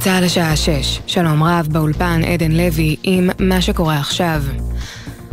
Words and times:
צה"ל 0.00 0.24
השעה 0.24 0.56
6. 0.56 1.00
שלום 1.06 1.42
רב, 1.42 1.68
באולפן 1.72 2.20
עדן 2.24 2.52
לוי 2.52 2.96
עם 3.02 3.30
מה 3.38 3.62
שקורה 3.62 3.98
עכשיו. 3.98 4.42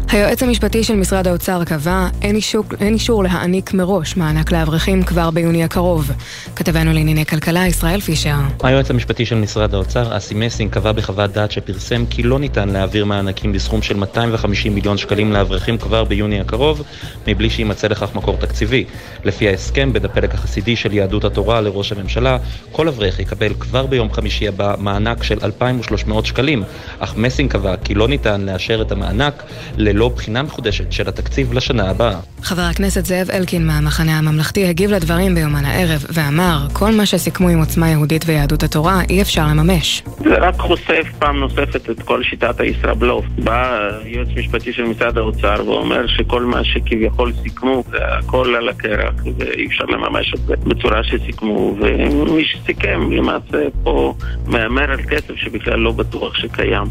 היועץ 0.10 0.44
המשפטי 0.44 0.84
של 0.84 0.96
משרד 0.96 1.28
האוצר 1.28 1.64
קבע 1.64 2.08
אין 2.22 2.36
אישור, 2.36 2.64
אין 2.80 2.94
אישור 2.94 3.24
להעניק 3.24 3.74
מראש 3.74 4.18
מענק 4.18 4.52
לאברכים 4.52 5.04
כבר 5.04 5.30
ביוני 5.30 5.64
הקרוב. 5.64 6.12
כתבנו 6.56 6.94
לענייני 6.94 7.26
כלכלה 7.26 7.68
ישראל 7.68 8.00
פישר. 8.00 8.36
היועץ 8.64 8.92
המשפטי 8.92 9.26
של 9.26 9.36
משרד 9.36 9.74
האוצר 9.74 10.18
אסי 10.18 10.34
מסינג 10.34 10.72
קבע 10.72 10.92
בחוות 10.92 11.32
דעת 11.32 11.52
שפרסם 11.52 12.06
כי 12.10 12.24
לא 12.24 12.40
ניתן 12.40 12.70
להעביר 12.70 13.06
מענקים 13.06 13.54
בסכום 13.54 13.82
של 13.82 13.98
250 13.98 14.76
מיליון 14.76 14.98
שקלים 14.98 15.34
לאברכים 15.34 15.78
כבר 15.78 16.04
ביוני 16.04 16.40
הקרוב, 16.40 16.84
מבלי 17.28 17.50
שיימצא 17.50 17.88
לכך 17.88 18.16
מקור 18.16 18.38
תקציבי. 18.38 18.86
לפי 19.24 19.50
ההסכם 19.50 19.94
בין 19.94 20.06
הפלג 20.06 20.34
החסידי 20.34 20.76
של 20.76 20.94
יהדות 20.94 21.26
התורה 21.26 21.62
לראש 21.62 21.92
הממשלה, 21.92 22.38
כל 22.72 22.88
אברך 22.88 23.20
יקבל 23.20 23.54
כבר 23.60 23.86
ביום 23.86 24.14
חמישי 24.14 24.48
הבא 24.48 24.76
מענק 24.80 25.24
של 25.24 25.38
2,300 25.44 26.26
שקלים, 26.26 26.64
אך 27.00 27.16
מסינג 27.16 27.52
קבע 27.52 27.76
כי 27.84 27.94
לא 27.94 28.08
ניתן 28.08 28.42
לאשר 28.42 28.82
את 28.82 28.92
המענק 28.92 29.44
ללא 29.78 29.97
בחינה 30.06 30.44
מחודשת 30.44 30.92
של 30.92 31.08
התקציב 31.08 31.54
לשנה 31.54 31.90
הבאה. 31.90 32.20
חבר 32.42 32.62
הכנסת 32.62 33.06
זאב 33.06 33.30
אלקין 33.32 33.68
מהמחנה 33.68 34.18
הממלכתי 34.18 34.68
הגיב 34.68 34.92
לדברים 34.92 35.36
ביומן 35.36 35.66
הערב 35.66 36.06
ואמר, 36.14 36.68
כל 36.74 36.92
מה 36.92 37.06
שסיכמו 37.06 37.50
עם 37.50 37.60
עוצמה 37.60 37.90
יהודית 37.90 38.24
ויהדות 38.26 38.64
התורה 38.64 39.02
אי 39.10 39.22
אפשר 39.22 39.48
לממש. 39.48 40.04
זה 40.18 40.36
רק 40.36 40.56
חושף 40.60 41.08
פעם 41.20 41.40
נוספת 41.40 41.90
את 41.90 42.02
כל 42.04 42.24
שיטת 42.24 42.60
הישראבלוף. 42.60 43.26
בא 43.44 43.90
יועץ 44.06 44.28
משפטי 44.36 44.74
של 44.74 44.84
משרד 44.84 45.18
האוצר 45.18 45.64
ואומר 45.66 46.08
שכל 46.08 46.44
מה 46.44 46.64
שכביכול 46.64 47.34
סיכמו 47.44 47.84
זה 47.90 47.98
הכל 48.20 48.56
על 48.56 48.70
הקרח 48.70 49.14
ואי 49.38 49.68
אפשר 49.68 49.86
לממש 49.86 50.34
את 50.34 50.40
זה 50.40 50.54
בצורה 50.64 51.04
שסיכמו 51.04 51.76
ומי 51.80 52.46
שסיכם 52.46 53.12
למעשה 53.12 53.64
פה 53.84 54.14
מהמר 54.46 54.92
על 54.92 55.02
כסף 55.10 55.36
שבכלל 55.36 55.80
לא 55.80 55.92
בטוח 55.92 56.36
שקיים. 56.36 56.86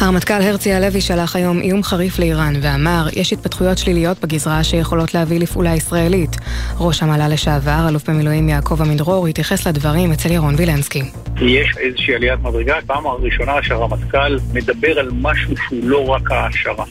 הרמטכ"ל 0.00 0.42
הרצי 0.42 0.72
הלוי 0.72 1.00
שלח 1.00 1.36
היום 1.36 1.60
איום 1.60 1.82
חריף 1.82 2.18
לאיראן 2.18 2.54
ואמר, 2.62 3.06
יש 3.12 3.32
התפתחויות 3.32 3.78
שליליות 3.78 4.20
בגזרה 4.20 4.64
שיכולות 4.64 5.14
להביא 5.14 5.40
לפעולה 5.40 5.74
ישראלית. 5.74 6.36
ראש 6.78 7.02
המל"ל 7.02 7.32
לשעבר, 7.32 7.86
אלוף 7.88 8.10
במילואים 8.10 8.48
יעקב 8.48 8.82
עמידרור, 8.82 9.26
התייחס 9.26 9.66
לדברים 9.66 10.12
אצל 10.12 10.32
ירון 10.32 10.54
וילנסקי. 10.56 11.02
יש 11.40 11.76
איזושהי 11.78 12.14
עליית 12.14 12.40
מדרגה, 12.42 12.74
פעם 12.86 13.06
הראשונה 13.06 13.52
שהרמטכ"ל 13.62 14.36
מדבר 14.52 14.98
על 14.98 15.08
משהו 15.20 15.54
שהוא 15.56 15.80
לא 15.82 16.06
רק 16.06 16.30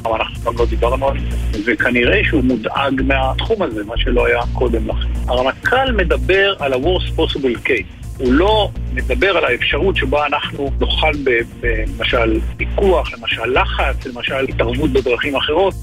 אבל 0.05 0.19
אנחנו 0.19 0.44
גם 0.44 0.57
לא 0.59 0.66
דיברנו 0.66 1.07
על 1.07 1.17
זה, 1.51 1.61
וכנראה 1.66 2.21
שהוא 2.23 2.44
מודאג 2.44 3.01
מהתחום 3.03 3.61
הזה, 3.61 3.83
מה 3.83 3.97
שלא 3.97 4.25
היה 4.25 4.41
קודם 4.53 4.88
לכן. 4.88 5.09
הרמטכ"ל 5.27 5.91
מדבר 5.91 6.53
על 6.59 6.73
ה-worst 6.73 7.19
possible 7.19 7.67
case. 7.67 8.08
הוא 8.20 8.34
לא 8.34 8.70
מדבר 8.94 9.38
על 9.38 9.45
האפשרות 9.45 9.95
שבה 9.95 10.25
אנחנו 10.25 10.72
נוכל 10.80 11.12
במשל 11.59 12.39
פיקוח, 12.58 13.14
למשל 13.14 13.59
לחץ, 13.59 14.06
למשל 14.06 14.45
התערבות 14.50 14.89
בדרכים 14.89 15.36
אחרות. 15.36 15.73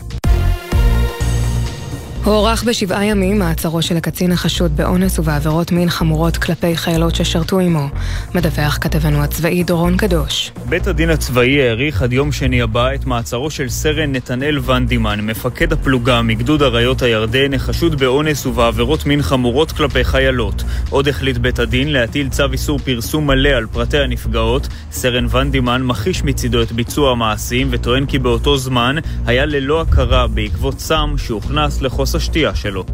הוארך 2.32 2.64
בשבעה 2.64 3.05
ימים 3.05 3.38
מעצרו 3.38 3.82
של 3.82 3.96
הקצין 3.96 4.32
החשוד 4.32 4.77
באונס 4.77 5.19
ובעבירות 5.19 5.72
מין 5.72 5.91
חמורות 5.91 6.36
כלפי 6.36 6.77
חיילות 6.77 7.14
ששרתו 7.14 7.58
עמו. 7.58 7.88
מדווח 8.34 8.78
כתבנו 8.80 9.22
הצבאי 9.22 9.62
דורון 9.64 9.96
קדוש. 9.96 10.52
בית 10.68 10.86
הדין 10.86 11.10
הצבאי 11.10 11.62
האריך 11.62 12.02
עד 12.02 12.12
יום 12.12 12.33
שני 12.33 12.62
הבא 12.62 12.94
את 12.94 13.06
מעצרו 13.06 13.50
של 13.50 13.68
סרן 13.68 14.12
נתנאל 14.12 14.58
ונדימן, 14.58 15.20
מפקד 15.20 15.72
הפלוגה 15.72 16.22
מגדוד 16.22 16.62
אריות 16.62 17.02
הירדן, 17.02 17.55
החשוד 17.55 17.98
באונס 17.98 18.46
ובעבירות 18.46 19.06
מין 19.06 19.22
חמורות 19.22 19.72
כלפי 19.72 20.05
חיילות. 20.05 20.62
עוד 20.90 21.08
החליט 21.08 21.36
בית 21.36 21.58
הדין 21.58 21.92
להטיל 21.92 22.28
צו 22.28 22.52
איסור 22.52 22.78
פרסום 22.78 23.27
מלא 23.27 23.48
על 23.48 23.67
פרטי 23.67 23.98
הנפגעות. 23.98 24.68
סרן 24.92 25.27
ונדימן 25.30 25.83
מכחיש 25.83 26.24
מצידו 26.24 26.62
את 26.62 26.72
ביצוע 26.72 27.11
המעשים 27.12 27.68
וטוען 27.70 28.06
כי 28.06 28.18
באותו 28.18 28.58
זמן 28.58 28.96
היה 29.27 29.46
ללא 29.46 29.80
הכרה 29.80 30.27
בעקבות 30.27 30.80
סם 30.80 31.14
שהוכנס 31.18 31.83
לחוסר 31.83 32.15
השתייה 32.16 32.54
שלו. 32.54 32.84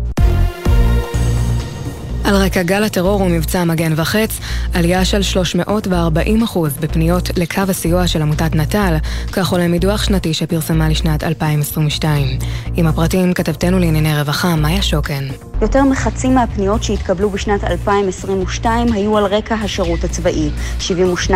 על 2.24 2.36
רקע 2.36 2.62
גל 2.62 2.84
הטרור 2.84 3.20
ומבצע 3.20 3.64
מגן 3.64 3.92
וחץ, 3.96 4.40
עלייה 4.74 5.04
של 5.04 5.22
340 5.22 6.42
אחוז 6.42 6.76
בפניות 6.80 7.30
לקו 7.38 7.62
הסיוע 7.68 8.06
של 8.06 8.22
עמותת 8.22 8.54
נט"ל, 8.54 8.96
כך 9.32 9.52
עולה 9.52 9.68
מדוח 9.68 10.04
שנתי 10.04 10.34
שפרסמה 10.34 10.88
לשנת 10.88 11.24
2022. 11.24 12.38
עם 12.76 12.86
הפרטים 12.86 13.32
כתבתנו 13.32 13.78
לענייני 13.78 14.18
רווחה, 14.18 14.56
מאיה 14.56 14.82
שוקן. 14.82 15.51
יותר 15.62 15.84
מחצי 15.84 16.28
מהפניות 16.28 16.82
שהתקבלו 16.82 17.30
בשנת 17.30 17.64
2022 17.64 18.92
היו 18.92 19.18
על 19.18 19.24
רקע 19.24 19.54
השירות 19.54 20.04
הצבאי. 20.04 20.50
72% 20.80 21.32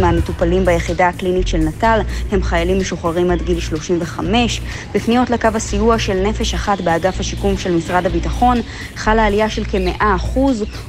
מהמטופלים 0.00 0.64
ביחידה 0.64 1.08
הקלינית 1.08 1.48
של 1.48 1.58
נט"ל 1.58 2.00
הם 2.32 2.42
חיילים 2.42 2.78
משוחררים 2.78 3.30
עד 3.30 3.42
גיל 3.42 3.60
35. 3.60 4.60
בפניות 4.94 5.30
לקו 5.30 5.48
הסיוע 5.54 5.98
של 5.98 6.26
נפש 6.26 6.54
אחת 6.54 6.80
באגף 6.80 7.20
השיקום 7.20 7.58
של 7.58 7.76
משרד 7.76 8.06
הביטחון 8.06 8.56
חלה 8.94 9.26
עלייה 9.26 9.50
של 9.50 9.64
כ-100%, 9.64 10.38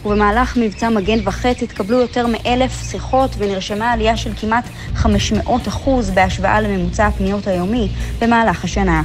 ובמהלך 0.06 0.58
מבצע 0.58 0.90
מגן 0.90 1.20
וחץ 1.24 1.64
התקבלו 1.64 2.00
יותר 2.00 2.28
מאלף 2.28 2.90
שיחות 2.92 3.32
ונרשמה 3.38 3.92
עלייה 3.92 4.18
של 4.18 4.32
כמעט 4.42 4.70
500% 4.96 5.08
בהשוואה 6.14 6.62
לממוצע 6.62 7.08
הפניות 7.08 7.48
היומי 7.48 7.90
במהלך 8.22 8.64
השנה. 8.64 9.02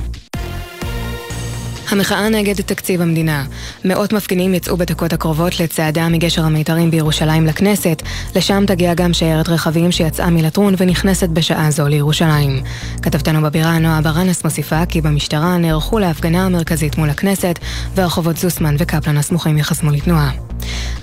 המחאה 1.91 2.29
נגד 2.29 2.55
תקציב 2.55 3.03
המדינה. 3.03 3.45
מאות 3.85 4.13
מפגינים 4.13 4.55
יצאו 4.55 4.77
בדקות 4.77 5.13
הקרובות 5.13 5.61
לצעדה 5.61 6.09
מגשר 6.09 6.45
המיתרים 6.45 6.91
בירושלים 6.91 7.47
לכנסת. 7.47 8.03
לשם 8.37 8.65
תגיע 8.67 8.95
גם 8.95 9.13
שיירת 9.13 9.49
רכבים 9.49 9.93
שיצאה 9.93 10.31
מלטרון 10.31 10.75
ונכנסת 10.79 11.29
בשעה 11.29 11.71
זו 11.71 11.89
לירושלים. 11.89 12.63
כתבתנו 13.03 13.43
בבירה 13.43 13.79
נועה 13.79 14.01
ברנס 14.01 14.45
מוסיפה 14.45 14.87
כי 14.87 15.01
במשטרה 15.01 15.57
נערכו 15.57 15.99
להפגנה 15.99 16.47
המרכזית 16.47 16.99
מול 16.99 17.11
הכנסת, 17.11 17.59
והרחובות 17.95 18.37
זוסמן 18.37 18.77
וקפלן 18.79 19.17
הסמוכים 19.17 19.59
יחסמו 19.59 19.91
לתנועה. 19.91 20.31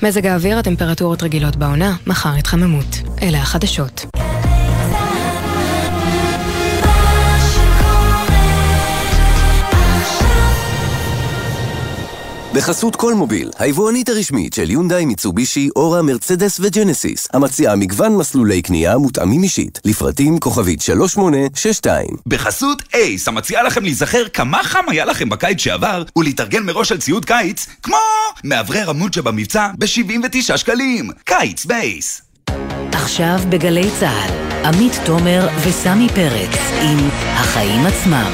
מזג 0.04 0.26
האוויר, 0.26 0.58
הטמפרטורות 0.58 1.24
רגילות 1.24 1.56
בעונה, 1.56 1.96
מחר 2.08 2.34
התחממות. 2.34 3.02
אלה 3.22 3.42
החדשות. 3.42 4.21
בחסות 12.62 12.96
כלמוביל, 12.96 13.50
היבואנית 13.60 14.10
הרשמית 14.10 14.54
של 14.54 14.72
יונדאי, 14.72 15.06
מיצובישי, 15.06 15.70
אורה, 15.76 16.02
מרצדס 16.02 16.60
וג'נסיס, 16.60 17.28
המציעה 17.34 17.76
מגוון 17.76 18.18
מסלולי 18.18 18.62
קנייה 18.62 18.98
מותאמים 18.98 19.44
אישית, 19.44 19.80
לפרטים 19.86 20.40
כוכבית 20.40 20.82
3862. 20.82 22.08
בחסות 22.28 22.84
אייס, 22.94 23.28
המציעה 23.28 23.64
לכם 23.64 23.84
להיזכר 23.84 24.28
כמה 24.28 24.64
חם 24.64 24.84
היה 24.88 25.06
לכם 25.06 25.30
בקיץ 25.30 25.60
שעבר, 25.60 26.04
ולהתארגן 26.16 26.64
מראש 26.64 26.92
על 26.92 26.98
ציוד 26.98 27.26
קיץ, 27.26 27.68
כמו 27.84 27.98
מאוורר 28.44 28.90
עמוד 28.90 29.14
שבמבצע 29.14 29.68
ב-79 29.78 30.58
שקלים. 30.58 31.10
קיץ 31.26 31.66
באייס. 31.66 32.22
עכשיו 32.92 33.40
בגלי 33.50 33.90
צה"ל, 34.00 34.66
עמית 34.66 34.94
תומר 35.06 35.48
וסמי 35.64 36.08
פרץ 36.10 36.60
עם 36.82 37.10
החיים 37.34 37.86
עצמם. 37.86 38.32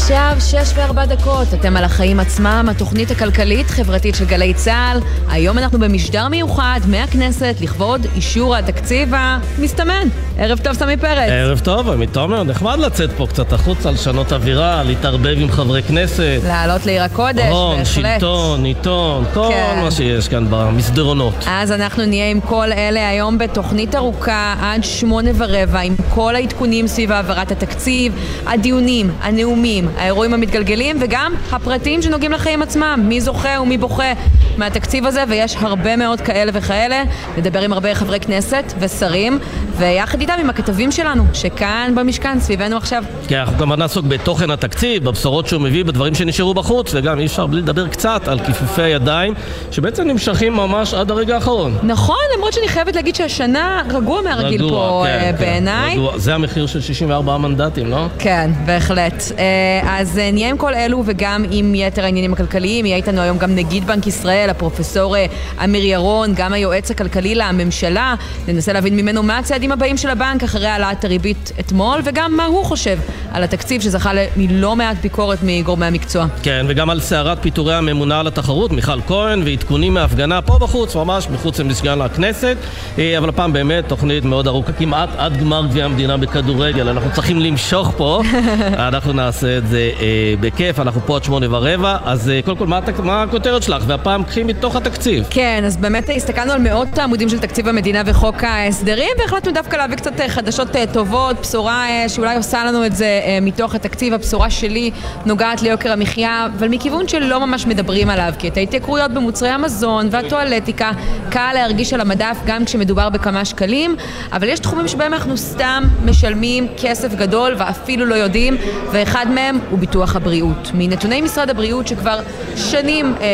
עכשיו 0.00 0.36
שש 0.40 0.72
וארבע 0.74 1.06
דקות, 1.06 1.54
אתם 1.54 1.76
על 1.76 1.84
החיים 1.84 2.20
עצמם, 2.20 2.68
התוכנית 2.70 3.10
הכלכלית-חברתית 3.10 4.14
של 4.14 4.24
גלי 4.24 4.54
צה"ל. 4.54 5.00
היום 5.30 5.58
אנחנו 5.58 5.78
במשדר 5.78 6.28
מיוחד 6.28 6.80
מהכנסת 6.88 7.54
לכבוד 7.60 8.06
אישור 8.16 8.56
התקציב 8.56 9.12
המסתמן. 9.16 10.08
ערב 10.38 10.58
טוב, 10.58 10.72
סמי 10.72 10.96
פרץ. 10.96 11.30
ערב 11.30 11.58
טוב, 11.58 11.90
עמית 11.90 12.12
תומר, 12.12 12.42
נחמד 12.42 12.78
לצאת 12.78 13.10
פה 13.16 13.26
קצת 13.26 13.52
החוצה, 13.52 13.90
לשנות 13.90 14.32
אווירה, 14.32 14.82
להתערבב 14.82 15.34
עם 15.36 15.50
חברי 15.50 15.82
כנסת. 15.82 16.40
לעלות 16.46 16.86
לעיר 16.86 17.02
הקודש, 17.02 17.50
הון, 17.50 17.78
בהחלט. 17.78 17.86
שלטון, 18.20 18.64
עיתון, 18.64 19.24
כל 19.34 19.48
כן. 19.50 19.80
מה 19.82 19.90
שיש 19.90 20.28
כאן 20.28 20.46
במסדרונות. 20.50 21.34
אז 21.46 21.72
אנחנו 21.72 22.06
נהיה 22.06 22.30
עם 22.30 22.40
כל 22.40 22.72
אלה 22.72 23.08
היום 23.08 23.38
בתוכנית 23.38 23.94
ארוכה 23.94 24.54
עד 24.60 24.84
שמונה 24.84 25.30
ורבע 25.36 25.80
עם 25.80 25.94
כל 26.14 26.34
העדכונים 26.36 26.86
סביב 26.86 27.12
העברת 27.12 27.52
התקציב, 27.52 28.12
הדיונים, 28.46 29.10
הנאומים, 29.22 29.88
האירועים 29.96 30.34
המתגלגלים 30.34 30.96
וגם 31.00 31.32
הפרטים 31.52 32.02
שנוגעים 32.02 32.32
לחיים 32.32 32.62
עצמם, 32.62 33.00
מי 33.08 33.20
זוכה 33.20 33.60
ומי 33.62 33.78
בוכה, 33.78 34.12
מהתקציב 34.60 35.06
הזה, 35.06 35.24
ויש 35.28 35.56
הרבה 35.60 35.96
מאוד 35.96 36.20
כאלה 36.20 36.52
וכאלה. 36.54 37.02
נדבר 37.38 37.60
עם 37.60 37.72
הרבה 37.72 37.94
חברי 37.94 38.20
כנסת 38.20 38.64
ושרים, 38.78 39.38
ויחד 39.76 40.20
איתם 40.20 40.34
עם 40.40 40.50
הכתבים 40.50 40.92
שלנו, 40.92 41.24
שכאן 41.34 41.92
במשכן, 41.96 42.40
סביבנו 42.40 42.76
עכשיו. 42.76 43.04
כן, 43.28 43.38
אנחנו 43.38 43.58
כמובן 43.58 43.78
נעסוק 43.78 44.06
בתוכן 44.06 44.50
התקציב, 44.50 45.04
בבשורות 45.04 45.46
שהוא 45.46 45.62
מביא, 45.62 45.84
בדברים 45.84 46.14
שנשארו 46.14 46.54
בחוץ, 46.54 46.94
וגם 46.94 47.18
אי 47.18 47.26
אפשר 47.26 47.46
בלי 47.46 47.60
לדבר 47.60 47.88
קצת 47.88 48.28
על 48.28 48.38
כיפופי 48.38 48.82
הידיים, 48.82 49.34
שבעצם 49.70 50.08
נמשכים 50.08 50.52
ממש 50.52 50.94
עד 50.94 51.10
הרגע 51.10 51.34
האחרון. 51.34 51.78
נכון, 51.82 52.16
למרות 52.36 52.52
שאני 52.52 52.68
חייבת 52.68 52.96
להגיד 52.96 53.14
שהשנה 53.14 53.82
רגוע 53.90 54.22
מהרגיל 54.22 54.64
רגוע, 54.64 54.88
פה 54.88 55.04
כן, 55.06 55.24
אה, 55.24 55.32
כן, 55.32 55.38
בעיניי. 55.38 55.94
רגוע. 55.96 56.18
זה 56.18 56.34
המחיר 56.34 56.66
של 56.66 56.80
64 56.80 57.38
מנדטים, 57.38 57.90
לא? 57.90 58.06
כן, 58.18 58.50
בהחלט. 58.66 59.22
אה, 59.38 59.98
אז 59.98 60.18
אה, 60.18 60.30
נהיה 60.32 60.50
עם 60.50 60.56
כל 60.56 60.74
אלו 60.74 61.02
וגם 61.06 61.44
עם 61.50 61.74
יתר 61.74 62.04
העניינים 62.04 62.32
הכלכליים. 62.32 62.86
יהיה 62.86 62.96
איתנו 62.96 63.20
היום 63.20 63.38
גם 63.38 63.54
נגיד 63.54 63.86
בנק 63.86 64.06
ישראל, 64.06 64.49
הפרופסור 64.50 65.16
אה, 65.16 65.26
אמיר 65.64 65.84
ירון, 65.84 66.32
גם 66.34 66.52
היועץ 66.52 66.90
הכלכלי 66.90 67.34
לממשלה. 67.34 68.14
ננסה 68.48 68.72
להבין 68.72 68.96
ממנו 68.96 69.22
מה 69.22 69.38
הצעדים 69.38 69.72
הבאים 69.72 69.96
של 69.96 70.08
הבנק 70.08 70.42
אחרי 70.42 70.66
העלאת 70.66 71.04
הריבית 71.04 71.52
אתמול, 71.60 72.00
וגם 72.04 72.36
מה 72.36 72.44
הוא 72.44 72.64
חושב 72.64 72.98
על 73.32 73.44
התקציב 73.44 73.82
שזכה 73.82 74.12
ללא 74.36 74.76
מעט 74.76 74.96
ביקורת 75.02 75.38
מגורמי 75.42 75.86
המקצוע. 75.86 76.26
כן, 76.42 76.66
וגם 76.68 76.90
על 76.90 77.00
סערת 77.00 77.38
פיטורי 77.42 77.74
הממונה 77.74 78.20
על 78.20 78.26
התחרות, 78.26 78.72
מיכל 78.72 79.00
כהן, 79.06 79.42
ועדכונים 79.44 79.94
מהפגנה 79.94 80.42
פה 80.42 80.58
בחוץ, 80.58 80.96
ממש 80.96 81.28
מחוץ 81.30 81.58
למשכן 81.58 82.00
הכנסת. 82.00 82.56
אה, 82.98 83.18
אבל 83.18 83.28
הפעם 83.28 83.52
באמת 83.52 83.88
תוכנית 83.88 84.24
מאוד 84.24 84.46
ארוכה, 84.46 84.72
כמעט 84.72 85.08
עד 85.16 85.36
גמר 85.36 85.66
גביע 85.66 85.84
המדינה 85.84 86.16
בכדורגל. 86.16 86.88
אנחנו 86.88 87.10
צריכים 87.12 87.40
למשוך 87.40 87.92
פה, 87.96 88.22
אנחנו 88.88 89.12
נעשה 89.12 89.58
את 89.58 89.68
זה 89.68 89.90
אה, 90.00 90.34
בכיף, 90.40 90.80
אנחנו 90.80 91.00
פה 91.06 91.16
עד 91.16 91.24
שמונה 91.24 91.46
ורבע. 91.50 91.96
אז 92.04 92.32
קודם 92.44 92.56
כל, 92.56 92.66
מה, 92.66 92.80
מה 93.02 93.22
הכותרת 93.22 93.62
שלך? 93.62 93.82
והפעם 93.86 94.24
קחי 94.24 94.39
מתוך 94.44 94.76
התקציב. 94.76 95.24
כן, 95.30 95.62
אז 95.66 95.76
באמת 95.76 96.10
הסתכלנו 96.16 96.52
על 96.52 96.60
מאות 96.60 96.98
העמודים 96.98 97.28
של 97.28 97.38
תקציב 97.38 97.68
המדינה 97.68 98.02
וחוק 98.06 98.44
ההסדרים, 98.44 99.10
והחלטנו 99.18 99.52
דווקא 99.52 99.76
להביא 99.76 99.96
קצת 99.96 100.20
אה, 100.20 100.28
חדשות 100.28 100.76
אה, 100.76 100.84
טובות, 100.92 101.40
בשורה 101.40 101.88
אה, 101.88 102.08
שאולי 102.08 102.36
עושה 102.36 102.64
לנו 102.64 102.86
את 102.86 102.96
זה 102.96 103.20
מתוך 103.42 103.74
התקציב. 103.74 104.14
הבשורה 104.14 104.50
שלי 104.50 104.90
נוגעת 105.26 105.62
ליוקר 105.62 105.92
המחיה, 105.92 106.48
אבל 106.58 106.68
מכיוון 106.68 107.08
שלא 107.08 107.46
ממש 107.46 107.66
מדברים 107.66 108.10
עליו, 108.10 108.32
כי 108.38 108.48
את 108.48 108.56
ההתייקרויות 108.56 109.10
במוצרי 109.10 109.48
המזון 109.48 110.08
והטואלטיקה 110.10 110.90
קל 111.30 111.50
להרגיש 111.54 111.92
על 111.92 112.00
המדף 112.00 112.36
גם 112.46 112.64
כשמדובר 112.64 113.08
בכמה 113.08 113.44
שקלים, 113.44 113.96
אבל 114.32 114.48
יש 114.48 114.60
תחומים 114.60 114.88
שבהם 114.88 115.14
אנחנו 115.14 115.36
סתם 115.36 115.84
משלמים 116.04 116.66
כסף 116.82 117.14
גדול 117.14 117.54
ואפילו 117.58 118.04
לא 118.04 118.14
יודעים, 118.14 118.56
ואחד 118.92 119.26
מהם 119.34 119.58
הוא 119.70 119.78
ביטוח 119.78 120.16
הבריאות. 120.16 120.70
מנתוני 120.74 121.20
משרד 121.20 121.50
הבריאות 121.50 121.88
שכבר 121.88 122.20
שנים 122.56 123.14
אה, 123.20 123.26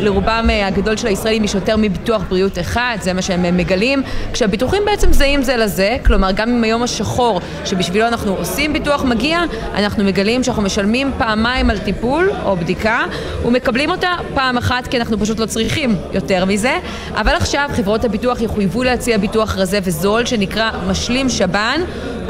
לרובם 0.00 0.39
אה, 0.50 0.66
הגדול 0.66 0.96
של 0.96 1.06
הישראלים 1.06 1.44
יש 1.44 1.54
יותר 1.54 1.76
מביטוח 1.76 2.22
בריאות 2.28 2.58
אחד, 2.58 2.96
זה 3.00 3.12
מה 3.12 3.22
שהם 3.22 3.44
אה, 3.44 3.52
מגלים, 3.52 4.02
כשהביטוחים 4.32 4.82
בעצם 4.86 5.12
זהים 5.12 5.42
זה 5.42 5.56
לזה, 5.56 5.96
כלומר 6.06 6.30
גם 6.32 6.48
אם 6.48 6.64
היום 6.64 6.82
השחור 6.82 7.40
שבשבילו 7.64 8.06
אנחנו 8.06 8.36
עושים 8.36 8.72
ביטוח 8.72 9.04
מגיע, 9.04 9.40
אנחנו 9.74 10.04
מגלים 10.04 10.44
שאנחנו 10.44 10.62
משלמים 10.62 11.12
פעמיים 11.18 11.70
על 11.70 11.78
טיפול 11.78 12.30
או 12.44 12.56
בדיקה 12.56 13.04
ומקבלים 13.44 13.90
אותה 13.90 14.08
פעם 14.34 14.58
אחת 14.58 14.86
כי 14.86 14.96
אנחנו 14.96 15.18
פשוט 15.18 15.38
לא 15.38 15.46
צריכים 15.46 15.96
יותר 16.12 16.44
מזה, 16.44 16.78
אבל 17.14 17.34
עכשיו 17.34 17.70
חברות 17.72 18.04
הביטוח 18.04 18.40
יחויבו 18.40 18.82
להציע 18.82 19.18
ביטוח 19.18 19.56
רזה 19.56 19.78
וזול 19.82 20.26
שנקרא 20.26 20.70
משלים 20.88 21.28
שב"ן 21.28 21.80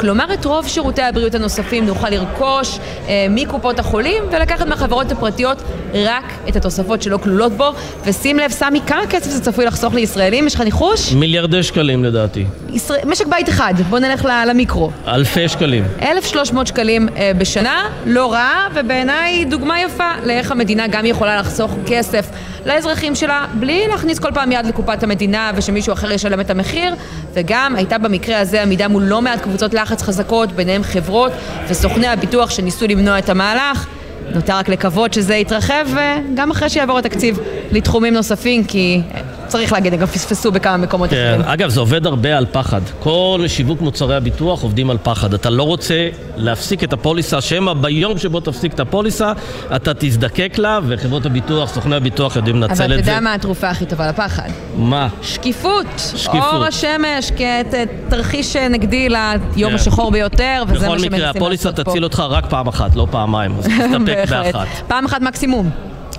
כלומר, 0.00 0.34
את 0.34 0.44
רוב 0.44 0.68
שירותי 0.68 1.02
הבריאות 1.02 1.34
הנוספים 1.34 1.86
נוכל 1.86 2.08
לרכוש 2.10 2.78
אה, 3.08 3.26
מקופות 3.30 3.78
החולים 3.78 4.22
ולקחת 4.30 4.66
מהחברות 4.66 5.12
הפרטיות 5.12 5.62
רק 5.94 6.24
את 6.48 6.56
התוספות 6.56 7.02
שלא 7.02 7.16
כלולות 7.16 7.52
בו. 7.52 7.72
ושים 8.04 8.38
לב, 8.38 8.50
סמי, 8.50 8.80
כמה 8.86 9.06
כסף 9.10 9.30
זה 9.30 9.40
צפוי 9.40 9.64
לחסוך 9.64 9.94
לישראלים? 9.94 10.46
יש 10.46 10.54
לך 10.54 10.60
ניחוש? 10.60 11.12
מיליארדי 11.12 11.62
שקלים 11.62 12.04
לדעתי. 12.04 12.44
ישראל... 12.72 13.00
משק 13.06 13.26
בית 13.26 13.48
אחד, 13.48 13.74
בוא 13.90 13.98
נלך 13.98 14.28
למיקרו. 14.46 14.90
אלפי 15.06 15.48
שקלים. 15.48 15.84
1,300 16.02 16.66
שקלים 16.66 17.08
אה, 17.16 17.32
בשנה, 17.38 17.84
לא 18.06 18.32
רע, 18.32 18.66
ובעיניי 18.74 19.44
דוגמה 19.44 19.80
יפה 19.80 20.10
לאיך 20.24 20.52
המדינה 20.52 20.86
גם 20.86 21.06
יכולה 21.06 21.36
לחסוך 21.40 21.74
כסף 21.86 22.26
לאזרחים 22.66 23.14
שלה, 23.14 23.46
בלי 23.54 23.86
להכניס 23.88 24.18
כל 24.18 24.30
פעם 24.34 24.52
יד 24.52 24.66
לקופת 24.66 25.02
המדינה 25.02 25.50
ושמישהו 25.54 25.92
אחר 25.92 26.12
ישלם 26.12 26.40
את 26.40 26.50
המחיר, 26.50 26.94
וגם 27.34 27.74
הייתה 27.76 27.98
במקרה 27.98 28.40
הזה 28.40 28.62
עמידה 28.62 28.88
מול 28.88 29.02
לא 29.02 29.22
מעט 29.22 29.40
קבוצות 29.40 29.74
לחץ 29.74 30.02
חזקות, 30.02 30.52
ביניהם 30.52 30.82
חברות 30.82 31.32
וסוכני 31.68 32.06
הביטוח 32.06 32.50
שניסו 32.50 32.86
למנוע 32.86 33.18
את 33.18 33.28
המהלך. 33.28 33.86
נותר 34.34 34.56
רק 34.56 34.68
לקוות 34.68 35.12
שזה 35.14 35.34
יתרחב, 35.34 35.86
וגם 35.86 36.50
אחרי 36.50 36.68
שיעבור 36.68 36.98
התקציב 36.98 37.38
לתחומים 37.72 38.14
נוספים, 38.14 38.64
כי 38.64 39.00
אה, 39.14 39.20
צריך 39.50 39.72
להגיד, 39.72 39.92
הם 39.94 40.00
גם 40.00 40.06
פספסו 40.06 40.52
בכמה 40.52 40.76
מקומות 40.76 41.10
כן, 41.10 41.34
אחרים. 41.34 41.52
אגב, 41.52 41.68
זה 41.70 41.80
עובד 41.80 42.06
הרבה 42.06 42.38
על 42.38 42.46
פחד. 42.52 42.80
כל 43.02 43.44
שיווק 43.46 43.80
מוצרי 43.80 44.16
הביטוח 44.16 44.62
עובדים 44.62 44.90
על 44.90 44.98
פחד. 45.02 45.34
אתה 45.34 45.50
לא 45.50 45.62
רוצה 45.62 46.08
להפסיק 46.36 46.84
את 46.84 46.92
הפוליסה, 46.92 47.40
שמא 47.40 47.72
ביום 47.72 48.18
שבו 48.18 48.40
תפסיק 48.40 48.74
את 48.74 48.80
הפוליסה, 48.80 49.32
אתה 49.76 49.92
תזדקק 49.98 50.54
לה, 50.58 50.78
וחברות 50.86 51.26
הביטוח, 51.26 51.74
סוכני 51.74 51.96
הביטוח 51.96 52.36
יודעים 52.36 52.56
לנצל 52.62 52.82
אבל 52.82 52.94
את 52.94 52.98
אתה 52.98 53.04
זה. 53.04 53.10
יודע 53.10 53.20
מה 53.20 53.34
התרופה 53.34 53.68
הכי 53.68 53.86
טובה 53.86 54.08
לפחד? 54.08 54.48
מה? 54.76 55.08
שקיפות. 55.22 55.86
שקיפות. 56.16 56.40
אור 56.52 56.64
השמש 56.64 57.30
כתרחיש 57.36 58.56
נגדי 58.56 59.08
ליום 59.08 59.70
כן. 59.70 59.76
השחור 59.76 60.10
ביותר, 60.10 60.62
וזה 60.68 60.74
בכל 60.78 60.88
מה 60.88 60.98
שמנסים 60.98 61.12
מקרה, 61.12 61.26
לעשות 61.26 61.36
הפוליסה 61.36 61.72
פה. 61.72 61.84
תציל 61.84 62.04
אותך 62.04 62.22
רק 62.28 62.46
פעם 62.50 62.66
אחת, 62.68 62.96
לא 62.96 63.06
פעמיים, 63.10 63.54
אז 63.58 63.64
תסתפק. 63.64 64.30
באחת. 64.30 64.66
פעם 64.88 65.04
אחת 65.04 65.20
מקסימום. 65.22 65.70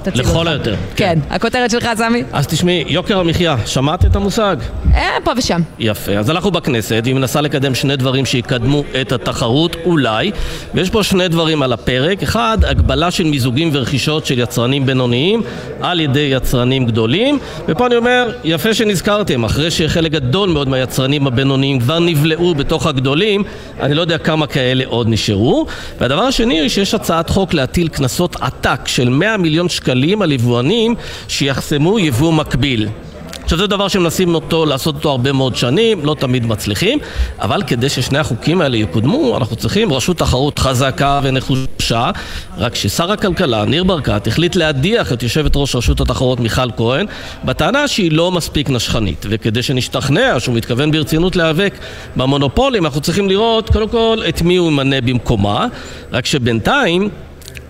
לכל 0.07 0.29
אותך. 0.29 0.47
היותר. 0.47 0.75
כן. 0.95 1.19
הכותרת 1.29 1.71
שלך, 1.71 1.87
סמי? 1.97 2.23
אז 2.33 2.47
תשמעי, 2.47 2.83
יוקר 2.87 3.19
המחיה, 3.19 3.55
שמעת 3.65 4.05
את 4.05 4.15
המושג? 4.15 4.55
אה, 4.93 5.17
פה 5.23 5.31
ושם. 5.37 5.61
יפה. 5.79 6.11
אז 6.11 6.29
אנחנו 6.29 6.51
בכנסת, 6.51 7.01
והיא 7.03 7.15
מנסה 7.15 7.41
לקדם 7.41 7.75
שני 7.75 7.95
דברים 7.95 8.25
שיקדמו 8.25 8.83
את 9.01 9.11
התחרות, 9.11 9.75
אולי, 9.85 10.31
ויש 10.73 10.89
פה 10.89 11.03
שני 11.03 11.27
דברים 11.27 11.61
על 11.61 11.73
הפרק. 11.73 12.23
אחד, 12.23 12.57
הגבלה 12.63 13.11
של 13.11 13.23
מיזוגים 13.23 13.69
ורכישות 13.73 14.25
של 14.25 14.39
יצרנים 14.39 14.85
בינוניים 14.85 15.41
על 15.81 15.99
ידי 15.99 16.29
יצרנים 16.31 16.85
גדולים. 16.85 17.39
ופה 17.67 17.87
אני 17.87 17.95
אומר, 17.95 18.31
יפה 18.43 18.73
שנזכרתם, 18.73 19.43
אחרי 19.43 19.71
שחלק 19.71 20.11
גדול 20.11 20.49
מאוד 20.49 20.69
מהיצרנים 20.69 21.27
הבינוניים 21.27 21.79
כבר 21.79 21.99
נבלעו 21.99 22.55
בתוך 22.55 22.87
הגדולים, 22.87 23.43
אני 23.79 23.93
לא 23.93 24.01
יודע 24.01 24.17
כמה 24.17 24.47
כאלה 24.47 24.83
עוד 24.87 25.07
נשארו. 25.09 25.65
והדבר 25.99 26.21
השני 26.21 26.69
שיש 26.69 26.93
הצעת 26.93 27.29
חוק 27.29 27.53
להטיל 27.53 27.87
קנסות 27.87 28.35
עתק 28.41 28.87
של 28.87 29.09
100 29.09 29.37
מיליון 29.37 29.69
שקלים 29.69 29.90
על 30.21 30.31
יבואנים 30.31 30.95
שיחסמו 31.27 31.99
יבוא 31.99 32.33
מקביל. 32.33 32.87
עכשיו 33.43 33.59
זה 33.59 33.67
דבר 33.67 33.87
שמנסים 33.87 34.35
אותו, 34.35 34.65
לעשות 34.65 34.95
אותו 34.95 35.09
הרבה 35.09 35.31
מאוד 35.31 35.55
שנים, 35.55 36.05
לא 36.05 36.15
תמיד 36.19 36.45
מצליחים, 36.45 36.99
אבל 37.39 37.63
כדי 37.67 37.89
ששני 37.89 38.17
החוקים 38.17 38.61
האלה 38.61 38.77
יקודמו, 38.77 39.37
אנחנו 39.37 39.55
צריכים 39.55 39.93
רשות 39.93 40.17
תחרות 40.17 40.59
חזקה 40.59 41.19
ונחושה, 41.23 42.11
רק 42.57 42.75
ששר 42.75 43.11
הכלכלה, 43.11 43.65
ניר 43.65 43.83
ברקת, 43.83 44.27
החליט 44.27 44.55
להדיח 44.55 45.13
את 45.13 45.23
יושבת 45.23 45.51
ראש 45.55 45.75
רשות 45.75 46.01
התחרות 46.01 46.39
מיכל 46.39 46.71
כהן, 46.77 47.05
בטענה 47.45 47.87
שהיא 47.87 48.11
לא 48.11 48.31
מספיק 48.31 48.69
נשכנית, 48.69 49.25
וכדי 49.29 49.63
שנשתכנע 49.63 50.39
שהוא 50.39 50.55
מתכוון 50.55 50.91
ברצינות 50.91 51.35
להיאבק 51.35 51.73
במונופולים, 52.15 52.85
אנחנו 52.85 53.01
צריכים 53.01 53.29
לראות 53.29 53.69
קודם 53.69 53.89
כל 53.89 54.17
את 54.29 54.41
מי 54.41 54.55
הוא 54.55 54.67
ימנה 54.67 55.01
במקומה, 55.01 55.67
רק 56.11 56.25
שבינתיים 56.25 57.09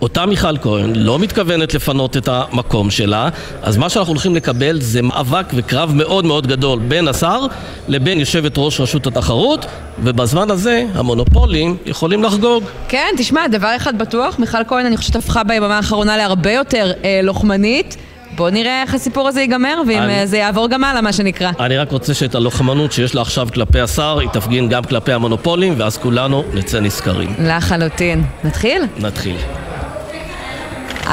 אותה 0.01 0.25
מיכל 0.25 0.57
כהן 0.57 0.95
לא 0.95 1.19
מתכוונת 1.19 1.73
לפנות 1.73 2.17
את 2.17 2.27
המקום 2.31 2.89
שלה, 2.91 3.29
אז 3.61 3.77
מה 3.77 3.89
שאנחנו 3.89 4.11
הולכים 4.13 4.35
לקבל 4.35 4.81
זה 4.81 5.01
מאבק 5.01 5.45
וקרב 5.53 5.91
מאוד 5.95 6.25
מאוד 6.25 6.47
גדול 6.47 6.79
בין 6.79 7.07
השר 7.07 7.39
לבין 7.87 8.19
יושבת 8.19 8.53
ראש 8.57 8.81
רשות 8.81 9.07
התחרות, 9.07 9.65
ובזמן 10.03 10.51
הזה 10.51 10.85
המונופולים 10.93 11.77
יכולים 11.85 12.23
לחגוג. 12.23 12.63
כן, 12.87 13.07
תשמע, 13.17 13.47
דבר 13.47 13.75
אחד 13.75 13.97
בטוח, 13.97 14.39
מיכל 14.39 14.57
כהן, 14.67 14.85
אני 14.85 14.97
חושבת, 14.97 15.15
הפכה 15.15 15.43
ביממה 15.43 15.75
האחרונה 15.77 16.17
להרבה 16.17 16.51
יותר 16.51 16.91
אה, 17.03 17.19
לוחמנית. 17.23 17.97
בוא 18.35 18.49
נראה 18.49 18.81
איך 18.81 18.93
הסיפור 18.93 19.27
הזה 19.27 19.41
ייגמר, 19.41 19.81
ואם 19.87 19.97
אני- 19.99 20.19
אה, 20.19 20.25
זה 20.25 20.37
יעבור 20.37 20.67
גם 20.69 20.83
הלאה, 20.83 21.01
מה 21.01 21.13
שנקרא. 21.13 21.51
אני 21.59 21.77
רק 21.77 21.91
רוצה 21.91 22.13
שאת 22.13 22.35
הלוחמנות 22.35 22.91
שיש 22.91 23.15
לה 23.15 23.21
עכשיו 23.21 23.47
כלפי 23.53 23.79
השר, 23.79 24.17
היא 24.19 24.29
תפגין 24.29 24.69
גם 24.69 24.83
כלפי 24.83 25.11
המונופולים, 25.13 25.73
ואז 25.77 25.97
כולנו 25.97 26.43
נצא 26.53 26.79
נשכרים. 26.79 27.33
לחלוטין. 27.39 28.23
נתחיל? 28.43 28.81
נתחיל. 28.99 29.35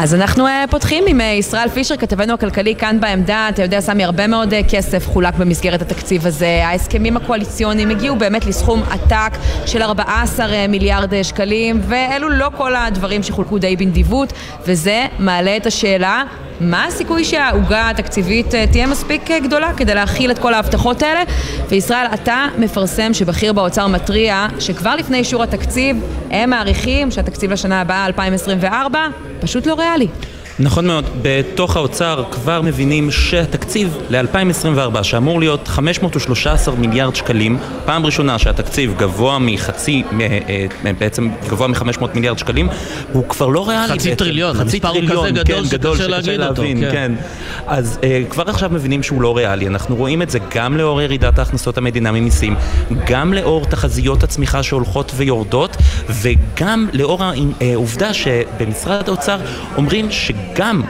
אז 0.00 0.14
אנחנו 0.14 0.46
uh, 0.46 0.50
פותחים 0.70 1.04
עם 1.06 1.20
uh, 1.20 1.22
ישראל 1.22 1.68
פישר, 1.68 1.96
כתבנו 1.96 2.34
הכלכלי 2.34 2.74
כאן 2.74 3.00
בעמדה. 3.00 3.48
אתה 3.48 3.62
יודע, 3.62 3.80
סמי, 3.80 4.04
הרבה 4.04 4.26
מאוד 4.26 4.52
uh, 4.52 4.70
כסף 4.70 5.06
חולק 5.06 5.34
במסגרת 5.34 5.82
התקציב 5.82 6.26
הזה. 6.26 6.60
ההסכמים 6.64 7.16
הקואליציוניים 7.16 7.90
הגיעו 7.90 8.16
באמת 8.16 8.46
לסכום 8.46 8.82
עתק 8.90 9.38
של 9.66 9.82
14 9.82 10.46
uh, 10.46 10.50
מיליארד 10.68 11.22
שקלים, 11.22 11.80
ואלו 11.82 12.28
לא 12.28 12.50
כל 12.56 12.76
הדברים 12.76 13.22
שחולקו 13.22 13.58
די 13.58 13.76
בנדיבות, 13.76 14.32
וזה 14.66 15.06
מעלה 15.18 15.56
את 15.56 15.66
השאלה... 15.66 16.22
מה 16.60 16.86
הסיכוי 16.86 17.24
שהעוגה 17.24 17.90
התקציבית 17.90 18.54
אה, 18.54 18.66
תהיה 18.66 18.86
מספיק 18.86 19.30
אה, 19.30 19.40
גדולה 19.40 19.72
כדי 19.76 19.94
להכיל 19.94 20.30
את 20.30 20.38
כל 20.38 20.54
ההבטחות 20.54 21.02
האלה? 21.02 21.22
וישראל, 21.68 22.06
אתה 22.14 22.46
מפרסם 22.58 23.14
שבכיר 23.14 23.52
באוצר 23.52 23.86
מתריע 23.86 24.46
שכבר 24.58 24.96
לפני 24.96 25.18
אישור 25.18 25.42
התקציב 25.42 25.96
הם 26.30 26.50
מעריכים 26.50 27.10
שהתקציב 27.10 27.52
לשנה 27.52 27.80
הבאה, 27.80 28.06
2024, 28.06 29.06
פשוט 29.40 29.66
לא 29.66 29.74
ריאלי. 29.74 30.08
נכון 30.60 30.86
מאוד. 30.86 31.04
בתוך 31.22 31.76
האוצר 31.76 32.24
כבר 32.30 32.62
מבינים 32.62 33.10
שהתקציב 33.10 33.98
ל-2024, 34.10 35.02
שאמור 35.02 35.40
להיות 35.40 35.68
513 35.68 36.74
מיליארד 36.74 37.16
שקלים, 37.16 37.58
פעם 37.84 38.06
ראשונה 38.06 38.38
שהתקציב 38.38 38.94
גבוה 38.96 39.38
מחצי, 39.38 40.02
אה, 40.20 40.66
בעצם 40.98 41.28
גבוה 41.48 41.68
מ-500 41.68 42.04
מיליארד 42.14 42.38
שקלים, 42.38 42.68
הוא 43.12 43.28
כבר 43.28 43.46
לא 43.46 43.68
ריאלי. 43.68 43.92
חצי 43.92 44.16
טריליון, 44.16 44.60
המספר 44.60 44.88
הוא 44.88 45.00
כזה 45.08 45.30
גדול 45.30 45.96
כן, 45.96 45.98
שקשה 45.98 46.06
להגיד 46.06 46.40
אותו. 46.40 46.62
כן. 46.62 46.92
כן. 46.92 47.12
אז 47.66 47.98
כבר 48.30 48.50
עכשיו 48.50 48.70
מבינים 48.72 49.02
שהוא 49.02 49.22
לא 49.22 49.36
ריאלי. 49.36 49.66
אנחנו 49.66 49.96
רואים 49.96 50.22
את 50.22 50.30
זה 50.30 50.38
גם 50.54 50.76
לאור 50.76 51.02
ירידת 51.02 51.38
ההכנסות 51.38 51.78
המדינה 51.78 52.12
ממיסים, 52.12 52.54
גם 53.06 53.34
לאור 53.34 53.64
תחזיות 53.64 54.22
הצמיחה 54.22 54.62
שהולכות 54.62 55.12
ויורדות, 55.16 55.76
וגם 56.08 56.88
לאור 56.92 57.22
העובדה 57.60 58.14
שבמשרד 58.14 59.08
האוצר 59.08 59.38
אומרים 59.76 60.10
שגם 60.54 60.82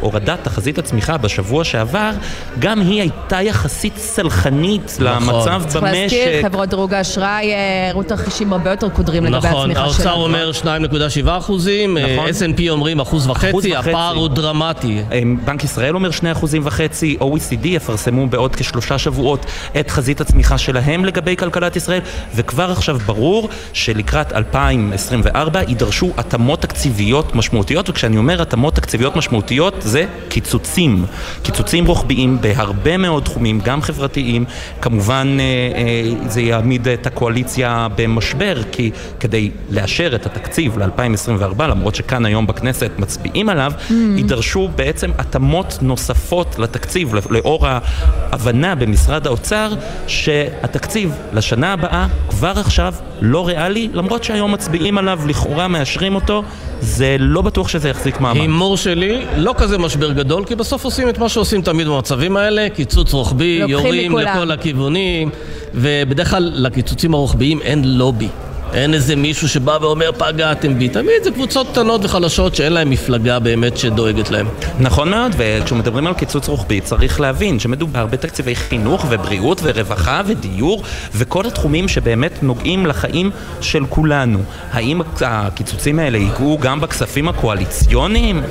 הורדת 0.00 0.38
תחזית 0.42 0.78
הצמיחה 0.78 1.16
בשבוע 1.16 1.64
שעבר, 1.64 2.10
גם 2.58 2.80
היא 2.80 3.00
הייתה 3.00 3.42
יחסית 3.42 3.96
סלחנית 3.96 4.98
נכון. 5.00 5.06
למצב 5.06 5.62
במשק. 5.62 5.68
צריך 5.68 5.84
להזכיר, 5.84 6.42
חברות 6.42 6.68
דירוג 6.68 6.94
האשראי 6.94 7.52
הראו 7.90 8.02
תרחישים 8.02 8.52
הרבה 8.52 8.70
יותר 8.70 8.88
קודרים 8.88 9.24
לגבי 9.24 9.48
נכון, 9.48 9.70
הצמיחה 9.70 9.90
שלנו. 9.90 10.26
נכון, 10.26 10.36
האוצר 10.36 10.68
אומר 10.68 11.00
2.7 11.24 11.38
אחוזים, 11.38 11.98
נכון. 11.98 12.28
S&P 12.28 12.62
אומרים 12.68 13.00
אחוז 13.00 13.26
וחצי, 13.26 13.76
הפער 13.76 14.14
הוא 14.16 14.28
דרמטי. 14.28 15.02
בנק 15.44 15.64
ישראל 15.64 15.94
אומר 15.94 16.10
2 16.10 16.32
אחוזים 16.32 16.62
וחצי, 16.64 17.16
OECD 17.20 17.66
יפרסמו 17.66 18.26
בעוד 18.26 18.56
כשלושה 18.56 18.98
שבועות 18.98 19.46
את 19.80 19.90
חזית 19.90 20.20
הצמיחה 20.20 20.58
שלהם 20.58 21.04
לגבי 21.04 21.36
כלכלת 21.36 21.76
ישראל, 21.76 22.00
וכבר 22.34 22.70
עכשיו 22.70 22.98
ברור 22.98 23.48
שלקראת 23.72 24.32
2024 24.32 25.60
יידרשו 25.68 26.12
התאמות 26.16 26.62
תקציביות 26.62 27.34
משמעותיות, 27.34 27.90
וכשאני 27.90 28.16
אומר 28.16 28.42
התאמות 28.42 28.74
תקציביות 28.74 29.05
משמעותיות 29.16 29.74
זה 29.78 30.04
קיצוצים. 30.28 31.04
קיצוצים 31.42 31.86
רוחביים 31.86 32.38
בהרבה 32.40 32.96
מאוד 32.96 33.22
תחומים, 33.22 33.60
גם 33.64 33.82
חברתיים. 33.82 34.44
כמובן 34.80 35.36
אה, 35.40 35.44
אה, 35.78 36.28
זה 36.28 36.40
יעמיד 36.40 36.88
את 36.88 37.06
הקואליציה 37.06 37.88
במשבר, 37.96 38.62
כי 38.72 38.90
כדי 39.20 39.50
לאשר 39.70 40.14
את 40.14 40.26
התקציב 40.26 40.78
ל-2024, 40.78 41.62
למרות 41.62 41.94
שכאן 41.94 42.26
היום 42.26 42.46
בכנסת 42.46 42.90
מצביעים 42.98 43.48
עליו, 43.48 43.72
mm. 43.76 43.92
יידרשו 44.16 44.68
בעצם 44.76 45.10
התאמות 45.18 45.78
נוספות 45.82 46.58
לתקציב, 46.58 47.14
לאור 47.30 47.66
ההבנה 47.66 48.74
במשרד 48.74 49.26
האוצר 49.26 49.72
שהתקציב 50.06 51.12
לשנה 51.32 51.72
הבאה 51.72 52.06
כבר 52.28 52.52
עכשיו 52.56 52.94
לא 53.20 53.46
ריאלי, 53.46 53.88
למרות 53.92 54.24
שהיום 54.24 54.52
מצביעים 54.52 54.98
עליו, 54.98 55.20
לכאורה 55.26 55.68
מאשרים 55.68 56.14
אותו, 56.14 56.42
זה 56.80 57.16
לא 57.18 57.42
בטוח 57.42 57.68
שזה 57.68 57.88
יחזיק 57.88 58.20
מעמד. 58.20 58.40
הימור 58.40 58.76
שלי, 58.96 59.24
לא 59.36 59.54
כזה 59.58 59.78
משבר 59.78 60.12
גדול, 60.12 60.44
כי 60.44 60.54
בסוף 60.54 60.84
עושים 60.84 61.08
את 61.08 61.18
מה 61.18 61.28
שעושים 61.28 61.62
תמיד 61.62 61.86
במצבים 61.86 62.36
האלה, 62.36 62.68
קיצוץ 62.74 63.12
רוחבי, 63.12 63.62
יורים 63.68 64.12
מכולם. 64.12 64.36
לכל 64.36 64.50
הכיוונים, 64.50 65.30
ובדרך 65.74 66.30
כלל 66.30 66.52
לקיצוצים 66.54 67.14
הרוחביים 67.14 67.62
אין 67.62 67.84
לובי. 67.84 68.28
אין 68.72 68.94
איזה 68.94 69.16
מישהו 69.16 69.48
שבא 69.48 69.78
ואומר 69.80 70.10
פגעתם 70.12 70.78
בי. 70.78 70.88
תמיד 70.88 71.24
זה 71.24 71.30
קבוצות 71.30 71.66
קטנות 71.72 72.04
וחלשות 72.04 72.54
שאין 72.54 72.72
להם 72.72 72.90
מפלגה 72.90 73.38
באמת 73.38 73.76
שדואגת 73.76 74.30
להם. 74.30 74.48
נכון 74.80 75.10
מאוד, 75.10 75.32
וכשמדברים 75.36 76.06
על 76.06 76.14
קיצוץ 76.14 76.48
רוחבי 76.48 76.80
צריך 76.80 77.20
להבין 77.20 77.58
שמדובר 77.58 78.06
בתקציבי 78.06 78.54
חינוך 78.54 79.06
ובריאות 79.08 79.60
ורווחה 79.62 80.22
ודיור 80.26 80.82
וכל 81.14 81.46
התחומים 81.46 81.88
שבאמת 81.88 82.42
נוגעים 82.42 82.86
לחיים 82.86 83.30
של 83.60 83.84
כולנו. 83.88 84.38
האם 84.72 85.00
הקיצוצים 85.20 85.98
האלה 85.98 86.18
ייגעו 86.18 86.58
גם 86.60 86.80
בכספים 86.80 87.28
הקואליציוניים? 87.28 88.42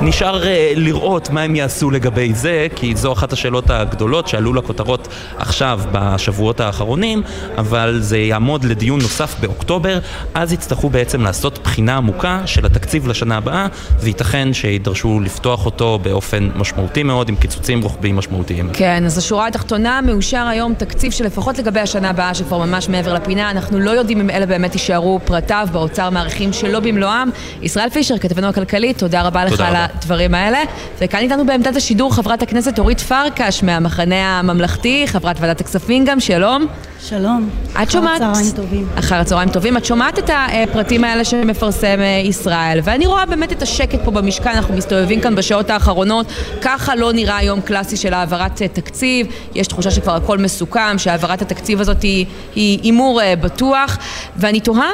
נשאר 0.00 0.42
uh, 0.42 0.46
לראות 0.76 1.30
מה 1.30 1.40
הם 1.42 1.56
יעשו 1.56 1.90
לגבי 1.90 2.34
זה, 2.34 2.66
כי 2.76 2.96
זו 2.96 3.12
אחת 3.12 3.32
השאלות 3.32 3.70
הגדולות 3.70 4.28
שעלו 4.28 4.54
לכותרות 4.54 5.08
עכשיו 5.36 5.80
בשבועות 5.92 6.60
האחרונים, 6.60 7.22
אבל 7.58 7.98
זה 8.00 8.18
יעמוד 8.18 8.64
לדיון 8.64 9.00
נוסף 9.00 9.34
באוקטובר. 9.40 9.61
באוקטובר, 9.62 9.98
אז 10.34 10.52
יצטרכו 10.52 10.90
בעצם 10.90 11.20
לעשות 11.22 11.58
בחינה 11.64 11.96
עמוקה 11.96 12.40
של 12.46 12.66
התקציב 12.66 13.08
לשנה 13.08 13.36
הבאה, 13.36 13.66
וייתכן 14.00 14.52
שידרשו 14.52 15.20
לפתוח 15.20 15.66
אותו 15.66 15.98
באופן 16.02 16.48
משמעותי 16.56 17.02
מאוד, 17.02 17.28
עם 17.28 17.36
קיצוצים 17.36 17.82
רוחביים 17.82 18.16
משמעותיים. 18.16 18.70
כן, 18.72 19.02
אז 19.06 19.18
השורה 19.18 19.46
התחתונה, 19.46 20.00
מאושר 20.00 20.46
היום 20.46 20.74
תקציב 20.74 21.12
שלפחות 21.12 21.58
לגבי 21.58 21.80
השנה 21.80 22.10
הבאה, 22.10 22.34
שכבר 22.34 22.58
ממש 22.58 22.88
מעבר 22.88 23.14
לפינה, 23.14 23.50
אנחנו 23.50 23.80
לא 23.80 23.90
יודעים 23.90 24.20
אם 24.20 24.30
אלה 24.30 24.46
באמת 24.46 24.72
יישארו 24.74 25.20
פרטיו, 25.24 25.68
באוצר 25.72 26.10
מעריכים 26.10 26.52
שלא 26.52 26.80
במלואם. 26.80 27.30
ישראל 27.62 27.90
פישר, 27.90 28.18
כתבנו 28.18 28.46
הכלכלית, 28.46 28.98
תודה 28.98 29.22
רבה 29.22 29.40
תודה 29.48 29.54
לך 29.54 29.60
רבה. 29.60 29.68
על 29.68 29.90
הדברים 29.94 30.34
האלה. 30.34 30.58
וכאן 31.00 31.20
איתנו 31.20 31.46
בעמדת 31.46 31.76
השידור 31.76 32.14
חברת 32.14 32.42
הכנסת 32.42 32.78
אורית 32.78 33.00
פרקש 33.00 33.62
מהמחנה 33.62 34.38
הממלכתי, 34.38 35.04
חברת 35.06 35.36
ועדת 35.40 35.60
הכספים 35.60 36.04
גם, 36.04 36.20
שלום. 36.20 36.66
שלום. 37.08 37.50
את 37.82 37.90
שומעת... 37.90 38.20
אחר 38.20 38.30
הצהריים 38.30 38.50
טובים. 38.56 38.86
אחר 38.98 39.14
הצהריים 39.14 39.48
טובים. 39.52 39.76
את 39.76 39.84
שומעת 39.84 40.18
את 40.18 40.30
הפרטים 40.32 41.04
האלה 41.04 41.24
שמפרסם 41.24 42.00
אה, 42.00 42.22
ישראל, 42.24 42.80
ואני 42.84 43.06
רואה 43.06 43.26
באמת 43.26 43.52
את 43.52 43.62
השקט 43.62 43.98
פה 44.04 44.10
במשכן, 44.10 44.50
אנחנו 44.50 44.74
מסתובבים 44.74 45.20
כאן 45.20 45.34
בשעות 45.34 45.70
האחרונות. 45.70 46.26
ככה 46.60 46.96
לא 46.96 47.12
נראה 47.12 47.42
יום 47.42 47.60
קלאסי 47.60 47.96
של 47.96 48.14
העברת 48.14 48.62
אה, 48.62 48.68
תקציב. 48.68 49.26
יש 49.54 49.66
תחושה 49.66 49.90
שכבר 49.90 50.16
הכל 50.16 50.38
מסוכם, 50.38 50.98
שהעברת 50.98 51.42
התקציב 51.42 51.80
הזאת 51.80 52.02
היא 52.02 52.26
הימור 52.54 53.22
אה, 53.22 53.36
בטוח, 53.36 53.98
ואני 54.36 54.60
תוהה... 54.60 54.90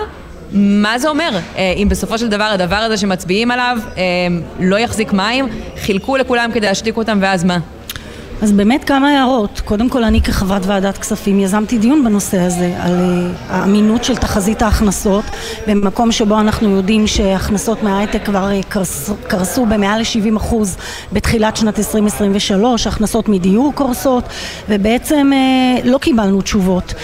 מה 0.52 0.98
זה 0.98 1.08
אומר? 1.08 1.30
אם 1.76 1.88
בסופו 1.90 2.18
של 2.18 2.28
דבר 2.28 2.44
הדבר 2.44 2.76
הזה 2.76 2.96
שמצביעים 2.96 3.50
עליו 3.50 3.78
לא 4.60 4.76
יחזיק 4.76 5.12
מים, 5.12 5.48
חילקו 5.76 6.16
לכולם 6.16 6.50
כדי 6.54 6.66
להשתיק 6.66 6.96
אותם 6.96 7.18
ואז 7.22 7.44
מה? 7.44 7.58
אז 8.42 8.52
באמת 8.52 8.84
כמה 8.84 9.08
הערות. 9.08 9.60
קודם 9.64 9.88
כל 9.88 10.04
אני 10.04 10.20
כחברת 10.20 10.66
ועדת 10.66 10.98
כספים 10.98 11.40
יזמתי 11.40 11.78
דיון 11.78 12.04
בנושא 12.04 12.38
הזה 12.40 12.76
על 12.80 12.92
uh, 12.92 13.52
האמינות 13.52 14.04
של 14.04 14.16
תחזית 14.16 14.62
ההכנסות 14.62 15.24
במקום 15.66 16.12
שבו 16.12 16.40
אנחנו 16.40 16.70
יודעים 16.70 17.06
שהכנסות 17.06 17.82
מההייטק 17.82 18.24
כבר 18.24 18.50
uh, 18.50 18.66
קרס, 18.66 19.10
קרסו 19.26 19.66
במעל 19.66 20.00
ל-70% 20.00 20.54
בתחילת 21.12 21.56
שנת 21.56 21.78
2023, 21.78 22.86
הכנסות 22.86 23.28
מדיור 23.28 23.72
קורסות 23.74 24.24
ובעצם 24.68 25.30
uh, 25.32 25.86
לא 25.86 25.98
קיבלנו 25.98 26.42
תשובות. 26.42 26.94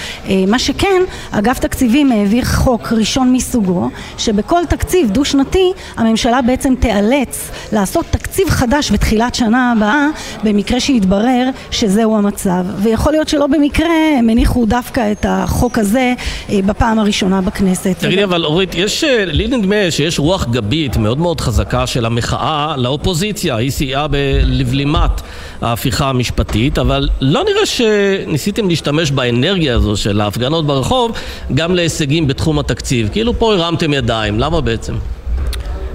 מה 0.49 0.59
שכן, 0.59 1.03
אגף 1.31 1.59
תקציבים 1.59 2.13
העביר 2.13 2.45
חוק 2.45 2.93
ראשון 2.93 3.33
מסוגו 3.33 3.91
שבכל 4.19 4.67
תקציב 4.69 5.11
דו 5.11 5.25
שנתי 5.25 5.73
הממשלה 5.97 6.43
בעצם 6.43 6.75
תיאלץ 6.81 7.51
לעשות 7.73 8.07
תקציב 8.11 8.49
חדש 8.49 8.93
בתחילת 8.93 9.35
שנה 9.35 9.73
הבאה 9.73 10.09
במקרה 10.45 10.81
שיתברר 10.81 11.24
מתברר 11.25 11.51
שזהו 11.71 12.17
המצב, 12.17 12.65
ויכול 12.83 13.13
להיות 13.13 13.29
שלא 13.29 13.47
במקרה 13.47 14.19
הם 14.19 14.29
הניחו 14.29 14.67
דווקא 14.67 15.13
את 15.13 15.27
החוק 15.29 15.79
הזה 15.79 16.15
אה, 16.51 16.61
בפעם 16.67 16.99
הראשונה 16.99 17.41
בכנסת. 17.41 17.97
תגידי, 17.99 18.25
אבל 18.25 18.45
אורית, 18.45 18.75
יש, 18.75 19.05
אה, 19.05 19.25
לי 19.25 19.47
נדמה 19.47 19.91
שיש 19.91 20.19
רוח 20.19 20.47
גבית 20.51 20.97
מאוד 20.97 21.19
מאוד 21.19 21.41
חזקה 21.41 21.87
של 21.87 22.07
המחאה 22.07 22.75
לאופוזיציה, 22.77 23.57
היא 23.57 23.71
סייעה 23.71 24.07
בלבלימת 24.09 25.21
ההפיכה 25.63 26.09
המשפטית, 26.09 26.79
אבל 26.79 27.09
לא 27.21 27.45
נראה 27.45 27.67
שניסיתם 27.67 28.69
להשתמש 28.69 29.11
באנרגיה 29.11 29.77
הזו 29.77 29.97
של 29.97 30.21
ההפגנות 30.21 30.67
ברחוב 30.67 31.13
גם 31.55 31.75
להישגים 31.75 32.27
בתחום 32.27 32.59
התקציב, 32.59 33.09
כאילו 33.13 33.39
פה 33.39 33.55
הרמתם 33.55 33.93
ידיים, 33.93 34.41
למה 34.41 34.61
בעצם? 34.61 34.95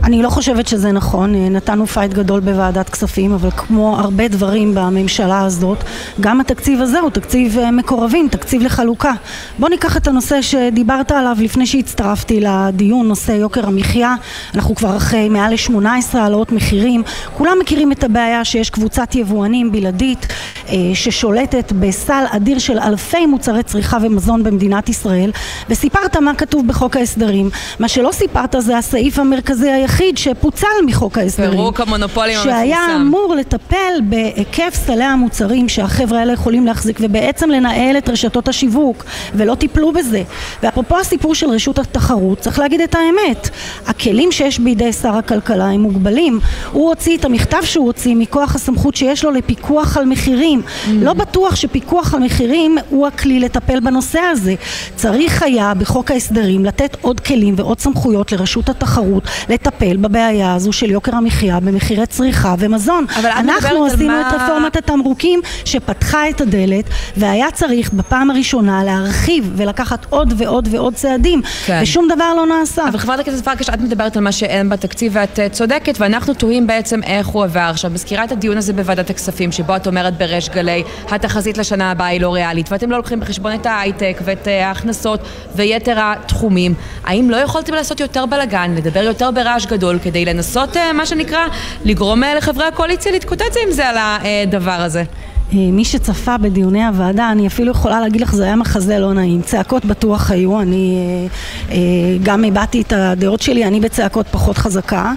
אני 0.03 0.21
לא 0.21 0.29
חושבת 0.29 0.67
שזה 0.67 0.91
נכון, 0.91 1.35
אה, 1.35 1.49
נתנו 1.49 1.87
פייט 1.87 2.13
גדול 2.13 2.39
בוועדת 2.39 2.89
כספים, 2.89 3.33
אבל 3.33 3.51
כמו 3.51 3.99
הרבה 3.99 4.27
דברים 4.27 4.75
בממשלה 4.75 5.41
הזאת, 5.41 5.77
גם 6.21 6.41
התקציב 6.41 6.81
הזה 6.81 6.99
הוא 6.99 7.09
תקציב 7.09 7.57
אה, 7.57 7.71
מקורבים, 7.71 8.27
תקציב 8.31 8.61
לחלוקה. 8.63 9.13
בוא 9.59 9.69
ניקח 9.69 9.97
את 9.97 10.07
הנושא 10.07 10.41
שדיברת 10.41 11.11
עליו 11.11 11.37
לפני 11.39 11.65
שהצטרפתי 11.65 12.39
לדיון, 12.39 13.07
נושא 13.07 13.31
יוקר 13.31 13.67
המחיה. 13.67 14.15
אנחנו 14.55 14.75
כבר 14.75 14.97
אחרי 14.97 15.29
מעל 15.29 15.53
ל-18 15.53 16.17
העלאות 16.17 16.51
מחירים. 16.51 17.03
כולם 17.37 17.57
מכירים 17.61 17.91
את 17.91 18.03
הבעיה 18.03 18.45
שיש 18.45 18.69
קבוצת 18.69 19.15
יבואנים 19.15 19.71
בלעדית 19.71 20.27
אה, 20.69 20.75
ששולטת 20.93 21.71
בסל 21.79 22.23
אדיר 22.29 22.59
של 22.59 22.79
אלפי 22.79 23.25
מוצרי 23.25 23.63
צריכה 23.63 23.97
ומזון 24.01 24.43
במדינת 24.43 24.89
ישראל, 24.89 25.31
וסיפרת 25.69 26.17
מה 26.17 26.33
כתוב 26.33 26.67
בחוק 26.67 26.95
ההסדרים. 26.95 27.49
מה 27.79 27.87
שלא 27.87 28.09
סיפרת 28.11 28.55
זה 28.59 28.77
הסעיף 28.77 29.19
המרכזי 29.19 29.69
היחיד 29.89 30.17
שפוצל 30.17 30.67
מחוק 30.85 31.17
ההסדרים. 31.17 31.51
פירוק 31.51 31.81
המונופולים 31.81 32.37
המפורסם. 32.37 32.57
שהיה 32.59 32.95
אמור 32.95 33.35
לטפל 33.35 33.93
בהיקף 34.03 34.73
סלי 34.73 35.03
המוצרים 35.03 35.69
שהחבר'ה 35.69 36.19
האלה 36.19 36.33
יכולים 36.33 36.65
להחזיק 36.65 36.97
ובעצם 37.01 37.49
לנהל 37.49 37.97
את 37.97 38.09
רשתות 38.09 38.47
השיווק 38.47 39.05
ולא 39.33 39.55
טיפלו 39.55 39.91
בזה. 39.91 40.23
ואפרופו 40.63 40.97
הסיפור 40.97 41.35
של 41.35 41.49
רשות 41.49 41.79
התחרות, 41.79 42.39
צריך 42.39 42.59
להגיד 42.59 42.81
את 42.81 42.95
האמת. 42.95 43.49
הכלים 43.87 44.31
שיש 44.31 44.59
בידי 44.59 44.93
שר 44.93 45.15
הכלכלה 45.15 45.65
הם 45.65 45.81
מוגבלים. 45.81 46.39
הוא 46.71 46.89
הוציא 46.89 47.17
את 47.17 47.25
המכתב 47.25 47.61
שהוא 47.63 47.85
הוציא 47.85 48.15
מכוח 48.15 48.55
הסמכות 48.55 48.95
שיש 48.95 49.23
לו 49.23 49.31
לפיקוח 49.31 49.97
על 49.97 50.05
מחירים. 50.05 50.61
Mm. 50.61 50.89
לא 51.01 51.13
בטוח 51.13 51.55
שפיקוח 51.55 52.13
על 52.13 52.19
מחירים 52.19 52.77
הוא 52.89 53.07
הכלי 53.07 53.39
לטפל 53.39 53.79
בנושא 53.79 54.19
הזה. 54.19 54.55
צריך 54.95 55.43
היה 55.43 55.73
בחוק 55.73 56.11
ההסדרים 56.11 56.65
לתת 56.65 56.97
עוד 57.01 57.19
כלים 57.19 57.53
ועוד 57.57 57.79
סמכויות 57.79 58.31
לרשות 58.31 58.69
התחרות 58.69 59.23
לטפל 59.49 59.78
לטפל 59.81 59.97
בבעיה 59.97 60.53
הזו 60.53 60.73
של 60.73 60.91
יוקר 60.91 61.15
המחיה 61.15 61.59
במחירי 61.59 62.05
צריכה 62.05 62.55
ומזון. 62.59 63.05
אנחנו 63.23 63.85
עשינו 63.85 64.13
מה... 64.13 64.21
את 64.21 64.33
רפורמת 64.33 64.75
התמרוקים 64.75 65.41
שפתחה 65.65 66.29
את 66.29 66.41
הדלת 66.41 66.85
והיה 67.17 67.51
צריך 67.51 67.93
בפעם 67.93 68.31
הראשונה 68.31 68.83
להרחיב 68.83 69.51
ולקחת 69.55 70.05
עוד 70.09 70.33
ועוד 70.37 70.67
ועוד 70.71 70.93
צעדים 70.93 71.41
כן. 71.65 71.79
ושום 71.83 72.07
דבר 72.15 72.33
לא 72.33 72.45
נעשה. 72.45 72.87
אבל 72.87 72.97
חברת 72.97 73.19
הכנסת 73.19 73.45
פרקש, 73.45 73.69
את 73.69 73.81
מדברת 73.81 74.17
על 74.17 74.23
מה 74.23 74.31
שאין 74.31 74.69
בתקציב 74.69 75.11
ואת 75.15 75.39
אה, 75.39 75.49
צודקת 75.49 75.95
ואנחנו 75.99 76.33
תוהים 76.33 76.67
בעצם 76.67 77.03
איך 77.03 77.27
הוא 77.27 77.43
עבר. 77.43 77.59
עכשיו, 77.59 77.91
מזכירה 77.91 78.23
את 78.23 78.31
הדיון 78.31 78.57
הזה 78.57 78.73
בוועדת 78.73 79.09
הכספים 79.09 79.51
שבו 79.51 79.75
את 79.75 79.87
אומרת 79.87 80.17
בריש 80.17 80.49
גלי 80.49 80.83
התחזית 81.11 81.57
לשנה 81.57 81.91
הבאה 81.91 82.07
היא 82.07 82.21
לא 82.21 82.33
ריאלית 82.33 82.71
ואתם 82.71 82.91
לא 82.91 82.97
לוקחים 82.97 83.19
בחשבון 83.19 83.53
את 83.53 83.65
ההייטק 83.65 84.21
ואת 84.23 84.47
אה, 84.47 84.67
ההכנסות 84.67 85.19
ויתר 85.55 85.95
התחומים. 85.97 86.73
האם 87.05 87.29
לא 87.29 87.37
יכולתם 87.37 87.73
לעשות 87.73 87.99
יותר 87.99 88.25
בלאגן, 88.25 88.75
לדבר 88.75 89.03
יותר 89.03 89.31
ברעש 89.31 89.65
גדול 89.69 89.99
כדי 90.03 90.25
לנסות, 90.25 90.77
אה, 90.77 90.93
מה 90.93 91.05
שנקרא, 91.05 91.45
לגרום 91.85 92.23
לחברי 92.37 92.65
הקואליציה 92.65 93.11
להתקוטט 93.11 93.55
עם 93.65 93.71
זה 93.71 93.87
על 93.87 93.97
הדבר 93.97 94.71
הזה? 94.71 95.03
אה, 95.53 95.57
מי 95.71 95.85
שצפה 95.85 96.37
בדיוני 96.37 96.85
הוועדה, 96.85 97.31
אני 97.31 97.47
אפילו 97.47 97.71
יכולה 97.71 97.99
להגיד 97.99 98.21
לך, 98.21 98.35
זה 98.35 98.43
היה 98.43 98.55
מחזה 98.55 98.99
לא 98.99 99.13
נעים. 99.13 99.41
צעקות 99.41 99.85
בטוח 99.85 100.31
היו, 100.31 100.61
אני 100.61 100.97
אה, 100.97 101.75
אה, 101.75 101.77
גם 102.23 102.43
הבעתי 102.43 102.81
את 102.81 102.93
הדעות 102.93 103.41
שלי, 103.41 103.65
אני 103.65 103.79
בצעקות 103.79 104.25
פחות 104.31 104.57
חזקה. 104.57 105.13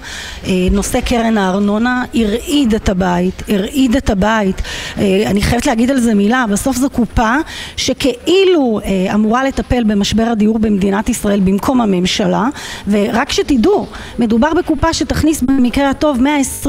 נושא 0.71 1.01
קרן 1.01 1.39
הארנונה 1.39 2.05
הרעיד 2.15 2.75
את 2.75 2.89
הבית, 2.89 3.43
הרעיד 3.49 3.97
את 3.97 4.11
הבית. 4.11 4.63
אני 4.97 5.43
חייבת 5.43 5.67
להגיד 5.67 5.91
על 5.91 6.01
זה 6.01 6.15
מילה, 6.15 6.45
בסוף 6.51 6.77
זו 6.77 6.91
קופה 6.91 7.35
שכאילו 7.77 8.81
אמורה 9.15 9.45
לטפל 9.45 9.85
במשבר 9.85 10.23
הדיור 10.23 10.59
במדינת 10.59 11.09
ישראל 11.09 11.41
במקום 11.41 11.81
הממשלה, 11.81 12.49
ורק 12.89 13.33
שתדעו, 13.33 13.87
מדובר 14.19 14.55
בקופה 14.55 14.93
שתכניס 14.93 15.43
במקרה 15.43 15.91
הטוב 15.91 16.19
120-130 16.65 16.69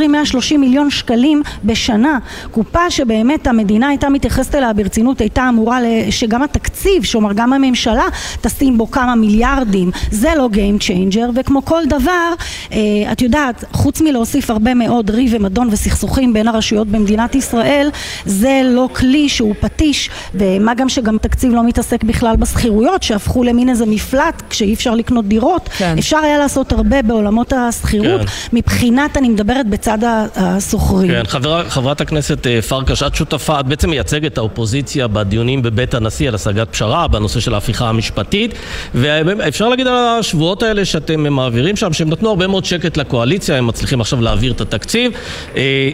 מיליון 0.57 0.89
שקלים 0.89 1.41
בשנה. 1.63 2.19
קופה 2.51 2.89
שבאמת 2.89 3.47
המדינה 3.53 3.87
הייתה 3.87 4.09
מתייחסת 4.09 4.55
אליה 4.55 4.73
ברצינות 4.73 5.21
הייתה 5.21 5.49
אמורה 5.49 5.79
שגם 6.09 6.43
התקציב, 6.43 7.03
שאומר 7.03 7.33
גם 7.33 7.53
הממשלה 7.53 8.05
תשים 8.41 8.77
בו 8.77 8.91
כמה 8.91 9.15
מיליארדים 9.15 9.91
זה 10.11 10.29
לא 10.37 10.49
Game 10.53 10.81
Changer 10.81 11.31
וכמו 11.35 11.65
כל 11.65 11.83
דבר 11.89 12.33
אה, 12.71 12.77
את 13.11 13.21
יודעת 13.21 13.63
חוץ 13.71 14.01
מלהוסיף 14.01 14.49
הרבה 14.49 14.73
מאוד 14.73 15.09
ריב 15.09 15.31
ומדון 15.35 15.67
וסכסוכים 15.71 16.33
בין 16.33 16.47
הרשויות 16.47 16.87
במדינת 16.87 17.35
ישראל 17.35 17.89
זה 18.25 18.61
לא 18.65 18.89
כלי 18.95 19.29
שהוא 19.29 19.55
פטיש 19.59 20.09
ומה 20.33 20.73
גם 20.73 20.89
שגם 20.89 21.17
תקציב 21.17 21.53
לא 21.53 21.63
מתעסק 21.63 22.03
בכלל 22.03 22.35
בשכירויות 22.35 23.03
שהפכו 23.03 23.43
למין 23.43 23.69
איזה 23.69 23.85
מפלט 23.85 24.43
כשאי 24.49 24.73
אפשר 24.73 24.95
לקנות 24.95 25.25
דירות 25.25 25.69
כן. 25.77 25.95
אפשר 25.97 26.17
היה 26.17 26.37
לעשות 26.37 26.71
הרבה 26.71 27.01
בעולמות 27.01 27.53
השכירות 27.53 28.21
כן. 28.21 28.27
מבחינת 28.53 29.17
אני 29.17 29.29
מדברת 29.29 29.67
בצד 29.67 29.97
השוכרים 30.35 31.11
כן, 31.11 31.23
חבר, 31.27 31.69
חברת 31.69 32.01
הכנסת 32.01 32.47
אה, 32.47 32.61
פרקש 32.61 33.03
את 33.03 33.15
שותפה 33.15 33.42
שותפה, 33.43 33.59
את 33.59 33.65
בעצם 33.65 33.89
מייצגת 33.89 34.33
את 34.33 34.37
האופוזיציה 34.37 35.07
בדיונים 35.07 35.61
בבית 35.61 35.93
הנשיא 35.93 36.27
על 36.27 36.35
השגת 36.35 36.69
פשרה 36.71 37.07
בנושא 37.07 37.39
של 37.39 37.53
ההפיכה 37.53 37.89
המשפטית 37.89 38.53
ואפשר 38.95 39.69
להגיד 39.69 39.87
על 39.87 39.93
השבועות 40.19 40.63
האלה 40.63 40.85
שאתם 40.85 41.33
מעבירים 41.33 41.75
שם 41.75 41.93
שהם 41.93 42.09
נתנו 42.09 42.29
הרבה 42.29 42.47
מאוד 42.47 42.65
שקט 42.65 42.97
לקואליציה, 42.97 43.57
הם 43.57 43.67
מצליחים 43.67 44.01
עכשיו 44.01 44.21
להעביר 44.21 44.51
את 44.51 44.61
התקציב 44.61 45.11
אה, 45.55 45.89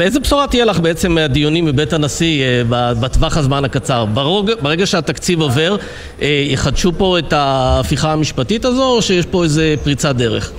איזה 0.00 0.20
בשורה 0.20 0.46
תהיה 0.46 0.64
לך 0.64 0.80
בעצם 0.80 1.12
מהדיונים 1.12 1.64
בבית 1.64 1.92
הנשיא 1.92 2.44
אה, 2.44 2.94
בטווח 2.94 3.36
הזמן 3.36 3.64
הקצר? 3.64 4.04
ברוג, 4.04 4.50
ברגע 4.62 4.86
שהתקציב 4.86 5.40
עובר, 5.40 5.76
אה, 6.22 6.44
יחדשו 6.48 6.92
פה 6.98 7.18
את 7.18 7.32
ההפיכה 7.32 8.12
המשפטית 8.12 8.64
הזו 8.64 8.84
או 8.84 9.02
שיש 9.02 9.26
פה 9.26 9.44
איזה 9.44 9.74
פריצת 9.82 10.16
דרך? 10.16 10.52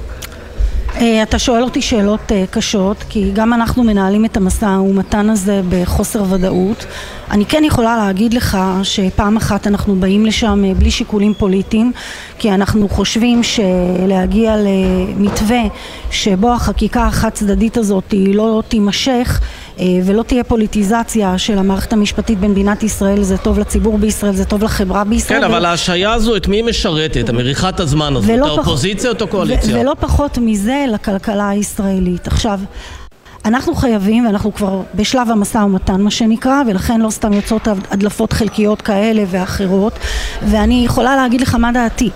אה, 1.01 1.23
אתה 1.23 1.39
שואל 1.39 1.63
אותי 1.63 1.81
שאלות 1.81 2.31
אה, 2.31 2.43
קשות, 2.51 3.03
כי 3.09 3.31
גם 3.33 3.53
אנחנו 3.53 3.83
מנהלים 3.83 4.25
את 4.25 4.37
המשא 4.37 4.65
ומתן 4.65 5.29
הזה 5.29 5.61
בחוסר 5.69 6.23
ודאות. 6.29 6.85
אני 7.31 7.45
כן 7.45 7.63
יכולה 7.63 7.97
להגיד 7.97 8.33
לך 8.33 8.57
שפעם 8.83 9.37
אחת 9.37 9.67
אנחנו 9.67 9.95
באים 9.95 10.25
לשם 10.25 10.63
אה, 10.65 10.73
בלי 10.73 10.91
שיקולים 10.91 11.33
פוליטיים, 11.33 11.91
כי 12.39 12.51
אנחנו 12.51 12.89
חושבים 12.89 13.41
שלהגיע 13.43 14.55
למתווה 14.57 15.61
שבו 16.11 16.53
החקיקה 16.53 17.05
החד 17.05 17.29
צדדית 17.29 17.77
הזאת 17.77 18.13
לא 18.33 18.63
תימשך 18.67 19.41
ולא 20.03 20.23
תהיה 20.23 20.43
פוליטיזציה 20.43 21.37
של 21.37 21.57
המערכת 21.57 21.93
המשפטית 21.93 22.39
במדינת 22.39 22.83
ישראל, 22.83 23.23
זה 23.23 23.37
טוב 23.37 23.59
לציבור 23.59 23.97
בישראל, 23.97 24.33
זה 24.35 24.45
טוב 24.45 24.63
לחברה 24.63 25.03
בישראל. 25.03 25.39
כן, 25.39 25.45
אבל 25.45 25.65
ההשעיה 25.65 26.13
הזו, 26.13 26.35
את 26.35 26.47
מי 26.47 26.61
משרתת? 26.61 27.29
המריחת 27.29 27.79
הזמן 27.79 28.15
הזאת? 28.15 28.29
את 28.29 28.39
האופוזיציה 28.45 29.09
או 29.09 29.15
את 29.15 29.21
הקואליציה? 29.21 29.79
ולא 29.81 29.95
פחות 29.99 30.37
מזה 30.37 30.85
לכלכלה 30.93 31.49
הישראלית. 31.49 32.27
עכשיו, 32.27 32.59
אנחנו 33.45 33.75
חייבים, 33.75 34.25
ואנחנו 34.25 34.53
כבר 34.53 34.81
בשלב 34.95 35.31
המשא 35.31 35.57
ומתן 35.57 36.01
מה 36.01 36.11
שנקרא, 36.11 36.61
ולכן 36.67 37.01
לא 37.01 37.09
סתם 37.09 37.33
יוצאות 37.33 37.67
הדלפות 37.91 38.33
חלקיות 38.33 38.81
כאלה 38.81 39.23
ואחרות, 39.27 39.93
ואני 40.47 40.85
יכולה 40.85 41.15
להגיד 41.15 41.41
לך 41.41 41.55
מה 41.55 41.71
דעתי. 41.71 42.09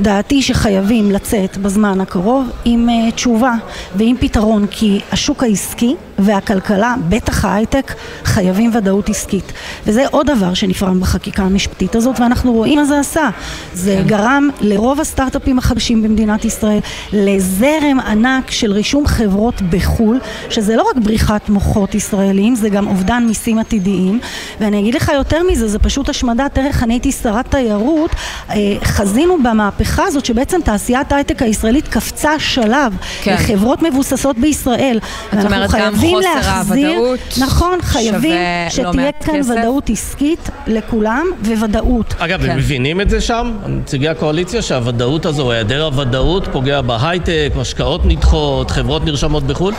דעתי 0.00 0.42
שחייבים 0.42 1.10
לצאת 1.10 1.56
בזמן 1.56 2.00
הקרוב 2.00 2.50
עם 2.64 2.88
uh, 2.88 3.14
תשובה 3.14 3.54
ועם 3.96 4.16
פתרון, 4.20 4.66
כי 4.70 5.00
השוק 5.12 5.42
העסקי 5.42 5.94
והכלכלה, 6.18 6.94
בטח 7.08 7.44
ההייטק, 7.44 7.94
חייבים 8.24 8.70
ודאות 8.74 9.08
עסקית. 9.08 9.52
וזה 9.86 10.06
עוד 10.10 10.26
דבר 10.26 10.54
שנפרם 10.54 11.00
בחקיקה 11.00 11.42
המשפטית 11.42 11.96
הזאת, 11.96 12.20
ואנחנו 12.20 12.52
רואים 12.52 12.78
מה 12.78 12.84
זה 12.84 12.98
עשה. 12.98 13.28
זה 13.74 13.96
כן. 14.02 14.08
גרם 14.08 14.48
לרוב 14.60 15.00
הסטארט-אפים 15.00 15.58
החדשים 15.58 16.02
במדינת 16.02 16.44
ישראל 16.44 16.78
לזרם 17.12 18.00
ענק 18.06 18.50
של 18.50 18.72
רישום 18.72 19.06
חברות 19.06 19.62
בחו"ל, 19.70 20.20
שזה 20.50 20.73
לא 20.76 20.86
רק 20.90 20.96
בריחת 21.04 21.48
מוחות 21.48 21.94
ישראלים, 21.94 22.54
זה 22.54 22.68
גם 22.68 22.86
אובדן 22.86 23.24
מיסים 23.26 23.58
עתידיים. 23.58 24.20
ואני 24.60 24.80
אגיד 24.80 24.94
לך 24.94 25.10
יותר 25.14 25.42
מזה, 25.50 25.68
זה 25.68 25.78
פשוט 25.78 26.08
השמדת 26.08 26.58
ערך. 26.58 26.82
אני 26.82 26.94
הייתי 26.94 27.12
שרת 27.12 27.50
תיירות, 27.50 28.10
אה, 28.50 28.56
חזינו 28.84 29.42
במהפכה 29.42 30.04
הזאת 30.04 30.24
שבעצם 30.24 30.60
תעשיית 30.64 31.12
ההייטק 31.12 31.42
הישראלית 31.42 31.88
קפצה 31.88 32.38
שלב 32.38 32.96
כן. 33.22 33.34
לחברות 33.34 33.82
מבוססות 33.82 34.38
בישראל. 34.38 34.98
את 35.32 35.44
אומרת 35.44 35.70
גם 35.70 35.96
חוסר 35.96 36.18
להחזיר, 36.18 36.88
הוודאות 36.88 37.18
נכון, 37.40 37.78
חייבים 37.82 38.34
לא 38.64 38.70
שתהיה 38.70 39.12
כאן 39.12 39.40
כסף. 39.40 39.50
ודאות 39.50 39.90
עסקית 39.90 40.50
לכולם 40.66 41.26
וודאות. 41.44 42.14
אגב, 42.18 42.42
כן. 42.42 42.50
הם 42.50 42.56
מבינים 42.56 43.00
את 43.00 43.10
זה 43.10 43.20
שם, 43.20 43.52
נציגי 43.66 44.08
הקואליציה, 44.08 44.62
שהוודאות 44.62 45.26
הזו, 45.26 45.52
היעדר 45.52 45.84
הוודאות 45.84 46.48
פוגע 46.52 46.80
בהייטק, 46.80 47.52
השקעות 47.60 48.00
נדחות, 48.04 48.70
חברות 48.70 49.04
נרשמות 49.04 49.42
בחו"ל? 49.42 49.74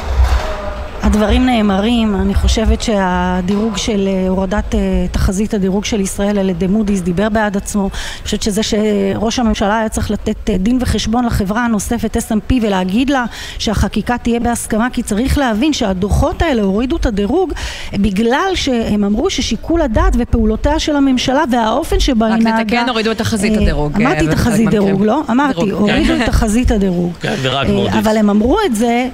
הדברים 1.06 1.46
נאמרים, 1.46 2.15
אני 2.15 2.34
חושבת 2.34 2.82
שהדירוג 2.82 3.78
של 3.78 4.08
אה, 4.08 4.28
הורדת 4.30 4.76
אה, 4.76 4.80
תחזית 5.12 5.54
הדירוג 5.54 5.86
של 5.86 6.02
ישראל 6.02 6.39
על 6.39 6.50
ידי 6.50 6.68
מודי'ס 6.68 7.00
דיבר 7.00 7.30
בעד 7.30 7.58
עצמו. 7.58 7.82
אני 7.82 8.24
חושבת 8.24 8.44
שזה 8.44 8.62
שראש 8.63 9.39
הממשלה 9.39 9.80
היה 9.80 9.89
צריך 9.89 10.12
לתת 10.12 10.50
אה, 10.50 10.58
דין 10.58 10.78
וחשבון 10.82 11.26
לחברה 11.26 11.65
הנוספת 11.65 12.18
S&P 12.18 12.54
ולהגיד 12.62 13.10
לה 13.10 13.26
שהחקיקה 13.58 14.18
תהיה 14.18 14.39
בהסכמה, 14.39 14.88
כי 14.94 15.04
צריך 15.04 15.38
להבין 15.38 15.74
שהדוחות 15.74 16.41
האלה 16.41 16.62
הורידו 16.62 16.98
את 16.98 17.06
הדירוג 17.06 17.54
בגלל 17.94 18.52
שהם 18.56 19.04
אמרו 19.04 19.30
ששיקול 19.30 19.82
הדעת 19.82 20.13
ופעולותיה 20.20 20.80
של 20.80 20.96
הממשלה 20.96 21.44
והאופן 21.52 22.00
שבה 22.00 22.26
היא 22.26 22.36
נהגה... 22.36 22.50
רק 22.50 22.60
נתקן, 22.60 22.89
הורידו 22.89 23.12
את 23.12 23.18
תחזית 23.18 23.58
הדירוג. 23.58 24.02
אמרתי 24.02 24.28
תחזית 24.28 24.70
דירוג, 24.70 25.04
לא? 25.04 25.22
אמרתי, 25.32 25.72
הורידו 25.72 26.13
את 26.13 26.26
תחזית 26.26 26.72
הדירוג. 26.72 27.13
כן, 27.22 27.36
ורק 27.41 27.68
מודי'ס. 27.68 27.96
אבל 27.96 28.18
הם 28.18 28.30
אמרו 28.30 28.58
את 28.65 28.76
זה, 28.76 29.08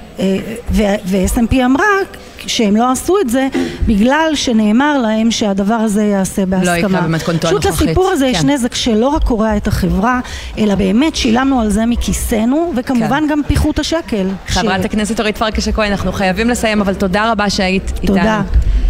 ו-S&P 0.72 1.56
אמרה 1.66 1.81
רק 1.82 2.18
שהם 2.48 2.76
לא 2.76 2.92
עשו 2.92 3.16
את 3.22 3.30
זה 3.30 3.48
בגלל 3.88 4.32
שנאמר 4.36 4.98
להם 4.98 5.32
שהדבר 5.32 5.74
הזה 5.74 6.04
ייעשה 6.04 6.46
בהסכמה. 6.46 6.78
לא 6.78 6.78
יקרה 6.78 7.02
במתכונתו 7.02 7.48
הנוכחית. 7.48 7.72
פשוט 7.72 7.82
לסיפור 7.82 8.10
הזה 8.10 8.26
כן. 8.26 8.32
יש 8.32 8.44
נזק 8.44 8.76
שלא 8.76 9.08
רק 9.08 9.24
קורע 9.24 9.58
את 9.58 9.68
החברה, 9.68 10.20
אלא 10.58 10.76
באמת 10.76 11.16
שילמנו 11.16 11.62
על 11.62 11.70
זה 11.70 11.86
מכיסנו, 11.86 12.74
וכמובן 12.78 13.24
כן. 13.24 13.28
גם 13.28 13.42
פיחות 13.48 13.80
השקל. 13.80 14.28
חברת 14.48 14.82
ש... 14.82 14.86
הכנסת 14.86 15.20
אורית 15.20 15.38
פרקש 15.38 15.68
הכהן, 15.68 15.92
אנחנו 15.92 16.12
חייבים 16.12 16.50
לסיים, 16.50 16.82
אבל 16.82 16.94
תודה 16.94 17.32
רבה 17.32 17.50
שהיית 17.50 17.92
איתנו. 18.02 18.08
תודה. 18.08 18.42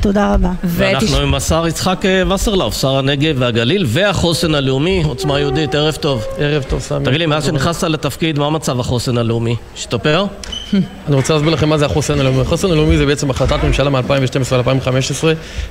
תודה 0.01 0.33
רבה. 0.33 0.51
ואנחנו 0.63 1.17
עם 1.17 1.33
השר 1.35 1.67
יצחק 1.67 2.05
אה, 2.05 2.33
וסרלאוף, 2.33 2.81
שר 2.81 2.97
הנגב 2.97 3.35
והגליל 3.39 3.85
והחוסן 3.87 4.55
הלאומי, 4.55 5.03
עוצמה 5.05 5.39
יהודית, 5.39 5.75
ערב 5.75 5.95
טוב. 5.95 6.23
ערב 6.37 6.63
טוב, 6.63 6.79
סמי. 6.79 7.05
תגיד 7.05 7.19
לי, 7.19 7.25
מאז 7.25 7.45
שנכנסת 7.45 7.83
לתפקיד, 7.83 8.39
מה 8.39 8.49
מצב 8.49 8.79
החוסן 8.79 9.17
הלאומי? 9.17 9.55
השתפר? 9.75 10.25
אני 11.07 11.15
רוצה 11.15 11.33
להסביר 11.33 11.53
לכם 11.53 11.69
מה 11.69 11.77
זה 11.77 11.85
החוסן 11.85 12.19
הלאומי. 12.19 12.41
החוסן 12.41 12.71
הלאומי 12.71 12.97
זה 12.97 13.05
בעצם 13.05 13.29
החלטת 13.29 13.63
ממשלה 13.63 13.89
מ-2012 13.89 14.53
ו-2015 14.53 15.25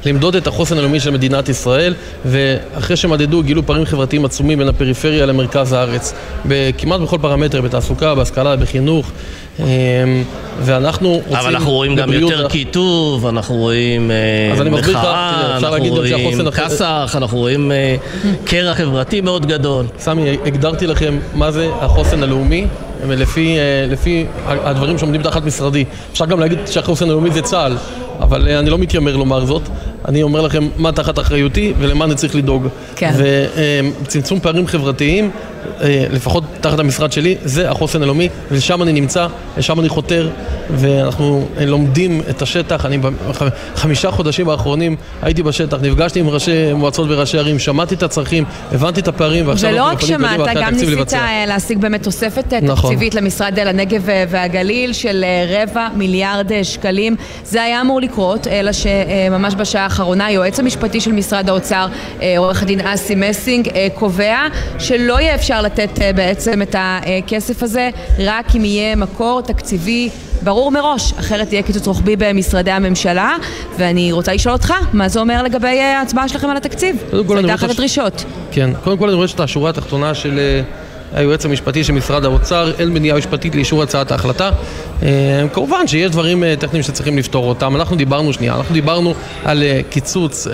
למדוד 0.04 0.36
את 0.36 0.46
החוסן 0.46 0.78
הלאומי 0.78 1.00
של 1.00 1.10
מדינת 1.10 1.48
ישראל, 1.48 1.94
ואחרי 2.24 2.96
שמדדו 2.96 3.42
גילו 3.42 3.66
פערים 3.66 3.84
חברתיים 3.84 4.24
עצומים 4.24 4.58
בין 4.58 4.68
הפריפריה 4.68 5.26
למרכז 5.26 5.72
הארץ. 5.72 6.14
כמעט 6.78 7.00
בכל 7.00 7.18
פרמטר, 7.20 7.60
בתעסוקה, 7.60 8.14
בהשכלה, 8.14 8.56
בחינוך. 8.56 9.10
אמ, 9.58 9.64
ואנחנו 10.60 11.12
רוצים... 11.12 11.36
אבל 11.36 11.54
אנחנו 11.54 11.70
רואים 11.70 11.96
גם 11.96 12.12
יותר 12.12 12.48
קיטוב, 12.48 13.26
אנחנו 13.26 13.54
רואים 13.54 14.10
אה, 14.10 14.70
מחאה, 14.70 15.56
אנחנו 15.56 15.86
רואים 15.86 16.50
כסח, 16.50 17.14
אנחנו 17.16 17.38
רואים 17.38 17.72
אה, 17.72 17.96
קרע 18.44 18.74
חברתי 18.74 19.20
מאוד 19.20 19.46
גדול. 19.46 19.86
סמי, 19.98 20.36
הגדרתי 20.44 20.86
לכם 20.86 21.18
מה 21.34 21.50
זה 21.50 21.68
החוסן 21.80 22.22
הלאומי. 22.22 22.66
ולפי 23.08 23.56
לפי 23.88 24.26
הדברים 24.46 24.98
שעומדים 24.98 25.22
תחת 25.22 25.44
משרדי. 25.44 25.84
אפשר 26.12 26.26
גם 26.26 26.40
להגיד 26.40 26.58
שהחוסן 26.66 27.04
הלאומי 27.04 27.30
זה 27.30 27.42
צה"ל, 27.42 27.76
אבל 28.20 28.48
אני 28.48 28.70
לא 28.70 28.78
מתיימר 28.78 29.16
לומר 29.16 29.44
זאת. 29.44 29.62
אני 30.08 30.22
אומר 30.22 30.40
לכם 30.40 30.68
מה 30.76 30.92
תחת 30.92 31.18
אחריותי 31.18 31.72
ולמה 31.78 32.04
אני 32.04 32.14
צריך 32.14 32.34
לדאוג. 32.34 32.66
כן. 32.96 33.14
וצמצום 34.02 34.40
פערים 34.40 34.66
חברתיים, 34.66 35.30
לפחות 35.84 36.44
תחת 36.60 36.78
המשרד 36.78 37.12
שלי, 37.12 37.36
זה 37.44 37.70
החוסן 37.70 38.02
הלאומי, 38.02 38.28
ושם 38.50 38.82
אני 38.82 38.92
נמצא, 38.92 39.26
ושם 39.56 39.80
אני 39.80 39.88
חותר, 39.88 40.30
ואנחנו 40.70 41.48
לומדים 41.60 42.20
את 42.30 42.42
השטח. 42.42 42.86
אני 42.86 42.98
בחמישה 42.98 44.10
חודשים 44.10 44.48
האחרונים 44.48 44.96
הייתי 45.22 45.42
בשטח, 45.42 45.78
נפגשתי 45.82 46.20
עם 46.20 46.28
ראשי 46.28 46.72
מועצות 46.72 47.06
וראשי 47.10 47.38
ערים, 47.38 47.58
שמעתי 47.58 47.94
את 47.94 48.02
הצרכים, 48.02 48.44
הבנתי 48.72 49.00
את 49.00 49.08
הפערים, 49.08 49.48
ועכשיו 49.48 49.70
אנחנו 49.70 49.92
יכולים 49.92 50.26
קדימה 50.26 50.34
אחרי 50.52 50.64
התקציב 50.64 50.88
לבצע. 50.88 51.16
ולא 51.16 51.24
רק 51.24 51.34
שמעת, 51.34 51.36
גם 51.36 51.38
ניסית 51.38 51.46
להשיג 51.46 51.78
באמת 51.78 52.02
תוספת 52.02 52.52
נכון. 52.62 52.90
תקציבית 52.90 53.14
למשרד 53.14 53.58
לנגב 53.58 54.02
והגליל 54.28 54.92
של 54.92 55.24
רבע 55.48 55.88
מיליארד 55.96 56.62
שקלים. 56.62 57.16
זה 57.44 57.62
היה 57.62 57.80
אמור 57.80 58.00
לקרות, 58.00 58.46
אלא 58.46 58.70
שממש 58.72 59.54
בשעה 59.54 59.89
האחרונה 59.90 60.26
היועץ 60.26 60.60
המשפטי 60.60 61.00
של 61.00 61.12
משרד 61.12 61.48
האוצר, 61.48 61.86
עורך 62.36 62.62
הדין 62.62 62.80
אסי 62.80 63.14
מסינג, 63.14 63.68
קובע 63.94 64.38
שלא 64.78 65.20
יהיה 65.20 65.34
אפשר 65.34 65.62
לתת 65.62 65.90
בעצם 66.14 66.62
את 66.62 66.76
הכסף 66.78 67.62
הזה 67.62 67.90
רק 68.18 68.56
אם 68.56 68.64
יהיה 68.64 68.96
מקור 68.96 69.42
תקציבי 69.42 70.10
ברור 70.42 70.70
מראש, 70.70 71.12
אחרת 71.12 71.52
יהיה 71.52 71.62
קיצוץ 71.62 71.86
רוחבי 71.86 72.16
במשרדי 72.16 72.70
הממשלה 72.70 73.36
ואני 73.78 74.12
רוצה 74.12 74.34
לשאול 74.34 74.52
אותך, 74.52 74.74
מה 74.92 75.08
זה 75.08 75.20
אומר 75.20 75.42
לגבי 75.42 75.80
ההצבעה 75.80 76.28
שלכם 76.28 76.50
על 76.50 76.56
התקציב? 76.56 76.96
זו 77.12 77.36
הייתה 77.36 77.54
אחת 77.54 77.70
הדרישות. 77.70 78.24
כן, 78.52 78.70
קודם 78.84 78.98
כל 78.98 79.08
אני 79.08 79.14
רואה 79.14 79.28
שאת 79.28 79.40
השורה 79.40 79.70
התחתונה 79.70 80.14
של 80.14 80.40
היועץ 81.14 81.44
המשפטי 81.44 81.84
של 81.84 81.92
משרד 81.92 82.24
האוצר, 82.24 82.72
אין 82.78 82.88
מניעה 82.88 83.18
משפטית 83.18 83.54
לאישור 83.54 83.82
הצעת 83.82 84.12
ההחלטה. 84.12 84.50
כמובן 85.52 85.86
שיש 85.86 86.10
דברים 86.10 86.44
טכניים 86.58 86.82
שצריכים 86.82 87.18
לפתור 87.18 87.48
אותם. 87.48 87.76
אנחנו 87.76 87.96
דיברנו, 87.96 88.32
שנייה, 88.32 88.54
אנחנו 88.54 88.74
דיברנו 88.74 89.14
על 89.44 89.62
קיצוץ, 89.90 90.46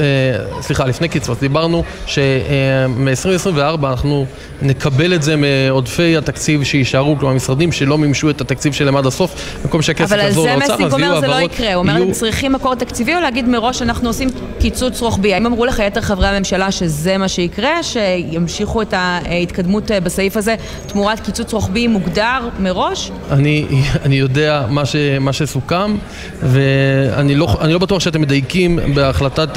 סליחה, 0.60 0.84
לפני 0.84 1.08
קיצוץ, 1.08 1.40
דיברנו 1.40 1.82
שמ-2024 2.06 3.86
אנחנו 3.86 4.26
נקבל 4.62 5.14
את 5.14 5.22
זה 5.22 5.34
מעודפי 5.36 6.16
התקציב 6.16 6.64
שיישארו, 6.64 7.16
כלומר 7.18 7.34
משרדים 7.34 7.72
שלא 7.72 7.98
מימשו 7.98 8.30
את 8.30 8.40
התקציב 8.40 8.72
שלהם 8.72 8.96
עד 8.96 9.06
הסוף, 9.06 9.58
במקום 9.62 9.82
שהכסף 9.82 10.16
יחזור 10.16 10.46
לאוצר, 10.46 10.74
אז 10.74 10.80
יהיו 10.80 10.82
העברות. 10.82 10.94
אבל 10.94 11.02
על 11.02 11.10
זה 11.10 11.12
מסיק 11.12 11.20
אומר 11.20 11.20
זה 11.20 11.26
לא 11.26 11.40
יקרה, 11.40 11.74
הוא 11.74 11.82
אומר, 11.82 11.92
הם 11.92 12.12
צריכים 12.12 12.52
מקור 12.52 12.74
תקציבי 12.74 13.14
או 13.14 13.20
להגיד 13.20 13.48
מראש 13.48 13.82
אנחנו 13.82 14.08
עושים 14.08 14.28
קיצוץ 14.60 15.00
רוחבי. 15.00 15.34
האם 15.34 15.46
אמרו 15.46 15.66
לך 15.66 15.82
יתר 15.86 16.00
חברי 16.00 16.28
הממשלה 16.28 16.70
שזה 16.70 17.18
מה 17.18 17.28
שיקרה, 17.28 17.82
שימשיכו 17.82 18.82
את 18.82 18.94
ההתקדמות 18.96 19.90
בסעיף 20.02 20.36
הזה 20.36 20.54
תמורת 20.86 21.20
קיצוץ 21.20 21.52
רוחבי 21.52 21.86
מוגדר 21.86 22.48
מראש? 22.60 23.10
אני, 23.30 23.66
אני 24.04 24.16
יודע 24.16 24.35
מה, 24.68 24.86
ש, 24.86 24.96
מה 25.20 25.32
שסוכם, 25.32 25.96
ואני 26.42 27.34
לא, 27.34 27.56
לא 27.68 27.78
בטוח 27.78 28.00
שאתם 28.00 28.20
מדייקים 28.20 28.78
בהחלטת, 28.94 29.48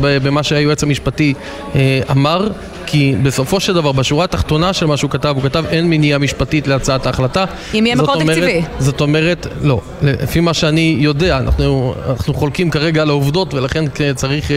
במה 0.00 0.42
שהיועץ 0.42 0.82
המשפטי 0.82 1.34
אמר. 2.10 2.48
כי 2.86 3.14
בסופו 3.22 3.60
של 3.60 3.74
דבר, 3.74 3.92
בשורה 3.92 4.24
התחתונה 4.24 4.72
של 4.72 4.86
מה 4.86 4.96
שהוא 4.96 5.10
כתב, 5.10 5.34
הוא 5.36 5.42
כתב 5.42 5.64
אין 5.68 5.90
מניעה 5.90 6.18
משפטית 6.18 6.68
להצעת 6.68 7.06
ההחלטה. 7.06 7.44
אם 7.74 7.86
יהיה 7.86 7.96
מקור 7.96 8.24
תקציבי. 8.24 8.62
זאת 8.78 9.00
אומרת, 9.00 9.46
לא. 9.62 9.80
לפי 10.02 10.40
מה 10.40 10.54
שאני 10.54 10.96
יודע, 10.98 11.38
אנחנו, 11.38 11.94
אנחנו 12.08 12.34
חולקים 12.34 12.70
כרגע 12.70 13.02
על 13.02 13.10
העובדות, 13.10 13.54
ולכן 13.54 13.84
צריך 14.14 14.48
uh, 14.48 14.52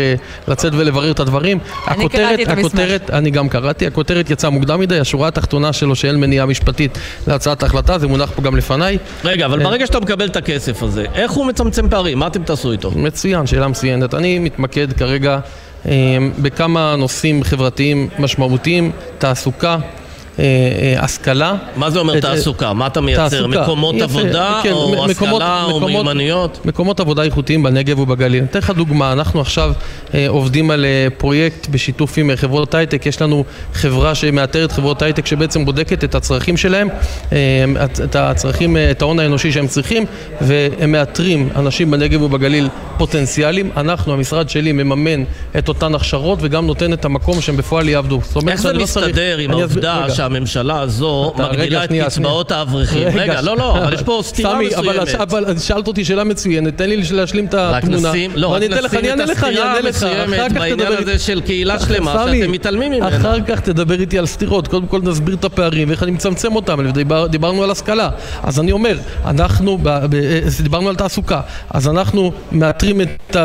לצאת 0.47 0.73
ולברר 0.75 1.11
את 1.11 1.19
הדברים. 1.19 1.59
אני 1.87 1.99
הכותרת, 1.99 2.27
קראתי 2.27 2.43
את 2.43 2.49
הכותרת, 2.49 3.09
אני 3.09 3.31
גם 3.31 3.49
קראתי, 3.49 3.87
הכותרת 3.87 4.29
יצאה 4.29 4.49
מוקדם 4.49 4.79
מדי, 4.79 4.99
השורה 4.99 5.27
התחתונה 5.27 5.73
שלו 5.73 5.95
שאין 5.95 6.15
מניעה 6.15 6.45
משפטית 6.45 6.97
להצעת 7.27 7.63
ההחלטה, 7.63 7.99
זה 7.99 8.07
מונח 8.07 8.31
פה 8.35 8.41
גם 8.41 8.55
לפניי. 8.55 8.97
רגע, 9.25 9.45
אבל 9.45 9.63
ברגע 9.63 9.85
שאתה 9.85 9.99
מקבל 9.99 10.25
את 10.25 10.35
הכסף 10.35 10.83
הזה, 10.83 11.05
איך 11.13 11.31
הוא 11.31 11.45
מצמצם 11.45 11.89
פערים? 11.89 12.19
מה 12.19 12.27
אתם 12.27 12.43
תעשו 12.43 12.71
איתו? 12.71 12.91
מצוין, 12.95 13.47
שאלה 13.47 13.67
מצוינת. 13.67 14.13
אני 14.13 14.39
מתמקד 14.39 14.93
כרגע 14.93 15.39
בכמה 16.41 16.95
נושאים 16.95 17.43
חברתיים 17.43 18.09
משמעותיים, 18.19 18.91
תעסוקה, 19.17 19.77
השכלה. 20.97 21.55
מה 21.75 21.89
זה 21.89 21.99
אומר 21.99 22.19
תעסוקה? 22.19 22.73
מה 22.73 22.87
אתה 22.87 23.01
מייצר? 23.01 23.29
תעסוקה. 23.29 23.61
מקומות 23.61 23.95
יפה, 23.95 24.03
עבודה 24.03 24.59
כן, 24.63 24.71
או 24.71 24.89
מקומות, 24.89 25.09
השכלה 25.09 25.65
מקומות, 25.67 25.81
או 25.81 25.87
מיומנויות? 25.87 26.65
מקומות 26.65 26.99
עבודה 26.99 27.23
איכותיים 27.23 27.63
בנגב 27.63 27.99
ובגליל. 27.99 28.43
אתן 28.43 28.59
לך 28.59 28.69
דוגמה, 28.69 29.13
אנחנו 29.13 29.41
עכשיו 29.41 29.73
אה, 30.13 30.25
עובדים 30.27 30.71
על 30.71 30.85
אה, 30.85 31.07
פרויקט 31.17 31.67
בשיתוף 31.67 32.17
עם 32.17 32.31
חברות 32.35 32.75
הייטק, 32.75 33.05
יש 33.05 33.21
לנו 33.21 33.43
חברה 33.73 34.15
שמאתרת 34.15 34.71
חברות 34.71 35.01
הייטק 35.01 35.25
שבעצם 35.25 35.65
בודקת 35.65 36.03
את 36.03 36.15
הצרכים 36.15 36.57
שלהם, 36.57 36.87
אה, 37.31 37.37
את 38.03 38.15
הצרכים, 38.15 38.77
את 38.91 39.01
ההון 39.01 39.19
האנושי 39.19 39.51
שהם 39.51 39.67
צריכים, 39.67 40.05
והם 40.41 40.91
מאתרים 40.91 41.49
אנשים 41.55 41.91
בנגב 41.91 42.21
ובגליל 42.21 42.69
פוטנציאליים. 42.97 43.71
אנחנו, 43.77 44.13
המשרד 44.13 44.49
שלי, 44.49 44.71
מממן 44.71 45.23
את 45.57 45.67
אותן 45.67 45.95
הכשרות 45.95 46.39
וגם 46.41 46.67
נותן 46.67 46.93
את 46.93 47.05
המקום 47.05 47.41
שהם 47.41 47.57
בפועל 47.57 47.89
יעבדו. 47.89 48.19
איך 48.47 48.61
זה 48.61 48.73
מסתדר 48.73 49.37
עם 49.37 49.51
העובדה 49.51 50.05
שהממשלה 50.33 50.81
הזו 50.81 51.33
מגדילה 51.37 51.83
את 51.83 51.89
קצבאות 52.05 52.51
האברכים. 52.51 53.07
רגע, 53.07 53.41
לא, 53.41 53.57
לא, 53.57 53.77
אבל 53.77 53.93
יש 53.93 54.01
פה 54.01 54.21
סתירה 54.23 54.59
מסוימת. 54.59 55.07
סמי, 55.07 55.23
אבל 55.23 55.57
שאלת 55.57 55.87
אותי 55.87 56.05
שאלה 56.05 56.23
מצוינת, 56.23 56.77
תן 56.77 56.89
לי 56.89 57.01
להשלים 57.11 57.45
את 57.45 57.53
התמונה. 57.53 58.11
לא, 58.35 58.47
רק 58.47 58.63
נשים 58.63 59.13
את 59.13 59.19
הסתירה 59.29 59.77
המסוימת 59.77 60.51
בעניין 60.51 60.93
הזה 60.97 61.19
של 61.19 61.41
קהילה 61.41 61.79
שלמה 61.79 62.25
שאתם 62.33 62.51
מתעלמים 62.51 62.91
ממנה. 62.91 63.07
אחר 63.07 63.41
כך 63.41 63.59
תדבר 63.59 63.99
איתי 63.99 64.19
על 64.19 64.25
סתירות, 64.25 64.67
קודם 64.67 64.87
כל 64.87 64.99
נסביר 65.03 65.35
את 65.35 65.45
הפערים 65.45 65.89
ואיך 65.89 66.03
אני 66.03 66.11
מצמצם 66.11 66.55
אותם, 66.55 66.79
דיברנו 67.29 67.63
על 67.63 67.71
השכלה. 67.71 68.09
אז 68.43 68.59
אני 68.59 68.71
אומר, 68.71 68.97
אנחנו, 69.25 69.77
דיברנו 70.63 70.89
על 70.89 70.95
תעסוקה, 70.95 71.41
אז 71.69 71.87
אנחנו 71.87 72.31
מאתרים 72.51 73.01
את, 73.01 73.35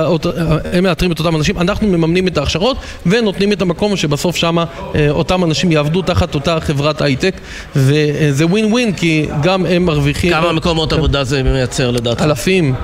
הם 0.73 0.85
מאתרים 0.85 1.13
את 1.13 1.19
אותם 1.19 1.37
אנשים, 1.37 1.59
אנחנו 1.59 1.89
מממנים 1.89 2.29
את 2.29 2.39
ההכשרות 2.39 2.77
ונותנים 3.07 3.53
את 3.53 3.63
המקום 3.63 3.97
שבסוף 3.97 4.37
שמה 4.37 4.65
אותם 5.11 5.45
אנשים 5.45 5.73
יעבדו 5.73 6.03
תחת 6.03 6.35
אותה 6.35 6.57
חברת 6.65 7.01
הייטק, 7.01 7.35
וזה 7.77 8.47
ווין 8.47 8.73
ווין 8.73 8.93
כי 8.93 9.27
גם 9.43 9.67
הם 9.67 9.85
מרוויחים... 9.85 10.33
כמה 10.33 10.53
מקומות 10.53 10.93
עבודה 10.93 11.25
זה 11.25 11.43
מייצר 11.43 11.91
לדעתך? 11.91 12.23
אלפים. 12.23 12.75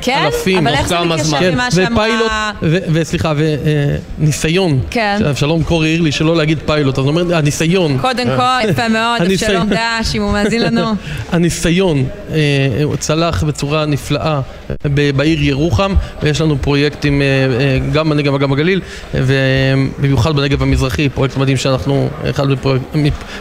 כן? 0.00 0.22
אלפים, 0.24 0.66
אבל 0.66 0.76
איך 0.76 0.88
זה 0.88 1.00
מתקשר 1.00 1.36
עם 1.36 1.56
מה 1.56 1.70
שאמרה... 1.70 2.52
וסליחה, 2.62 3.32
וניסיון. 4.18 4.80
כן. 4.90 5.18
אבשלום 5.30 5.62
קור 5.62 5.82
העיר 5.82 6.00
לי 6.02 6.12
שלא 6.12 6.36
להגיד 6.36 6.58
פיילוט, 6.66 6.98
אז 6.98 7.04
הוא 7.04 7.10
אומר, 7.10 7.36
הניסיון. 7.36 7.98
קודם 8.00 8.26
כל, 8.36 8.68
יפה 8.70 8.88
מאוד, 8.88 9.22
אבשלום 9.22 9.68
דש, 9.68 10.14
אם 10.14 10.22
הוא 10.22 10.32
מאזין 10.32 10.62
לנו. 10.62 10.86
הניסיון 11.32 12.04
צלח 12.98 13.44
בצורה 13.44 13.86
נפלאה 13.86 14.40
בעיר 15.16 15.42
ירוחם, 15.42 15.94
ויש 16.22 16.40
לנו 16.40 16.56
פרויקטים 16.60 17.22
גם 17.92 18.10
בנגב 18.10 18.34
וגם 18.34 18.50
בגליל, 18.50 18.80
ובמיוחד 19.14 20.36
בנגב 20.36 20.62
המזרחי, 20.62 21.08
פרויקט 21.08 21.36
מדהים 21.36 21.56
שאנחנו, 21.56 22.08
אחד 22.30 22.46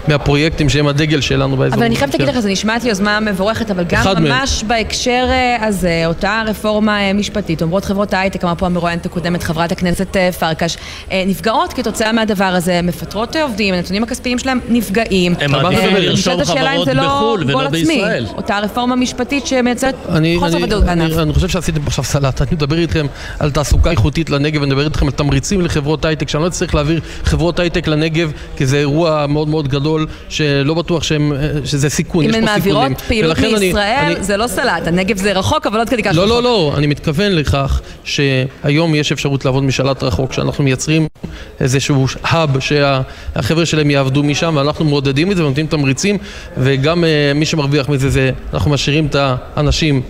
מהפרויקטים 0.08 0.69
שהם 0.69 0.88
הדגל 0.88 1.22
שלנו 1.22 1.58
באזור. 1.58 1.78
אבל 1.78 1.86
אני 1.86 1.95
חייבת 1.95 2.13
להגיד 2.13 2.36
לך, 2.36 2.39
זה 2.39 2.50
נשמע 2.50 2.76
לי 2.84 2.89
יוזמה 2.89 3.19
מבורכת, 3.19 3.72
אבל 3.72 3.84
גם 3.84 4.04
ממש 4.24 4.63
בהקשר 4.67 5.28
הזה, 5.62 6.04
אותה 6.06 6.43
רפורמה 6.50 7.14
משפטית, 7.14 7.62
אומרות 7.62 7.86
חברות 7.86 8.14
ההייטק, 8.14 8.44
אמרה 8.44 8.56
פה 8.56 8.66
המרואיינת 8.66 9.06
הקודמת, 9.06 9.44
חברת 9.44 9.72
הכנסת 9.72 10.18
פרקש, 10.40 10.78
נפגעות 11.14 11.74
כתוצאה 11.74 12.12
מהדבר 12.12 12.46
הזה, 12.46 12.82
מפטרות 12.84 13.36
עובדים, 13.36 13.74
הנתונים 13.74 14.04
הכספיים 14.04 14.40
שלהם 14.40 14.60
נפגעים. 14.70 15.36
הם 15.40 15.52
מעדיפים 15.52 15.96
לרשום 15.96 16.44
חברות 16.44 16.88
בחו"ל 16.88 17.44
ולא 17.44 17.70
בישראל. 17.70 18.26
אותה 18.38 18.60
רפורמה 18.60 18.96
משפטית 18.96 19.48
שמייצרת 19.48 19.96
חוסר 20.40 20.58
ודאות 20.64 20.84
בענף. 20.84 21.18
אני 21.18 21.34
חושב 21.34 21.48
שעשיתם 21.48 21.88
עכשיו 21.88 22.04
סלט, 22.04 22.42
אני 22.42 22.50
מדבר 22.52 22.78
איתכם 22.78 23.06
על 23.40 23.52
תעסוקה 23.52 23.92
איכותית 23.92 24.30
לנגב, 24.30 24.62
אני 24.62 24.72
מדבר 24.72 24.86
איתכם 24.86 25.06
על 25.06 25.12
תמריצים 25.12 25.62
לחברות 25.62 26.06
הייטק, 26.06 26.30
שאני 26.30 26.44
לא 26.44 26.50
צריך 26.50 26.76
להעביר 26.76 27.00
חברות 27.24 27.60
הייטק 27.60 27.88
לנגב, 27.88 28.32
כי 28.58 28.66
זה 28.66 28.78
אירוע 28.78 29.26
מאוד 29.28 29.48
מאוד 29.48 29.68
גדול, 29.68 30.08
שלא 30.30 30.74
בטוח 30.74 31.04
שזה 31.04 31.20
סיכון, 31.20 31.46
יש 31.66 31.70
פה 31.72 31.90
סיכונים. 31.90 32.30
אם 32.30 32.36
הן 32.36 32.46
מעבירות 32.46 33.02
פעילות 33.08 33.40
מישראל, 33.40 34.16
זה 34.22 34.38
לא 34.38 34.48
סלט, 34.48 34.88
הנגב 34.88 35.18
זה 35.18 35.34
רחוק, 35.34 35.68
אבל 35.68 35.80
עוד 35.80 35.90
כדי 35.90 36.04
כך 36.04 36.12
רחוק. 36.12 36.30
לא, 36.30 36.38
לא, 36.41 36.49
לא, 36.49 36.73
אני 36.78 36.88
מתכוון 36.88 37.32
לכך 37.32 37.82
שהיום 38.04 38.95
יש 38.95 39.12
אפשרות 39.12 39.45
לעבוד 39.45 39.63
משלט 39.63 40.04
רחוק, 40.04 40.34
שאנחנו 40.34 40.63
מייצרים 40.63 41.08
איזשהו 41.60 42.06
האב 42.23 42.60
שהחבר'ה 42.60 43.65
שלהם 43.65 43.89
יעבדו 43.89 44.23
משם, 44.23 44.54
ואנחנו 44.58 44.86
מעודדים 44.86 45.32
את 45.32 45.38
זה 45.38 45.43
ונותנים 45.43 45.67
תמריצים, 45.67 46.17
וגם 46.58 47.04
מי 47.36 47.45
שמרוויח 47.45 47.89
מזה 47.89 48.10
זה, 48.10 48.32
אנחנו 48.54 48.71
משאירים 48.71 49.06
את 49.06 49.15
האנשים 49.15 50.02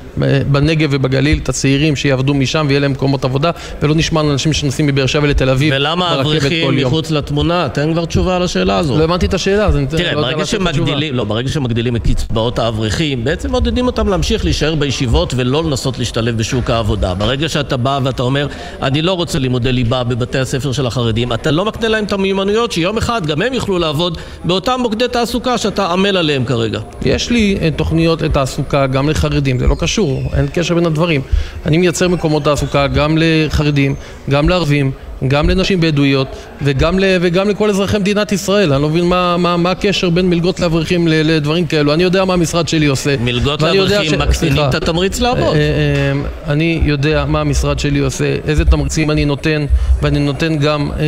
בנגב 0.52 0.90
ובגליל, 0.92 1.40
את 1.44 1.50
הצעירים 1.50 1.96
שיעבדו 1.96 2.34
משם 2.34 2.66
ויהיה 2.68 2.80
להם 2.80 2.92
מקומות 2.92 3.26
עבודה, 3.26 3.52
ולא 3.82 3.96
נשמע 3.96 4.22
על 4.22 4.30
אנשים 4.30 4.54
שנוסעים 4.54 4.88
מבאר 4.88 5.06
שבע 5.06 5.28
לתל 5.28 5.50
אביב 5.50 5.74
ולמה 5.76 6.10
האברכים 6.10 6.76
מחוץ 6.76 7.12
לתמונה? 7.12 7.70
תן 7.70 7.94
כבר 7.94 8.06
תשובה 8.06 8.36
על 8.36 8.44
השאלה 8.44 8.78
הזו. 8.78 8.98
לא 8.98 9.04
הבנתי 9.04 9.26
את 9.26 9.34
השאלה, 9.34 9.66
אז 9.66 9.78
אני 9.78 9.88
תראה, 9.88 10.16
לא 10.16 10.22
ברגע 10.22 10.46
שמגדילים, 10.46 11.16
לא, 11.16 11.24
ברגע 11.24 11.50
שמגדילים 11.50 11.96
את 11.96 12.08
קצבאות 12.08 12.60
האברכים, 12.60 13.24
בעצם 13.24 13.52
מעודדים 13.52 13.86
אותם 13.86 14.08
להמשיך 14.08 14.46
להישאר 14.46 14.76
בישיבות 14.76 15.34
ולא 15.38 15.64
לנסות 15.64 16.00
להשתלב 16.00 16.19
להשתלב 16.22 16.38
בשוק 16.38 16.70
העבודה. 16.70 17.14
ברגע 17.14 17.50
שאתה 17.50 17.78
בא 17.78 18.00
ואתה 18.04 18.24
אומר, 18.24 18.48
אני 18.82 19.02
לא 19.02 19.14
רוצה 19.14 19.40
לימודי 19.40 19.72
ליבה 19.72 20.04
בבתי 20.04 20.40
הספר 20.40 20.72
של 20.72 20.88
החרדים, 20.88 21.34
אתה 21.34 21.52
לא 21.52 21.66
מקנה 21.66 21.88
להם 21.88 22.04
את 22.04 22.12
המיומנויות 22.12 22.72
שיום 22.72 22.98
אחד 22.98 23.26
גם 23.26 23.42
הם 23.42 23.54
יוכלו 23.54 23.80
לעבוד 23.80 24.18
באותם 24.44 24.80
מוקדי 24.82 25.08
תעסוקה 25.08 25.58
שאתה 25.58 25.88
עמל 25.88 26.18
עליהם 26.18 26.46
כרגע. 26.46 26.80
יש 27.06 27.30
לי 27.30 27.58
אה, 27.62 27.70
תוכניות 27.76 28.22
לתעסוקה 28.22 28.88
גם 28.88 29.10
לחרדים, 29.10 29.60
זה 29.60 29.68
לא 29.68 29.76
קשור, 29.80 30.24
אין 30.34 30.48
קשר 30.54 30.76
בין 30.76 30.86
הדברים. 30.86 31.22
אני 31.66 31.78
מייצר 31.78 32.08
מקומות 32.08 32.44
תעסוקה 32.44 32.88
גם 32.88 33.18
לחרדים, 33.20 33.96
גם 34.30 34.50
לערבים. 34.50 34.92
גם 35.28 35.50
לנשים 35.50 35.82
בדואיות 35.82 36.28
וגם, 36.62 37.00
ל, 37.00 37.04
וגם 37.22 37.50
לכל 37.50 37.70
אזרחי 37.70 37.98
מדינת 37.98 38.32
ישראל. 38.32 38.74
אני 38.74 38.82
לא 38.82 38.90
מבין 38.90 39.06
מה, 39.06 39.38
מה, 39.38 39.58
מה 39.58 39.72
הקשר 39.72 40.10
בין 40.10 40.30
מלגות 40.30 40.60
לאברכים 40.60 41.08
לדברים 41.08 41.66
כאלו. 41.66 41.94
אני 41.94 42.04
יודע 42.04 42.26
מה 42.26 42.34
המשרד 42.34 42.68
שלי 42.68 42.86
עושה. 42.86 43.16
מלגות 43.20 43.62
לאברכים 43.62 44.10
ש... 44.10 44.14
מקטינים 44.14 44.64
את 44.70 44.76
התמריץ 44.76 45.20
לעבוד. 45.20 45.56
אה, 45.56 45.60
אה, 45.60 46.52
אני 46.54 46.82
יודע 46.84 47.26
מה 47.28 47.42
המשרד 47.42 47.80
שלי 47.80 48.00
עושה, 48.00 48.36
איזה 48.48 48.66
תמריצים 48.66 49.12
אני 49.12 49.26
נותן, 49.26 49.66
ואני 50.02 50.20
נותן 50.20 50.58
גם, 50.58 50.92
אה, 51.00 51.06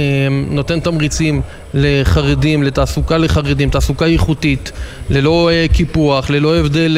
נותן 0.50 0.80
תמריצים 0.80 1.42
לחרדים, 1.74 2.64
לתעסוקה 2.64 3.18
לחרדים, 3.18 3.70
תעסוקה 3.70 4.06
איכותית, 4.06 4.72
ללא 5.10 5.50
קיפוח, 5.74 6.30
ללא 6.30 6.58
הבדל 6.58 6.98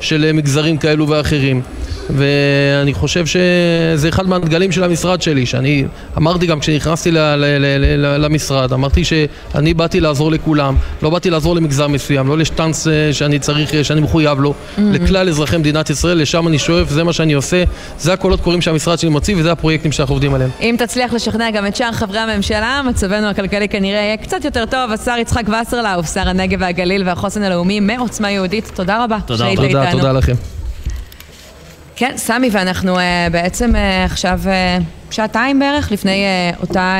של 0.00 0.32
מגזרים 0.32 0.76
כאלו 0.76 1.08
ואחרים. 1.08 1.62
ואני 2.10 2.94
חושב 2.94 3.26
שזה 3.26 4.08
אחד 4.08 4.28
מהדגלים 4.28 4.72
של 4.72 4.84
המשרד 4.84 5.22
שלי, 5.22 5.46
שאני 5.46 5.84
אמרתי 6.16 6.46
גם 6.46 6.60
כשנכנסתי 6.60 7.10
ל- 7.10 7.18
ל- 7.18 7.58
ל- 7.58 8.24
למשרד, 8.24 8.72
אמרתי 8.72 9.04
שאני 9.04 9.74
באתי 9.74 10.00
לעזור 10.00 10.30
לכולם, 10.30 10.76
לא 11.02 11.10
באתי 11.10 11.30
לעזור 11.30 11.56
למגזר 11.56 11.88
מסוים, 11.88 12.28
לא 12.28 12.38
לשטאנץ 12.38 12.86
אה, 12.86 13.12
שאני 13.12 13.38
צריך, 13.38 13.74
אה, 13.74 13.84
שאני 13.84 14.00
מחויב 14.00 14.40
לו, 14.40 14.50
mm-hmm. 14.50 14.80
לכלל 14.80 15.28
אזרחי 15.28 15.56
מדינת 15.56 15.90
ישראל, 15.90 16.18
לשם 16.18 16.48
אני 16.48 16.58
שואף, 16.58 16.90
זה 16.90 17.04
מה 17.04 17.12
שאני 17.12 17.32
עושה, 17.32 17.64
זה 17.98 18.12
הקולות 18.12 18.40
קוראים 18.40 18.62
שהמשרד 18.62 18.98
שלי 18.98 19.08
מוציא 19.08 19.36
וזה 19.38 19.52
הפרויקטים 19.52 19.92
שאנחנו 19.92 20.14
עובדים 20.14 20.34
עליהם. 20.34 20.50
אם 20.60 20.74
תצליח 20.78 21.12
לשכנע 21.12 21.50
גם 21.50 21.66
את 21.66 21.76
שאר 21.76 21.92
חברי 21.92 22.18
הממשלה, 22.18 22.80
מצבנו 22.88 23.26
הכלכלי 23.26 23.68
כנראה 23.68 24.00
יהיה 24.00 24.16
קצת 24.16 24.44
יותר 24.44 24.64
טוב. 24.66 24.92
השר 24.92 25.14
יצחק 25.20 25.44
וסרלאוף, 25.48 26.14
שר 26.14 26.28
הנגב 26.28 26.58
והגליל 26.60 27.02
והחוסן 27.06 27.42
הלאומי 27.42 27.80
מעוצמה 27.80 28.30
יהודית, 28.30 28.70
תודה 28.74 29.04
רבה. 29.04 29.18
תודה 29.26 29.44
רבה. 29.44 29.85
תודה, 29.92 30.12
לכם. 30.12 30.34
כן, 31.96 32.14
סמי, 32.16 32.48
ואנחנו 32.52 32.96
uh, 32.96 33.00
בעצם 33.32 33.70
uh, 33.74 33.78
עכשיו 34.04 34.40
uh, 34.44 34.82
שעתיים 35.10 35.58
בערך 35.58 35.92
לפני 35.92 36.24
uh, 36.24 36.60
אותה, 36.60 36.96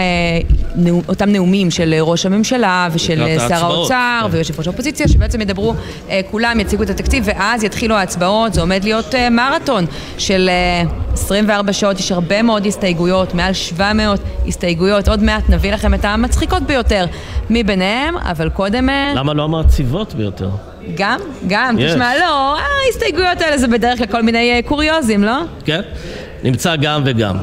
uh, 0.48 0.54
נאו, 0.76 1.02
אותם 1.08 1.28
נאומים 1.28 1.70
של 1.70 1.94
uh, 1.98 2.02
ראש 2.02 2.26
הממשלה 2.26 2.88
ושל 2.92 3.38
שר 3.48 3.64
האוצר 3.64 4.20
כן. 4.22 4.28
ויושב 4.30 4.58
ראש 4.58 4.66
האופוזיציה, 4.66 5.08
שבעצם 5.08 5.40
ידברו, 5.40 5.74
uh, 5.74 6.10
כולם 6.30 6.60
יציגו 6.60 6.82
את 6.82 6.90
התקציב 6.90 7.24
ואז 7.26 7.64
יתחילו 7.64 7.94
ההצבעות, 7.94 8.54
זה 8.54 8.60
עומד 8.60 8.84
להיות 8.84 9.14
uh, 9.14 9.30
מרתון 9.30 9.84
של 10.18 10.50
uh, 10.84 11.12
24 11.12 11.72
שעות, 11.72 11.98
יש 11.98 12.12
הרבה 12.12 12.42
מאוד 12.42 12.66
הסתייגויות, 12.66 13.34
מעל 13.34 13.52
700 13.52 14.20
הסתייגויות, 14.46 15.08
עוד 15.08 15.22
מעט 15.22 15.48
נביא 15.48 15.72
לכם 15.72 15.94
את 15.94 16.04
המצחיקות 16.04 16.62
ביותר 16.62 17.06
מביניהם, 17.50 18.16
אבל 18.16 18.48
קודם... 18.48 18.88
למה 19.14 19.34
לא 19.34 19.44
המעציבות 19.44 20.14
ביותר? 20.14 20.50
גם, 20.94 21.20
גם, 21.46 21.76
yes. 21.78 21.90
תשמע, 21.90 22.18
לא, 22.20 22.56
ההסתייגויות 22.58 23.40
האלה 23.40 23.58
זה 23.58 23.68
בדרך 23.68 23.98
כלל 23.98 24.06
כל 24.06 24.22
מיני 24.22 24.52
אה, 24.52 24.60
קוריוזים, 24.64 25.24
לא? 25.24 25.36
כן, 25.64 25.80
נמצא 26.44 26.76
גם 26.76 27.02
וגם. 27.04 27.36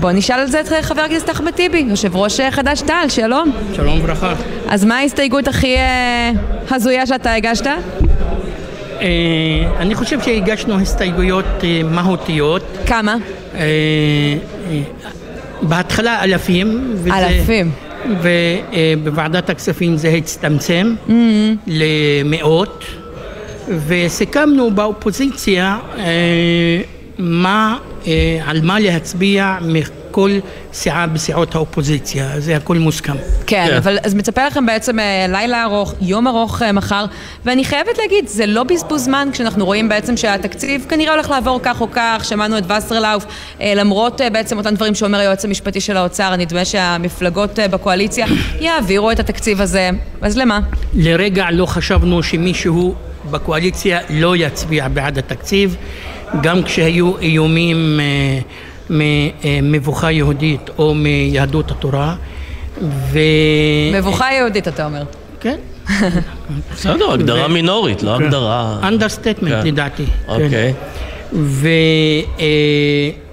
בוא 0.00 0.12
נשאל 0.12 0.38
על 0.38 0.46
זה 0.46 0.60
את 0.60 0.68
חבר 0.82 1.00
הכנסת 1.00 1.30
אחמד 1.30 1.50
טיבי, 1.52 1.78
יושב 1.88 2.16
ראש 2.16 2.40
אה, 2.40 2.50
חד"ש-תע"ל, 2.50 3.08
שלום. 3.08 3.52
שלום 3.72 3.98
וברכה. 4.00 4.34
אז 4.68 4.84
מה 4.84 4.98
ההסתייגות 4.98 5.48
הכי 5.48 5.76
אה, 5.76 6.30
הזויה 6.70 7.06
שאתה 7.06 7.34
הגשת? 7.34 7.66
אה, 7.66 9.06
אני 9.78 9.94
חושב 9.94 10.20
שהגשנו 10.20 10.80
הסתייגויות 10.80 11.44
אה, 11.64 11.80
מהותיות. 11.84 12.62
כמה? 12.86 13.16
אה, 13.54 13.60
אה, 13.60 14.80
בהתחלה 15.62 16.24
אלפים. 16.24 16.90
וזה... 16.94 17.18
אלפים. 17.18 17.70
ובוועדת 18.22 19.50
הכספים 19.50 19.96
זה 19.96 20.08
הצטמצם 20.08 20.94
mm-hmm. 21.08 21.12
למאות 21.66 22.84
וסיכמנו 23.86 24.70
באופוזיציה 24.70 25.78
אה, 25.98 26.04
מה, 27.18 27.78
אה, 27.82 27.87
על 28.46 28.60
מה 28.62 28.80
להצביע 28.80 29.56
מכל 29.62 30.30
סיעה 30.72 31.06
בסיעות 31.06 31.54
האופוזיציה, 31.54 32.40
זה 32.40 32.56
הכל 32.56 32.78
מוסכם. 32.78 33.12
כן, 33.46 33.66
כן, 33.68 33.76
אבל 33.76 33.98
אז 34.02 34.14
מצפה 34.14 34.46
לכם 34.46 34.66
בעצם 34.66 34.98
אה, 34.98 35.26
לילה 35.28 35.64
ארוך, 35.64 35.94
יום 36.00 36.28
ארוך 36.28 36.62
מחר, 36.62 37.04
ואני 37.44 37.64
חייבת 37.64 37.98
להגיד, 37.98 38.28
זה 38.28 38.46
לא 38.46 38.62
בזבוז 38.62 39.04
זמן 39.04 39.28
כשאנחנו 39.32 39.64
רואים 39.64 39.88
בעצם 39.88 40.16
שהתקציב 40.16 40.86
כנראה 40.88 41.12
הולך 41.12 41.30
לעבור 41.30 41.60
כך 41.62 41.80
או 41.80 41.88
כך, 41.92 42.24
שמענו 42.24 42.58
את 42.58 42.64
וסרלאוף, 42.70 43.26
למרות 43.60 44.20
בעצם 44.32 44.58
אותם 44.58 44.74
דברים 44.74 44.94
שאומר 44.94 45.18
היועץ 45.18 45.44
המשפטי 45.44 45.80
של 45.80 45.96
האוצר, 45.96 46.36
נדמה 46.36 46.64
שהמפלגות 46.64 47.58
בקואליציה 47.70 48.26
יעבירו 48.60 49.10
את 49.10 49.20
התקציב 49.20 49.60
הזה, 49.60 49.90
אז 50.20 50.36
למה? 50.36 50.60
לרגע 50.94 51.46
לא 51.50 51.66
חשבנו 51.66 52.22
שמישהו 52.22 52.94
בקואליציה 53.30 54.00
לא 54.10 54.36
יצביע 54.36 54.88
בעד 54.88 55.18
התקציב, 55.18 55.76
גם 56.42 56.62
כשהיו 56.62 57.18
איומים 57.18 58.00
אה, 58.00 58.38
ממבוכה 58.90 60.10
יהודית 60.10 60.70
או 60.78 60.94
מיהדות 60.94 61.70
התורה. 61.70 62.14
ו... 62.82 63.18
מבוכה 63.92 64.32
יהודית 64.32 64.68
אתה 64.68 64.84
אומר. 64.84 65.02
כן. 65.40 65.56
בסדר, 66.72 67.12
הגדרה 67.12 67.48
מינורית, 67.48 68.02
לא 68.02 68.14
כן. 68.18 68.24
הגדרה... 68.24 68.78
understatement 68.82 69.52
כן. 69.52 69.66
לדעתי. 69.66 70.04
אוקיי. 70.28 70.74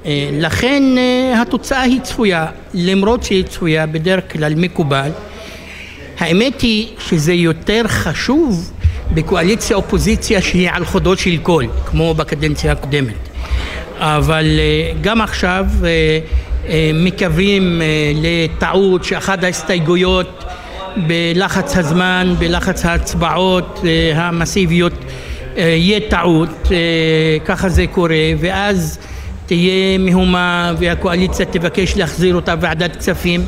ולכן 0.06 0.84
אה, 0.98 1.34
אה, 1.34 1.42
התוצאה 1.42 1.82
היא 1.82 2.02
צפויה, 2.02 2.48
למרות 2.74 3.24
שהיא 3.24 3.44
צפויה, 3.44 3.86
בדרך 3.86 4.34
כלל 4.34 4.54
מקובל. 4.56 5.10
האמת 6.20 6.62
היא 6.62 6.88
שזה 7.00 7.34
יותר 7.34 7.82
חשוב 7.88 8.72
בקואליציה 9.14 9.76
אופוזיציה 9.76 10.42
שהיא 10.42 10.70
על 10.72 10.86
חודו 10.86 11.18
של 11.18 11.38
קול, 11.38 11.66
כמו 11.86 12.14
בקדנציה 12.14 12.72
הקודמת. 12.72 13.30
אבל 14.00 14.46
אה, 14.60 14.92
גם 15.02 15.22
עכשיו 15.22 15.66
אה, 15.84 16.20
אה, 16.68 16.92
מקווים 16.94 17.82
לטעות 18.16 19.04
שאחת 19.04 19.44
ההסתייגויות 19.44 20.44
בלחץ 21.08 21.78
הזמן, 21.78 22.36
בלחץ 22.40 22.86
ההצבעות 22.86 23.80
המסיביות 24.16 24.94
יהיה 25.58 26.00
טעות, 26.10 26.68
ככה 27.46 27.70
זה 27.70 27.88
קורה, 27.88 28.16
ואז 28.40 29.00
תהיה 29.46 29.98
מהומה 29.98 30.74
והקואליציה 30.80 31.46
תבקש 31.46 31.98
להחזיר 31.98 32.36
אותה 32.36 32.56
ועדת 32.62 32.96
כספים. 32.96 33.46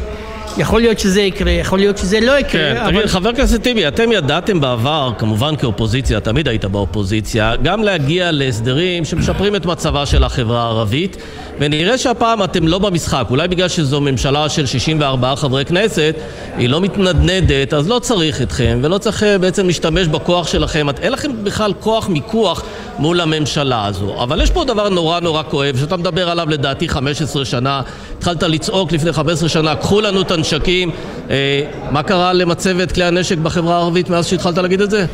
יכול 0.58 0.82
להיות 0.82 1.00
שזה 1.00 1.22
יקרה, 1.22 1.52
יכול 1.52 1.80
להיות 1.80 1.98
שזה 1.98 2.20
לא 2.20 2.40
יקרה. 2.40 2.74
כן, 2.74 2.78
אבל... 2.78 2.92
תגיד, 2.92 3.06
חבר 3.06 3.30
הכנסת 3.30 3.64
טיבי, 3.64 3.88
אתם 3.88 4.12
ידעתם 4.12 4.60
בעבר, 4.60 5.12
כמובן 5.18 5.56
כאופוזיציה, 5.56 6.20
תמיד 6.20 6.48
היית 6.48 6.66
באופוזיציה, 6.66 7.56
גם 7.64 7.84
להגיע 7.84 8.32
להסדרים 8.32 9.06
שמשפרים 9.06 9.56
את 9.56 9.66
מצבה 9.66 10.06
של 10.06 10.24
החברה 10.24 10.62
הערבית, 10.62 11.18
ונראה 11.60 11.98
שהפעם 11.98 12.44
אתם 12.44 12.68
לא 12.68 12.80
במשחק. 12.80 13.26
אולי 13.30 13.48
בגלל 13.48 13.68
שזו 13.68 14.02
ממשלה 14.02 14.50
של 14.50 14.66
64 14.66 15.36
חברי 15.36 15.66
כנסת, 15.66 16.16
היא 16.58 16.70
לא 16.70 16.82
מתנדנדת, 16.82 17.74
אז 17.74 17.88
לא 17.88 18.00
צריך 18.00 18.42
אתכם, 18.42 18.80
ולא 18.82 18.98
צריך 18.98 19.24
אה, 19.24 19.38
בעצם 19.38 19.68
להשתמש 19.68 20.08
בכוח 20.08 20.48
שלכם. 20.48 20.88
אין 21.02 21.12
לכם 21.12 21.32
בכלל 21.44 21.74
כוח 21.80 22.10
מיקוח 22.10 22.64
מול 23.00 23.22
הממשלה 23.22 23.86
הזו. 23.86 24.24
אבל 24.24 24.42
יש 24.42 24.52
פה 24.52 24.64
דבר 24.66 24.90
נורא 24.90 25.20
נורא 25.20 25.44
כואב, 25.50 25.78
שאתה 25.80 25.98
מדבר 25.98 26.30
עליו 26.30 26.50
לדעתי 26.50 26.90
15 26.90 27.46
שנה. 27.46 27.82
התחלת 28.18 28.44
לצעוק 28.44 28.92
לפני 28.92 29.14
15 29.14 29.50
שנה, 29.50 29.76
קחו 29.76 30.02
לנו 30.02 30.22
את 30.22 30.32
הנשקים. 30.32 30.92
אה, 31.30 31.62
מה 31.92 32.04
קרה 32.04 32.34
למצבת 32.34 32.92
כלי 32.92 33.04
הנשק 33.04 33.38
בחברה 33.38 33.76
הערבית 33.76 34.10
מאז 34.10 34.28
שהתחלת 34.28 34.58
להגיד 34.58 34.82
את 34.82 34.90
זה? 34.90 35.06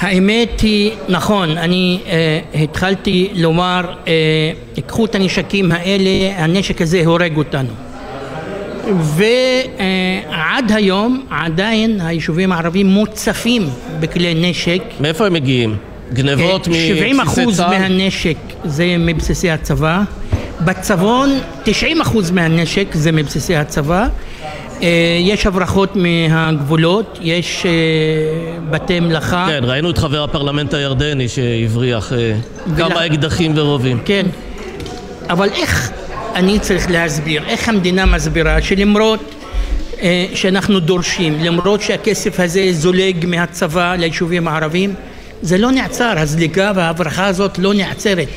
האמת 0.00 0.60
היא, 0.60 0.90
נכון, 1.08 1.58
אני 1.58 2.00
אה, 2.06 2.40
התחלתי 2.62 3.28
לומר, 3.34 3.80
אה, 4.06 4.82
קחו 4.86 5.04
את 5.04 5.14
הנשקים 5.14 5.72
האלה, 5.72 6.10
הנשק 6.36 6.82
הזה 6.82 7.02
הורג 7.04 7.36
אותנו. 7.36 7.68
ועד 9.00 10.70
אה, 10.70 10.76
היום 10.76 11.26
עדיין 11.30 12.00
היישובים 12.00 12.52
הערבים 12.52 12.86
מוצפים 12.86 13.68
בכלי 14.00 14.34
נשק. 14.50 14.82
מאיפה 15.00 15.26
הם 15.26 15.32
מגיעים? 15.32 15.76
גנבות 16.12 16.68
מבסיסי 16.68 16.88
צה"ל? 16.88 16.96
70 16.96 17.20
אחוז 17.20 17.60
מהנשק 17.60 18.36
זה 18.64 18.96
מבסיסי 18.98 19.50
הצבא. 19.50 20.02
בצפון 20.60 21.38
90 21.64 22.00
אחוז 22.00 22.30
מהנשק 22.30 22.86
זה 22.92 23.12
מבסיסי 23.12 23.56
הצבא. 23.56 24.08
אה, 24.84 25.18
יש 25.20 25.46
הברחות 25.46 25.96
מהגבולות, 25.96 27.18
יש 27.22 27.66
אה, 27.66 27.70
בתי 28.70 29.00
מלאכה. 29.00 29.46
כן, 29.48 29.60
ראינו 29.62 29.90
את 29.90 29.98
חבר 29.98 30.24
הפרלמנט 30.24 30.74
הירדני 30.74 31.28
שהבריח 31.28 32.12
אה, 32.12 32.34
כמה 32.76 33.06
אקדחים 33.06 33.52
ורובים. 33.54 33.98
כן, 34.04 34.26
אבל 35.30 35.48
איך 35.52 35.90
אני 36.34 36.58
צריך 36.58 36.90
להסביר, 36.90 37.42
איך 37.46 37.68
המדינה 37.68 38.06
מסבירה 38.06 38.62
שלמרות 38.62 39.34
שאנחנו 40.34 40.80
דורשים, 40.80 41.38
למרות 41.40 41.82
שהכסף 41.82 42.40
הזה 42.40 42.72
זולג 42.72 43.26
מהצבא 43.26 43.94
ליישובים 43.98 44.48
הערבים, 44.48 44.94
זה 45.42 45.58
לא 45.58 45.70
נעצר, 45.70 46.14
הזליגה 46.16 46.72
וההברחה 46.74 47.26
הזאת 47.26 47.58
לא 47.58 47.74
נעצרת. 47.74 48.28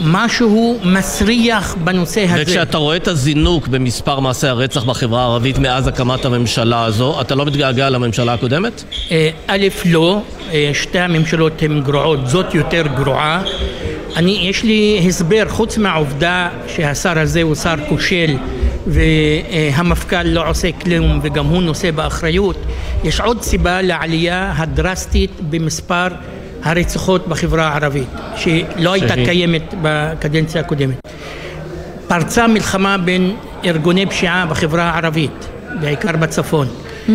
משהו 0.00 0.78
מסריח 0.84 1.76
בנושא 1.84 2.24
הזה. 2.24 2.42
וכשאתה 2.42 2.78
רואה 2.78 2.96
את 2.96 3.08
הזינוק 3.08 3.68
במספר 3.68 4.20
מעשי 4.20 4.46
הרצח 4.46 4.84
בחברה 4.84 5.22
הערבית 5.22 5.58
מאז 5.58 5.86
הקמת 5.86 6.24
הממשלה 6.24 6.84
הזו, 6.84 7.20
אתה 7.20 7.34
לא 7.34 7.46
מתגעגע 7.46 7.90
לממשלה 7.90 8.34
הקודמת? 8.34 8.84
אה, 9.10 9.30
א', 9.46 9.66
לא, 9.84 10.22
אה, 10.52 10.70
שתי 10.74 10.98
הממשלות 10.98 11.62
הן 11.62 11.80
גרועות, 11.80 12.28
זאת 12.28 12.54
יותר 12.54 12.82
גרועה. 12.96 13.42
אני, 14.16 14.46
יש 14.50 14.64
לי 14.64 15.04
הסבר, 15.08 15.42
חוץ 15.48 15.78
מהעובדה 15.78 16.48
שהשר 16.68 17.18
הזה 17.18 17.42
הוא 17.42 17.54
שר 17.54 17.74
כושל 17.88 18.36
והמפכ"ל 18.86 20.22
לא 20.22 20.48
עושה 20.48 20.72
כלום 20.72 21.20
וגם 21.22 21.46
הוא 21.46 21.62
נושא 21.62 21.90
באחריות, 21.90 22.56
יש 23.04 23.20
עוד 23.20 23.42
סיבה 23.42 23.82
לעלייה 23.82 24.54
הדרסטית 24.56 25.30
במספר 25.50 26.06
הרציחות 26.64 27.28
בחברה 27.28 27.68
הערבית, 27.68 28.08
שלא 28.36 28.92
הייתה 28.92 29.14
קיימת 29.14 29.74
בקדנציה 29.82 30.60
הקודמת. 30.60 30.96
פרצה 32.08 32.46
מלחמה 32.46 32.98
בין 32.98 33.36
ארגוני 33.64 34.06
פשיעה 34.06 34.46
בחברה 34.46 34.82
הערבית, 34.82 35.48
בעיקר 35.80 36.16
בצפון. 36.16 36.68
Mm. 37.06 37.10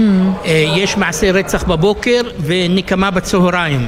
יש 0.75 0.97
מעשי 0.97 1.31
רצח 1.31 1.63
בבוקר 1.63 2.21
ונקמה 2.45 3.11
בצהריים. 3.11 3.87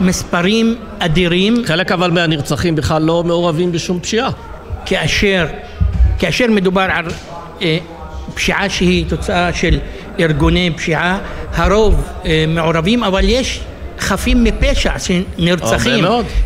מספרים 0.00 0.76
אדירים. 0.98 1.62
חלק 1.66 1.92
אבל 1.92 2.10
מהנרצחים 2.10 2.76
בכלל 2.76 3.02
לא 3.02 3.24
מעורבים 3.24 3.72
בשום 3.72 4.00
פשיעה. 4.00 4.30
כאשר, 4.86 5.46
כאשר 6.18 6.46
מדובר 6.48 6.86
על 6.92 7.04
אה, 7.62 7.78
פשיעה 8.34 8.68
שהיא 8.68 9.04
תוצאה 9.08 9.52
של 9.52 9.78
ארגוני 10.20 10.70
פשיעה, 10.76 11.18
הרוב 11.54 12.08
אה, 12.24 12.44
מעורבים, 12.48 13.04
אבל 13.04 13.28
יש 13.28 13.60
חפים 14.00 14.44
מפשע 14.44 14.92
שנרצחים, 14.98 16.04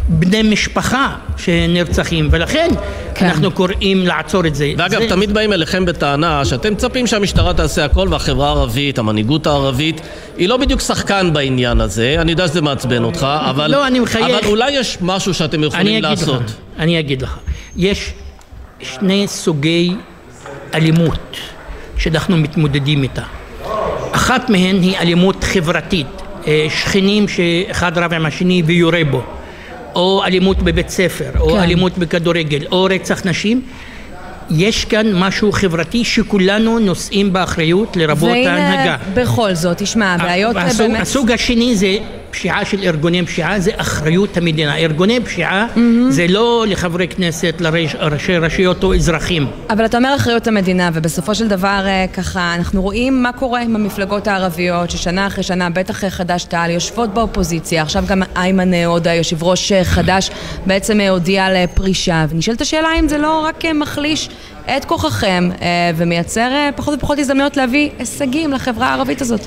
בני 0.09 0.43
משפחה 0.43 1.15
שנרצחים, 1.37 2.29
ולכן 2.31 2.69
כן. 3.15 3.27
אנחנו 3.27 3.51
קוראים 3.51 4.07
לעצור 4.07 4.47
את 4.47 4.55
זה. 4.55 4.73
ואגב, 4.79 5.01
זה... 5.01 5.09
תמיד 5.09 5.35
באים 5.35 5.53
אליכם 5.53 5.85
בטענה 5.85 6.45
שאתם 6.45 6.73
מצפים 6.73 7.07
שהמשטרה 7.07 7.55
תעשה 7.55 7.85
הכל 7.85 8.09
והחברה 8.11 8.49
הערבית, 8.49 8.99
המנהיגות 8.99 9.47
הערבית, 9.47 10.01
היא 10.37 10.49
לא 10.49 10.57
בדיוק 10.57 10.81
שחקן 10.81 11.31
בעניין 11.33 11.81
הזה, 11.81 12.17
אני 12.19 12.31
יודע 12.31 12.49
שזה 12.49 12.61
מעצבן 12.61 13.05
אותך, 13.05 13.27
אבל, 13.51 13.71
לא, 13.71 13.87
אני 13.87 14.01
מחייך. 14.01 14.25
אבל 14.25 14.47
אולי 14.47 14.71
יש 14.71 14.99
משהו 15.01 15.35
שאתם 15.35 15.65
יכולים 15.65 16.03
לעשות. 16.03 16.43
לך, 16.43 16.53
אני 16.79 17.01
אגיד 17.01 17.23
לך, 17.23 17.39
יש 17.77 18.13
שני 18.81 19.29
סוגי 19.29 19.95
אלימות 20.75 21.37
שאנחנו 21.97 22.37
מתמודדים 22.37 23.03
איתה. 23.03 23.23
אחת 24.13 24.51
מהן 24.51 24.83
היא 24.83 24.97
אלימות 24.99 25.45
חברתית. 25.45 26.24
אה, 26.47 26.67
שכנים 26.71 27.29
שאחד 27.29 27.99
רב 27.99 28.13
עם 28.13 28.27
השני 28.27 28.63
ויורה 28.67 29.03
בו, 29.11 29.23
או 29.95 30.23
אלימות 30.25 30.63
בבית 30.63 30.89
ספר, 30.89 31.31
או 31.41 31.51
כן. 31.51 31.61
אלימות 31.61 31.99
בכדורגל, 31.99 32.67
או 32.73 32.87
רצח 32.91 33.27
נשים. 33.27 33.63
יש 34.51 34.85
כאן 34.85 35.07
משהו 35.15 35.53
חברתי 35.53 36.05
שכולנו 36.05 36.79
נושאים 36.79 37.33
באחריות 37.33 37.97
לרבות 37.97 38.31
ההנהגה. 38.31 38.97
והנה 39.01 39.15
בכל 39.15 39.55
זאת, 39.55 39.79
תשמע, 39.79 40.15
הבעיות 40.15 40.57
באמת... 40.79 41.01
הסוג 41.01 41.31
השני 41.31 41.77
זה 41.77 41.97
פשיעה 42.35 42.65
של 42.65 42.83
ארגוני 42.83 43.27
פשיעה 43.27 43.61
זה 43.61 43.71
אחריות 43.77 44.37
המדינה. 44.37 44.77
ארגוני 44.77 45.21
פשיעה 45.21 45.67
mm-hmm. 45.75 45.79
זה 46.09 46.27
לא 46.29 46.65
לחברי 46.69 47.09
כנסת, 47.09 47.55
לראשי 47.61 48.37
רשויות 48.37 48.85
או 48.85 48.95
אזרחים. 48.95 49.47
אבל 49.71 49.85
אתה 49.85 49.97
אומר 49.97 50.15
אחריות 50.17 50.47
המדינה, 50.47 50.91
ובסופו 50.95 51.35
של 51.35 51.49
דבר 51.49 51.83
אה, 51.87 52.07
ככה, 52.13 52.55
אנחנו 52.55 52.83
רואים 52.83 53.23
מה 53.23 53.33
קורה 53.33 53.63
עם 53.63 53.77
המפלגות 53.77 54.27
הערביות, 54.27 54.91
ששנה 54.91 55.27
אחרי 55.27 55.43
שנה, 55.43 55.71
בטח 55.71 56.05
חד"ש-תע"ל, 56.05 56.71
יושבות 56.71 57.15
באופוזיציה. 57.15 57.83
עכשיו 57.83 58.05
גם 58.09 58.23
איימן 58.37 58.75
עודה, 58.75 59.15
יושב 59.15 59.43
ראש 59.43 59.73
אה, 59.73 59.85
חד"ש, 59.85 60.31
בעצם 60.67 61.01
אה, 61.01 61.09
הודיע 61.09 61.45
על 61.45 61.57
פרישה. 61.75 62.27
ונשאלת 62.29 62.61
השאלה 62.61 62.89
אם 63.01 63.09
זה 63.09 63.19
לא 63.19 63.41
רק 63.41 63.65
מחליש 63.75 64.29
את 64.77 64.85
כוחכם 64.85 65.51
ומייצר 65.97 66.51
פחות 66.77 66.95
ופחות 66.95 67.19
הזדמנויות 67.19 67.57
להביא 67.57 67.91
הישגים 67.99 68.53
לחברה 68.53 68.89
הערבית 68.89 69.21
הזאת. 69.21 69.41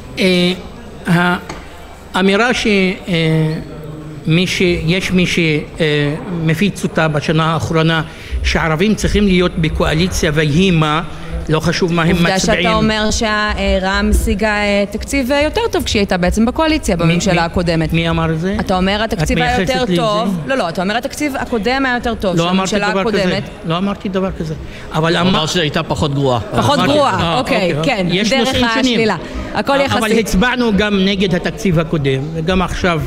אמירה 2.19 2.49
שמי 2.53 4.47
ש... 4.47 4.61
יש 4.85 5.11
מי 5.11 5.25
שמפיץ 5.25 6.83
אותה 6.83 7.07
בשנה 7.07 7.53
האחרונה 7.53 8.01
שערבים 8.43 8.95
צריכים 8.95 9.23
להיות 9.23 9.51
בקואליציה 9.57 10.31
ויהי 10.33 10.71
מה 10.71 11.01
לא 11.49 11.59
חשוב 11.59 11.93
מה 11.93 12.03
הם 12.03 12.09
מצביעים. 12.09 12.33
עובדה 12.33 12.39
שאתה 12.39 12.73
אומר 12.75 13.11
שרע"מ 13.11 14.09
השיגה 14.09 14.55
אה, 14.55 14.83
תקציב 14.91 15.31
אה, 15.31 15.41
יותר 15.41 15.61
טוב 15.71 15.83
כשהיא 15.83 15.99
הייתה 15.99 16.17
בעצם 16.17 16.45
בקואליציה 16.45 16.97
בממשלה 16.97 17.45
הקודמת. 17.45 17.93
מי 17.93 18.09
אמר 18.09 18.31
את 18.31 18.39
זה? 18.39 18.55
אתה 18.59 18.77
אומר 18.77 19.03
התקציב 19.03 19.37
היה 19.37 19.61
יותר 19.61 19.83
טוב. 19.95 20.37
לא, 20.47 20.55
לא, 20.55 20.69
אתה 20.69 20.81
אומר 20.81 20.97
התקציב 20.97 21.35
הקודם 21.35 21.85
היה 21.85 21.95
יותר 21.95 22.15
טוב, 22.15 22.35
לא 22.35 22.49
אמרתי 22.49 22.79
דבר 22.79 23.11
כזה. 23.11 23.39
לא 23.65 23.77
אמרתי 23.77 24.09
דבר 24.09 24.31
כזה. 24.31 24.53
אבל 24.93 25.17
הוא 25.17 25.29
אמר 25.29 25.45
שהייתה 25.45 25.83
פחות 25.83 26.13
גרועה. 26.13 26.39
פחות 26.39 26.79
גרועה, 26.79 27.21
אה, 27.21 27.39
אוקיי, 27.39 27.77
אוקיי, 27.77 27.95
כן. 27.97 28.07
יש 28.09 28.33
נושאים 28.33 28.65
שונים. 28.73 29.09
הכל 29.53 29.77
יחסי. 29.81 29.99
אבל 29.99 30.11
הצבענו 30.11 30.71
גם 30.77 30.99
נגד 31.05 31.35
התקציב 31.35 31.79
הקודם, 31.79 32.21
וגם 32.33 32.61
עכשיו 32.61 33.01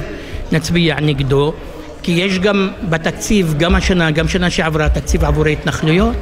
נצביע 0.53 0.97
נגדו. 1.01 1.53
כי 2.03 2.13
יש 2.13 2.39
גם 2.39 2.69
בתקציב, 2.89 3.55
גם 3.59 3.75
השנה, 3.75 4.11
גם 4.11 4.29
שנה 4.29 4.51
שעברה, 4.51 4.89
תקציב 4.89 5.25
עבור 5.25 5.47
ההתנחלויות, 5.47 6.15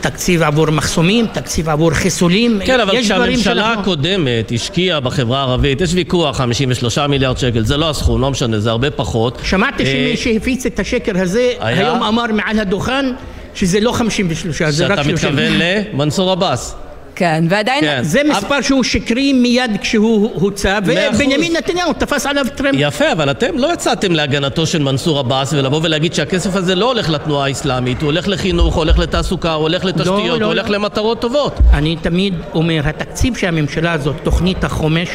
תקציב 0.00 0.42
עבור 0.42 0.70
מחסומים, 0.70 1.26
תקציב 1.26 1.68
עבור 1.68 1.90
חיסולים. 1.90 2.60
כן, 2.64 2.80
אבל 2.80 3.02
כשהממשלה 3.02 3.72
הקודמת 3.72 4.52
השקיעה 4.54 5.00
בחברה 5.00 5.38
הערבית, 5.38 5.80
יש 5.80 5.94
ויכוח, 5.94 6.36
53 6.36 6.98
מיליארד 6.98 7.38
שקל, 7.38 7.64
זה 7.64 7.76
לא 7.76 7.90
הסכום, 7.90 8.20
לא 8.20 8.30
משנה, 8.30 8.60
זה 8.60 8.70
הרבה 8.70 8.90
פחות. 8.90 9.38
שמעתי 9.44 9.86
שמי 9.86 10.10
אה, 10.10 10.16
שהפיץ 10.16 10.66
את 10.66 10.78
השקר 10.78 11.12
הזה, 11.20 11.52
היום 11.60 12.02
אמר 12.02 12.24
מעל 12.32 12.58
הדוכן 12.58 13.06
שזה 13.54 13.80
לא 13.80 13.92
53, 13.92 14.62
זה 14.62 14.86
רק 14.86 15.02
30. 15.02 15.16
שאתה 15.16 15.28
מתכוון 15.28 15.52
למנסור 15.92 16.30
עבאס. 16.30 16.74
כן, 17.18 17.44
ועדיין... 17.48 17.84
כן. 17.84 18.02
זה 18.02 18.20
מספר 18.24 18.60
שהוא 18.60 18.84
שקרי 18.84 19.32
מיד 19.32 19.70
כשהוא 19.80 20.30
הוצא, 20.34 20.78
ובנימין 20.84 21.56
נתניהו 21.56 21.92
תפס 21.92 22.26
עליו 22.26 22.44
טרמפ. 22.56 22.74
יפה, 22.78 23.12
אבל 23.12 23.30
אתם 23.30 23.58
לא 23.58 23.72
יצאתם 23.72 24.12
להגנתו 24.12 24.66
של 24.66 24.82
מנסור 24.82 25.18
עבאס 25.18 25.52
ולבוא 25.52 25.80
ולהגיד 25.82 26.14
שהכסף 26.14 26.56
הזה 26.56 26.74
לא 26.74 26.86
הולך 26.86 27.10
לתנועה 27.10 27.46
האסלאמית, 27.46 28.02
הוא 28.02 28.06
הולך 28.06 28.28
לחינוך, 28.28 28.74
הוא 28.74 28.82
הולך 28.82 28.98
לתעסוקה, 28.98 29.52
הוא 29.52 29.62
הולך 29.62 29.84
לתשתיות, 29.84 30.16
לא, 30.18 30.32
הוא 30.32 30.40
לא, 30.40 30.46
הולך 30.46 30.70
לא. 30.70 30.76
למטרות 30.76 31.20
טובות. 31.20 31.58
אני 31.72 31.96
תמיד 32.02 32.34
אומר, 32.54 32.80
התקציב 32.84 33.36
שהממשלה 33.36 33.92
הזאת, 33.92 34.16
תוכנית 34.22 34.64
החומש, 34.64 35.08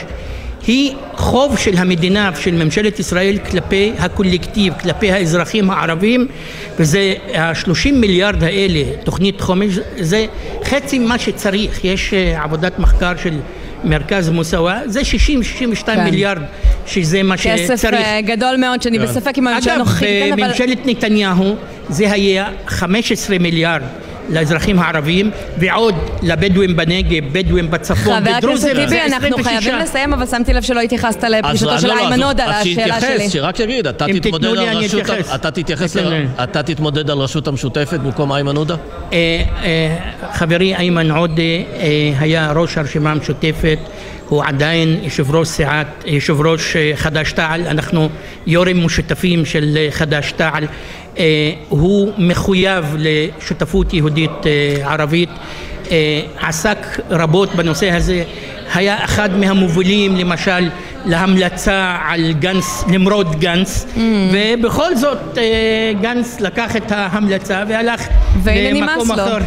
היא 0.68 0.94
חוב 1.16 1.58
של 1.58 1.78
המדינה 1.78 2.32
ושל 2.36 2.64
ממשלת 2.64 3.00
ישראל 3.00 3.38
כלפי 3.52 3.94
הקולקטיב, 4.00 4.74
כלפי 4.74 5.12
האזרחים 5.12 5.72
הערבים 5.72 6.28
וזה 6.80 7.14
ה-30 7.36 7.92
מיליארד 7.92 8.44
האלה, 8.44 8.84
תוכנית 9.04 9.42
חומש, 9.42 9.80
זה 10.00 10.26
חצי 10.64 11.00
ממה 11.00 11.20
שצריך, 11.20 11.86
יש 11.86 12.14
אה, 12.14 12.44
עבודת 12.44 12.80
מחקר 12.80 13.14
של 13.24 13.40
מרכז 13.84 14.30
מוסאווה, 14.30 14.82
זה 14.86 15.02
60-62 15.02 15.06
כן. 15.86 16.04
מיליארד 16.04 16.42
שזה 16.88 17.24
מה 17.24 17.38
כסף 17.38 17.76
שצריך. 17.76 17.78
כסף 17.78 17.94
אה, 17.94 18.22
גדול 18.22 18.56
מאוד 18.58 18.82
שאני 18.82 19.00
כן. 19.00 19.06
בספק 19.06 19.38
עם 19.38 19.48
הממשלה 19.48 19.74
הנוכחית. 19.74 20.34
אגב, 20.34 20.40
בממשלת 20.40 20.78
אבל... 20.82 20.90
נתניהו 20.90 21.56
זה 21.90 22.12
היה 22.12 22.50
15 22.68 23.40
מיליארד 23.40 23.82
לאזרחים 24.30 24.80
הערבים 24.80 25.32
ועוד 25.58 25.96
לבדואים 26.22 26.76
בנגב, 26.76 27.24
בדואים 27.32 27.72
בצפון 27.72 28.14
ודרוזים. 28.24 28.72
חבר 28.72 28.82
הכנסת 28.82 28.90
טיבי, 28.90 29.02
אנחנו 29.02 29.44
חייבים 29.44 29.76
לסיים, 29.76 30.14
אבל 30.14 30.26
שמתי 30.26 30.54
לב 30.54 30.62
שלא 30.62 30.80
התייחסת 30.80 31.24
לפרישתו 31.24 31.80
של 31.80 31.88
לא, 31.88 31.96
לא, 31.96 32.00
איימן 32.00 32.24
עודה, 32.24 32.48
לשאלה 32.48 32.66
שלי. 32.66 32.86
אז 32.94 32.98
שיתייחס, 32.98 33.34
שרק 33.34 33.60
יגיד, 33.60 33.88
אתה 36.44 36.64
תתמודד 36.64 37.10
על 37.10 37.18
רשות 37.18 37.48
המשותפת 37.48 38.00
במקום 38.00 38.32
איימן 38.32 38.56
עודה? 38.56 38.76
אה, 39.14 39.44
אה, 39.64 39.98
חברי 40.34 40.76
איימן 40.76 41.12
עודה 41.12 41.42
אה, 41.42 42.14
היה 42.20 42.52
ראש 42.52 42.78
הרשימה 42.78 43.12
המשותפת. 43.12 43.80
הוא 44.30 44.44
עדיין 44.44 45.00
יושב 45.04 45.36
ראש 45.36 45.48
סיעת, 45.48 45.88
יושב 46.06 46.42
ראש 46.42 46.76
חד"ש-תע"ל, 46.96 47.62
אנחנו 47.68 48.10
יו"רים 48.48 48.86
משותפים 48.86 49.46
של 49.46 49.78
חד"ש-תע"ל. 49.90 50.66
אה, 51.18 51.52
הוא 51.70 52.12
מחויב 52.18 52.96
לשותפות 52.98 53.94
יהודית 53.94 54.32
אה, 54.46 54.92
ערבית, 54.94 55.30
אה, 55.92 56.22
עסק 56.42 56.78
רבות 57.10 57.56
בנושא 57.56 57.92
הזה, 57.92 58.24
היה 58.74 59.04
אחד 59.04 59.38
מהמובילים 59.38 60.16
למשל 60.16 60.70
להמלצה 61.06 61.98
על 62.08 62.34
גנץ, 62.34 62.84
למרוד 62.92 63.40
גנץ, 63.40 63.86
mm. 63.96 64.00
ובכל 64.32 64.96
זאת 64.96 65.38
גנץ 66.02 66.40
לקח 66.40 66.76
את 66.76 66.92
ההמלצה 66.92 67.64
והלך 67.68 68.08
למקום 68.46 69.12
אחר, 69.12 69.38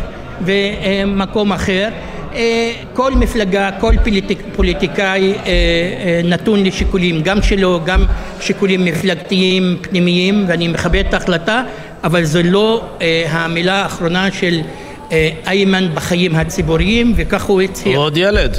ומקום 0.44 1.52
אחר. 1.52 1.88
אה, 2.34 2.72
כל 2.92 3.12
מפלגה, 3.14 3.70
כל 3.80 3.94
פוליטיק, 4.04 4.42
פוליטיקאי 4.56 5.32
אה, 5.32 5.36
אה, 5.46 6.20
נתון 6.24 6.64
לשיקולים, 6.64 7.22
גם 7.22 7.42
שלו, 7.42 7.80
גם 7.84 8.04
שיקולים 8.40 8.84
מפלגתיים 8.84 9.76
פנימיים, 9.80 10.44
ואני 10.48 10.68
מכבד 10.68 11.04
את 11.08 11.14
ההחלטה, 11.14 11.62
אבל 12.04 12.24
זו 12.24 12.42
לא 12.44 12.84
המילה 13.28 13.82
האחרונה 13.82 14.32
של 14.32 14.60
איימן 15.46 15.88
בחיים 15.94 16.34
הציבוריים, 16.34 17.12
וכך 17.16 17.44
הוא 17.44 17.62
הצהיר. 17.62 17.98
עוד 17.98 18.16
ילד. 18.16 18.56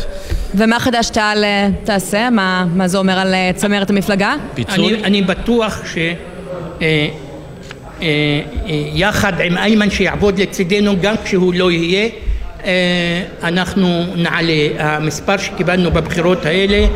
ומה 0.56 0.80
חדש 0.80 1.10
תע"ל 1.10 1.44
תעשה? 1.84 2.30
מה, 2.30 2.66
מה 2.76 2.88
זה 2.88 2.98
אומר 2.98 3.20
על 3.20 3.36
צמרת 3.56 3.90
המפלגה? 3.90 4.36
פיצול? 4.54 4.94
אני, 4.94 5.04
אני 5.04 5.22
בטוח 5.22 5.82
ש... 5.94 5.98
אה, 8.02 8.42
יחד 8.94 9.34
עם 9.42 9.58
איימן 9.58 9.90
שיעבוד 9.90 10.40
לצידנו 10.40 10.96
גם 11.02 11.16
כשהוא 11.24 11.54
לא 11.54 11.72
יהיה 11.72 12.10
אנחנו 13.44 14.04
נעלה. 14.16 14.54
המספר 14.80 15.38
שקיבלנו 15.38 15.92
בבחירות 15.92 16.46
האלה. 16.46 16.88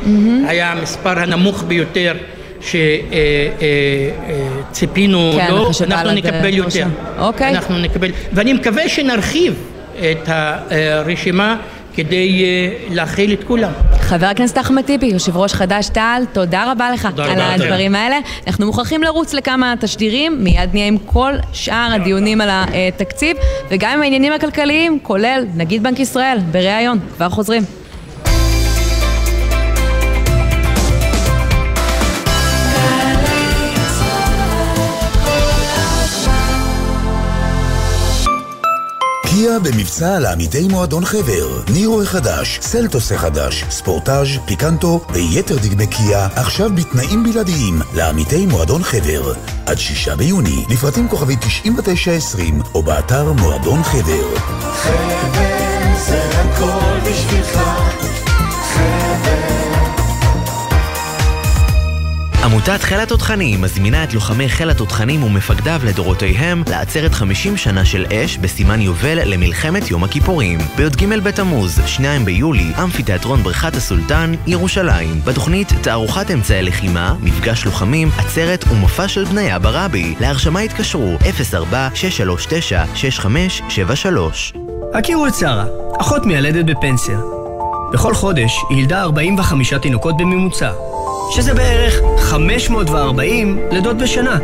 היה 0.48 0.72
המספר 0.72 1.20
הנמוך 1.20 1.64
ביותר 1.68 2.14
שציפינו 4.72 5.32
כן, 5.38 5.52
לו, 5.52 5.70
אנחנו 5.82 6.12
נקבל 6.12 6.54
יותר. 6.54 6.88
אוקיי. 7.20 7.50
אנחנו 7.50 7.78
נקבל, 7.78 8.12
ואני 8.34 8.54
מקווה 8.54 8.90
שנרחיב 8.90 9.54
את 10.00 10.30
הרשימה 10.30 11.56
כדי 11.96 12.44
אה, 12.44 12.96
להכיל 12.96 13.34
את 13.34 13.44
כולם. 13.44 13.72
חבר 14.00 14.26
הכנסת 14.26 14.58
אחמד 14.58 14.82
טיבי, 14.82 15.06
יושב 15.06 15.38
ראש 15.38 15.54
חד"ש-תע"ל, 15.54 16.24
תודה 16.34 16.72
רבה 16.72 16.92
לך 16.92 17.06
תודה 17.06 17.26
על 17.26 17.32
רבה 17.32 17.54
הדברים 17.54 17.96
האלה. 17.96 18.20
אנחנו 18.48 18.66
מוכרחים 18.66 19.04
לרוץ 19.04 19.34
לכמה 19.34 19.74
תשדירים, 19.80 20.44
מיד 20.44 20.70
נהיה 20.74 20.88
עם 20.88 20.98
כל 21.06 21.34
שאר 21.54 21.90
הדיונים 21.94 22.42
על 22.42 22.50
התקציב, 22.52 23.38
וגם 23.70 23.92
עם 23.92 24.02
העניינים 24.02 24.34
הכלכליים, 24.34 25.00
כולל 25.04 25.46
נגיד 25.56 25.84
בנק 25.84 26.00
ישראל, 26.00 26.38
בריאיון. 26.52 27.00
כבר 27.16 27.30
חוזרים. 27.30 27.81
קיה 39.42 39.60
במבצע 39.60 40.20
לעמיתי 40.20 40.68
מועדון 40.68 41.06
חבר. 41.06 41.62
נירו 41.74 42.02
החדש, 42.02 42.60
סלטוס 42.62 43.12
החדש, 43.12 43.64
ספורטאז', 43.70 44.28
פיקנטו 44.46 45.02
ויתר 45.14 45.58
דגמי 45.58 45.88
קיה, 45.88 46.28
עכשיו 46.36 46.70
בתנאים 46.76 47.24
בלעדיים 47.24 47.82
לעמיתי 47.94 48.46
מועדון 48.46 48.84
חבר. 48.84 49.34
עד 49.66 49.78
שישה 49.78 50.16
ביוני, 50.16 50.66
לפרטים 50.70 51.08
כוכבי 51.08 51.36
9920 51.36 52.62
או 52.74 52.84
באתר 52.84 53.34
מועדון 53.34 53.84
חבר. 53.84 54.38
חבר 54.74 55.62
זה 56.08 56.24
הכל 56.24 57.10
בשבילך 57.10 57.91
עמותת 62.44 62.82
חיל 62.82 63.00
התותחנים 63.00 63.62
מזמינה 63.62 64.04
את 64.04 64.14
לוחמי 64.14 64.50
חיל 64.50 64.70
התותחנים 64.70 65.24
ומפקדיו 65.24 65.82
לדורותיהם 65.86 66.64
לעצרת 66.70 67.14
50 67.14 67.58
שנה 67.58 67.86
של 67.86 68.06
אש 68.14 68.38
בסימן 68.38 68.82
יובל 68.82 69.20
למלחמת 69.26 69.92
יום 69.92 70.04
הכיפורים. 70.04 70.60
בי"ג 70.78 71.06
בתמוז, 71.24 71.82
2 71.86 72.26
ביולי, 72.26 72.72
אמפיתיאטרון 72.84 73.44
בריכת 73.44 73.76
הסולטן, 73.76 74.34
ירושלים. 74.48 75.22
בתוכנית 75.26 75.74
תערוכת 75.82 76.32
אמצעי 76.32 76.62
לחימה, 76.62 77.16
מפגש 77.20 77.66
לוחמים, 77.66 78.10
עצרת 78.18 78.66
ומופע 78.72 79.08
של 79.08 79.24
בניה 79.24 79.60
ברבי. 79.60 80.16
להרשמה 80.20 80.60
התקשרו 80.60 81.18
04-639-6573. 81.18 81.24
הכירו 84.94 85.28
את 85.28 85.36
שרה, 85.36 85.66
אחות 86.00 86.26
מיילדת 86.26 86.66
בפנסיה. 86.66 87.41
בכל 87.94 88.14
חודש 88.14 88.64
היא 88.70 88.78
ילדה 88.78 89.02
45 89.02 89.74
תינוקות 89.74 90.18
בממוצע. 90.18 90.72
שזה 91.36 91.54
בערך 91.54 91.96
540 92.20 93.60
לידות 93.72 93.98
בשנה. 93.98 94.40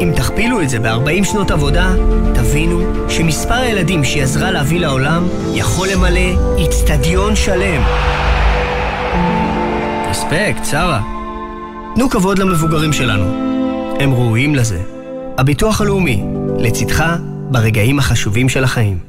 אם 0.00 0.12
תכפילו 0.16 0.62
את 0.62 0.68
זה 0.70 0.78
ב-40 0.78 1.24
שנות 1.24 1.50
עבודה, 1.50 1.94
תבינו 2.34 2.80
שמספר 3.08 3.54
הילדים 3.54 4.04
שהיא 4.04 4.22
עזרה 4.22 4.50
להביא 4.50 4.80
לעולם 4.80 5.28
יכול 5.54 5.88
למלא 5.88 6.56
איצטדיון 6.58 7.36
שלם. 7.36 7.82
רספקט, 10.10 10.64
שרה. 10.64 11.00
תנו 11.94 12.10
כבוד 12.10 12.38
למבוגרים 12.38 12.92
שלנו. 12.92 13.24
הם 14.00 14.14
ראויים 14.14 14.54
לזה. 14.54 14.80
הביטוח 15.38 15.80
הלאומי, 15.80 16.24
לצדך 16.58 17.04
ברגעים 17.50 17.98
החשובים 17.98 18.48
של 18.48 18.64
החיים. 18.64 19.07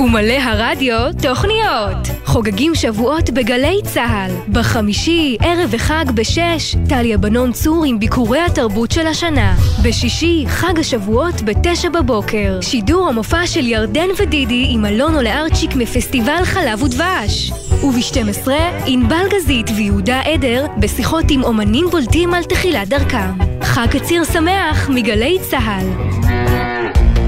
ומלא 0.00 0.34
הרדיו 0.42 0.98
תוכניות. 1.22 2.08
חוגגים 2.24 2.74
שבועות 2.74 3.30
בגלי 3.30 3.80
צה"ל. 3.84 4.30
בחמישי, 4.52 5.36
ערב 5.40 5.68
וחג 5.70 6.04
בשש, 6.14 6.76
טליה 6.88 7.18
בנון 7.18 7.52
צור 7.52 7.84
עם 7.84 7.98
ביקורי 7.98 8.40
התרבות 8.40 8.90
של 8.90 9.06
השנה. 9.06 9.54
בשישי, 9.84 10.44
חג 10.48 10.78
השבועות 10.78 11.42
בתשע 11.42 11.88
בבוקר. 11.88 12.58
שידור 12.60 13.08
המופע 13.08 13.46
של 13.46 13.66
ירדן 13.66 14.08
ודידי 14.18 14.66
עם 14.68 14.84
אלונו 14.84 15.22
לארצ'יק 15.22 15.76
מפסטיבל 15.76 16.44
חלב 16.44 16.82
ודבש. 16.82 17.52
וב-12, 17.84 18.48
ענבל 18.86 19.24
גזית 19.30 19.70
ויהודה 19.76 20.20
עדר 20.20 20.66
בשיחות 20.78 21.24
עם 21.30 21.44
אומנים 21.44 21.86
בולטים 21.90 22.34
על 22.34 22.44
תחילת 22.44 22.88
דרכם. 22.88 23.30
חג 23.62 23.86
קציר 23.90 24.24
שמח 24.24 24.88
מגלי 24.88 25.38
צה"ל. 25.50 25.86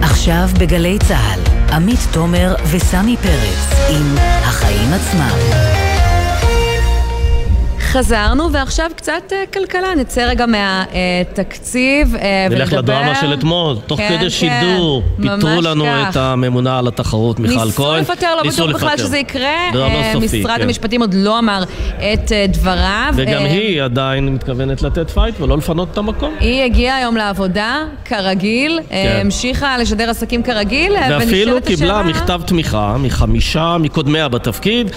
עכשיו 0.03 0.49
בגלי 0.61 0.99
צה"ל. 0.99 1.62
עמית 1.73 2.01
תומר 2.11 2.55
וסמי 2.71 3.17
פרץ 3.17 3.89
עם 3.91 4.15
החיים 4.19 4.93
עצמם. 4.93 5.82
חזרנו, 7.93 8.53
ועכשיו 8.53 8.91
קצת 8.97 9.13
uh, 9.29 9.53
כלכלה. 9.53 9.95
נצא 9.95 10.21
רגע 10.21 10.47
מהתקציב 10.47 12.15
uh, 12.15 12.19
ולדבר... 12.51 12.59
נלך 12.59 12.73
לדרמה 12.73 13.15
של 13.15 13.35
אתמול, 13.35 13.77
תוך 13.87 14.01
כן, 14.01 14.09
כדי 14.09 14.19
כן, 14.19 14.31
שידור. 14.31 15.03
פיטרו 15.17 15.61
לנו 15.61 15.85
כך. 15.85 16.11
את 16.11 16.17
הממונה 16.17 16.79
על 16.79 16.89
התחרות, 16.89 17.39
מיכל 17.39 17.55
כהן. 17.55 17.99
ניסו 17.99 18.13
לפטר, 18.13 18.35
לא 18.37 18.51
בטוח 18.51 18.71
בכלל 18.71 18.97
שזה 18.99 19.19
יקרה. 19.19 19.71
uh, 19.73 19.77
סופי, 20.13 20.41
משרד 20.41 20.57
כן. 20.57 20.63
המשפטים 20.63 21.01
עוד 21.01 21.15
לא 21.15 21.39
אמר 21.39 21.63
את 21.99 22.29
uh, 22.29 22.53
דבריו. 22.53 23.13
וגם 23.17 23.43
uh, 23.43 23.45
היא 23.45 23.83
עדיין 23.83 24.29
מתכוונת 24.35 24.83
לתת 24.83 25.11
fight 25.11 25.41
ולא 25.41 25.59
לפנות 25.59 25.89
את 25.93 25.99
המקום. 25.99 26.35
היא 26.41 26.65
הגיעה 26.65 26.97
היום 26.97 27.17
לעבודה, 27.17 27.85
כרגיל, 28.05 28.81
כן. 28.89 29.19
המשיכה 29.21 29.79
לשדר 29.79 30.11
עסקים 30.11 30.43
כרגיל, 30.43 30.93
ואפילו 31.11 31.63
קיבלה 31.65 32.01
השאלה... 32.01 32.11
מכתב 32.11 32.41
תמיכה 32.47 32.97
מחמישה 32.99 33.77
מקודמיה 33.81 34.29
בתפקיד, 34.29 34.91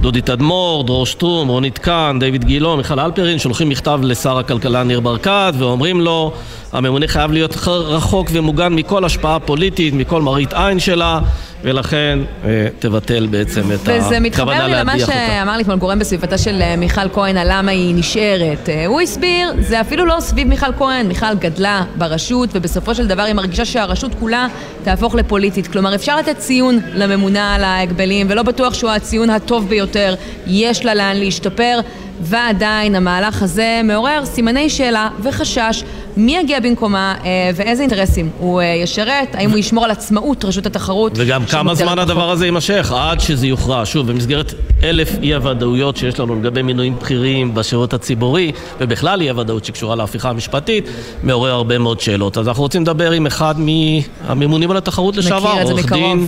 דודי 0.00 0.20
תדמור, 0.20 0.84
דרור 0.84 1.06
שטרום, 1.06 1.48
רונית 1.48 1.78
קאן, 1.78 2.18
דיוויד 2.20 2.41
דיוויד 2.42 2.58
גילו, 2.58 2.76
מיכל 2.76 3.00
אלפרין, 3.00 3.38
שולחים 3.38 3.68
מכתב 3.68 4.00
לשר 4.02 4.38
הכלכלה 4.38 4.82
ניר 4.82 5.00
ברקת 5.00 5.52
ואומרים 5.58 6.00
לו 6.00 6.32
הממונה 6.72 7.08
חייב 7.08 7.32
להיות 7.32 7.56
רחוק 7.66 8.28
ומוגן 8.32 8.72
מכל 8.72 9.04
השפעה 9.04 9.40
פוליטית, 9.40 9.94
מכל 9.94 10.22
מראית 10.22 10.52
עין 10.52 10.78
שלה 10.78 11.20
ולכן 11.62 12.18
אה, 12.44 12.66
תבטל 12.78 13.26
בעצם 13.26 13.72
את 13.72 13.78
הכוונה 13.86 13.88
להדיח 13.88 13.98
אותה. 13.98 14.06
וזה 14.06 14.20
מתחבר 14.20 14.66
לי 14.66 14.74
למה 14.74 14.98
שאמר 14.98 15.56
לי 15.56 15.62
אתמול 15.62 15.76
גורם 15.76 15.98
בסביבתה 15.98 16.38
של 16.38 16.62
אה, 16.62 16.76
מיכל 16.76 17.08
כהן 17.12 17.36
על 17.36 17.46
למה 17.50 17.70
היא 17.70 17.94
נשארת. 17.94 18.68
אה, 18.68 18.86
הוא 18.86 19.00
הסביר, 19.00 19.52
זה 19.58 19.80
אפילו 19.80 20.06
לא 20.06 20.16
סביב 20.20 20.48
מיכל 20.48 20.72
כהן, 20.78 21.08
מיכל 21.08 21.34
גדלה 21.38 21.84
ברשות 21.96 22.48
ובסופו 22.52 22.94
של 22.94 23.06
דבר 23.06 23.22
היא 23.22 23.34
מרגישה 23.34 23.64
שהרשות 23.64 24.12
כולה 24.20 24.46
תהפוך 24.84 25.14
לפוליטית. 25.14 25.66
כלומר 25.66 25.94
אפשר 25.94 26.16
לתת 26.16 26.38
ציון 26.38 26.80
לממונה 26.94 27.54
על 27.54 27.64
ההגבלים 27.64 28.26
ולא 28.30 28.42
בטוח 28.42 28.74
שהוא 28.74 28.90
הציון 28.90 29.30
הטוב 29.30 29.68
ביותר, 29.68 30.14
יש 30.46 30.84
לה 30.84 30.94
לאן 30.94 31.16
להשתפר. 31.16 31.80
ועדיין 32.20 32.94
המהלך 32.94 33.42
הזה 33.42 33.80
מעורר 33.84 34.24
סימני 34.24 34.70
שאלה 34.70 35.08
וחשש 35.22 35.84
מי 36.16 36.36
יגיע 36.36 36.60
במקומה 36.60 37.14
אה, 37.24 37.50
ואיזה 37.54 37.82
אינטרסים 37.82 38.30
הוא 38.38 38.60
אה, 38.60 38.66
ישרת, 38.66 39.34
האם 39.34 39.50
הוא 39.50 39.58
ישמור 39.58 39.84
על 39.84 39.90
עצמאות 39.90 40.44
רשות 40.44 40.66
התחרות. 40.66 41.12
וגם 41.16 41.44
כמה 41.44 41.74
זמן 41.74 41.98
הדבר 41.98 42.30
הזה 42.30 42.44
יימשך 42.44 42.92
עד 42.96 43.20
שזה 43.20 43.46
יוכרע. 43.46 43.82
שוב, 43.84 44.12
במסגרת 44.12 44.54
אלף 44.82 45.18
אי 45.22 45.34
הוודאויות 45.34 45.96
שיש 45.96 46.20
לנו 46.20 46.40
לגבי 46.40 46.62
מינויים 46.62 46.96
בכירים 46.98 47.54
בשירות 47.54 47.94
הציבורי 47.94 48.52
ובכלל 48.80 49.20
אי 49.20 49.30
הוודאות 49.30 49.64
שקשורה 49.64 49.96
להפיכה 49.96 50.30
המשפטית, 50.30 50.88
מעורר 51.22 51.50
הרבה 51.50 51.78
מאוד 51.78 52.00
שאלות. 52.00 52.38
אז 52.38 52.48
אנחנו 52.48 52.62
רוצים 52.62 52.82
לדבר 52.82 53.10
עם 53.10 53.26
אחד 53.26 53.54
מהממונים 53.58 54.70
על 54.70 54.76
התחרות 54.76 55.16
לשעבר, 55.16 55.54
עורך 55.62 55.92
דין 55.92 56.26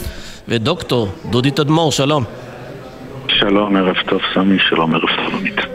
ודוקטור 0.49 1.09
דודי 1.31 1.51
תדמור, 1.51 1.93
שלום. 1.93 2.25
שלום, 3.29 3.77
ערב 3.77 3.97
טוב 4.09 4.21
סמי, 4.35 4.59
שלום, 4.69 4.95
ערב 4.95 5.09
סלונית. 5.29 5.74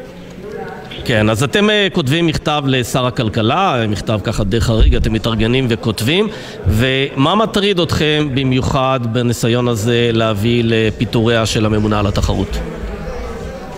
כן, 1.10 1.30
אז 1.30 1.43
אתם 1.43 1.70
uh, 1.70 1.93
כותבים 1.93 2.28
מכתב 2.28 2.64
לשר 2.68 3.05
הכלכלה, 3.05 3.88
מכתב 3.88 4.20
ככה 4.24 4.43
די 4.43 4.62
חריג, 4.62 4.95
אתם 4.95 5.14
מתארגנים 5.14 5.66
וכותבים, 5.70 6.28
ומה 6.68 7.36
מטריד 7.36 7.80
אתכם 7.80 8.28
במיוחד 8.34 8.99
בניסיון 9.14 9.68
הזה 9.68 10.10
להביא 10.14 10.64
לפיטוריה 10.66 11.45
של 11.45 11.66
הממונה 11.66 11.99
על 11.99 12.07
התחרות? 12.07 12.60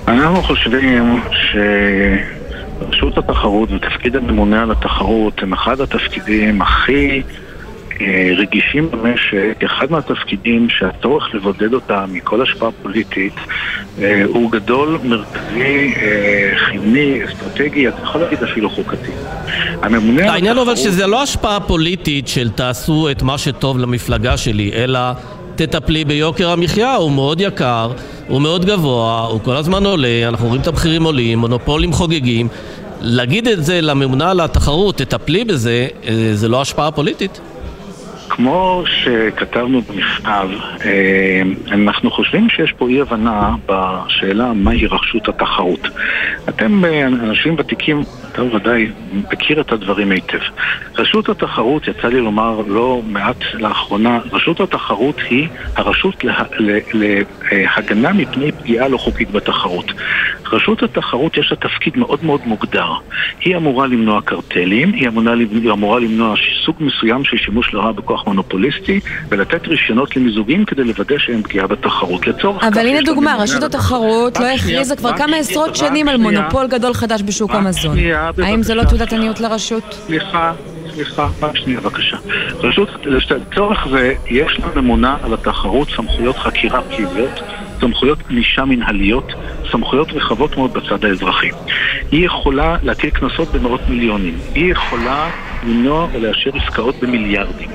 אנחנו 0.08 0.42
חושבים 0.42 1.22
שרשות 2.82 3.18
התחרות 3.18 3.70
ותפקיד 3.72 4.16
הממונה 4.16 4.62
על 4.62 4.72
התחרות 4.72 5.44
הם 5.44 5.54
אחד 5.54 5.82
התפקידים 5.82 6.62
הכי 6.62 7.22
אה, 7.22 7.41
רגישים 8.38 8.92
במשק, 8.92 9.64
אחד 9.66 9.92
מהתפקידים 9.92 10.70
שהצורך 10.70 11.36
לבודד 11.36 11.74
אותם 11.74 12.06
מכל 12.12 12.42
השפעה 12.42 12.70
פוליטית 12.82 13.34
אה, 14.00 14.24
הוא 14.28 14.52
גדול, 14.52 15.00
מרכזי, 15.04 15.94
אה, 16.02 16.52
חיוני, 16.56 17.20
אסטרטגי, 17.26 17.88
אתה 17.88 18.04
יכול 18.04 18.22
להגיד 18.22 18.44
אפילו 18.44 18.70
חוקתי. 18.70 19.12
הממונה... 19.82 20.32
העניין 20.32 20.58
אבל 20.58 20.76
שזה 20.76 21.08
לא 21.08 21.24
השפעה 21.24 21.60
פוליטית 21.60 22.28
של 22.28 22.50
תעשו 22.50 23.10
את 23.12 23.22
מה 23.22 23.38
שטוב 23.38 23.78
למפלגה 23.78 24.38
שלי, 24.38 24.72
אלא 24.74 25.00
תטפלי 25.56 26.06
ביוקר 26.06 26.50
המחיה, 26.50 26.96
הוא 26.96 27.12
מאוד 27.12 27.42
יקר, 27.42 27.92
הוא 28.28 28.42
מאוד 28.42 28.66
גבוה, 28.66 29.22
הוא 29.22 29.40
כל 29.44 29.56
הזמן 29.56 29.86
עולה, 29.86 30.28
אנחנו 30.28 30.48
רואים 30.48 30.62
את 30.62 30.68
המחירים 30.68 31.04
עולים, 31.04 31.40
מונופולים 31.40 31.94
חוגגים 31.94 32.48
להגיד 33.02 33.48
את 33.48 33.66
זה 33.66 33.82
לממונה 33.82 34.32
על 34.32 34.40
התחרות, 34.40 34.98
תטפלי 34.98 35.44
בזה, 35.46 35.88
אה, 36.08 36.30
זה 36.34 36.48
לא 36.48 36.62
השפעה 36.62 36.92
פוליטית? 36.92 37.42
כמו 38.32 38.84
שכתבנו 38.86 39.82
במכתב, 39.82 40.50
אה, 40.86 41.42
אנחנו 41.72 42.12
חושבים 42.12 42.50
שיש 42.50 42.72
פה 42.72 42.90
אי 42.90 43.02
הבנה 43.02 43.56
בשאלה 43.66 44.54
מהי 44.54 44.86
רשות 44.86 45.30
התחרות. 45.30 45.88
אתם 46.50 46.86
אה, 46.86 47.08
אנשים 47.08 47.56
ותיקים, 47.58 48.02
אתה 48.32 48.44
ודאי 48.44 48.88
מכיר 49.32 49.62
את 49.62 49.72
הדברים 49.72 50.12
היטב. 50.12 50.40
רשות 50.98 51.30
התחרות, 51.30 51.88
יצא 51.88 52.08
לי 52.08 52.20
לומר 52.20 52.62
לא 52.68 53.02
מעט 53.08 53.44
לאחרונה, 53.54 54.20
רשות 54.32 54.60
התחרות 54.60 55.16
היא 55.30 55.48
הרשות 55.76 56.24
להגנה 56.94 58.14
מפני 58.14 58.52
פגיעה 58.52 58.88
לא 58.88 58.98
חוקית 58.98 59.32
בתחרות. 59.32 59.92
רשות 60.52 60.84
התחרות 60.84 61.38
יש 61.38 61.52
לה 61.52 61.58
תפקיד 61.58 61.98
מאוד 61.98 62.26
מאוד 62.26 62.42
מוגדר. 62.46 62.92
היא 63.40 63.58
אמורה 63.58 63.88
למנוע 63.88 64.22
קרטלים, 64.22 64.94
היא 64.94 65.08
אמורה 65.72 66.00
למנוע 66.00 66.36
סוג 66.66 66.76
מסוים 66.80 67.24
של 67.24 67.38
שימוש 67.38 67.74
לרעה 67.74 67.92
בכוח 67.92 68.21
מונופוליסטי 68.28 69.00
ולתת 69.30 69.68
רישיונות 69.68 70.16
למיזוגים 70.16 70.66
כדי 70.66 70.84
לוודא 70.84 71.18
שאין 71.18 71.44
פגיעה 71.44 71.68
בתחרות. 71.68 72.28
לצורך 72.28 72.64
אבל 72.64 72.88
הנה 72.88 73.02
דוגמה, 73.02 73.36
רשות 73.40 73.64
התחרות 73.64 74.40
לא 74.40 74.46
הכריזה 74.46 74.96
כבר 74.96 75.18
כמה 75.18 75.38
עשרות 75.38 75.76
שנים 75.76 76.08
על 76.08 76.18
מונופול 76.18 76.68
גדול 76.68 76.94
חדש 76.94 77.22
בשוק 77.22 77.52
המזון. 77.52 77.98
האם 78.44 78.64
זה 78.64 78.76
לא 78.76 78.84
תעודת 78.84 79.14
עניות 79.14 79.40
לרשות? 79.40 79.84
סליחה. 80.06 80.54
סליחה, 80.94 81.28
פעם 81.40 81.56
שנייה 81.56 81.80
בבקשה. 81.80 82.18
רשות, 82.60 82.90
לצורך 83.06 83.88
זה 83.92 84.14
יש 84.30 84.60
לממונה 84.76 85.18
על 85.24 85.34
התחרות 85.34 85.88
סמכויות 85.96 86.38
חקירה 86.38 86.82
פליליות, 86.82 87.40
סמכויות 87.80 88.20
ענישה 88.30 88.66
מנהליות, 88.66 89.34
סמכויות 89.72 90.12
רחבות 90.12 90.58
מאוד 90.58 90.74
בצד 90.74 91.06
האזרחי. 91.06 91.50
היא 92.12 92.26
יכולה 92.26 92.78
להטיל 92.84 93.10
קנסות 93.10 93.52
במאות 93.52 93.82
מיליונים. 93.90 94.40
היא 94.56 94.72
יכולה 94.72 95.30
למנוע 95.64 96.08
או 96.14 96.20
לאשר 96.20 96.50
עסקאות 96.54 96.96
במיליארדים. 97.02 97.70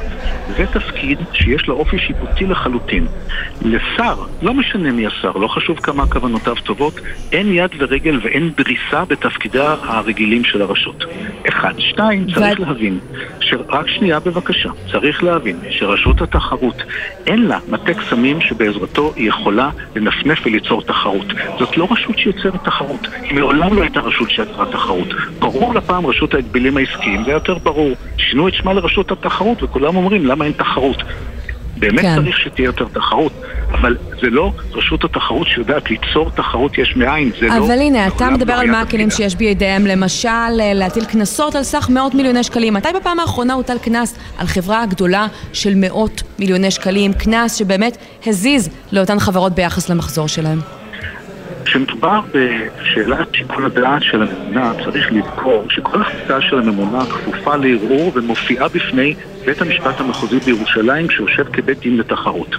זה 0.57 0.67
תפקיד 0.67 1.19
שיש 1.33 1.67
לו 1.67 1.75
אופי 1.75 1.99
שיפוטי 1.99 2.47
לחלוטין. 2.47 3.07
לשר, 3.63 4.15
לא 4.43 4.55
משנה 4.55 4.93
מי 4.93 5.07
השר, 5.07 5.33
לא 5.33 5.49
חשוב 5.49 5.79
כמה 5.79 6.07
כוונותיו 6.07 6.55
טובות, 6.65 7.01
אין 7.33 7.53
יד 7.53 7.71
ורגל 7.79 8.21
ואין 8.23 8.51
דריסה 8.57 9.05
בתפקידה 9.05 9.77
הרגילים 9.83 10.45
של 10.45 10.63
הרשות. 10.63 11.05
אחד. 11.49 11.73
שתיים, 11.79 12.27
צריך 12.35 12.61
להבין, 12.61 12.99
ש... 13.41 13.55
רק 13.69 13.89
שנייה 13.89 14.21
בבקשה, 14.21 14.71
צריך 14.93 15.25
להבין 15.25 15.57
שרשות 15.71 16.23
התחרות 16.23 16.83
אין 17.27 17.47
לה 17.47 17.59
מטה 17.69 17.95
קסמים 17.95 18.41
שבעזרתו 18.41 19.13
היא 19.17 19.29
יכולה 19.29 19.71
לנפנף 19.97 20.47
וליצור 20.47 20.83
תחרות. 20.83 21.27
זאת 21.59 21.77
לא 21.77 21.89
רשות 21.91 22.19
שיוצרת 22.19 22.65
תחרות, 22.65 23.09
היא 23.23 23.35
מעולם 23.35 23.77
לא 23.77 23.83
הייתה 23.83 24.01
רשות 24.01 24.31
שיצרה 24.31 24.73
תחרות. 24.73 25.09
ברור 25.39 25.75
לפעם 25.75 26.07
רשות 26.07 26.35
ההגבלים 26.35 26.77
העסקיים, 26.77 27.25
זה 27.25 27.31
יותר 27.31 27.59
ברור. 27.59 27.97
שינו 28.17 28.49
את 28.49 28.55
שמה 28.55 28.73
לרשות 28.73 29.13
התחרות 29.13 29.63
וכולם 29.63 29.97
אומרים 29.97 30.16
למה 30.25 30.45
אין 30.45 30.53
תחרות. 30.53 31.03
באמת 31.79 32.01
כן. 32.01 32.17
צריך 32.17 32.39
שתהיה 32.39 32.67
יותר 32.67 32.87
תחרות, 32.93 33.33
אבל 33.73 33.97
זה 34.21 34.31
לא 34.31 34.53
רשות 34.73 35.05
התחרות 35.05 35.47
שיודעת 35.47 35.91
ליצור 35.91 36.31
תחרות 36.31 36.79
יש 36.79 36.97
מאין, 36.97 37.31
זה 37.41 37.47
אבל 37.47 37.59
לא... 37.59 37.65
אבל 37.65 37.79
הנה, 37.79 38.07
אתה 38.07 38.31
מדבר 38.31 38.53
על 38.53 38.71
מה 38.71 38.81
הכלים 38.81 39.11
שיש 39.11 39.35
בידיהם, 39.35 39.87
למשל 39.87 40.51
להטיל 40.75 41.05
קנסות 41.05 41.55
על 41.55 41.63
סך 41.63 41.89
מאות 41.91 42.15
מיליוני 42.15 42.43
שקלים. 42.43 42.75
מתי 42.75 42.89
בפעם 43.01 43.21
האחרונה 43.21 43.55
הוטל 43.55 43.79
קנס 43.79 44.19
על 44.39 44.47
חברה 44.47 44.87
גדולה 44.87 45.27
של 45.53 45.73
מאות 45.77 46.23
מיליוני 46.39 46.71
שקלים? 46.71 47.13
קנס 47.13 47.55
שבאמת 47.55 47.97
הזיז 48.27 48.71
לאותן 48.93 49.19
חברות 49.19 49.53
ביחס 49.55 49.91
למחזור 49.91 50.29
שלהם. 50.29 50.59
כשמדובר 51.65 52.21
בשאלת 52.33 53.35
שיקול 53.35 53.67
הדעת 53.67 54.03
של 54.03 54.23
הממונה, 54.23 54.73
צריך 54.85 55.13
לזכור 55.13 55.67
שכל 55.71 56.01
החלטה 56.01 56.41
של 56.41 56.59
הממונה 56.59 57.05
כפופה 57.05 57.57
לערעור 57.57 58.13
ומופיעה 58.15 58.69
בפני 58.69 59.15
בית 59.47 59.63
המשפט 59.63 60.01
המחוזי 60.01 60.41
בירושלים 60.41 61.11
שיושב 61.11 61.45
כבית 61.53 61.79
דין 61.79 61.97
לתחרות. 61.97 62.57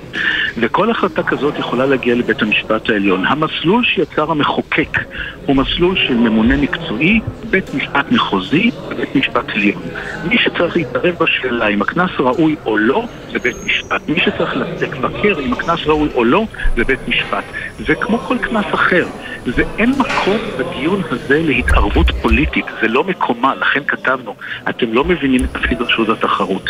וכל 0.58 0.92
החלטה 0.92 1.24
כזאת 1.24 1.60
יכולה 1.60 1.86
להגיע 1.86 2.16
לבית 2.16 2.42
המשפט 2.42 2.90
העליון. 2.90 3.26
המסלול 3.26 3.84
שיצר 3.86 4.32
המחוקק 4.32 4.98
הוא 5.46 5.56
מסלול 5.56 5.96
של 5.96 6.14
ממונה 6.14 6.58
מקצועי, 6.58 7.20
בית 7.50 7.74
משפט 7.74 8.12
מחוזי 8.12 8.72
ובית 8.90 9.16
משפט 9.16 9.50
עליון. 9.50 9.82
מי 10.30 10.38
שצריך 10.38 10.76
להתערב 10.76 11.16
בשאלה 11.20 11.68
אם 11.68 11.82
הקנס 11.82 12.12
ראוי 12.20 12.56
או 12.66 12.78
לא, 12.78 13.06
זה 13.32 13.40
בית 13.40 13.58
משפט. 13.66 14.02
מי 14.10 14.20
שצריך 14.20 14.58
לבקר 14.58 15.40
אם 15.40 15.54
הקנס 15.54 15.80
ראוי 15.86 16.10
או 16.16 16.24
לא, 16.24 16.46
זה 16.76 16.84
בית 16.84 17.08
משפט. 17.08 17.44
וכמו 17.80 18.18
כל 18.18 18.38
קנס 18.38 18.66
אחר, 18.74 19.06
זה 19.46 19.64
אין 19.78 19.90
מקום 19.90 20.38
בדיון 20.60 21.02
הזה 21.12 21.42
להתערבות 21.44 22.12
פוליטית, 22.22 22.66
זה 22.82 22.88
לא 22.88 23.04
מקומה, 23.04 23.56
לכן 23.56 23.84
כתבנו, 23.88 24.36
אתם 24.70 24.94
לא 24.94 25.04
מבינים 25.04 25.44
את 25.44 25.50
תפקיד 25.54 25.82
רשות 25.82 26.10
התחרות. 26.10 26.70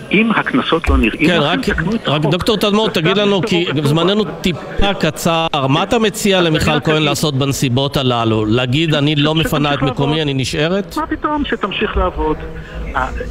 אם 0.11 0.31
הקנסות 0.31 0.89
לא 0.89 0.97
נראים... 0.97 1.27
כן, 1.27 1.39
רק, 1.41 1.59
רק 2.07 2.21
דוקטור 2.21 2.57
תדמור, 2.57 2.89
תגיד 2.89 3.17
לנו, 3.17 3.41
כי 3.41 3.65
זמננו 3.83 4.23
טיפה 4.23 4.93
קצר, 4.99 5.47
מה 5.69 5.83
אתה 5.83 5.99
מציע 5.99 6.41
למיכל 6.41 6.79
כהן 6.79 7.01
לעשות 7.01 7.35
בנסיבות 7.35 7.97
הללו? 7.97 8.45
להגיד, 8.45 8.95
אני 8.95 9.15
לא 9.15 9.35
מפנה 9.35 9.73
את 9.73 9.81
מקומי, 9.81 10.21
אני 10.21 10.33
נשארת? 10.33 10.97
מה 10.97 11.07
פתאום, 11.07 11.43
שתמשיך 11.45 11.97
לעבוד. 11.97 12.37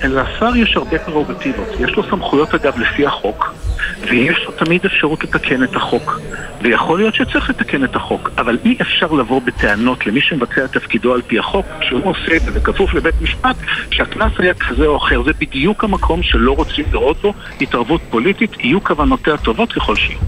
לשר 0.05 0.57
יש 0.57 0.76
הרבה 0.76 0.99
פררוגטיבות. 0.99 1.68
יש 1.81 1.91
לו 1.97 2.03
סמכויות, 2.11 2.55
אגב, 2.55 2.78
לפי 2.78 3.07
החוק, 3.07 3.55
ויש 4.01 4.39
לו 4.47 4.53
תמיד 4.53 4.85
אפשרות 4.85 5.24
לתקן 5.24 5.62
את 5.62 5.76
החוק. 5.76 6.20
ויכול 6.62 6.99
להיות 6.99 7.14
שצריך 7.14 7.51
לתקן 7.51 7.85
את 7.85 7.97
החוק, 7.97 8.31
אבל 8.39 8.59
אי 8.64 8.76
אפשר 8.81 9.12
לבוא 9.12 9.41
בטענות 9.45 10.07
למי 10.07 10.20
שמבצע 10.20 10.64
את 10.64 10.72
תפקידו 10.72 11.14
על 11.14 11.22
פי 11.22 11.39
החוק, 11.39 11.66
שהוא 11.89 12.01
עושה 12.05 12.37
את 12.37 12.43
זה 12.43 12.51
וכפוף 12.55 12.95
לבית 12.95 13.14
משפט, 13.22 13.57
שהקנס 13.91 14.33
היה 14.39 14.55
כזה 14.55 14.87
או 14.87 14.97
אחר. 14.97 15.22
זה 15.22 15.31
בדיוק 15.39 15.85
המקום 15.85 16.22
שלא 16.22 16.53
רוצים 16.53 16.69
לראות 16.92 17.16
בו 17.22 17.32
התערבות 17.60 18.00
פוליטית, 18.10 18.50
יהיו 18.58 18.84
כוונותיה 18.84 19.36
טובות 19.36 19.72
ככל 19.72 19.96
שיהיו. 19.96 20.18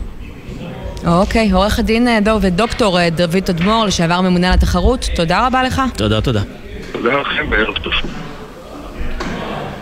אוקיי, 1.06 1.50
עורך 1.52 1.78
הדין 1.78 2.08
דוד, 2.24 2.46
דוקטור 2.46 2.98
דוד 3.08 3.40
תדמור, 3.40 3.84
לשעבר 3.84 4.20
ממונה 4.20 4.48
על 4.48 4.54
התחרות, 4.54 5.08
תודה 5.16 5.46
רבה 5.46 5.62
לך. 5.62 5.82
תודה, 5.96 6.20
תודה. 6.20 6.40
תודה 6.92 7.20
לכם 7.20 7.46
וערב 7.50 7.78
טוב. 7.78 7.92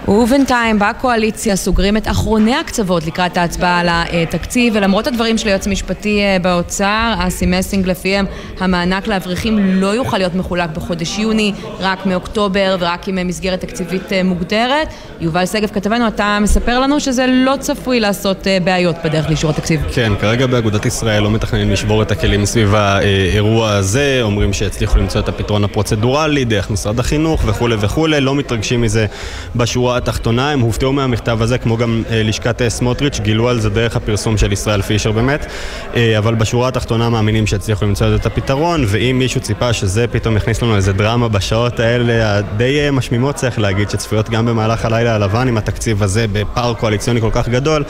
ובינתיים 0.09 0.78
בקואליציה 0.78 1.57
סוגרים 1.57 1.96
את 1.96 2.09
אחרוני 2.09 2.57
הקצוות 2.57 3.07
לקראת 3.07 3.36
ההצבעה 3.36 3.80
על 3.80 3.88
התקציב 3.90 4.72
ולמרות 4.76 5.07
הדברים 5.07 5.38
של 5.38 5.48
היועץ 5.48 5.66
המשפטי 5.66 6.20
באוצר, 6.42 7.14
אסי 7.18 7.46
מסינג 7.46 7.86
לפיהם 7.86 8.26
המענק 8.61 9.07
לאברכים 9.07 9.59
לא 9.59 9.86
יוכל 9.86 10.18
להיות 10.18 10.34
מחולק 10.34 10.70
בחודש 10.70 11.18
יוני, 11.18 11.53
רק 11.80 12.07
מאוקטובר 12.07 12.76
ורק 12.80 13.09
עם 13.09 13.26
מסגרת 13.26 13.61
תקציבית 13.61 14.12
מוגדרת. 14.24 14.88
יובל 15.20 15.46
שגב 15.46 15.68
כתבנו, 15.68 16.09
אתה 16.09 16.38
מספר 16.40 16.80
לנו 16.80 17.01
שזה 17.01 17.26
לא 17.28 17.55
צפוי 17.61 18.01
לעשות 18.01 18.46
בעיות 18.64 18.96
בדרך 19.05 19.28
לאישור 19.28 19.51
התקציב. 19.51 19.80
כן, 19.94 20.12
כרגע 20.20 20.46
באגודת 20.46 20.86
ישראל 20.86 21.22
לא 21.22 21.30
מתכננים 21.30 21.70
לשבור 21.70 22.03
את 22.03 22.11
הכלים 22.11 22.46
סביב 22.46 22.74
האירוע 22.74 23.70
הזה, 23.70 24.18
אומרים 24.22 24.53
שהצליחו 24.53 24.98
למצוא 24.98 25.20
את 25.20 25.28
הפתרון 25.28 25.64
הפרוצדורלי 25.64 26.44
דרך 26.44 26.70
משרד 26.70 27.01
החינוך 27.01 27.42
וכולי 27.46 27.76
וכולי, 27.80 28.20
לא 28.20 28.34
מתרגשים 28.34 28.80
מזה 28.80 29.07
בשורה 29.57 29.89
התחתונה, 29.97 30.51
הם 30.51 30.61
הופתעו 30.61 30.93
מהמכתב 30.93 31.43
הזה, 31.43 31.59
כמו 31.59 31.76
גם 31.76 32.03
אה, 32.11 32.22
לשכת 32.22 32.62
אה, 32.62 32.70
סמוטריץ', 32.70 33.20
גילו 33.20 33.49
על 33.49 33.61
זה 33.61 33.70
דרך 33.70 33.97
הפרסום 33.97 34.38
של 34.38 34.53
ישראל 34.53 34.82
פישר 34.82 35.12
באמת, 35.12 35.47
אה, 35.97 36.18
אבל 36.18 36.34
בשורה 36.34 36.68
התחתונה 36.68 37.09
מאמינים 37.09 37.47
שהצליחו 37.47 37.84
למצוא 37.84 38.14
את 38.14 38.26
הפתרון, 38.26 38.84
ואם 38.86 39.16
מישהו 39.18 39.41
ציפה 39.41 39.72
שזה 39.72 40.07
פתאום 40.07 40.36
יכניס 40.36 40.62
לנו 40.62 40.76
איזה 40.76 40.93
דרמה 40.93 41.28
בשעות 41.28 41.80
האלה 41.80 42.38
הדי 42.38 42.80
אה, 42.80 42.91
משמימות 42.91 43.34
צריך 43.34 43.59
להגיד, 43.59 43.91
שצפויות 43.91 44.30
גם 44.30 44.47
במהלך 44.47 44.84
הלילה 44.84 45.14
הלבן 45.14 45.49
עם 45.49 45.57
התקציב 45.57 46.03
הזה 46.03 46.26
בפער 46.32 46.74
קואליציוני 46.74 47.20
כל 47.20 47.30
כך 47.32 47.49
גדול, 47.49 47.84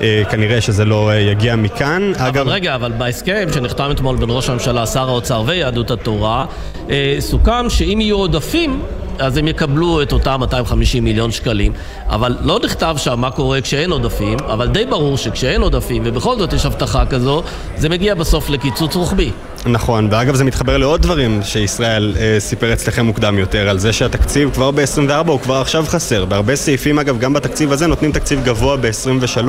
אה, 0.00 0.22
כנראה 0.30 0.60
שזה 0.60 0.84
לא 0.84 1.10
אה, 1.10 1.16
יגיע 1.16 1.56
מכאן. 1.56 2.12
אבל 2.16 2.28
אגב... 2.28 2.48
רגע, 2.48 2.74
אבל 2.74 2.92
בהסכם 2.92 3.48
שנחתם 3.54 3.90
אתמול 3.90 4.16
בין 4.16 4.28
ראש 4.30 4.48
הממשלה, 4.48 4.86
שר 4.86 5.08
האוצר 5.08 5.42
ויהדות 5.46 5.90
התורה, 5.90 6.46
אה, 6.90 7.16
סוכם 7.20 7.70
שאם 7.70 7.98
יהיו 8.00 8.16
עודפים 8.16 8.80
אז 9.18 9.36
הם 9.36 9.48
יקבלו 9.48 10.02
את 10.02 10.12
אותם 10.12 10.36
250 10.40 11.04
מיליון 11.04 11.30
שקלים, 11.30 11.72
אבל 12.06 12.36
לא 12.40 12.60
נכתב 12.64 12.94
שם 12.98 13.20
מה 13.20 13.30
קורה 13.30 13.60
כשאין 13.60 13.90
עודפים, 13.90 14.38
אבל 14.38 14.68
די 14.68 14.86
ברור 14.86 15.16
שכשאין 15.16 15.62
עודפים, 15.62 16.02
ובכל 16.06 16.38
זאת 16.38 16.52
יש 16.52 16.66
הבטחה 16.66 17.06
כזו, 17.06 17.42
זה 17.76 17.88
מגיע 17.88 18.14
בסוף 18.14 18.50
לקיצוץ 18.50 18.96
רוחבי. 18.96 19.30
נכון, 19.66 20.08
ואגב 20.10 20.34
זה 20.34 20.44
מתחבר 20.44 20.76
לעוד 20.76 21.02
דברים 21.02 21.40
שישראל 21.42 22.14
אה, 22.20 22.36
סיפר 22.38 22.72
אצלכם 22.72 23.06
מוקדם 23.06 23.38
יותר, 23.38 23.68
על 23.68 23.78
זה 23.78 23.92
שהתקציב 23.92 24.50
כבר 24.54 24.70
ב-24 24.70 25.28
הוא 25.28 25.40
כבר 25.40 25.54
עכשיו 25.54 25.84
חסר. 25.88 26.24
בהרבה 26.24 26.56
סעיפים 26.56 26.98
אגב, 26.98 27.18
גם 27.18 27.32
בתקציב 27.32 27.72
הזה 27.72 27.86
נותנים 27.86 28.12
תקציב 28.12 28.44
גבוה 28.44 28.76
ב-23, 28.76 29.48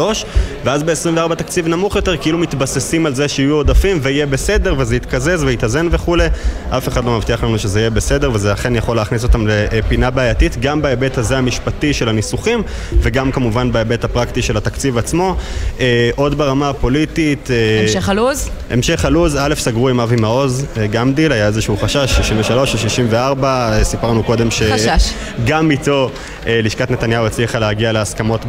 ואז 0.64 0.84
ב-24 0.84 1.36
תקציב 1.36 1.68
נמוך 1.68 1.96
יותר, 1.96 2.18
כאילו 2.18 2.38
מתבססים 2.38 3.06
על 3.06 3.16
זה 3.16 3.28
שיהיו 3.28 3.56
עודפים 3.56 4.00
ויהיה 4.02 4.26
בסדר, 4.26 4.76
וזה 4.78 4.96
יתקזז 4.96 5.44
ויתאזן 5.44 5.88
וכולי. 5.92 6.28
אף 6.70 6.88
אחד 6.88 7.06
לא 7.06 7.18
מבטיח 7.18 7.44
לנו 7.44 7.60
שזה 7.60 7.80
יהיה 7.80 7.90
בסדר, 7.90 8.32
וזה 8.34 8.54
אכן 8.54 8.76
יכול 8.76 8.96
להכניס 8.96 9.24
אותם 9.24 9.48
לפינה 9.48 10.10
בעייתית, 10.12 10.58
גם 10.62 10.82
בהיבט 10.82 11.18
הזה 11.18 11.38
המשפטי 11.38 11.94
של 11.94 12.10
הניסוחים, 12.10 12.64
וגם 13.02 13.32
כמובן 13.32 13.72
בהיבט 13.72 14.04
הפרקטי 14.04 14.42
של 14.42 14.58
התקציב 14.58 14.98
עצמו. 14.98 15.36
אה, 15.80 16.10
עוד 16.16 16.38
ברמה 16.38 16.70
הפוליטית... 16.70 17.52
אה, 17.52 17.82
המשך 17.82 18.10
הלו"ז? 18.10 18.50
המשך 18.70 19.06
הלו"ז, 19.06 19.38
א', 19.42 19.54
סגרו 19.56 19.90
עם 19.90 20.00
אבי 20.06 20.16
מעוז, 20.16 20.66
גם 20.92 21.14
דיל, 21.14 21.32
היה 21.32 21.48
איזשהו 21.48 21.78
חשש, 21.78 22.12
63 22.16 22.74
או 22.74 22.78
64, 22.80 23.84
סיפרנו 23.84 24.24
קודם 24.24 24.48
שגם 24.52 25.72
איתו 25.72 26.12
לשכת 26.46 26.92
נתניהו 26.92 27.26
הצליחה 27.26 27.60
להגיע 27.60 27.92
להסכמות 27.92 28.46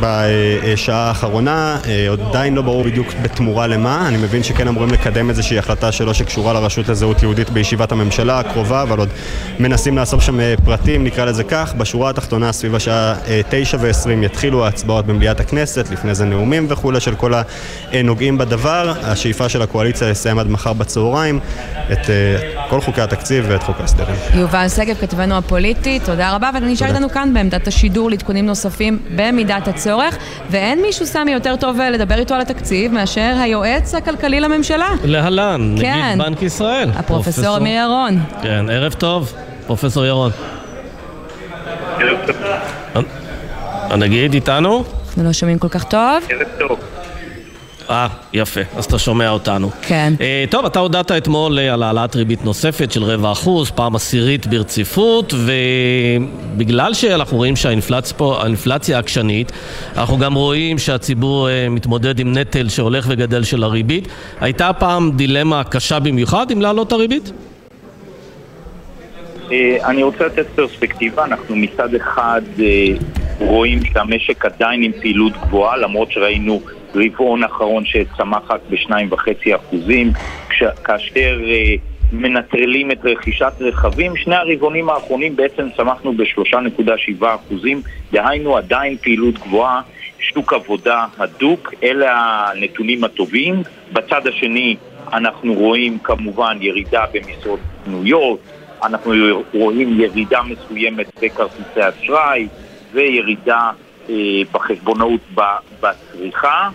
בשעה 0.00 1.08
האחרונה, 1.08 1.78
עדיין 2.28 2.54
לא 2.54 2.62
ברור 2.62 2.84
בדיוק 2.84 3.08
בתמורה 3.22 3.66
למה, 3.66 4.08
אני 4.08 4.16
מבין 4.16 4.42
שכן 4.42 4.68
אמורים 4.68 4.90
לקדם 4.90 5.30
איזושהי 5.30 5.58
החלטה 5.58 5.92
שלו 5.92 6.14
שקשורה 6.14 6.52
לרשות 6.52 6.88
לזהות 6.88 7.22
יהודית 7.22 7.50
בישיבת 7.50 7.92
הממשלה 7.92 8.38
הקרובה, 8.38 8.82
אבל 8.82 8.98
עוד 8.98 9.08
מנסים 9.58 9.98
לאסוף 9.98 10.22
שם 10.22 10.38
פרטים, 10.64 11.04
נקרא 11.04 11.24
לזה 11.24 11.44
כך. 11.44 11.74
בשורה 11.78 12.10
התחתונה, 12.10 12.52
סביב 12.52 12.74
השעה 12.74 13.14
תשע 13.50 13.76
ועשרים 13.80 14.22
יתחילו 14.22 14.64
ההצבעות 14.64 15.06
במליאת 15.06 15.40
הכנסת, 15.40 15.88
לפני 15.92 16.14
זה 16.14 16.24
נאומים 16.24 16.66
וכולי 16.68 17.00
של 17.00 17.14
כל 17.14 17.32
הנוגעים 17.92 18.38
בדבר. 18.38 18.92
השאיפה 19.02 19.48
של 19.48 19.62
הקואליציה 19.62 20.10
לסיים 20.10 20.38
עד 20.38 20.48
מחר 20.48 20.72
בצהריים 20.84 21.40
את 21.92 22.10
כל 22.68 22.80
חוקי 22.80 23.00
התקציב 23.00 23.44
ואת 23.48 23.62
חוק 23.62 23.80
ההסדרים. 23.80 24.16
יובל 24.34 24.68
שגב, 24.68 24.96
כתבנו 25.00 25.38
הפוליטי, 25.38 26.00
תודה 26.04 26.34
רבה, 26.34 26.50
ואתה 26.54 26.66
נשאר 26.66 26.88
איתנו 26.88 27.10
כאן 27.10 27.34
בעמדת 27.34 27.66
השידור 27.66 28.10
לעדכונים 28.10 28.46
נוספים 28.46 28.98
במידת 29.16 29.68
הצורך, 29.68 30.16
ואין 30.50 30.82
מישהו, 30.82 31.06
סמי, 31.06 31.30
יותר 31.32 31.56
טוב 31.56 31.80
לדבר 31.80 32.18
איתו 32.18 32.34
על 32.34 32.40
התקציב 32.40 32.92
מאשר 32.92 33.34
היועץ 33.40 33.94
הכלכלי 33.94 34.40
לממשלה. 34.40 34.88
להלן, 35.04 35.74
כן. 35.80 36.08
נגיד 36.08 36.18
בנק 36.18 36.42
ישראל. 36.42 36.90
הפרופסור 36.96 37.56
אמיר 37.56 37.82
ירון. 37.82 38.18
כן, 38.42 38.66
ערב 38.70 38.92
טוב, 38.92 39.32
פרופסור 39.66 40.06
ירון. 40.06 40.30
הנגיד 43.90 44.34
איתנו? 44.34 44.84
אנחנו 45.06 45.24
לא 45.24 45.32
שומעים 45.32 45.58
כל 45.58 45.68
כך 45.68 45.84
טוב. 45.84 46.24
ערב 46.28 46.48
טוב. 46.58 46.78
אה, 47.90 48.08
יפה, 48.32 48.60
אז 48.76 48.84
אתה 48.84 48.98
שומע 48.98 49.30
אותנו. 49.30 49.70
כן. 49.82 50.12
אה, 50.20 50.44
טוב, 50.50 50.66
אתה 50.66 50.78
הודעת 50.78 51.12
אתמול 51.12 51.58
על 51.58 51.82
העלאת 51.82 52.16
ריבית 52.16 52.44
נוספת 52.44 52.92
של 52.92 53.02
רבע 53.02 53.32
אחוז, 53.32 53.70
פעם 53.70 53.96
עשירית 53.96 54.46
ברציפות, 54.46 55.34
ובגלל 55.34 56.94
שאנחנו 56.94 57.36
רואים 57.36 57.56
שהאינפלציה 57.56 58.98
עקשנית, 58.98 59.52
אנחנו 59.96 60.18
גם 60.18 60.34
רואים 60.34 60.78
שהציבור 60.78 61.48
אה, 61.48 61.68
מתמודד 61.70 62.18
עם 62.18 62.38
נטל 62.38 62.68
שהולך 62.68 63.06
וגדל 63.08 63.44
של 63.44 63.62
הריבית. 63.62 64.08
הייתה 64.40 64.72
פעם 64.72 65.10
דילמה 65.16 65.64
קשה 65.64 65.98
במיוחד 65.98 66.50
עם 66.50 66.60
להעלות 66.60 66.92
הריבית? 66.92 67.32
אני 69.84 70.02
רוצה 70.02 70.26
לתת 70.26 70.46
פרספקטיבה, 70.54 71.24
אנחנו 71.24 71.56
מצד 71.56 71.94
אחד 71.94 72.42
רואים 73.38 73.80
שהמשק 73.84 74.44
עדיין 74.44 74.82
עם 74.82 74.92
פעילות 75.00 75.32
גבוהה, 75.32 75.76
למרות 75.76 76.12
שראינו 76.12 76.60
רבעון 76.94 77.44
אחרון 77.44 77.84
שצמח 77.84 78.50
רק 78.50 78.60
בשניים 78.70 79.12
וחצי 79.12 79.54
אחוזים, 79.54 80.12
כאשר 80.84 81.40
מנטרלים 82.12 82.90
את 82.90 82.98
רכישת 83.04 83.52
רכבים, 83.60 84.16
שני 84.16 84.36
הרבעונים 84.36 84.90
האחרונים 84.90 85.36
בעצם 85.36 85.68
צמחנו 85.76 86.12
בשלושה 86.12 86.60
נקודה 86.60 86.98
שבעה 86.98 87.34
אחוזים, 87.34 87.82
דהיינו 88.12 88.56
עדיין 88.56 88.96
פעילות 88.96 89.34
גבוהה, 89.38 89.80
שוק 90.18 90.52
עבודה 90.52 91.06
הדוק, 91.18 91.74
אלה 91.82 92.10
הנתונים 92.50 93.04
הטובים. 93.04 93.62
בצד 93.92 94.26
השני 94.26 94.76
אנחנו 95.12 95.54
רואים 95.54 95.98
כמובן 95.98 96.58
ירידה 96.60 97.04
במשרות 97.12 97.60
פנויות, 97.84 98.38
אנחנו 98.82 99.12
רואים 99.54 100.00
ירידה 100.00 100.40
מסוימת 100.42 101.06
בכרטיסי 101.22 101.80
אשראי 101.80 102.48
וירידה 102.92 103.56
אה, 103.56 103.83
בחשבונאות 104.52 105.20
בצריכה 105.80 106.68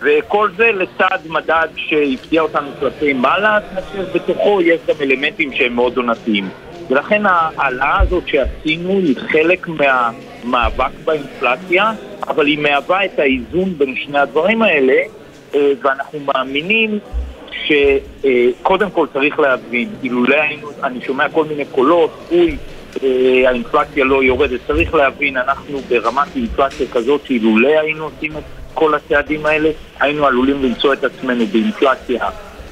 וכל 0.00 0.50
זה 0.56 0.72
לצד 0.72 1.18
מדד 1.28 1.68
שהפתיע 1.76 2.42
אותנו 2.42 2.68
כלפי 2.80 3.12
מעלה, 3.12 3.58
כאשר 3.74 4.04
בתוכו 4.14 4.60
יש 4.62 4.80
גם 4.88 4.94
אלמנטים 5.00 5.52
שהם 5.52 5.74
מאוד 5.74 5.96
עונתיים. 5.96 6.48
ולכן 6.90 7.26
ההעלאה 7.26 8.00
הזאת 8.00 8.28
שעשינו 8.28 8.90
היא 8.90 9.16
חלק 9.32 9.68
מהמאבק 9.68 10.90
באינפלציה, 11.04 11.92
אבל 12.28 12.46
היא 12.46 12.58
מהווה 12.58 13.04
את 13.04 13.18
האיזון 13.18 13.78
בין 13.78 13.94
שני 13.96 14.18
הדברים 14.18 14.62
האלה, 14.62 14.94
אה, 15.54 15.72
ואנחנו 15.82 16.18
מאמינים 16.34 16.98
שקודם 17.52 18.90
כל 18.90 19.06
צריך 19.12 19.38
להבין, 19.38 19.88
אילולא 20.02 20.36
היינו, 20.36 20.68
אני 20.82 21.00
שומע 21.00 21.28
כל 21.28 21.44
מיני 21.44 21.64
קולות, 21.64 22.10
אוי, 22.30 22.56
האינפלציה 23.46 24.04
לא 24.04 24.22
יורדת, 24.22 24.60
צריך 24.66 24.94
להבין, 24.94 25.36
אנחנו 25.36 25.78
ברמת 25.88 26.36
אינפלציה 26.36 26.86
כזאת 26.92 27.20
שאילולא 27.26 27.68
היינו 27.68 28.04
עושים 28.04 28.32
את 28.32 28.42
כל 28.74 28.94
הצעדים 28.94 29.46
האלה, 29.46 29.70
היינו 30.00 30.26
עלולים 30.26 30.62
למצוא 30.62 30.92
את 30.92 31.04
עצמנו 31.04 31.46
באינפלציה 31.46 32.28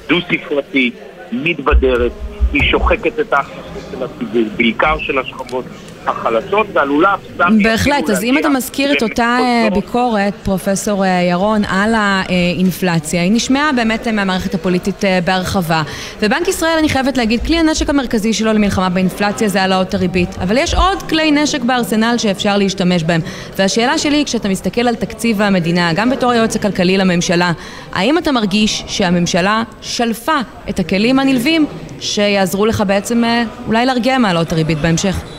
דו-ספרתית, 0.09 0.93
מתבדרת, 1.31 2.11
היא 2.53 2.63
שוחקת 2.63 3.19
את 3.19 3.33
ההכנסות 3.33 3.83
של 3.91 4.03
הציבור, 4.03 4.41
בעיקר 4.57 4.97
של 4.99 5.19
השכבות 5.19 5.65
החלשות, 6.07 6.67
ועלולה. 6.73 7.15
בהחלט, 7.63 8.09
אז 8.09 8.23
אם 8.23 8.37
אתה 8.37 8.49
מזכיר 8.49 8.93
את 8.93 9.03
אותה 9.03 9.37
ביקורת, 9.73 10.33
פרופסור 10.43 11.05
ירון, 11.05 11.61
על 11.65 11.93
האינפלציה, 11.95 13.21
היא 13.21 13.31
נשמעה 13.31 13.71
באמת 13.71 14.07
מהמערכת 14.07 14.53
הפוליטית 14.53 15.03
בהרחבה. 15.25 15.81
ובנק 16.21 16.47
ישראל, 16.47 16.75
אני 16.79 16.89
חייבת 16.89 17.17
להגיד, 17.17 17.45
כלי 17.45 17.59
הנשק 17.59 17.89
המרכזי 17.89 18.33
שלו 18.33 18.53
למלחמה 18.53 18.89
באינפלציה 18.89 19.47
זה 19.47 19.61
העלאות 19.61 19.93
הריבית. 19.93 20.37
אבל 20.41 20.57
יש 20.57 20.73
עוד 20.73 21.03
כלי 21.03 21.31
נשק 21.31 21.61
בארסנל 21.61 22.15
שאפשר 22.17 22.57
להשתמש 22.57 23.03
בהם. 23.03 23.21
והשאלה 23.57 23.97
שלי, 23.97 24.25
כשאתה 24.25 24.49
מסתכל 24.49 24.87
על 24.87 24.95
תקציב 24.95 25.41
המדינה, 25.41 25.93
גם 25.93 26.09
בתור 26.09 26.31
היועץ 26.31 26.55
הכלכלי 26.55 26.97
לממשלה, 26.97 27.51
האם 27.93 28.17
אתה 28.17 28.31
מרגיש 28.31 28.83
שהממשלה 28.87 29.63
שלפה 29.81 30.37
את 30.69 30.79
הכלים 30.79 31.19
הנלווים 31.19 31.65
שיעזרו 31.99 32.65
לך 32.65 32.83
בעצם 32.87 33.23
אולי 33.67 33.85
להרגיע 33.85 34.17
מהעלאות 34.17 34.51
הריבית 34.51 34.77
בהמשך? 34.77 35.36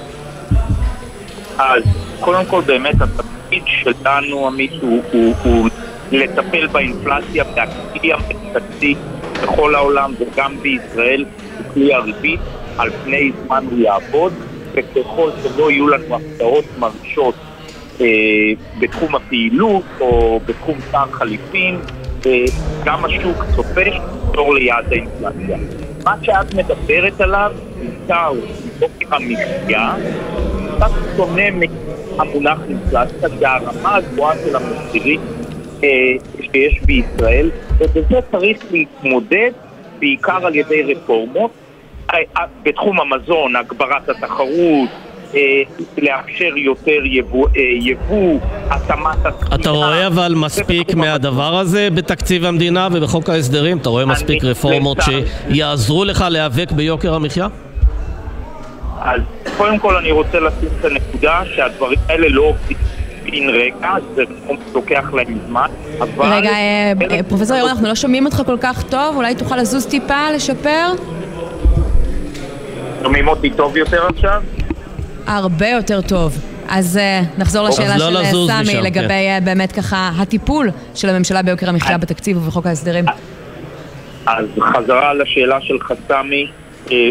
אז 1.59 1.83
קודם 2.21 2.45
כל 2.45 2.63
באמת 2.67 2.95
התפקיד 3.01 3.63
שלנו, 3.67 4.47
עמית, 4.47 4.73
הוא, 4.83 5.03
הוא, 5.13 5.35
הוא 5.45 5.69
לטפל 6.13 6.67
באינפלציה, 6.67 7.45
להקטיא 7.57 8.15
המרכזי 8.15 8.95
בכל 9.43 9.75
העולם 9.75 10.15
וגם 10.19 10.57
בישראל, 10.63 11.25
בכלי 11.61 11.95
הריבית, 11.95 12.41
על 12.79 12.91
פני 13.05 13.33
זמן 13.45 13.65
הוא 13.71 13.79
יעבוד, 13.79 14.33
וככל 14.73 15.31
שלא 15.43 15.71
יהיו 15.71 15.89
לנו 15.89 16.17
הפתעות 16.17 16.65
מרשות 16.79 17.35
אה, 18.01 18.07
בתחום 18.79 19.15
הפעילות 19.15 19.85
או 20.01 20.41
בתחום 20.47 20.79
שר 20.91 21.07
חליפין, 21.13 21.79
אה, 22.27 22.45
גם 22.85 23.05
השוק 23.05 23.45
צופה 23.57 23.81
שתור 24.31 24.55
ליעד 24.55 24.93
האינפלציה. 24.93 25.59
מה 26.05 26.15
שאת 26.23 26.55
מדברת 26.55 27.21
עליו, 27.21 27.53
בעיקר 27.79 28.33
מבוקר 28.33 29.17
המחיה, 29.17 29.95
קצת 30.77 30.91
שונה 31.17 31.43
מהמונח 31.51 32.59
אינפלציה, 32.69 33.29
זה 33.39 33.51
הרמה 33.51 33.97
הגבוהה 33.97 34.35
של 34.45 34.57
המחירים 34.57 35.21
אה, 35.85 35.89
שיש 36.41 36.81
בישראל, 36.83 37.51
ובזה 37.79 38.21
צריך 38.31 38.59
להתמודד 38.71 39.51
בעיקר 39.99 40.47
על 40.47 40.55
ידי 40.55 40.83
רפורמות. 40.83 41.51
אה, 42.15 42.19
אה, 42.37 42.45
בתחום 42.63 43.01
המזון, 43.01 43.57
הגברת 43.57 44.09
התחרות, 44.09 44.89
לאפשר 45.99 46.57
יותר 46.57 47.01
יבוא, 47.05 47.49
יבוא 47.81 48.39
התאמת 48.71 49.27
התקינה. 49.27 49.55
אתה 49.55 49.71
רואה 49.71 50.07
אבל 50.07 50.35
מספיק 50.37 50.95
מהדבר 50.95 51.57
הזה 51.59 51.89
בתקציב 51.95 52.45
המדינה 52.45 52.89
ובחוק 52.93 53.29
ההסדרים? 53.29 53.79
אתה 53.79 53.89
רואה 53.89 54.07
מספיק 54.07 54.45
רפורמות 54.45 54.99
שיעזרו 55.01 56.05
לך 56.05 56.25
להיאבק 56.31 56.73
ביוקר 56.73 57.15
המחיה? 57.15 57.47
אז 59.01 59.21
קודם 59.57 59.79
כל 59.79 59.97
אני 59.97 60.11
רוצה 60.11 60.41
לשים 60.41 60.69
את 60.81 60.85
הנקודה 60.85 61.41
שהדברים 61.55 61.99
האלה 62.09 62.29
לא 62.29 62.43
עובדים 62.43 62.77
בן 63.25 63.49
רגע, 63.49 63.89
זה 64.15 64.23
לוקח 64.75 65.05
להם 65.13 65.39
זמן, 65.47 65.69
אבל... 66.01 66.33
רגע, 66.33 66.51
פרופסור 67.29 67.57
ירון, 67.57 67.71
אנחנו 67.71 67.89
לא 67.89 67.95
שומעים 67.95 68.27
אותך 68.27 68.43
כל 68.47 68.57
כך 68.61 68.83
טוב, 68.83 69.17
אולי 69.17 69.35
תוכל 69.35 69.57
לזוז 69.57 69.87
טיפה, 69.87 70.31
לשפר? 70.35 70.93
שומעים 73.03 73.29
אותי 73.29 73.51
טוב 73.51 73.77
יותר 73.77 74.07
עכשיו? 74.07 74.43
הרבה 75.27 75.69
יותר 75.69 76.01
טוב. 76.01 76.48
אז 76.69 76.99
uh, 76.99 77.41
נחזור 77.41 77.69
לשאלה 77.69 77.97
לא 77.99 78.25
של 78.25 78.31
סמי 78.47 78.63
משם, 78.63 78.83
לגבי 78.83 79.09
כן. 79.09 79.39
uh, 79.43 79.45
באמת 79.45 79.73
ככה 79.73 80.11
הטיפול 80.19 80.71
של 80.95 81.09
הממשלה 81.09 81.43
ביוקר 81.43 81.69
המחיה 81.69 81.99
בתקציב 81.99 82.37
ובחוק 82.37 82.67
ההסדרים. 82.67 83.05
אז 84.27 84.47
חזרה 84.61 85.15
לשאלה 85.15 85.61
של 85.61 85.79
חסמי, 85.81 86.51
אה, 86.93 87.11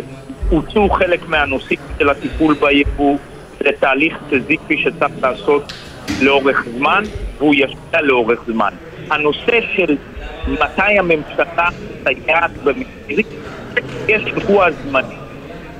הוצאו 0.50 0.90
חלק 0.90 1.28
מהנושאים 1.28 1.80
של 2.00 2.10
הטיפול 2.10 2.56
ביבוא 2.60 3.18
לתהליך 3.62 4.18
סזיפי 4.30 4.78
שצריך 4.78 5.12
לעשות 5.22 5.74
לאורך 6.22 6.66
זמן, 6.78 7.04
והוא 7.38 7.56
ישפיע 7.56 8.02
לאורך 8.02 8.40
זמן. 8.48 8.70
הנושא 9.10 9.60
של 9.76 9.96
מתי 10.48 11.00
הממשלה 11.00 11.70
מסייעת 12.02 12.52
במחירים, 12.64 13.26
יש 14.08 14.22
אירוע 14.26 14.68
זמני. 14.72 15.27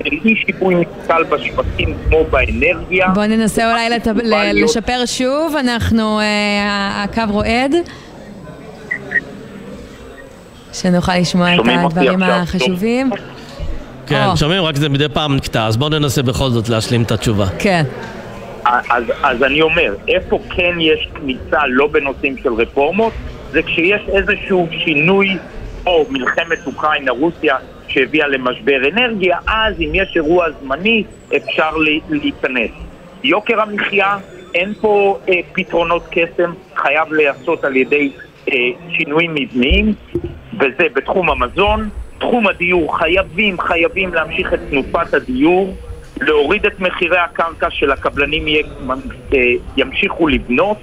אי 0.04 0.34
שיפוי 0.46 0.74
משקל 0.74 1.24
בשווקים 1.24 1.94
כמו 2.08 2.24
באנרגיה. 2.30 3.08
בוא 3.08 3.24
ננסה 3.24 3.70
אולי 3.70 3.90
לת... 3.90 4.06
ל- 4.06 4.64
לשפר 4.64 5.06
שוב, 5.06 5.56
אנחנו, 5.60 6.20
uh, 6.20 6.22
הקו 6.94 7.22
רועד. 7.30 7.74
שנוכל 10.72 11.16
לשמוע 11.16 11.54
את 11.54 11.60
הדברים 11.84 12.22
החשובים. 12.22 13.10
כן, 14.06 14.36
שומעים, 14.36 14.62
רק 14.62 14.76
זה 14.76 14.88
מדי 14.88 15.08
פעם 15.08 15.36
נקטע, 15.36 15.66
אז 15.66 15.76
בואו 15.76 15.90
ננסה 15.90 16.22
בכל 16.22 16.50
זאת 16.50 16.68
להשלים 16.68 17.02
את 17.02 17.10
התשובה. 17.12 17.46
כן. 17.58 17.84
אז, 18.64 19.04
אז 19.22 19.42
אני 19.42 19.62
אומר, 19.62 19.94
איפה 20.08 20.38
כן 20.50 20.80
יש 20.80 21.08
כניסה 21.14 21.66
לא 21.66 21.86
בנושאים 21.86 22.36
של 22.42 22.52
רפורמות, 22.52 23.12
זה 23.52 23.62
כשיש 23.62 24.02
איזשהו 24.08 24.68
שינוי 24.84 25.36
או 25.86 26.06
מלחמת 26.10 26.66
אוקראינה-רוסיה 26.66 27.56
שהביאה 27.88 28.28
למשבר 28.28 28.88
אנרגיה, 28.88 29.38
אז 29.46 29.74
אם 29.80 29.90
יש 29.94 30.12
אירוע 30.16 30.46
זמני 30.60 31.04
אפשר 31.36 31.70
להיכנס. 32.08 32.70
יוקר 33.24 33.60
המחיה, 33.60 34.18
אין 34.54 34.74
פה 34.80 35.18
אה, 35.28 35.34
פתרונות 35.52 36.02
קסם, 36.10 36.52
חייב 36.76 37.12
להיעשות 37.12 37.64
על 37.64 37.76
ידי 37.76 38.10
אה, 38.48 38.54
שינויים 38.90 39.34
מבניים, 39.34 39.94
וזה 40.54 40.86
בתחום 40.94 41.30
המזון. 41.30 41.88
תחום 42.18 42.46
הדיור, 42.46 42.98
חייבים, 42.98 43.60
חייבים 43.60 44.14
להמשיך 44.14 44.54
את 44.54 44.60
תנופת 44.70 45.14
הדיור, 45.14 45.76
להוריד 46.20 46.66
את 46.66 46.80
מחירי 46.80 47.18
הקרקע 47.18 47.70
של 47.70 47.92
הקבלנים 47.92 48.46
אה, 49.34 49.38
ימשיכו 49.76 50.28
לבנות. 50.28 50.78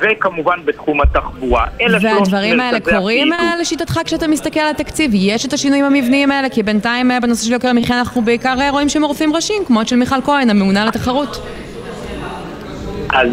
וכמובן 0.00 0.58
בתחום 0.64 1.00
התחבורה. 1.00 1.66
והדברים 2.02 2.60
האלה 2.60 2.80
קורים 2.80 3.32
אה, 3.32 3.54
לשיטתך 3.60 4.00
כשאתה 4.04 4.28
מסתכל 4.28 4.60
על 4.60 4.70
התקציב? 4.70 5.10
יש 5.14 5.46
את 5.46 5.52
השינויים 5.52 5.84
המבניים 5.84 6.30
האלה? 6.30 6.48
כי 6.48 6.62
בינתיים 6.62 7.10
אה, 7.10 7.20
בנושא 7.20 7.46
של 7.46 7.52
יוקר 7.52 7.68
המחיה 7.68 7.98
אנחנו 7.98 8.22
בעיקר 8.22 8.54
רואים 8.70 8.88
שהם 8.88 9.02
עורפים 9.02 9.34
ראשים, 9.34 9.64
כמו 9.66 9.82
את 9.82 9.88
של 9.88 9.96
מיכל 9.96 10.22
כהן, 10.24 10.50
הממונה 10.50 10.82
על 10.82 10.88
התחרות. 10.88 11.46
אז 13.12 13.28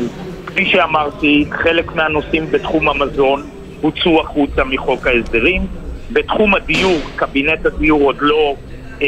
כפי 0.46 0.66
שאמרתי, 0.66 1.46
חלק 1.52 1.96
מהנושאים 1.96 2.52
בתחום 2.52 2.90
המזון 2.90 3.44
הוצאו 3.82 4.22
החוצה 4.22 4.64
מחוק 4.64 5.08
ההסדרים. 5.08 5.68
בתחום 6.12 6.56
הדיור, 6.56 6.98
קבינט 7.16 7.66
הדיור 7.66 8.02
עוד 8.02 8.18
לא, 8.20 8.56
אה, 9.02 9.08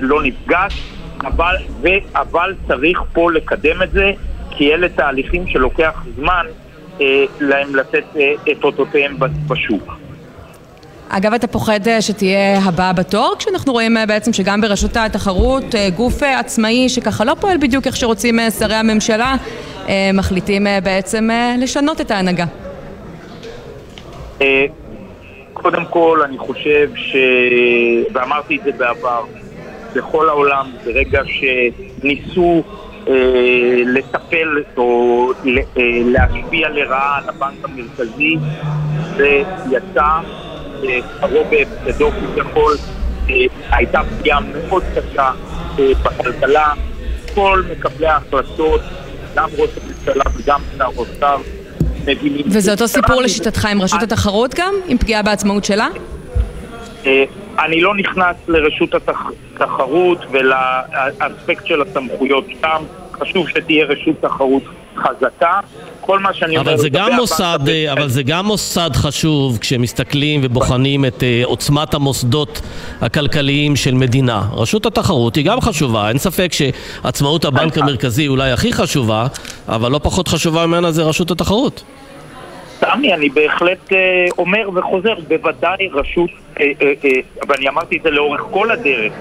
לא 0.00 0.22
נפגש, 0.22 0.82
אבל, 1.20 1.56
ו, 1.82 1.88
אבל 2.14 2.54
צריך 2.68 3.02
פה 3.12 3.32
לקדם 3.32 3.82
את 3.82 3.92
זה, 3.92 4.12
כי 4.50 4.74
אלה 4.74 4.88
תהליכים 4.88 5.46
שלוקח 5.48 6.04
זמן 6.16 6.46
אה, 6.46 6.65
להם 7.40 7.76
לתת 7.76 8.04
אה, 8.16 8.32
את 8.52 8.64
אותותיהם 8.64 9.16
בשוק. 9.46 9.92
אגב, 11.08 11.34
אתה 11.34 11.46
פוחד 11.46 11.88
אה, 11.88 12.02
שתהיה 12.02 12.58
הבאה 12.58 12.92
בתור, 12.92 13.34
כשאנחנו 13.38 13.72
רואים 13.72 13.96
אה, 13.96 14.06
בעצם 14.06 14.32
שגם 14.32 14.60
ברשות 14.60 14.96
התחרות, 14.96 15.74
אה, 15.74 15.90
גוף 15.90 16.22
עצמאי 16.22 16.88
שככה 16.88 17.24
לא 17.24 17.34
פועל 17.40 17.56
בדיוק 17.58 17.86
איך 17.86 17.96
שרוצים 17.96 18.38
שרי 18.58 18.74
הממשלה, 18.74 19.34
מחליטים 20.14 20.66
בעצם 20.82 21.28
לשנות 21.58 22.00
את 22.00 22.10
ההנהגה. 22.10 22.44
קודם 25.52 25.84
כל, 25.90 26.20
אני 26.24 26.38
חושב 26.38 26.90
ש... 26.96 27.16
ואמרתי 28.12 28.56
את 28.56 28.64
זה 28.64 28.72
בעבר, 28.72 29.24
בכל 29.94 30.28
העולם, 30.28 30.70
ברגע 30.84 31.22
שניסו 31.24 32.62
אה, 32.66 32.85
לטפל 33.86 34.62
או 34.76 35.32
אה, 35.32 35.82
להשפיע 36.04 36.68
לרעה 36.68 37.18
על 37.18 37.28
הבנק 37.28 37.64
המרכזי, 37.64 38.36
זה 39.16 39.42
יצא 39.70 40.20
אה, 40.84 40.98
קרוב 41.20 41.46
בהפסדו 41.50 42.10
כביכול, 42.10 42.76
אה, 43.30 43.34
הייתה 43.70 44.00
פגיעה 44.18 44.40
מאוד 44.40 44.82
קשה 44.94 45.30
אה, 45.78 45.92
בכלכלה, 46.02 46.72
כל 47.34 47.62
מקבלי 47.70 48.06
ההחלטות, 48.06 48.80
גם 49.34 49.48
ראש 49.58 49.70
הממשלה 49.82 50.24
וגם 50.34 50.60
שר 50.78 50.84
האוצר, 50.84 51.36
מבינים... 52.02 52.46
וזה 52.46 52.70
אותו 52.72 52.88
סיפור 52.88 53.22
לשיטתך 53.22 53.64
עם 53.64 53.82
רשות 53.82 54.02
התחרות 54.02 54.54
גם? 54.54 54.74
עם 54.86 54.98
פגיעה 54.98 55.22
בעצמאות 55.22 55.64
שלה? 55.64 55.88
אה, 57.06 57.24
אני 57.64 57.80
לא 57.80 57.96
נכנס 57.96 58.36
לרשות 58.48 58.94
התחרות 58.94 60.18
ולאספקט 60.30 61.66
של 61.66 61.82
הסמכויות 61.82 62.44
שם. 62.60 62.84
חשוב 63.20 63.48
שתהיה 63.48 63.84
רשות 63.84 64.14
תחרות 64.20 64.62
חזקה. 64.96 65.60
כל 66.00 66.18
מה 66.18 66.34
שאני 66.34 66.56
אומר... 66.56 66.70
אבל 66.70 66.80
זה 66.80 66.88
גם 66.88 67.12
מוסד, 67.12 67.58
אה, 67.68 67.92
אבל 67.92 68.08
זה 68.08 68.22
גם 68.22 68.46
מוסד 68.46 68.90
חשוב 68.94 69.58
כשמסתכלים 69.58 70.40
ובוחנים 70.44 71.04
את 71.04 71.22
אה, 71.22 71.42
עוצמת 71.44 71.94
המוסדות 71.94 72.60
הכלכליים 73.00 73.76
של 73.76 73.94
מדינה. 73.94 74.42
רשות 74.52 74.86
התחרות 74.86 75.36
היא 75.36 75.44
גם 75.44 75.60
חשובה, 75.60 76.08
אין 76.08 76.18
ספק 76.18 76.52
שעצמאות 76.52 77.44
הבנק 77.44 77.78
המרכזי 77.78 78.28
אולי 78.28 78.50
הכי 78.50 78.72
חשובה, 78.72 79.26
אבל 79.68 79.90
לא 79.90 80.00
פחות 80.02 80.28
חשובה 80.28 80.66
ממנה 80.66 80.92
זה 80.92 81.02
רשות 81.02 81.30
התחרות. 81.30 81.82
סמי, 82.80 83.14
אני 83.14 83.28
בהחלט 83.28 83.92
אה, 83.92 84.26
אומר 84.38 84.70
וחוזר, 84.74 85.14
בוודאי 85.28 85.88
רשות, 85.92 86.30
אה, 86.60 86.72
אה, 86.82 86.92
אה, 87.04 87.10
ואני 87.48 87.68
אמרתי 87.68 87.96
את 87.96 88.02
זה 88.02 88.10
לאורך 88.10 88.40
כל 88.50 88.70
הדרך, 88.70 89.12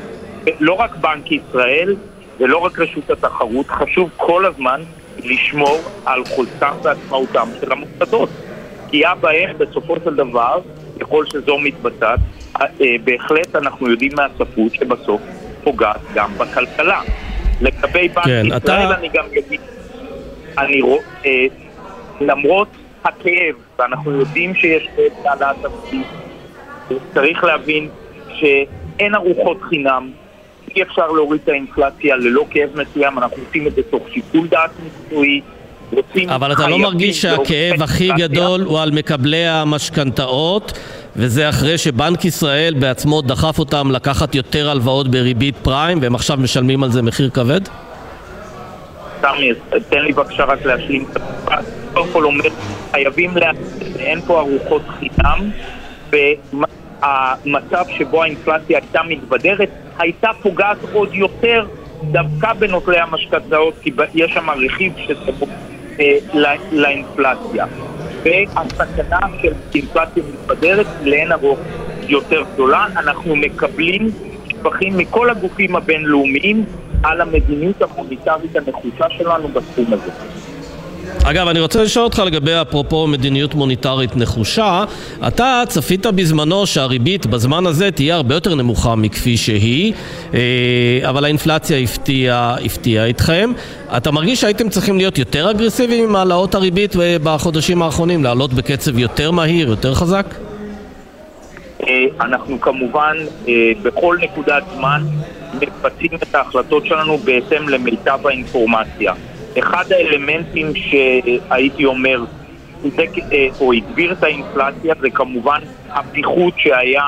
לא 0.59 0.73
רק 0.73 0.95
בנק 0.95 1.31
ישראל 1.31 1.95
ולא 2.39 2.57
רק 2.57 2.79
רשות 2.79 3.09
התחרות, 3.09 3.67
חשוב 3.67 4.09
כל 4.17 4.45
הזמן 4.45 4.81
לשמור 5.23 5.79
על 6.05 6.25
חולצם 6.25 6.71
ועצמאותם 6.83 7.47
של 7.61 7.71
המוסדות. 7.71 8.29
פגיעה 8.87 9.15
בהם 9.15 9.57
בסופו 9.57 9.95
של 10.03 10.15
דבר, 10.15 10.59
ככל 10.99 11.25
שזו 11.25 11.57
מתבצעת, 11.57 12.19
אה, 12.61 12.65
אה, 12.81 12.95
בהחלט 13.03 13.55
אנחנו 13.55 13.89
יודעים 13.89 14.11
מהספרות 14.15 14.73
שבסוף 14.73 15.21
פוגעת 15.63 16.01
גם 16.13 16.31
בכלכלה. 16.37 17.01
לגבי 17.61 18.07
בנק 18.07 18.25
כן, 18.25 18.45
ישראל 18.45 18.57
אתה... 18.57 18.95
אני 18.99 19.09
גם 19.13 19.25
אגיד, 19.31 19.61
אני 20.57 20.81
רואה, 20.81 21.01
אה, 21.25 21.45
למרות 22.21 22.67
הכאב, 23.05 23.55
ואנחנו 23.79 24.11
יודעים 24.11 24.55
שיש 24.55 24.87
כאב 24.95 25.11
בהעלאת 25.23 25.65
המסים, 25.65 26.03
צריך 27.13 27.43
להבין 27.43 27.89
שאין 28.35 29.15
ארוחות 29.15 29.57
חינם, 29.69 30.11
אי 30.75 30.83
אפשר 30.83 31.07
להוריד 31.07 31.41
את 31.43 31.49
האינפלציה 31.49 32.15
ללא 32.15 32.45
כאב 32.49 32.69
מסוים, 32.75 33.17
אנחנו 33.17 33.37
עושים 33.47 33.67
את 33.67 33.75
זה 33.75 33.81
תוך 33.89 34.03
שיקול 34.13 34.47
דעת 34.47 34.71
מקצועי. 34.85 35.41
אבל 36.27 36.51
אתה 36.51 36.67
לא 36.67 36.77
מרגיש 36.77 37.21
שהכאב 37.21 37.83
הכי 37.83 38.09
גדול 38.17 38.61
הוא 38.61 38.79
על 38.79 38.91
מקבלי 38.91 39.47
המשכנתאות 39.47 40.79
וזה 41.15 41.49
אחרי 41.49 41.77
שבנק 41.77 42.25
ישראל 42.25 42.73
בעצמו 42.79 43.21
דחף 43.21 43.59
אותם 43.59 43.91
לקחת 43.91 44.35
יותר 44.35 44.69
הלוואות 44.69 45.07
בריבית 45.07 45.55
פריים 45.61 45.97
והם 46.01 46.15
עכשיו 46.15 46.37
משלמים 46.37 46.83
על 46.83 46.91
זה 46.91 47.01
מחיר 47.01 47.29
כבד? 47.29 47.61
סמי, 49.21 49.51
תן 49.89 50.01
לי 50.01 50.13
בבקשה 50.13 50.43
רק 50.43 50.65
להשלים 50.65 51.05
את 51.11 51.17
המשפט. 51.17 51.74
קודם 51.95 52.07
כל 52.07 52.25
אומר, 52.25 52.49
חייבים 52.95 53.37
להגיד, 53.37 53.97
אין 53.99 54.21
פה 54.25 54.39
ארוחות 54.39 54.83
חינם 54.89 55.51
והמצב 56.11 57.83
שבו 57.89 58.23
האינפלציה 58.23 58.79
הייתה 58.81 58.99
מתבדרת 59.07 59.69
הייתה 59.99 60.29
פוגעת 60.41 60.77
עוד 60.91 61.15
יותר 61.15 61.65
דווקא 62.03 62.53
בנוטלי 62.53 62.99
המשכנתאות, 62.99 63.73
כי 63.81 63.91
יש 64.13 64.31
שם 64.33 64.49
רכיב 64.49 64.93
שזה 64.97 65.31
אה, 65.99 66.17
לאינפלציה. 66.71 67.65
והסכנה 68.25 69.19
של 69.41 69.53
אינפלציה 69.75 70.23
מתבדרת 70.23 70.87
לאין 71.01 71.31
ארוך 71.31 71.59
יותר 72.07 72.43
גדולה. 72.53 72.85
אנחנו 72.97 73.35
מקבלים 73.35 74.11
שבחים 74.51 74.97
מכל 74.97 75.29
הגופים 75.29 75.75
הבינלאומיים 75.75 76.65
על 77.03 77.21
המדיניות 77.21 77.81
המוניטרית 77.81 78.55
הנחושה 78.55 79.05
שלנו 79.09 79.47
בתחום 79.47 79.93
הזה. 79.93 80.11
אגב, 81.23 81.47
אני 81.47 81.59
רוצה 81.59 81.83
לשאול 81.83 82.05
אותך 82.05 82.19
לגבי 82.25 82.51
אפרופו 82.61 83.07
מדיניות 83.07 83.53
מוניטרית 83.53 84.15
נחושה. 84.15 84.83
אתה 85.27 85.63
צפית 85.67 86.05
בזמנו 86.05 86.67
שהריבית 86.67 87.25
בזמן 87.25 87.65
הזה 87.65 87.91
תהיה 87.91 88.15
הרבה 88.15 88.35
יותר 88.35 88.55
נמוכה 88.55 88.95
מכפי 88.95 89.37
שהיא, 89.37 89.93
אה, 90.33 90.39
אבל 91.09 91.25
האינפלציה 91.25 91.77
הפתיעה 91.77 92.55
הפתיע 92.65 93.09
אתכם. 93.09 93.51
אתה 93.97 94.11
מרגיש 94.11 94.41
שהייתם 94.41 94.69
צריכים 94.69 94.97
להיות 94.97 95.17
יותר 95.17 95.51
אגרסיביים 95.51 96.03
עם 96.03 96.15
העלאות 96.15 96.55
הריבית 96.55 96.95
בחודשים 97.23 97.81
האחרונים, 97.81 98.23
לעלות 98.23 98.53
בקצב 98.53 98.99
יותר 98.99 99.31
מהיר, 99.31 99.67
יותר 99.67 99.93
חזק? 99.93 100.25
אה, 101.87 102.05
אנחנו 102.21 102.61
כמובן 102.61 103.17
אה, 103.47 103.53
בכל 103.81 104.17
נקודת 104.21 104.63
זמן 104.75 105.03
מבצעים 105.53 106.11
את 106.15 106.35
ההחלטות 106.35 106.85
שלנו 106.85 107.17
בהתאם 107.17 107.69
למיטב 107.69 108.27
האינפורמציה. 108.27 109.13
אחד 109.59 109.85
האלמנטים 109.91 110.71
שהייתי 110.75 111.85
אומר 111.85 112.25
חיזק 112.81 113.17
אה, 113.33 113.47
או 113.59 113.73
הגביר 113.73 114.11
את 114.11 114.23
האינפלציה 114.23 114.93
זה 115.01 115.07
כמובן 115.13 115.59
הפיחות 115.95 116.53
שהיה 116.57 117.03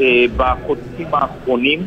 אה, 0.00 0.24
בחודשים 0.36 1.06
האחרונים. 1.12 1.86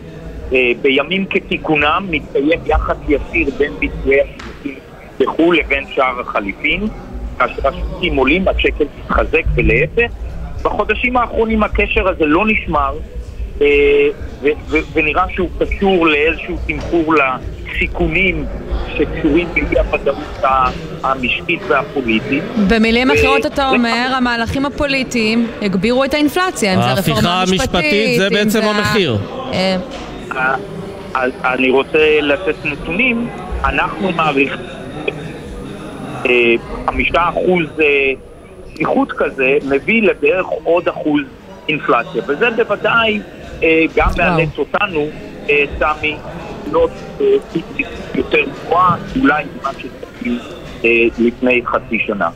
אה, 0.53 0.71
בימים 0.81 1.25
כתיקונם 1.25 2.07
מתקיים 2.09 2.59
יחס 2.65 2.97
ישיר 3.07 3.49
בין 3.57 3.71
ביצועי 3.79 4.21
השירותים 4.21 4.79
בחו"ל 5.19 5.57
לבין 5.57 5.85
שער 5.87 6.19
החליפין. 6.21 6.87
כאשר 7.39 7.67
השירותים 7.67 8.15
עולים, 8.15 8.45
השקל 8.47 8.85
מתחזק 8.97 9.43
ולהפך. 9.57 10.11
בחודשים 10.63 11.17
האחרונים 11.17 11.63
הקשר 11.63 12.09
הזה 12.09 12.25
לא 12.25 12.45
נשמר, 12.47 12.99
ונראה 14.93 15.23
שהוא 15.29 15.49
קשור 15.59 16.07
לאיזשהו 16.07 16.57
תמחור 16.67 17.15
לסיכונים 17.15 18.45
שקשורים 18.97 19.47
באי 19.53 19.79
הוודאות 19.79 20.43
המשקית 21.03 21.59
והפוליטית. 21.67 22.43
במילים 22.67 23.11
אחרות 23.11 23.45
אתה 23.45 23.69
אומר, 23.69 24.13
המהלכים 24.17 24.65
הפוליטיים 24.65 25.47
הגבירו 25.61 26.05
את 26.05 26.13
האינפלציה, 26.13 26.75
אם 26.75 26.81
זה 26.81 26.91
רפורמה 26.91 27.43
משפטית, 27.43 27.59
ההפיכה 27.59 27.81
המשפטית 27.81 28.17
זה 28.17 28.29
בעצם 28.29 28.61
המחיר. 28.63 29.17
אה, 29.53 29.77
אני 31.45 31.69
רוצה 31.69 32.19
לתת 32.21 32.65
נתונים, 32.65 33.27
אנחנו 33.63 34.11
מעריכים 34.11 34.57
חמישה 36.85 37.29
אחוז 37.29 37.65
איכות 38.79 39.11
כזה 39.11 39.57
מביא 39.69 40.01
לבערך 40.01 40.45
עוד 40.63 40.87
אחוז 40.87 41.21
אינפלציה, 41.69 42.21
וזה 42.27 42.49
בוודאי 42.51 43.19
אה, 43.19 43.36
גם 43.95 44.13
מאלץ 44.17 44.57
אותנו, 44.57 45.11
אה, 45.49 45.63
סמי, 45.79 46.19
להיות 46.65 46.91
אה, 47.21 47.25
יותר 48.15 48.41
גבוהה, 48.43 48.95
אולי 49.15 49.43
ממה 49.43 49.69
שצריכים 49.77 50.39
לפני 51.17 51.61
חצי 51.65 51.99
שנה. 51.99 52.29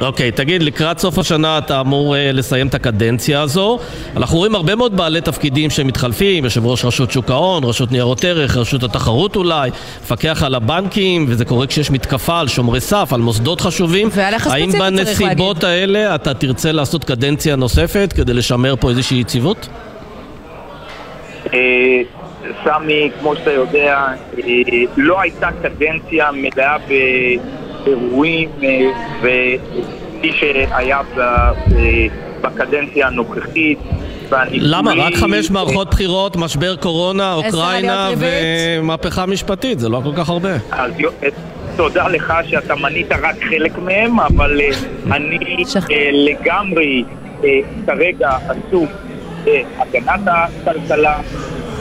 אוקיי, 0.00 0.28
okay, 0.28 0.36
תגיד, 0.36 0.62
לקראת 0.62 0.98
סוף 0.98 1.18
השנה 1.18 1.58
אתה 1.58 1.80
אמור 1.80 2.14
uh, 2.14 2.18
לסיים 2.32 2.66
את 2.66 2.74
הקדנציה 2.74 3.40
הזו. 3.42 3.78
אנחנו 4.16 4.38
רואים 4.38 4.54
הרבה 4.54 4.74
מאוד 4.74 4.96
בעלי 4.96 5.20
תפקידים 5.20 5.70
שמתחלפים, 5.70 6.44
יושב 6.44 6.66
ראש 6.66 6.84
רשות 6.84 7.10
שוק 7.10 7.30
ההון, 7.30 7.64
רשות 7.64 7.92
ניירות 7.92 8.24
ערך, 8.24 8.56
רשות 8.56 8.82
התחרות 8.82 9.36
אולי, 9.36 9.70
מפקח 10.02 10.42
על 10.42 10.54
הבנקים, 10.54 11.24
וזה 11.28 11.44
קורה 11.44 11.66
כשיש 11.66 11.90
מתקפה 11.90 12.40
על 12.40 12.48
שומרי 12.48 12.80
סף, 12.80 13.12
על 13.12 13.20
מוסדות 13.20 13.60
חשובים. 13.60 14.08
האם 14.50 14.70
בנסיבות 14.70 15.64
האלה 15.64 16.14
אתה 16.14 16.34
תרצה 16.34 16.72
לעשות 16.72 17.04
קדנציה 17.04 17.56
נוספת 17.56 18.12
כדי 18.16 18.34
לשמר 18.34 18.74
פה 18.80 18.90
איזושהי 18.90 19.20
יציבות? 19.20 19.68
אה, 21.54 21.58
סמי, 22.64 23.10
כמו 23.20 23.36
שאתה 23.36 23.50
יודע, 23.50 24.06
אה, 24.38 24.52
לא 24.96 25.20
הייתה 25.20 25.48
קדנציה 25.62 26.30
מלאה 26.32 26.78
ב... 26.78 26.92
אירועים 27.86 28.50
וכפי 29.22 30.32
שהיה 30.32 31.00
בקדנציה 32.42 33.06
הנוכחית. 33.06 33.78
למה? 34.52 34.92
רק 34.96 35.14
חמש 35.14 35.50
מערכות 35.50 35.90
בחירות, 35.90 36.36
משבר 36.36 36.76
קורונה, 36.76 37.34
אוקראינה 37.34 38.10
ומהפכה 38.18 39.26
משפטית, 39.26 39.78
זה 39.78 39.88
לא 39.88 40.00
כל 40.04 40.12
כך 40.16 40.28
הרבה. 40.28 40.52
אז 40.70 40.92
תודה 41.76 42.08
לך 42.08 42.34
שאתה 42.46 42.74
מנית 42.74 43.12
רק 43.12 43.36
חלק 43.48 43.78
מהם, 43.78 44.20
אבל 44.20 44.60
אה, 44.60 44.68
אני 45.16 45.38
אה, 45.90 46.10
לגמרי 46.12 47.04
אה, 47.44 47.48
כרגע 47.86 48.30
עסוק 48.48 48.90
בהגנת 49.44 50.20
הכלכלה 50.26 51.18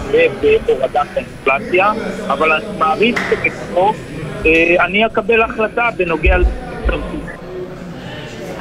ובהורדת 0.08 1.08
האינפלציה, 1.16 1.91
אבל 2.28 2.52
אני 2.52 2.66
מעריך 2.80 3.20
שבקרוב 3.30 3.95
אה, 3.95 4.11
אני 4.80 5.06
אקבל 5.06 5.42
החלטה 5.42 5.89
בנוגע 5.98 6.38
ל... 6.38 6.44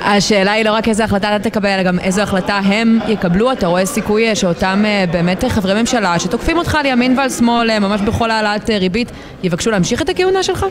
השאלה 0.04 0.52
היא 0.52 0.64
לא 0.64 0.72
רק 0.72 0.88
איזה 0.88 1.04
החלטה 1.04 1.36
אתה 1.36 1.50
תקבל, 1.50 1.68
אלא 1.68 1.82
גם 1.82 1.98
איזו 1.98 2.22
החלטה 2.22 2.54
הם 2.64 2.98
יקבלו. 3.08 3.52
אתה 3.52 3.66
רואה 3.66 3.86
סיכוי 3.86 4.36
שאותם 4.36 4.82
אה, 4.84 5.04
באמת 5.12 5.44
חברי 5.48 5.80
ממשלה 5.80 6.18
שתוקפים 6.18 6.58
אותך 6.58 6.74
על 6.74 6.86
ימין 6.86 7.18
ועל 7.18 7.30
שמאל, 7.30 7.70
אה, 7.70 7.78
ממש 7.78 8.00
בכל 8.00 8.30
העלאת 8.30 8.70
ריבית, 8.70 9.12
יבקשו 9.42 9.70
להמשיך 9.70 10.02
את 10.02 10.08
הכהונה 10.08 10.42
שלך? 10.42 10.66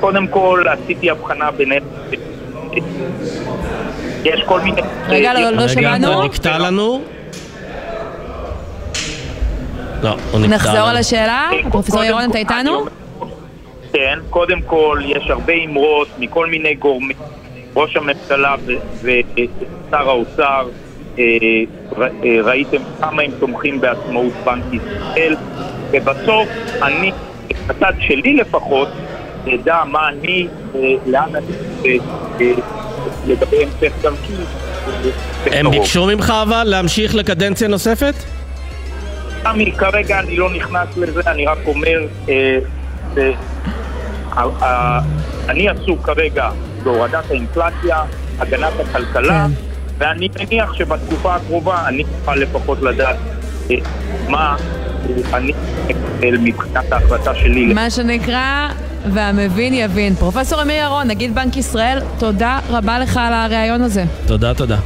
קודם 0.00 0.26
כל, 0.26 0.64
עשיתי 0.68 1.10
הבחנה 1.10 1.50
ביניהם. 1.50 1.82
יש 4.24 4.42
כל 4.46 4.60
מיני... 4.60 4.80
רגע, 5.08 5.34
לא, 5.34 5.50
לא 5.50 5.68
שמענו. 5.68 6.18
רגע, 6.18 6.24
נקטע 6.24 6.58
לנו. 6.58 7.02
לא, 10.02 10.16
הוא 10.32 10.40
נקטע. 10.40 10.54
נחזור 10.54 10.88
על 10.88 10.96
השאלה? 10.96 11.50
פרופסור 11.70 12.04
ירון, 12.04 12.30
אתה 12.30 12.38
איתנו? 12.38 12.86
כן, 13.92 14.18
קודם 14.30 14.60
כל 14.62 15.00
יש 15.04 15.30
הרבה 15.30 15.52
אמרות 15.52 16.08
מכל 16.18 16.46
מיני 16.46 16.74
גורמים, 16.74 17.16
ראש 17.76 17.96
הממשלה 17.96 18.54
ושר 19.02 20.08
האוצר, 20.08 20.68
אה, 21.18 21.24
אה, 21.98 22.42
ראיתם 22.44 22.82
כמה 23.00 23.22
הם 23.22 23.30
תומכים 23.38 23.80
בעצמאות 23.80 24.32
בנק 24.44 24.64
ישראל, 24.72 25.36
ובסוף 25.90 26.48
אני, 26.82 27.12
בצד 27.66 27.92
שלי 28.00 28.34
לפחות, 28.34 28.88
אדע 29.54 29.82
מה 29.86 30.08
אני, 30.08 30.48
אה, 30.74 30.80
לאן 31.06 31.30
אני, 31.36 31.98
לגבי 33.26 33.56
המשך 33.64 33.92
דרכי. 34.02 34.32
הם 35.46 35.70
ביקשו 35.70 36.06
ממך 36.06 36.32
אבל 36.42 36.64
להמשיך 36.64 37.14
לקדנציה 37.14 37.68
נוספת? 37.68 38.14
כרגע 39.78 40.18
אני 40.18 40.36
לא 40.36 40.50
נכנס 40.50 40.96
לזה, 40.96 41.20
אני 41.26 41.46
רק 41.46 41.58
אומר 41.66 42.06
אני 45.48 45.68
עסוק 45.68 46.02
כרגע 46.06 46.50
בהורדת 46.82 47.30
האינפלציה, 47.30 48.02
הגנת 48.38 48.72
הכלכלה, 48.80 49.46
כן. 49.48 49.52
ואני 49.98 50.28
מניח 50.40 50.74
שבתקופה 50.74 51.34
הקרובה 51.34 51.88
אני 51.88 52.04
אוכל 52.20 52.34
לפחות 52.34 52.82
לדעת 52.82 53.16
אה, 53.70 53.76
מה 54.28 54.56
אני 55.34 55.52
אקבל 55.90 56.38
מבחינת 56.38 56.92
ההחלטה 56.92 57.34
שלי. 57.34 57.74
מה 57.74 57.90
שנקרא, 57.90 58.68
והמבין 59.12 59.74
יבין. 59.74 60.14
פרופסור 60.14 60.62
אמיר 60.62 60.76
ירון, 60.76 61.06
נגיד 61.06 61.34
בנק 61.34 61.56
ישראל, 61.56 61.98
תודה 62.18 62.58
רבה 62.70 62.98
לך 62.98 63.16
על 63.16 63.32
הריאיון 63.32 63.82
הזה. 63.82 64.04
תודה, 64.26 64.54
תודה. 64.54 64.76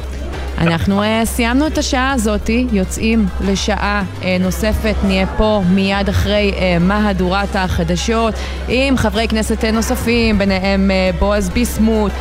אנחנו 0.61 1.03
uh, 1.03 1.05
סיימנו 1.25 1.67
את 1.67 1.77
השעה 1.77 2.11
הזאת, 2.11 2.49
יוצאים 2.71 3.25
לשעה 3.41 4.03
uh, 4.21 4.25
נוספת, 4.39 4.95
נהיה 5.03 5.27
פה 5.37 5.63
מיד 5.69 6.09
אחרי 6.09 6.51
uh, 6.55 6.83
מהדורת 6.83 7.55
החדשות 7.55 8.33
עם 8.67 8.97
חברי 8.97 9.27
כנסת 9.27 9.65
נוספים, 9.65 10.37
ביניהם 10.37 10.91
בועז 11.19 11.49
ביסמוט 11.49 12.11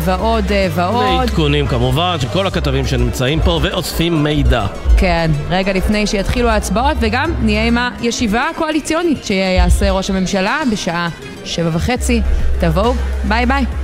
ועוד 0.00 0.44
ועוד. 0.74 1.18
ועדכונים 1.20 1.66
כמובן 1.66 2.16
של 2.20 2.28
כל 2.28 2.46
הכתבים 2.46 2.86
שנמצאים 2.86 3.40
פה 3.40 3.60
ואוספים 3.62 4.22
מידע. 4.24 4.66
כן, 4.96 5.30
רגע 5.50 5.72
לפני 5.72 6.06
שיתחילו 6.06 6.48
ההצבעות 6.48 6.96
וגם 7.00 7.30
נהיה 7.42 7.64
עם 7.64 7.78
הישיבה 8.00 8.48
הקואליציונית 8.50 9.24
שיעשה 9.24 9.90
ראש 9.90 10.10
הממשלה 10.10 10.60
בשעה 10.72 11.08
שבע 11.44 11.70
וחצי. 11.72 12.20
תבואו, 12.60 12.94
ביי 13.28 13.46
ביי. 13.46 13.81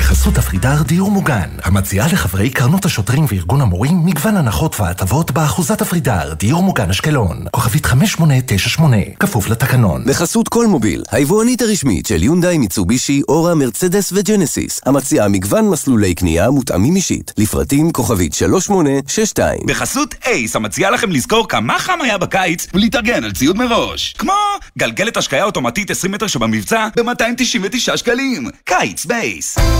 בחסות 0.00 0.38
אפרידר 0.38 0.82
דיור 0.82 1.10
מוגן, 1.10 1.48
המציעה 1.62 2.06
לחברי 2.12 2.50
קרנות 2.50 2.84
השוטרים 2.84 3.24
וארגון 3.28 3.60
המורים 3.60 4.06
מגוון 4.06 4.36
הנחות 4.36 4.80
והטבות 4.80 5.30
באחוזת 5.30 5.82
אפרידר, 5.82 6.34
דיור 6.34 6.62
מוגן 6.62 6.90
אשקלון, 6.90 7.44
כוכבית 7.50 7.86
5898, 7.86 8.96
כפוף 9.20 9.48
לתקנון. 9.48 10.04
בחסות 10.06 10.48
כלמוביל, 10.48 11.02
היבואנית 11.10 11.62
הרשמית 11.62 12.06
של 12.06 12.22
יונדאי, 12.22 12.58
מיצובישי, 12.58 13.22
אורה, 13.28 13.54
מרצדס 13.54 14.12
וג'נסיס, 14.12 14.80
המציעה 14.86 15.28
מגוון 15.28 15.68
מסלולי 15.68 16.14
קנייה 16.14 16.50
מותאמים 16.50 16.96
אישית, 16.96 17.32
לפרטים 17.38 17.90
כוכבית 17.92 18.34
3862. 18.34 19.60
בחסות 19.66 20.14
אייס, 20.26 20.56
המציעה 20.56 20.90
לכם 20.90 21.10
לזכור 21.10 21.48
כמה 21.48 21.78
חם 21.78 21.98
היה 22.02 22.18
בקיץ 22.18 22.66
ולהתארגן 22.74 23.24
על 23.24 23.32
ציוד 23.32 23.56
מראש. 23.56 24.14
כמו 24.18 24.32
גלגלת 24.78 25.16
השקיה 25.16 25.44
אוטומטית 25.44 25.90
20 25.90 26.12
מטר 26.12 26.26
שבמבצע 26.26 26.88
ב-299 26.96 27.96
שקלים. 27.96 28.48
קיץ 28.64 29.06
בייס. 29.06 29.56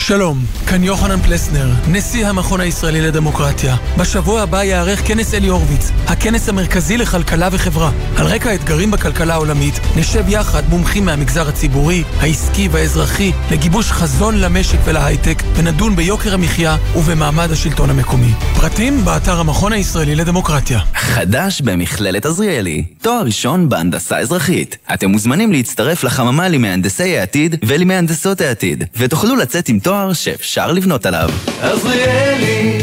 שלום, 0.00 0.44
כאן 0.66 0.84
יוחנן 0.84 1.22
פלסנר, 1.22 1.70
נשיא 1.88 2.26
המכון 2.26 2.60
הישראלי 2.60 3.00
לדמוקרטיה. 3.00 3.76
בשבוע 3.98 4.42
הבא 4.42 4.64
יארך 4.64 5.08
כנס 5.08 5.34
אלי 5.34 5.48
הורוביץ, 5.48 5.90
הכנס 6.06 6.48
המרכזי 6.48 6.96
לכלכלה 6.96 7.48
וחברה. 7.52 7.90
על 8.16 8.26
רקע 8.26 8.50
האתגרים 8.50 8.90
בכלכלה 8.90 9.34
העולמית, 9.34 9.80
נשב 9.96 10.28
יחד 10.28 10.62
מומחים 10.68 11.04
מהמגזר 11.04 11.48
הציבורי, 11.48 12.04
העסקי 12.20 12.68
והאזרחי, 12.68 13.32
לגיבוש 13.50 13.92
חזון 13.92 14.40
למשק 14.40 14.78
ולהייטק, 14.84 15.42
ונדון 15.54 15.96
ביוקר 15.96 16.34
המחיה 16.34 16.76
ובמעמד 16.96 17.50
השלטון 17.52 17.90
המקומי. 17.90 18.32
פרטים 18.56 19.04
באתר 19.04 19.40
המכון 19.40 19.72
הישראלי 19.72 20.14
לדמוקרטיה. 20.14 20.80
חדש 20.94 21.60
במכללת 21.60 22.26
עזריאלי, 22.26 22.84
תואר 23.02 23.22
ראשון 23.22 23.68
בהנדסה 23.68 24.18
אזרחית. 24.18 24.76
אתם 24.94 25.10
מוזמנים 25.10 25.52
להצטרף 25.52 26.04
לחממה 26.04 26.48
למהנדסי 26.48 27.18
העתיד 27.18 27.56
ולמהנדסות 27.64 28.40
העתיד, 28.40 28.84
ותוכלו 28.96 29.36
לצאת 29.36 29.68
עם 29.68 29.78
שאפשר 30.14 30.72
לבנות 30.72 31.06
עליו. 31.06 31.30
עזריאלי, 31.62 32.78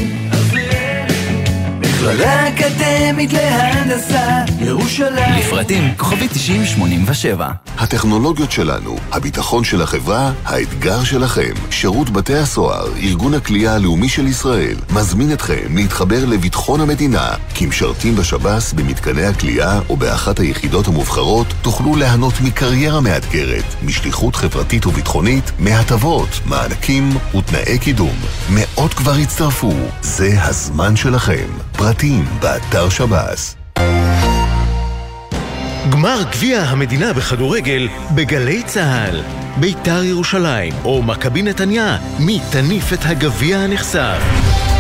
מכללה 2.08 2.47
אקדמית 2.47 3.34
להנדסה, 3.34 4.43
ירושלים. 4.60 5.39
לפרטים 5.39 5.84
כוכבי 5.97 6.28
9087. 6.28 7.51
הטכנולוגיות 7.78 8.51
שלנו, 8.51 8.97
הביטחון 9.12 9.64
של 9.64 9.82
החברה, 9.82 10.32
האתגר 10.45 11.03
שלכם. 11.03 11.51
שירות 11.72 12.10
בתי 12.10 12.36
הסוהר, 12.36 12.88
ארגון 13.03 13.34
הכלייה 13.34 13.76
הלאומי 13.76 14.10
של 14.10 14.28
ישראל, 14.28 14.76
מזמין 14.95 15.34
אתכם 15.34 15.76
להתחבר 15.76 16.26
לביטחון 16.26 16.82
המדינה. 16.82 17.30
כמשרתים 17.55 18.16
בשב"ס, 18.16 18.74
במתקני 18.74 19.26
הכלייה 19.26 19.80
או 19.89 19.97
באחת 19.97 20.39
היחידות 20.39 20.88
המובחרות, 20.88 21.47
תוכלו 21.62 21.95
ליהנות 21.95 22.34
מקריירה 22.41 23.01
מאתגרת, 23.01 23.66
משליחות 23.84 24.36
חברתית 24.36 24.86
וביטחונית, 24.86 25.51
מהטבות, 25.60 26.30
מענקים 26.45 27.18
ותנאי 27.38 27.80
קידום. 27.80 28.16
מאות 28.49 28.93
כבר 28.93 29.14
הצטרפו, 29.14 29.74
זה 30.01 30.43
הזמן 30.43 30.95
שלכם. 30.95 31.66
פרטים 31.78 32.25
באתר 32.39 32.89
שב"ס. 32.89 33.55
גמר 35.89 36.19
גביע 36.32 36.61
המדינה 36.61 37.13
בכדורגל 37.13 37.88
בגלי 38.15 38.63
צה"ל. 38.63 39.21
ביתר 39.57 40.03
ירושלים 40.03 40.73
או 40.86 41.03
מכבי 41.03 41.41
נתניה, 41.41 41.97
מי 42.19 42.39
תניף 42.51 42.93
את 42.93 42.99
הגביע 43.05 43.57
הנחשף? 43.57 44.17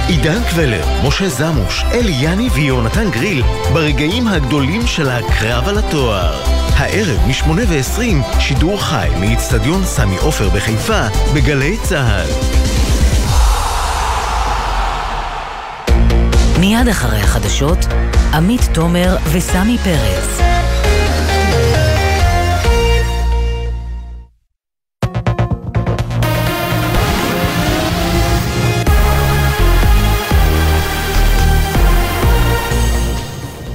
עידן 0.07 0.43
קבלר, 0.49 0.85
משה 1.07 1.29
זמוש, 1.29 1.83
אלי 1.91 2.13
יני 2.19 2.49
ויונתן 2.49 3.11
גריל 3.11 3.43
ברגעים 3.73 4.27
הגדולים 4.27 4.87
של 4.87 5.09
הקרב 5.09 5.67
על 5.67 5.77
התואר. 5.77 6.43
הערב 6.73 7.19
מ-8 7.27 7.49
ו-20 7.49 8.39
שידור 8.39 8.81
חי 8.81 9.09
מאיצטדיון 9.19 9.85
סמי 9.85 10.17
עופר 10.17 10.49
בחיפה 10.49 11.01
בגלי 11.33 11.77
צה"ל. 11.83 12.66
מיד 16.59 16.87
אחרי 16.87 17.19
החדשות, 17.19 17.77
עמית 18.33 18.61
תומר 18.73 19.15
וסמי 19.33 19.77
פרץ. 19.77 20.41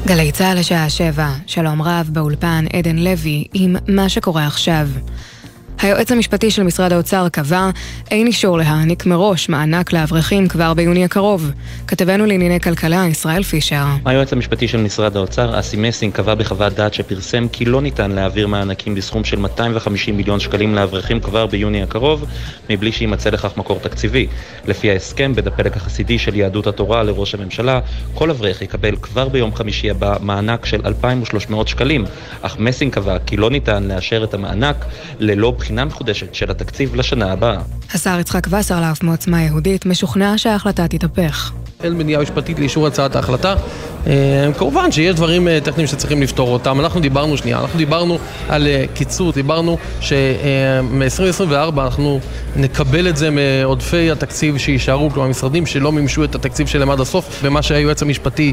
גלי 0.07 0.33
צה"ל 0.33 0.59
לשעה 0.59 0.91
שבע, 0.91 1.29
שלום 1.47 1.83
רב 1.83 2.11
באולפן 2.13 2.65
עדן 2.73 2.97
לוי 2.97 3.45
עם 3.55 3.77
מה 3.89 4.09
שקורה 4.09 4.47
עכשיו. 4.47 4.89
היועץ 5.79 6.13
המשפטי 6.13 6.51
של 6.51 6.63
משרד 6.63 6.93
האוצר 6.93 7.29
קבע 7.29 7.71
אין 8.11 8.27
אישור 8.27 8.59
להעניק 8.59 9.07
מראש 9.07 9.49
מענק 9.49 9.93
לאברכים 9.93 10.49
כבר 10.49 10.75
ביוני 10.75 11.05
הקרוב. 11.05 11.51
כתבנו 11.87 12.27
לענייני 12.27 12.61
כלכלה, 12.61 13.05
ישראל 13.11 13.43
פישר. 13.43 13.85
היועץ 14.05 14.33
המשפטי 14.33 14.69
של 14.69 14.79
משרד 14.79 15.17
האוצר, 15.17 15.61
אסי 15.61 15.77
מסינג, 15.77 16.13
קבע 16.13 16.35
בחוות 16.35 16.73
דעת 16.73 16.95
שפרסם 16.95 17.49
כי 17.49 17.65
לא 17.65 17.83
ניתן 17.83 18.11
להעביר 18.11 18.47
מענקים 18.47 18.95
בסכום 18.95 19.25
של 19.25 19.39
250 19.39 20.17
מיליון 20.17 20.41
שקלים 20.41 20.75
לאברכים 20.75 21.21
כבר 21.21 21.47
ביוני 21.47 21.83
הקרוב, 21.83 22.25
מבלי 22.71 22.93
שיימצא 22.93 23.31
לכך 23.31 23.57
מקור 23.57 23.79
תקציבי. 23.79 24.27
לפי 24.67 24.91
ההסכם, 24.91 25.35
בין 25.35 25.47
הפלג 25.47 25.77
החסידי 25.77 26.19
של 26.19 26.37
יהדות 26.37 26.67
התורה 26.67 27.03
לראש 27.03 27.35
הממשלה, 27.35 27.81
כל 28.15 28.31
אברך 28.31 28.63
יקבל 28.63 28.97
כבר 28.97 29.29
ביום 29.29 29.55
חמישי 29.55 29.91
הבא 29.91 30.17
מענק 30.21 30.67
של 30.67 30.81
2,300 30.85 31.69
שקלים, 31.69 32.05
אך 32.43 32.57
מסינג 32.59 32.93
קבע 32.93 33.19
כי 33.27 33.37
לא 33.37 33.51
ניתן 33.51 33.83
לאשר 33.83 34.25
את 34.25 34.35
המענק 34.35 34.85
ללא 35.19 35.55
בחינה 35.63 35.85
מחודשת 35.85 36.35
של 36.35 36.51
התקציב 36.51 36.95
לשנה 36.95 37.33
הבאה. 37.33 37.59
השר 37.95 38.21
יצחק 38.21 38.47
וסרלאוף 38.51 39.03
מעוצמה 39.03 39.43
יהודית 39.43 39.87
משוכנע 39.87 40.39
שההחלטה 40.39 40.89
תתהפך. 40.89 41.53
אין 41.83 41.99
מניעה 41.99 42.23
משפטית 42.23 42.59
לאישור 42.59 42.87
הצעת 42.87 43.17
ההחלטה. 43.17 43.55
אה, 44.07 44.51
כמובן 44.59 44.93
שיש 44.93 45.15
דברים 45.15 45.49
אה, 45.49 45.59
טכניים 45.65 45.87
שצריכים 45.87 46.23
לפתור 46.23 46.49
אותם. 46.49 46.81
אנחנו 46.81 47.01
דיברנו, 47.01 47.37
שנייה, 47.37 47.61
אנחנו 47.61 47.79
דיברנו 47.79 48.19
על 48.49 48.67
אה, 48.67 48.85
קיצור, 48.95 49.33
דיברנו 49.33 49.79
שמ-2024 50.01 51.81
אנחנו 51.81 52.21
נקבל 52.57 53.09
את 53.09 53.17
זה 53.17 53.29
מעודפי 53.31 54.11
התקציב 54.11 54.59
שיישארו, 54.59 55.11
כלומר 55.11 55.29
משרדים 55.29 55.67
שלא 55.67 55.93
מימשו 55.93 56.25
את 56.25 56.35
התקציב 56.35 56.67
שלהם 56.67 56.91
עד 56.91 57.01
הסוף, 57.01 57.41
ומה 57.43 57.63
שהיועץ 57.63 58.03
המשפטי 58.03 58.53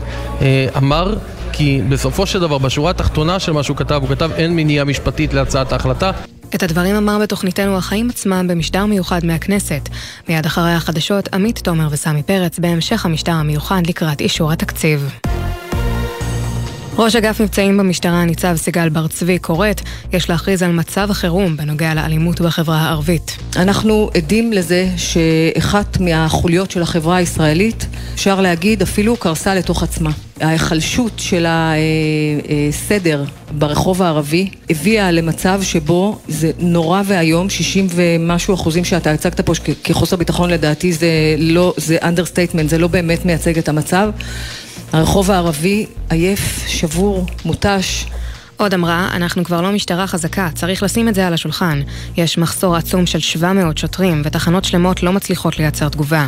אמר, 0.77 1.15
כי 1.51 1.81
בסופו 1.89 2.25
של 2.25 2.39
דבר, 2.39 2.57
בשורה 2.57 2.91
התחתונה 2.91 3.39
של 3.39 3.51
מה 3.51 3.63
שהוא 3.63 3.77
כתב, 3.77 3.99
הוא 4.01 4.09
כתב 4.09 4.31
אין 4.35 4.55
מניעה 4.55 4.85
משפטית 4.85 5.33
להצעת 5.33 5.71
ההחלטה. 5.71 6.11
את 6.55 6.63
הדברים 6.63 6.95
אמר 6.95 7.19
בתוכניתנו 7.19 7.77
החיים 7.77 8.09
עצמם 8.09 8.47
במשדר 8.49 8.85
מיוחד 8.85 9.25
מהכנסת. 9.25 9.89
מיד 10.29 10.45
אחרי 10.45 10.71
החדשות, 10.71 11.33
עמית 11.33 11.59
תומר 11.59 11.87
וסמי 11.91 12.23
פרץ 12.23 12.59
בהמשך 12.59 13.05
המשדר 13.05 13.31
המיוחד 13.31 13.81
לקראת 13.87 14.21
אישור 14.21 14.51
התקציב. 14.51 15.09
ראש 16.99 17.15
אגף 17.15 17.41
מבצעים 17.41 17.77
במשטרה, 17.77 18.25
ניצב 18.25 18.55
סיגל 18.55 18.89
בר 18.89 19.07
צבי, 19.07 19.39
קוראת, 19.39 19.81
יש 20.13 20.29
להכריז 20.29 20.63
על 20.63 20.71
מצב 20.71 21.11
החירום 21.11 21.57
בנוגע 21.57 21.93
לאלימות 21.93 22.41
בחברה 22.41 22.77
הערבית. 22.77 23.37
אנחנו 23.55 24.09
עדים 24.15 24.53
לזה 24.53 24.87
שאחת 24.97 25.99
מהחוליות 25.99 26.71
של 26.71 26.81
החברה 26.81 27.15
הישראלית, 27.15 27.85
אפשר 28.13 28.41
להגיד, 28.41 28.81
אפילו 28.81 29.17
קרסה 29.17 29.55
לתוך 29.55 29.83
עצמה. 29.83 30.11
ההיחלשות 30.41 31.11
של 31.17 31.45
הסדר 31.49 33.23
ברחוב 33.51 34.01
הערבי 34.01 34.49
הביאה 34.69 35.11
למצב 35.11 35.61
שבו 35.63 36.19
זה 36.27 36.51
נורא 36.59 37.01
ואיום, 37.05 37.49
60 37.49 37.87
ומשהו 37.89 38.53
אחוזים 38.53 38.85
שאתה 38.85 39.11
הצגת 39.11 39.41
פה 39.41 39.53
כחוסר 39.83 40.15
ביטחון 40.15 40.49
לדעתי 40.49 40.93
זה 40.93 41.07
לא, 41.37 41.73
זה 41.77 41.97
understatement, 41.97 42.67
זה 42.67 42.77
לא 42.77 42.87
באמת 42.87 43.25
מייצג 43.25 43.57
את 43.57 43.69
המצב. 43.69 44.09
הרחוב 44.93 45.31
הערבי 45.31 45.85
עייף, 46.09 46.67
שבור, 46.67 47.25
מותש. 47.45 48.05
עוד 48.57 48.73
אמרה, 48.73 49.09
אנחנו 49.13 49.43
כבר 49.43 49.61
לא 49.61 49.71
משטרה 49.71 50.07
חזקה, 50.07 50.49
צריך 50.55 50.83
לשים 50.83 51.09
את 51.09 51.15
זה 51.15 51.27
על 51.27 51.33
השולחן. 51.33 51.81
יש 52.17 52.37
מחסור 52.37 52.75
עצום 52.75 53.05
של 53.05 53.19
700 53.19 53.77
שוטרים, 53.77 54.21
ותחנות 54.25 54.65
שלמות 54.65 55.03
לא 55.03 55.13
מצליחות 55.13 55.59
לייצר 55.59 55.89
תגובה. 55.89 56.27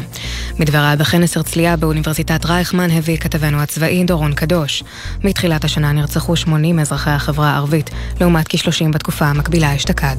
מדבריה 0.59 0.95
בכנס 0.95 1.37
הרצליה 1.37 1.77
באוניברסיטת 1.77 2.45
רייכמן 2.45 2.91
הביא 2.91 3.17
כתבנו 3.17 3.61
הצבאי 3.61 4.03
דורון 4.03 4.33
קדוש. 4.33 4.83
מתחילת 5.23 5.63
השנה 5.63 5.91
נרצחו 5.91 6.35
80 6.35 6.79
אזרחי 6.79 7.09
החברה 7.09 7.49
הערבית, 7.49 7.89
לעומת 8.21 8.45
כ-30 8.49 8.91
בתקופה 8.93 9.25
המקבילה 9.25 9.75
אשתקד. 9.75 10.15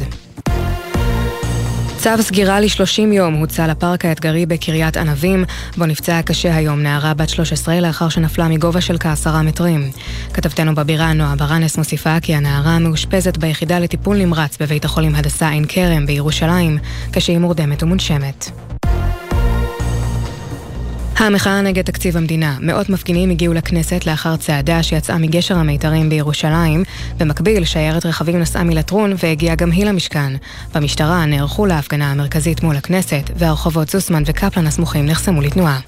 צו 2.02 2.22
סגירה 2.22 2.60
ל-30 2.60 3.12
יום 3.12 3.34
הוצא 3.34 3.66
לפארק 3.66 4.04
האתגרי 4.04 4.46
בקריית 4.46 4.96
ענבים, 4.96 5.44
בו 5.76 5.86
נפצעה 5.86 6.22
קשה 6.22 6.56
היום 6.56 6.82
נערה 6.82 7.14
בת 7.14 7.28
13 7.28 7.80
לאחר 7.80 8.08
שנפלה 8.08 8.48
מגובה 8.48 8.80
של 8.80 8.98
כעשרה 8.98 9.42
מטרים. 9.42 9.90
כתבתנו 10.34 10.74
בבירה 10.74 11.12
נועה 11.12 11.36
ברנס 11.36 11.78
מוסיפה 11.78 12.20
כי 12.20 12.34
הנערה 12.34 12.78
מאושפזת 12.78 13.36
ביחידה 13.36 13.78
לטיפול 13.78 14.16
נמרץ 14.16 14.58
בבית 14.60 14.84
החולים 14.84 15.14
הדסה 15.14 15.48
עין 15.48 15.64
כרם 15.68 16.06
בירושלים, 16.06 16.78
כשהיא 17.12 17.38
מורדמת 17.38 17.82
ומונשמת. 17.82 18.71
המחאה 21.26 21.62
נגד 21.62 21.82
תקציב 21.82 22.16
המדינה. 22.16 22.56
מאות 22.60 22.88
מפגינים 22.88 23.30
הגיעו 23.30 23.54
לכנסת 23.54 24.06
לאחר 24.06 24.36
צעדה 24.36 24.82
שיצאה 24.82 25.18
מגשר 25.18 25.56
המיתרים 25.58 26.08
בירושלים. 26.08 26.84
במקביל, 27.18 27.64
שיירת 27.64 28.06
רכבים 28.06 28.40
נסעה 28.40 28.64
מלטרון 28.64 29.12
והגיעה 29.22 29.54
גם 29.54 29.70
היא 29.70 29.84
למשכן. 29.84 30.32
במשטרה 30.74 31.26
נערכו 31.26 31.66
להפגנה 31.66 32.10
המרכזית 32.10 32.62
מול 32.62 32.76
הכנסת, 32.76 33.30
והרחובות 33.36 33.88
זוסמן 33.88 34.22
וקפלן 34.26 34.66
הסמוכים 34.66 35.06
נחסמו 35.06 35.40
לתנועה. 35.40 35.80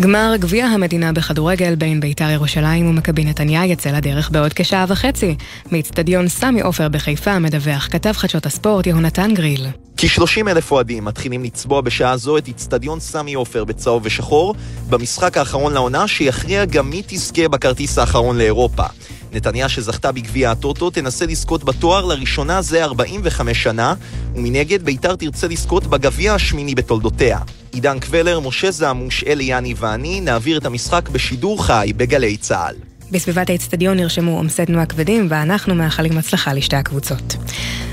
גמר 0.00 0.34
גביע 0.38 0.66
המדינה 0.66 1.12
בכדורגל 1.12 1.74
בין 1.74 2.00
בית"ר 2.00 2.30
ירושלים 2.30 2.86
ומכבי 2.90 3.24
נתניה 3.24 3.66
יצא 3.66 3.90
לדרך 3.90 4.30
בעוד 4.30 4.52
כשעה 4.52 4.84
וחצי. 4.88 5.36
מאיצטדיון 5.72 6.28
סמי 6.28 6.60
עופר 6.60 6.88
בחיפה 6.88 7.38
מדווח 7.38 7.88
כתב 7.90 8.12
חדשות 8.12 8.46
הספורט 8.46 8.86
יהונתן 8.86 9.34
גריל. 9.34 9.66
כ-30 9.96 10.50
אלף 10.50 10.72
אוהדים 10.72 11.04
מתחילים 11.04 11.44
לצבוע 11.44 11.80
בשעה 11.80 12.16
זו 12.16 12.38
את 12.38 12.48
איצטדיון 12.48 13.00
סמי 13.00 13.34
עופר 13.34 13.64
בצהוב 13.64 14.02
ושחור 14.06 14.54
במשחק 14.90 15.36
האחרון 15.36 15.72
לעונה 15.72 16.08
שיכריע 16.08 16.64
גם 16.64 16.90
מי 16.90 17.02
תזכה 17.06 17.48
בכרטיס 17.48 17.98
האחרון 17.98 18.38
לאירופה. 18.38 18.84
נתניה 19.32 19.68
שזכתה 19.68 20.12
בגביע 20.12 20.50
הטוטו 20.50 20.90
תנסה 20.90 21.26
לזכות 21.26 21.64
בתואר 21.64 22.04
לראשונה 22.04 22.62
זה 22.62 22.84
45 22.84 23.62
שנה, 23.62 23.94
ומנגד 24.34 24.82
ביתר 24.82 25.16
תרצה 25.16 25.48
לזכות 25.48 25.86
בגביע 25.86 26.34
השמיני 26.34 26.74
בתולדותיה. 26.74 27.38
עידן 27.72 27.98
קבלר, 27.98 28.40
משה 28.40 28.70
זמוש, 28.70 29.24
אלי 29.24 29.44
יני 29.44 29.74
ואני 29.76 30.20
נעביר 30.20 30.58
את 30.58 30.66
המשחק 30.66 31.08
בשידור 31.08 31.66
חי 31.66 31.92
בגלי 31.96 32.36
צה"ל. 32.36 32.74
בסביבת 33.10 33.50
האצטדיון 33.50 33.96
נרשמו 33.96 34.36
עומסי 34.36 34.66
תנועה 34.66 34.86
כבדים, 34.86 35.26
ואנחנו 35.30 35.74
מאחלים 35.74 36.18
הצלחה 36.18 36.52
לשתי 36.52 36.76
הקבוצות. 36.76 37.36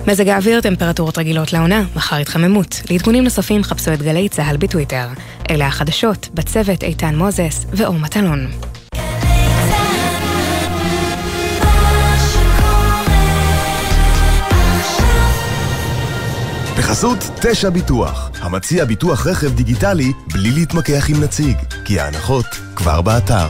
מזג 0.08 0.28
האוויר, 0.28 0.62
טמפרטורות 0.62 1.18
רגילות 1.18 1.54
לעונה, 1.54 1.84
מחר 1.96 2.16
התחממות. 2.16 2.82
לעדכונים 2.90 3.24
נוספים 3.24 3.64
חפשו 3.64 3.94
את 3.94 4.02
גלי 4.02 4.30
צה"ל 4.30 4.58
בטוויטר. 4.58 5.08
אלה 5.50 5.68
החדשות, 5.68 6.30
בצוות 6.34 6.84
איתן 6.84 7.16
מוזס 7.16 7.66
ואור 7.74 8.00
מטלון. 8.00 8.48
בחסות 16.88 17.18
תשע 17.42 17.70
ביטוח, 17.70 18.32
המציע 18.42 18.86
ביטוח 18.86 19.28
רכב 19.28 19.54
דיגיטלי 19.54 20.12
בלי 20.34 20.52
להתמקח 20.52 21.10
עם 21.10 21.24
נציג, 21.24 21.58
כי 21.86 22.00
ההנחות 22.00 22.46
כבר 22.76 23.02
באתר. 23.02 23.48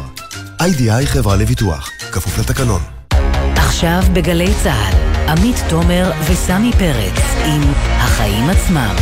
איי-די-איי 0.61 1.07
חברה 1.07 1.35
לביטוח, 1.35 1.89
כפוף 2.11 2.39
לתקנון. 2.39 2.81
עכשיו 3.55 4.01
בגלי 4.13 4.53
צה"ל, 4.63 5.29
עמית 5.29 5.55
תומר 5.69 6.11
וסמי 6.31 6.71
פרץ 6.71 7.23
עם 7.45 7.61
החיים 7.97 8.49
עצמם. 8.49 8.95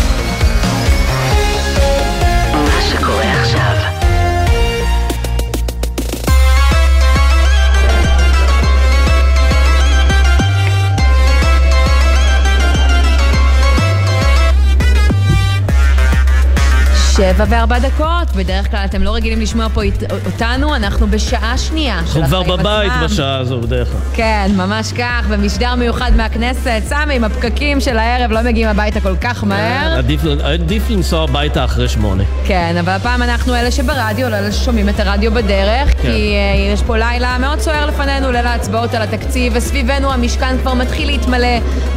שבע 17.17 17.45
וארבע 17.49 17.79
דקות, 17.79 18.31
בדרך 18.35 18.71
כלל 18.71 18.85
אתם 18.85 19.03
לא 19.03 19.15
רגילים 19.15 19.41
לשמוע 19.41 19.67
פה 19.73 19.83
אית- 19.83 20.03
אותנו, 20.25 20.75
אנחנו 20.75 21.07
בשעה 21.07 21.57
שנייה 21.57 21.99
של 21.99 22.19
אנחנו 22.19 22.23
כבר 22.27 22.41
החיים 22.41 22.59
בבית 22.59 22.91
עצמם. 22.91 23.05
בשעה 23.05 23.37
הזו 23.37 23.61
בדרך 23.61 23.87
כלל. 23.87 23.99
כן, 24.13 24.51
ממש 24.55 24.91
כך, 24.91 25.25
במשדר 25.29 25.75
מיוחד 25.75 26.11
מהכנסת. 26.15 26.81
סמי, 26.87 27.15
עם 27.15 27.23
הפקקים 27.23 27.79
של 27.81 27.97
הערב 27.97 28.31
לא 28.31 28.41
מגיעים 28.41 28.67
הביתה 28.69 29.01
כל 29.01 29.15
כך 29.21 29.43
מהר. 29.43 29.97
עדיף, 29.97 30.21
עדיף 30.43 30.89
לנסוע 30.89 31.23
הביתה 31.23 31.65
אחרי 31.65 31.87
שמונה. 31.89 32.23
כן, 32.45 32.75
אבל 32.79 32.91
הפעם 32.93 33.21
אנחנו 33.23 33.55
אלה 33.55 33.71
שברדיו, 33.71 34.29
לא 34.29 34.35
אלה 34.35 34.51
ששומעים 34.51 34.89
את 34.89 34.99
הרדיו 34.99 35.31
בדרך, 35.31 35.89
כן. 35.89 36.01
כי 36.01 36.33
אה, 36.33 36.73
יש 36.73 36.81
פה 36.83 36.97
לילה 36.97 37.37
מאוד 37.37 37.59
סוער 37.59 37.85
לפנינו, 37.85 38.31
ליל 38.31 38.47
ההצבעות 38.47 38.93
על 38.93 39.01
התקציב, 39.01 39.53
וסביבנו 39.55 40.13
המשכן 40.13 40.57
כבר 40.61 40.73
מתחיל 40.73 41.07
להתמלא 41.07 41.47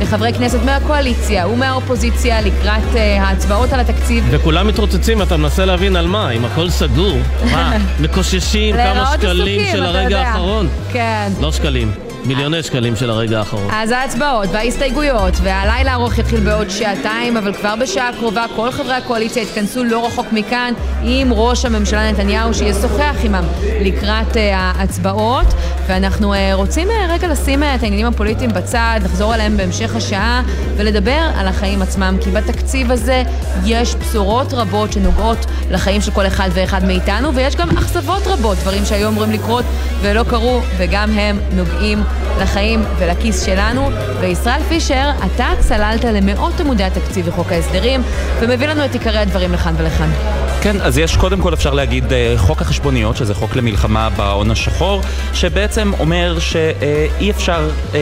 לחברי 0.01 0.33
כנסת 0.33 0.59
מהקואליציה 0.65 1.49
ומהאופוזיציה 1.49 2.41
לקראת 2.41 2.97
אה, 2.97 3.23
ההצבעות 3.23 3.73
על 3.73 3.81
התקציב. 3.81 4.25
וכולם 4.31 4.67
מתרוצצים, 4.69 5.08
אתה 5.23 5.37
מנסה 5.37 5.65
להבין 5.65 5.97
על 5.97 6.07
מה, 6.07 6.31
אם 6.31 6.45
הכל 6.45 6.71
סגור. 6.71 7.19
מה, 7.53 7.77
מקוששים 8.01 8.77
כמה 8.77 9.13
שקלים 9.17 9.61
של 9.73 9.85
הרגע. 9.85 10.21
האחרון? 10.21 10.69
כן. 10.93 11.29
לא 11.41 11.53
שקלים, 11.53 11.93
מיליוני 12.29 12.63
שקלים 12.63 12.97
של 12.97 13.11
הרגע 13.11 13.39
האחרון. 13.39 13.71
אז 13.73 13.91
ההצבעות 13.91 14.49
וההסתייגויות 14.53 15.35
והלילה 15.43 15.93
הארוך 15.93 16.19
יתחיל 16.19 16.41
בעוד 16.41 16.71
שעתיים, 16.71 17.37
אבל 17.37 17.53
כבר 17.53 17.75
בשעה 17.81 18.09
הקרובה 18.09 18.45
כל 18.57 18.71
חברי 18.71 18.95
הקואליציה 18.95 19.43
יתכנסו 19.43 19.85
לא 19.85 20.07
רחוק 20.07 20.27
מכאן 20.33 20.73
עם 21.03 21.33
ראש 21.33 21.65
הממשלה 21.65 22.13
נתניהו 22.13 22.55
שישוחח 22.55 23.17
עמם 23.25 23.45
לקראת 23.81 24.33
uh, 24.33 24.39
ההצבעות 24.53 25.47
ואנחנו 25.87 26.35
uh, 26.35 26.37
רוצים 26.55 26.89
uh, 26.89 26.93
רגע 27.09 27.29
לשים 27.29 27.63
את 27.63 27.83
העניינים 27.83 28.07
הפוליטיים 28.07 28.51
בצד, 28.51 29.01
לחזור 29.05 29.35
אליהם 29.35 29.57
בהמשך 29.57 29.97
השעה 29.97 30.43
ולדבר 30.77 31.31
על 31.37 31.49
החיים 31.49 31.83
עצמם, 31.83 32.17
כי 32.25 32.31
בתקציב 32.31 32.91
הזה 32.91 33.23
יש 33.65 33.95
בשורות 33.95 34.53
רבות 34.53 34.93
שנוגעות 34.93 35.47
לחיים 35.71 36.01
של 36.01 36.11
כל 36.11 36.27
אחד 36.27 36.49
ואחד 36.53 36.85
מאיתנו 36.85 37.35
ויש 37.35 37.57
גם 37.57 37.71
אכזבות 37.71 38.27
רבות, 38.27 38.59
דברים 38.59 38.85
שהיו 38.85 39.09
אמורים 39.09 39.31
לקרות 39.31 39.65
ולא 40.01 40.23
קרו 40.23 40.61
וגם 40.79 41.11
הם 41.11 41.41
נוגעים 41.57 41.99
לחיים 42.41 42.83
ולכיס 42.99 43.47
שלנו. 43.47 43.89
וישראל 44.21 44.63
פישר, 44.69 45.11
אתה 45.27 45.47
צללת 45.61 46.05
למאות 46.05 46.61
עמודי 46.61 46.85
התקציב 46.85 47.29
וחוק 47.29 47.53
ההסדרים, 47.53 48.03
ומביא 48.41 48.67
לנו 48.67 48.85
את 48.85 48.93
עיקרי 48.93 49.19
הדברים 49.19 49.53
לכאן 49.53 49.75
ולכאן. 49.79 50.09
כן, 50.63 50.81
אז 50.81 50.99
יש 50.99 51.17
קודם 51.17 51.41
כל 51.41 51.55
אפשר 51.55 51.75
להגיד 51.75 52.13
אה, 52.13 52.35
חוק 52.37 52.63
החשבוניות, 52.63 53.17
שזה 53.17 53.35
חוק 53.35 53.57
למלחמה 53.57 54.11
בהון 54.11 54.51
השחור, 54.51 55.03
שבעצם 55.35 55.93
אומר 56.01 56.39
שאי 56.39 57.31
אפשר 57.31 57.71
אה, 57.95 57.99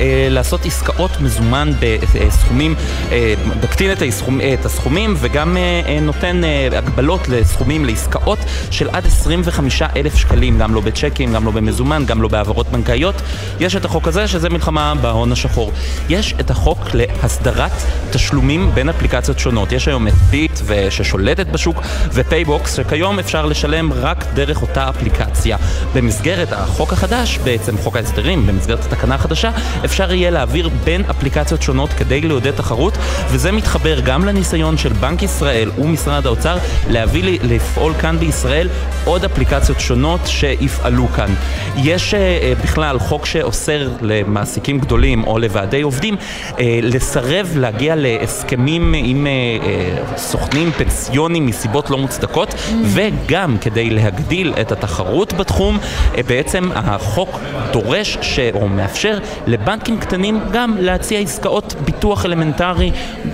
אה, 0.00 0.26
לעשות 0.30 0.66
עסקאות 0.66 1.10
מזומן 1.20 1.72
בסכומים, 2.14 2.74
אה, 3.12 3.34
מקטין 3.62 3.92
את, 3.92 4.02
הסכומ, 4.08 4.40
את 4.40 4.64
הסכומים 4.64 5.14
וגם 5.18 5.56
אה, 5.56 5.82
אה, 5.86 6.00
נותן 6.00 6.40
הגבלות 6.76 7.28
לסכומים 7.28 7.84
לעסקאות 7.84 8.38
של 8.70 8.88
עד 8.92 9.06
25 9.06 9.82
אלף 9.96 10.16
שקלים, 10.16 10.58
גם 10.58 10.74
לא 10.74 10.80
בצ'קים, 10.80 11.32
גם 11.32 11.44
לא 11.44 11.50
במזומן, 11.50 12.04
גם 12.06 12.22
לא 12.22 12.28
בהעברות 12.28 12.68
בנקאיות. 12.68 13.22
יש 13.60 13.76
את 13.76 13.84
החוק 13.84 14.08
הזה, 14.08 14.28
שזה 14.28 14.48
מלחמה 14.48 14.94
בהון 14.94 15.32
השחור. 15.32 15.72
יש 16.08 16.34
את 16.40 16.50
החוק 16.50 16.78
להסדרת 16.94 17.72
תשלומים 18.10 18.70
בין 18.74 18.88
אפליקציות 18.88 19.38
שונות. 19.38 19.72
יש 19.72 19.88
היום 19.88 20.08
את 20.08 20.14
ביט 20.30 20.60
ששולטת 20.90 21.46
בשוק 21.46 21.82
ופייבוקס, 22.12 22.76
שכיום 22.76 23.18
אפשר 23.18 23.46
לשלם 23.46 23.92
רק 23.92 24.24
דרך 24.34 24.62
אותה 24.62 24.88
אפליקציה. 24.88 25.56
במסגרת 25.94 26.52
החוק 26.52 26.92
החדש, 26.92 27.38
בעצם 27.38 27.78
חוק 27.78 27.96
ההסדרים, 27.96 28.46
במסגרת 28.46 28.84
התקנה 28.84 29.14
החדשה, 29.14 29.50
אפשר 29.84 30.12
יהיה 30.12 30.30
להעביר 30.30 30.70
בין 30.84 31.02
אפליקציות 31.10 31.62
שונות 31.62 31.90
כדי 31.92 32.20
לעודד 32.20 32.50
תחרות, 32.50 32.98
וזה 33.28 33.52
מתחבר 33.52 34.00
גם 34.00 34.24
לניסיון 34.24 34.78
של 34.78 34.92
בנק 34.92 35.22
ישראל 35.22 35.70
ומשרד 35.78 36.26
האוצר 36.26 36.56
להביא 36.90 37.24
לי, 37.24 37.38
לפעול 37.42 37.94
כאן 37.94 38.18
בישראל 38.18 38.68
עוד 39.04 39.24
אפליקציות 39.24 39.80
שונות 39.80 40.20
שיפעלו 40.26 41.08
כאן. 41.08 41.34
יש 41.76 42.14
אה, 42.14 42.52
בכלל 42.64 42.98
חוק 42.98 43.26
שאוסר 43.26 43.88
למעסיקים 44.00 44.78
גדולים 44.78 45.24
או 45.24 45.38
לוועדי 45.38 45.82
עובדים 45.82 46.16
אה, 46.58 46.78
לסרב 46.82 47.52
להגיע 47.56 47.94
להסכמים 47.96 48.94
עם 48.96 49.26
אה, 49.26 49.32
אה, 49.32 50.16
סוכנים 50.16 50.70
פנסיונים 50.70 51.46
מסיבות 51.46 51.81
לא 51.90 51.98
מוצדקות, 51.98 52.54
וגם 52.84 53.56
כדי 53.60 53.90
להגדיל 53.90 54.54
את 54.60 54.72
התחרות 54.72 55.32
בתחום, 55.32 55.78
אה, 56.16 56.22
בעצם 56.22 56.68
החוק 56.74 57.38
דורש 57.72 58.18
ש... 58.22 58.38
או 58.54 58.68
מאפשר 58.68 59.18
לבנקים 59.46 60.00
קטנים 60.00 60.40
גם 60.52 60.76
להציע 60.80 61.18
עסקאות 61.20 61.74
ביטוח 61.84 62.26
אלמנטרי, 62.26 62.90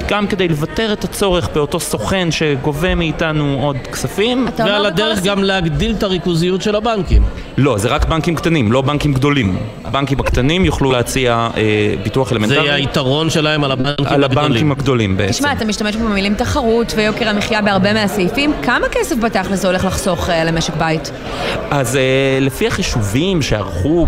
גם 0.08 0.26
כדי 0.26 0.48
לוותר 0.48 0.92
את 0.92 1.04
הצורך 1.04 1.48
באותו 1.54 1.80
סוכן 1.80 2.28
שגובה 2.30 2.94
מאיתנו 2.94 3.58
עוד 3.62 3.76
כספים. 3.92 4.46
ועל 4.58 4.86
הדרך 4.86 5.22
גם 5.22 5.44
להגדיל 5.44 5.94
את 5.98 6.02
הריכוזיות 6.02 6.62
של 6.62 6.76
הבנקים. 6.76 7.22
לא, 7.56 7.78
זה 7.78 7.88
רק 7.88 8.04
בנקים 8.04 8.34
קטנים, 8.34 8.72
לא 8.72 8.80
בנקים 8.80 9.14
גדולים. 9.14 9.58
הבנקים 9.84 10.20
הקטנים 10.20 10.64
יוכלו 10.64 10.92
להציע 10.92 11.48
אה, 11.56 11.94
ביטוח 12.02 12.32
אלמנטרי. 12.32 12.66
זה 12.66 12.74
היתרון 12.74 13.30
שלהם 13.30 13.64
על 13.64 13.72
הבנקים 13.72 14.06
על 14.06 14.24
הגדולים. 14.24 14.46
הבנקים 14.46 14.72
הגדולים 14.72 15.16
בעצם. 15.16 15.32
תשמע, 15.32 15.52
אתה 15.52 15.64
משתמש 15.64 15.96
פה 15.96 16.04
במילים 16.04 16.34
תחרות 16.34 16.92
ויוקר 16.96 17.28
המחיה 17.28 17.62
בהרבה 17.62 17.92
מהסעיפים, 17.92 18.37
כמה 18.62 18.88
כסף 18.88 19.16
בתכלס 19.16 19.60
זה 19.60 19.68
הולך 19.68 19.84
לחסוך 19.84 20.30
אה, 20.30 20.44
למשק 20.44 20.76
בית? 20.76 21.10
אז 21.70 21.96
אה, 21.96 22.38
לפי 22.40 22.66
החישובים 22.66 23.42
שערכו 23.42 24.06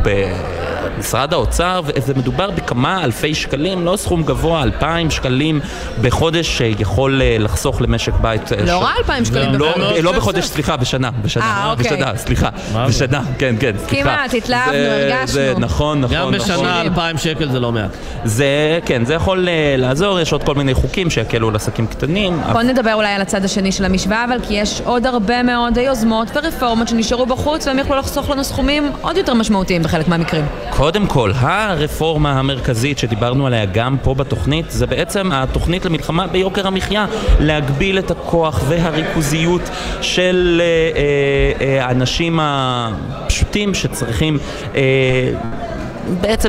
במשרד 0.96 1.32
האוצר, 1.32 1.80
ו- 1.84 1.90
זה 2.00 2.14
מדובר 2.14 2.50
בכמה 2.50 3.04
אלפי 3.04 3.34
שקלים, 3.34 3.84
לא 3.84 3.96
סכום 3.96 4.22
גבוה, 4.22 4.62
אלפיים 4.62 5.10
שקלים 5.10 5.60
בחודש 6.00 6.58
שיכול 6.58 7.22
אה, 7.22 7.36
לחסוך 7.38 7.82
למשק 7.82 8.12
בית. 8.20 8.52
אה, 8.52 8.64
לא 8.64 8.82
רע 8.82 8.90
2,000 8.98 9.24
שקלים 9.24 9.54
לא, 9.54 9.70
בחודש. 9.70 9.98
לא 10.02 10.12
בחודש, 10.12 10.44
סליחה, 10.44 10.76
בשנה, 10.76 11.10
בשנה, 11.22 11.44
אה, 11.44 11.70
אוקיי. 11.70 11.84
בשנה, 11.96 12.16
סליחה? 12.16 12.48
בשנה, 12.88 13.20
כן, 13.38 13.54
כן, 13.60 13.72
סליחה. 13.88 14.02
כמעט, 14.10 14.34
התלהבנו, 14.34 14.72
זה- 14.72 15.08
הרגשנו. 15.14 15.26
זה 15.34 15.54
נכון, 15.58 16.00
נכון, 16.00 16.16
גם 16.16 16.34
נכון. 16.34 16.54
בשנה 16.56 16.80
2,000 16.80 17.18
שקל 17.18 17.50
זה 17.50 17.60
לא 17.60 17.72
מעט. 17.72 17.90
זה, 18.24 18.46
כן, 18.86 19.04
זה 19.04 19.14
יכול 19.14 19.48
אה, 19.48 19.74
לעזור, 19.78 20.20
יש 20.20 20.32
עוד 20.32 20.42
כל 20.42 20.54
מיני 20.54 20.74
חוקים 20.74 21.10
שיקלו 21.10 21.48
על 21.48 21.56
עסקים 21.56 21.86
קטנים. 21.86 22.40
בוא 22.52 22.62
נדבר 22.62 22.94
אולי 22.94 23.08
על 23.12 23.20
הצד 23.20 23.44
השני 23.44 23.72
של 23.72 23.84
המשוואה, 23.84 24.24
אבל 24.24 24.36
כי 24.48 24.54
יש 24.54 24.80
עוד 24.84 25.06
הרבה 25.06 25.42
מאוד 25.42 25.76
יוזמות 25.76 26.28
ורפורמות 26.36 26.88
שנשארו 26.88 27.26
בחוץ 27.26 27.66
והם 27.66 27.78
יכלו 27.78 27.96
לחסוך 27.96 28.30
לנו 28.30 28.44
סכומים 28.44 28.92
עוד 29.00 29.16
יותר 29.16 29.34
משמעותיים 29.34 29.82
בחלק 29.82 30.08
מהמקרים. 30.08 30.44
קודם 30.70 31.06
כל, 31.06 31.32
הרפורמה 31.34 32.38
המרכזית 32.38 32.98
שדיברנו 32.98 33.46
עליה 33.46 33.64
גם 33.64 33.96
פה 34.02 34.14
בתוכנית, 34.14 34.70
זה 34.70 34.86
בעצם 34.86 35.32
התוכנית 35.32 35.84
למלחמה 35.84 36.26
ביוקר 36.26 36.66
המחיה, 36.66 37.06
להגביל 37.40 37.98
את 37.98 38.10
הכוח 38.10 38.62
והריכוזיות 38.68 39.62
של 40.00 40.60
אה, 40.60 40.66
אה, 40.96 41.78
אה, 41.78 41.86
האנשים 41.86 42.38
הפשוטים 42.42 43.74
שצריכים... 43.74 44.38
בעצם 46.20 46.48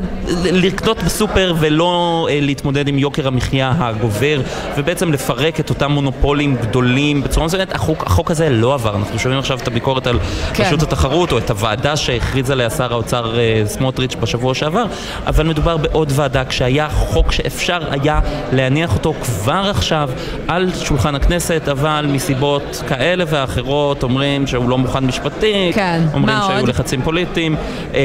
לקנות 0.51 1.03
בסופר 1.03 1.53
ולא 1.59 2.27
אה, 2.31 2.39
להתמודד 2.41 2.87
עם 2.87 2.97
יוקר 2.97 3.27
המחיה 3.27 3.73
הגובר 3.77 4.41
ובעצם 4.77 5.13
לפרק 5.13 5.59
את 5.59 5.69
אותם 5.69 5.91
מונופולים 5.91 6.55
גדולים 6.55 7.21
בצורה 7.21 7.45
מסוימת. 7.45 7.75
החוק, 7.75 8.03
החוק 8.03 8.31
הזה 8.31 8.49
לא 8.49 8.73
עבר, 8.73 8.95
אנחנו 8.95 9.19
שומעים 9.19 9.39
עכשיו 9.39 9.59
את 9.59 9.67
הביקורת 9.67 10.07
על 10.07 10.19
כן. 10.53 10.63
רשות 10.63 10.83
התחרות 10.83 11.31
או 11.31 11.37
את 11.37 11.49
הוועדה 11.49 11.97
שהכריז 11.97 12.51
עליה 12.51 12.69
שר 12.69 12.93
האוצר 12.93 13.39
אה, 13.39 13.63
סמוטריץ' 13.65 14.15
בשבוע 14.15 14.53
שעבר, 14.53 14.85
אבל 15.27 15.47
מדובר 15.47 15.77
בעוד 15.77 16.11
ועדה 16.15 16.45
כשהיה 16.45 16.89
חוק 16.89 17.31
שאפשר 17.31 17.79
היה 17.91 18.19
להניח 18.53 18.93
אותו 18.93 19.13
כבר 19.21 19.63
עכשיו 19.69 20.09
על 20.47 20.69
שולחן 20.83 21.15
הכנסת, 21.15 21.67
אבל 21.71 22.05
מסיבות 22.09 22.83
כאלה 22.87 23.23
ואחרות 23.27 24.03
אומרים 24.03 24.47
שהוא 24.47 24.69
לא 24.69 24.77
מוכן 24.77 25.05
משפטית, 25.05 25.75
כן, 25.75 26.01
אומרים 26.13 26.37
שהיו 26.47 26.59
עוד? 26.59 26.69
לחצים 26.69 27.01
פוליטיים, 27.01 27.55
אה, 27.93 27.99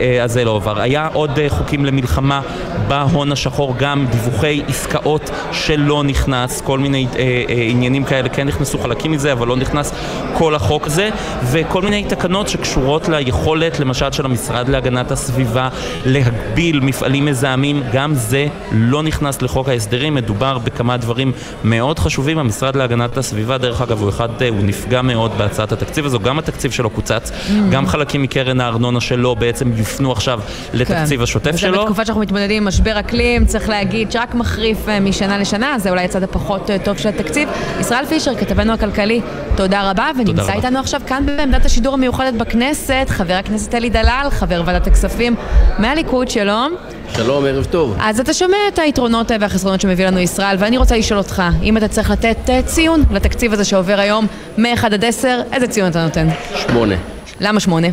אה, 0.00 0.24
אז 0.24 0.32
זה 0.32 0.44
לא 0.44 0.56
עבר. 0.56 0.80
היה 0.80 0.97
היה 0.98 1.08
עוד 1.12 1.38
אה, 1.38 1.48
חוקים 1.48 1.84
למלחמה 1.84 2.40
בהון 2.88 3.32
השחור, 3.32 3.74
גם 3.78 4.06
דיווחי 4.10 4.62
עסקאות 4.68 5.30
שלא 5.52 6.04
נכנס, 6.04 6.60
כל 6.60 6.78
מיני 6.78 7.06
אה, 7.16 7.20
אה, 7.48 7.66
עניינים 7.70 8.04
כאלה 8.04 8.28
כן 8.28 8.46
נכנסו 8.48 8.78
חלקים 8.78 9.12
מזה, 9.12 9.32
אבל 9.32 9.46
לא 9.46 9.56
נכנס 9.56 9.92
כל 10.38 10.54
החוק 10.54 10.86
הזה, 10.86 11.10
וכל 11.42 11.82
מיני 11.82 12.04
תקנות 12.04 12.48
שקשורות 12.48 13.08
ליכולת, 13.08 13.80
למשל 13.80 14.12
של 14.12 14.24
המשרד 14.24 14.68
להגנת 14.68 15.10
הסביבה, 15.10 15.68
להגביל 16.06 16.80
מפעלים 16.80 17.24
מזהמים, 17.24 17.82
גם 17.92 18.14
זה 18.14 18.46
לא 18.72 19.02
נכנס 19.02 19.42
לחוק 19.42 19.68
ההסדרים, 19.68 20.14
מדובר 20.14 20.58
בכמה 20.58 20.96
דברים 20.96 21.32
מאוד 21.64 21.98
חשובים. 21.98 22.38
המשרד 22.38 22.76
להגנת 22.76 23.16
הסביבה, 23.16 23.58
דרך 23.58 23.82
אגב, 23.82 24.00
הוא 24.00 24.08
אחד, 24.08 24.42
הוא 24.42 24.58
נפגע 24.62 25.02
מאוד 25.02 25.30
בהצעת 25.38 25.72
התקציב 25.72 26.06
הזו, 26.06 26.20
גם 26.20 26.38
התקציב 26.38 26.70
שלו 26.70 26.90
קוצץ, 26.90 27.30
mm. 27.30 27.52
גם 27.70 27.86
חלקים 27.86 28.22
מקרן 28.22 28.60
הארנונה 28.60 29.00
שלו 29.00 29.36
בעצם 29.36 29.72
יופנו 29.76 30.12
עכשיו 30.12 30.40
כן. 30.88 31.22
השוטף 31.22 31.50
וזה 31.50 31.58
שלו. 31.58 31.72
וזה 31.72 31.82
בתקופה 31.82 32.04
שאנחנו 32.04 32.22
מתמודדים 32.22 32.56
עם 32.62 32.68
משבר 32.68 33.00
אקלים, 33.00 33.46
צריך 33.46 33.68
להגיד 33.68 34.12
שרק 34.12 34.34
מחריף 34.34 34.88
אה, 34.88 35.00
משנה 35.00 35.38
לשנה, 35.38 35.78
זה 35.78 35.90
אולי 35.90 36.04
הצד 36.04 36.22
הפחות 36.22 36.70
אה, 36.70 36.78
טוב 36.78 36.98
של 36.98 37.08
התקציב. 37.08 37.48
ישראל 37.80 38.04
פישר, 38.06 38.34
כתבנו 38.34 38.72
הכלכלי, 38.72 39.20
תודה 39.56 39.90
רבה, 39.90 40.10
ונמצא 40.16 40.32
תודה 40.32 40.52
איתנו 40.52 40.70
רבה. 40.70 40.80
עכשיו 40.80 41.00
כאן 41.06 41.26
בעמדת 41.26 41.64
השידור 41.64 41.94
המיוחדת 41.94 42.34
בכנסת, 42.34 43.06
חבר 43.08 43.34
הכנסת 43.34 43.74
אלי 43.74 43.90
דלל, 43.90 44.26
חבר 44.30 44.62
ועדת 44.64 44.86
הכספים 44.86 45.34
מהליכוד, 45.78 46.28
שלום. 46.28 46.74
שלום, 47.16 47.44
ערב 47.44 47.64
טוב. 47.64 47.96
אז 48.00 48.20
אתה 48.20 48.34
שומע 48.34 48.56
את 48.74 48.78
היתרונות 48.78 49.30
והחסרונות 49.40 49.80
שמביא 49.80 50.06
לנו 50.06 50.18
ישראל, 50.18 50.56
ואני 50.58 50.78
רוצה 50.78 50.96
לשאול 50.96 51.18
אותך, 51.18 51.42
אם 51.62 51.76
אתה 51.76 51.88
צריך 51.88 52.10
לתת 52.10 52.36
אה, 52.48 52.62
ציון 52.62 53.02
לתקציב 53.10 53.52
הזה 53.52 53.64
שעובר 53.64 54.00
היום, 54.00 54.26
מ-1 54.58 54.86
עד 54.86 55.04
10, 55.04 55.40
איזה 55.52 55.66
ציון 55.66 55.90
אתה 55.90 56.04
נותן? 56.04 56.28
שמונה. 56.56 56.94
למה 57.40 57.60
שמונה? 57.60 57.88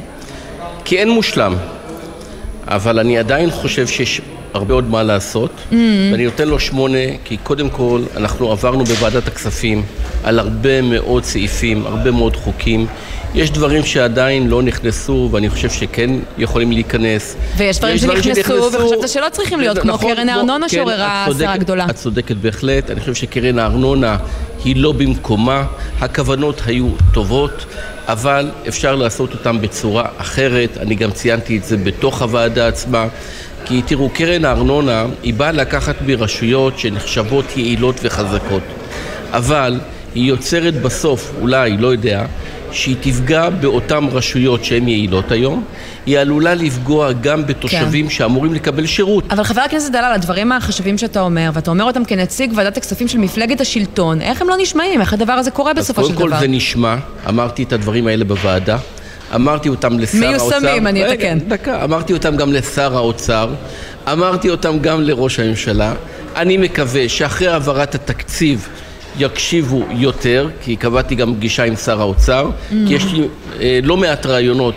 כי 0.86 1.00
אין 1.00 1.10
מושלם, 1.10 1.56
אבל 2.68 3.00
אני 3.00 3.18
עדיין 3.18 3.52
חושב 3.52 3.88
שיש 3.88 4.22
הרבה 4.54 4.74
עוד 4.74 4.90
מה 4.90 5.04
לעשות, 5.04 5.52
mm-hmm. 5.52 5.76
ואני 6.12 6.26
נותן 6.26 6.48
לו 6.48 6.60
שמונה, 6.60 6.98
כי 7.24 7.38
קודם 7.38 7.70
כל 7.70 8.02
אנחנו 8.18 8.52
עברנו 8.52 8.86
בוועדת 8.86 9.28
הכספים 9.28 9.84
על 10.24 10.40
הרבה 10.40 10.82
מאוד 10.82 11.24
סעיפים, 11.24 11.86
הרבה 11.86 12.12
מאוד 12.12 12.36
חוקים. 12.36 12.88
יש 13.36 13.52
דברים 13.52 13.84
שעדיין 13.84 14.48
לא 14.48 14.62
נכנסו, 14.62 15.30
ואני 15.32 15.50
חושב 15.50 15.70
שכן 15.70 16.10
יכולים 16.38 16.72
להיכנס. 16.72 17.36
ויש 17.58 17.80
דברים 17.80 17.98
שנכנסו, 17.98 18.72
וחשבת 18.72 19.10
שלא 19.10 19.28
צריכים 19.32 19.60
להיות, 19.60 19.78
כמו 19.78 19.92
נכון, 19.92 20.16
קרן 20.16 20.30
הארנונה 20.30 20.66
כן, 20.70 20.76
שעוררה 20.76 21.26
הסערה 21.26 21.58
גדולה. 21.58 21.86
את 21.90 21.96
צודקת 21.96 22.36
בהחלט, 22.36 22.92
אני 22.92 23.00
חושב 23.00 23.14
שקרן 23.14 23.60
הארנונה 23.60 24.18
היא 24.64 24.76
לא 24.76 24.92
במקומה, 24.92 25.64
הכוונות 26.00 26.62
היו 26.66 26.88
טובות. 27.14 27.66
אבל 28.08 28.52
אפשר 28.68 28.96
לעשות 28.96 29.34
אותם 29.34 29.62
בצורה 29.62 30.06
אחרת, 30.18 30.78
אני 30.78 30.96
גם 30.96 31.12
ציינתי 31.12 31.58
את 31.58 31.64
זה 31.64 31.78
בתוך 31.78 32.22
הוועדה 32.22 32.68
עצמה. 32.68 33.08
כי 33.66 33.82
תראו, 33.82 34.10
קרן 34.10 34.46
הארנונה 34.46 35.06
היא 35.24 35.34
באה 35.34 35.52
לקחת 35.52 35.96
מרשויות 36.06 36.80
שנחשבות 36.80 37.46
יעילות 37.58 38.00
וחזקות, 38.04 38.64
אבל 39.32 39.80
היא 40.16 40.30
יוצרת 40.30 40.74
בסוף, 40.82 41.32
אולי, 41.42 41.78
לא 41.78 41.88
יודע, 41.88 42.26
שהיא 42.76 42.96
תפגע 43.02 43.50
באותן 43.50 44.04
רשויות 44.12 44.66
שהן 44.66 44.88
יעילות 44.88 45.32
היום, 45.32 45.64
היא 46.06 46.20
עלולה 46.20 46.56
לפגוע 46.56 47.12
גם 47.12 47.46
בתושבים 47.46 48.06
כן. 48.06 48.12
שאמורים 48.12 48.54
לקבל 48.54 48.86
שירות. 48.86 49.24
אבל 49.32 49.44
חבר 49.44 49.62
הכנסת 49.62 49.92
דלל, 49.92 50.12
הדברים 50.16 50.52
החשובים 50.52 50.98
שאתה 50.98 51.22
אומר, 51.22 51.50
ואתה 51.54 51.72
אומר 51.72 51.84
אותם 51.84 52.06
כנציג 52.06 52.52
ועדת 52.56 52.78
הכספים 52.78 53.08
של 53.08 53.18
מפלגת 53.18 53.62
השלטון, 53.62 54.22
איך 54.22 54.42
הם 54.42 54.50
לא 54.50 54.56
נשמעים? 54.60 55.02
איך 55.02 55.14
הדבר 55.14 55.34
הזה 55.34 55.52
קורה 55.52 55.74
בסופו 55.74 56.02
של 56.04 56.08
דבר? 56.08 56.16
אז 56.16 56.22
קודם 56.22 56.34
כל 56.34 56.40
זה 56.40 56.48
נשמע, 56.48 56.96
אמרתי 57.30 57.64
את 57.64 57.74
הדברים 57.74 58.08
האלה 58.08 58.26
בוועדה. 58.26 58.78
אמרתי 59.36 59.70
אותם 59.70 60.00
לשר 60.00 60.18
מיושמים, 60.18 60.40
האוצר. 60.40 60.60
מיושמים, 60.60 60.88
אני 60.88 61.14
אתקן. 61.14 61.40
דקה, 61.48 61.84
אמרתי 61.84 62.14
אותם 62.14 62.36
גם 62.36 62.54
לשר 62.54 62.96
האוצר, 62.96 63.50
אמרתי 64.12 64.50
אותם 64.50 64.80
גם 64.80 65.02
לראש 65.02 65.40
הממשלה. 65.40 65.94
אני 66.36 66.58
מקווה 66.58 67.10
שאחרי 67.10 67.48
העברת 67.48 67.96
התקציב 67.96 68.68
יקשיבו 69.20 69.84
יותר, 69.92 70.50
כי 70.62 70.76
קבעתי 70.76 71.16
גם 71.16 71.36
פגישה 71.36 71.64
עם 71.64 71.76
שר 71.76 72.02
האוצר, 72.02 72.50
mm. 72.50 72.74
כי 72.88 72.94
יש 72.94 73.04
לי 73.14 73.28
אה, 73.62 73.80
לא 73.84 73.98
מעט 73.98 74.26
רעיונות 74.26 74.76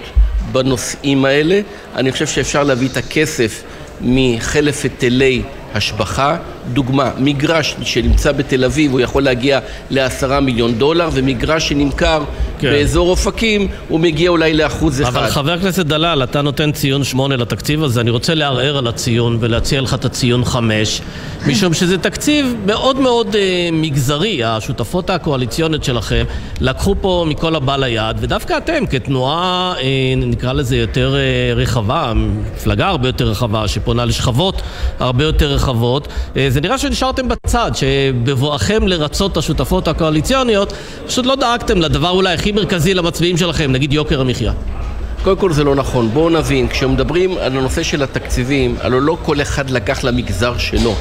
בנושאים 0.52 1.24
האלה. 1.24 1.60
אני 1.96 2.12
חושב 2.12 2.26
שאפשר 2.26 2.62
להביא 2.62 2.88
את 2.88 2.96
הכסף 2.96 3.62
מחלף 4.00 4.84
היטלי 4.84 5.42
השבחה. 5.74 6.36
דוגמה, 6.72 7.10
מגרש 7.18 7.76
שנמצא 7.82 8.32
בתל 8.32 8.64
אביב 8.64 8.92
הוא 8.92 9.00
יכול 9.00 9.22
להגיע 9.22 9.58
לעשרה 9.90 10.40
מיליון 10.40 10.74
דולר 10.74 11.08
ומגרש 11.12 11.68
שנמכר 11.68 12.22
כן. 12.58 12.70
באזור 12.70 13.10
אופקים 13.10 13.68
הוא 13.88 14.00
מגיע 14.00 14.30
אולי 14.30 14.54
לאחוז 14.54 15.02
אחד. 15.02 15.16
אבל 15.16 15.30
חבר 15.30 15.52
הכנסת 15.52 15.86
דלל, 15.86 16.22
אתה 16.22 16.42
נותן 16.42 16.72
ציון 16.72 17.04
שמונה 17.04 17.36
לתקציב 17.36 17.82
הזה, 17.82 18.00
אני 18.00 18.10
רוצה 18.10 18.34
לערער 18.34 18.78
על 18.78 18.86
הציון 18.86 19.36
ולהציע 19.40 19.80
לך 19.80 19.94
את 19.94 20.04
הציון 20.04 20.44
חמש 20.44 21.00
משום 21.46 21.74
שזה 21.74 21.98
תקציב 21.98 22.54
מאוד 22.66 23.00
מאוד 23.00 23.36
אה, 23.36 23.68
מגזרי, 23.72 24.44
השותפות 24.44 25.10
הקואליציונית 25.10 25.84
שלכם 25.84 26.24
לקחו 26.60 26.94
פה 27.00 27.24
מכל 27.28 27.56
הבא 27.56 27.76
ליד 27.76 28.16
ודווקא 28.20 28.56
אתם 28.58 28.86
כתנועה, 28.86 29.74
אה, 29.80 30.14
נקרא 30.16 30.52
לזה 30.52 30.76
יותר 30.76 31.16
אה, 31.16 31.54
רחבה, 31.54 32.12
מפלגה 32.14 32.88
הרבה 32.88 33.08
יותר 33.08 33.28
רחבה 33.28 33.68
שפונה 33.68 34.04
לשכבות 34.04 34.62
הרבה 34.98 35.24
יותר 35.24 35.54
רחבות, 35.58 36.08
אה, 36.36 36.46
זה 36.50 36.60
נראה 36.60 36.78
שנשארתם 36.78 37.28
בצד, 37.28 37.70
שבבואכם 37.74 38.88
לרצות 38.88 39.32
את 39.32 39.36
השותפות 39.36 39.88
הקואליציוניות, 39.88 40.72
פשוט 41.06 41.26
לא 41.26 41.34
דאגתם 41.34 41.80
לדבר 41.80 42.10
אולי 42.10 42.34
הכי 42.34 42.52
מרכזי 42.52 42.94
למצביעים 42.94 43.36
שלכם, 43.36 43.72
נגיד 43.72 43.92
יוקר 43.92 44.20
המחיה. 44.20 44.52
קודם 45.24 45.36
כל 45.36 45.52
זה 45.52 45.64
לא 45.64 45.74
נכון. 45.74 46.10
בואו 46.10 46.30
נבין, 46.30 46.68
כשמדברים 46.68 47.38
על 47.38 47.56
הנושא 47.56 47.82
של 47.82 48.02
התקציבים, 48.02 48.76
הלוא 48.80 49.00
לא 49.00 49.16
כל 49.22 49.40
אחד 49.40 49.70
לקח 49.70 50.04
למגזר 50.04 50.58
שלו. 50.58 50.94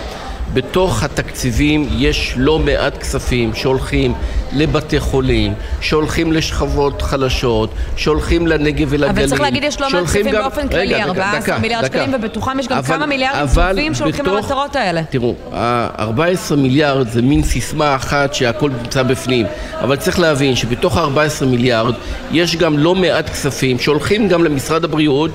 בתוך 0.53 1.03
התקציבים 1.03 1.89
יש 1.97 2.33
לא 2.37 2.59
מעט 2.59 2.97
כספים 2.97 3.55
שהולכים 3.55 4.13
לבתי 4.53 4.99
חולים, 4.99 5.53
שהולכים 5.81 6.33
לשכבות 6.33 7.01
חלשות, 7.01 7.69
שהולכים 7.95 8.47
לנגב 8.47 8.87
ולגליל. 8.89 9.09
אבל 9.09 9.27
צריך 9.27 9.41
להגיד, 9.41 9.63
יש 9.63 9.81
לא 9.81 9.89
מעט 9.89 10.03
כספים 10.03 10.25
גם... 10.31 10.41
באופן 10.41 10.67
כללי, 10.67 11.03
14 11.03 11.59
מיליארד. 11.59 11.85
שקלים, 11.85 12.13
ובתוכם 12.13 12.59
יש 12.59 12.67
גם 12.67 12.77
אבל, 12.77 12.87
כמה 12.87 13.05
מיליארדים 13.05 13.47
טובים 13.69 13.93
שהולכים 13.93 14.25
בתוך, 14.25 14.35
למטרות 14.35 14.75
האלה. 14.75 15.01
תראו, 15.09 15.35
ה-14 15.53 16.55
מיליארד 16.55 17.07
זה 17.09 17.21
מין 17.21 17.43
סיסמה 17.43 17.95
אחת 17.95 18.33
שהכל 18.33 18.69
נמצא 18.69 19.03
בפנים, 19.03 19.45
אבל 19.81 19.95
צריך 19.95 20.19
להבין 20.19 20.55
שבתוך 20.55 20.97
ה-14 20.97 21.45
מיליארד 21.45 21.93
יש 22.31 22.55
גם 22.55 22.77
לא 22.77 22.95
מעט 22.95 23.29
כספים 23.29 23.79
שהולכים 23.79 24.27
גם 24.27 24.43
למשרד 24.43 24.83
הבריאות 24.83 25.31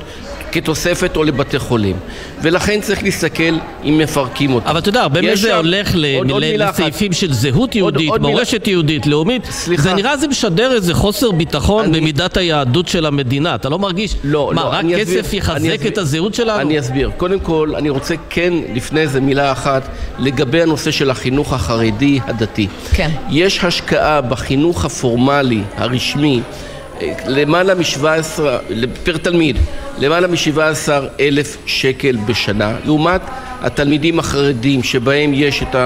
כתוספת 0.53 1.17
או 1.17 1.25
לבתי 1.25 1.59
חולים. 1.59 1.97
ולכן 2.43 2.81
צריך 2.81 3.03
להסתכל 3.03 3.55
אם 3.85 3.99
מפרקים 3.99 4.55
אותם. 4.55 4.69
אבל 4.69 4.79
אתה 4.79 4.89
יודע, 4.89 5.03
הרבה 5.03 5.23
מזה 5.23 5.57
הולך 5.57 5.91
לסעיפים 5.95 7.13
של 7.13 7.33
זהות 7.33 7.75
יהודית, 7.75 8.13
מורשת 8.21 8.69
יהודית, 8.69 9.07
לאומית. 9.07 9.45
סליחה. 9.45 9.83
זה 9.83 9.95
נראה 9.95 10.17
זה 10.17 10.29
משדר 10.29 10.73
איזה 10.73 10.95
חוסר 10.95 11.31
ביטחון 11.31 11.85
אני... 11.85 12.01
במידת 12.01 12.37
היהדות 12.37 12.89
של 12.89 13.07
המדינה. 13.07 13.55
אתה 13.55 13.69
לא 13.69 13.79
מרגיש, 13.79 14.17
לא, 14.25 14.51
מה, 14.55 14.63
לא, 14.63 14.69
רק 14.69 14.85
כסף 14.99 15.21
אסביר, 15.21 15.39
יחזק 15.39 15.87
את 15.87 15.99
הזהות 15.99 16.35
שלנו? 16.35 16.61
אני 16.61 16.79
אסביר. 16.79 17.11
קודם 17.17 17.41
כל, 17.41 17.73
אני 17.77 17.91
רוצה 17.91 18.15
כן, 18.31 18.53
לפני 18.75 19.07
זה 19.07 19.21
מילה 19.21 19.53
אחת, 19.53 19.83
לגבי 20.19 20.63
הנושא 20.63 20.91
של 20.91 21.11
החינוך 21.11 21.53
החרדי 21.53 22.21
הדתי. 22.27 22.69
כן. 22.95 23.11
יש 23.31 23.65
השקעה 23.65 24.21
בחינוך 24.21 24.85
הפורמלי, 24.85 25.63
הרשמי, 25.77 26.41
למעלה 27.27 27.75
מ-17, 27.75 28.41
פר 29.05 29.17
תלמיד, 29.17 29.57
למעלה 29.99 30.27
מ-17 30.27 30.89
אלף 31.21 31.57
שקל 31.67 32.17
בשנה, 32.27 32.73
לעומת 32.85 33.21
התלמידים 33.63 34.19
החרדים 34.19 34.83
שבהם 34.83 35.31
יש 35.35 35.63
את 35.63 35.77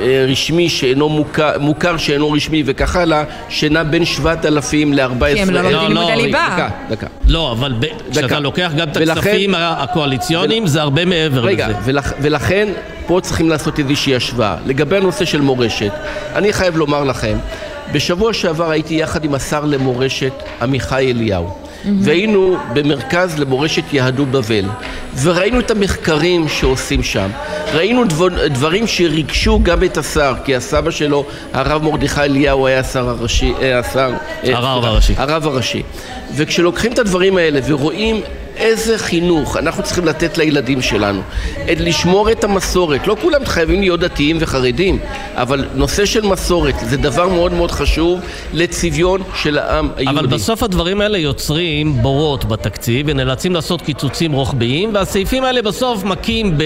הרשמי 0.00 0.68
שאינו 0.68 1.08
מוכר, 1.08 1.58
מוכר 1.60 1.96
שאינו 1.96 2.32
רשמי 2.32 2.62
וכך 2.66 2.96
הלאה, 2.96 3.24
שנע 3.48 3.82
בין 3.82 4.04
7,000 4.04 4.92
ל-14,000. 4.92 5.34
כי 5.34 5.42
הם 5.42 5.50
לא 5.50 5.62
לומדים 5.62 5.96
לימודי 5.96 6.22
ליבה. 6.22 6.48
דקה, 6.52 6.68
דקה. 6.90 7.06
לא, 7.28 7.52
אבל 7.52 7.74
כשאתה 8.10 8.40
לוקח 8.40 8.72
גם 8.76 8.88
את 8.88 8.96
הכספים 8.96 9.54
הקואליציוניים, 9.58 10.66
זה 10.66 10.80
הרבה 10.82 11.04
מעבר 11.04 11.40
לזה. 11.40 11.48
רגע, 11.48 11.68
ולכן 12.20 12.68
פה 13.06 13.20
צריכים 13.22 13.48
לעשות 13.48 13.78
איזושהי 13.78 14.16
השוואה. 14.16 14.56
לגבי 14.66 14.96
הנושא 14.96 15.24
של 15.24 15.40
מורשת, 15.40 15.92
אני 16.34 16.52
חייב 16.52 16.76
לומר 16.76 17.04
לכם 17.04 17.36
בשבוע 17.92 18.32
שעבר 18.32 18.70
הייתי 18.70 18.94
יחד 18.94 19.24
עם 19.24 19.34
השר 19.34 19.64
למורשת 19.64 20.32
עמיחי 20.62 21.10
אליהו. 21.10 21.48
mm-hmm. 21.48 21.88
והיינו 22.00 22.56
במרכז 22.72 23.38
למורשת 23.38 23.92
יהדות 23.92 24.28
בבל. 24.28 24.64
וראינו 25.22 25.60
את 25.60 25.70
המחקרים 25.70 26.48
שעושים 26.48 27.02
שם. 27.02 27.30
ראינו 27.74 28.04
דבר, 28.04 28.48
דברים 28.48 28.86
שריגשו 28.86 29.60
גם 29.62 29.84
את 29.84 29.98
השר 29.98 30.34
כי 30.44 30.56
הסבא 30.56 30.90
שלו 30.90 31.24
הרב 31.52 31.82
מרדכי 31.82 32.20
אליהו 32.20 32.66
היה 32.66 32.80
השר 32.80 33.08
הראשי, 33.08 33.52
אה, 33.62 33.78
השר, 33.78 34.12
אה, 34.44 34.56
הרב 34.56 34.84
הראשי. 34.84 35.14
הרב 35.16 35.46
הראשי. 35.46 35.82
וכשלוקחים 36.36 36.92
את 36.92 36.98
הדברים 36.98 37.36
האלה 37.36 37.60
ורואים 37.66 38.20
איזה 38.56 38.98
חינוך 38.98 39.56
אנחנו 39.56 39.82
צריכים 39.82 40.04
לתת 40.04 40.38
לילדים 40.38 40.82
שלנו. 40.82 41.20
את 41.72 41.80
לשמור 41.80 42.30
את 42.30 42.44
המסורת. 42.44 43.06
לא 43.06 43.16
כולם 43.22 43.44
חייבים 43.46 43.80
להיות 43.80 44.00
דתיים 44.00 44.36
וחרדים, 44.40 44.98
אבל 45.34 45.64
נושא 45.74 46.06
של 46.06 46.26
מסורת 46.26 46.74
זה 46.90 46.96
דבר 46.96 47.28
מאוד 47.28 47.52
מאוד 47.52 47.70
חשוב 47.70 48.20
לצביון 48.52 49.22
של 49.34 49.58
העם 49.58 49.88
היהודי. 49.96 50.18
אבל 50.18 50.26
בסוף 50.26 50.62
הדברים 50.62 51.00
האלה 51.00 51.18
יוצרים 51.18 52.02
בורות 52.02 52.44
בתקציב 52.44 53.06
ונאלצים 53.08 53.54
לעשות 53.54 53.82
קיצוצים 53.82 54.32
רוחביים 54.32 54.94
והסעיפים 54.94 55.44
האלה 55.44 55.62
בסוף 55.62 56.04
מכים 56.04 56.58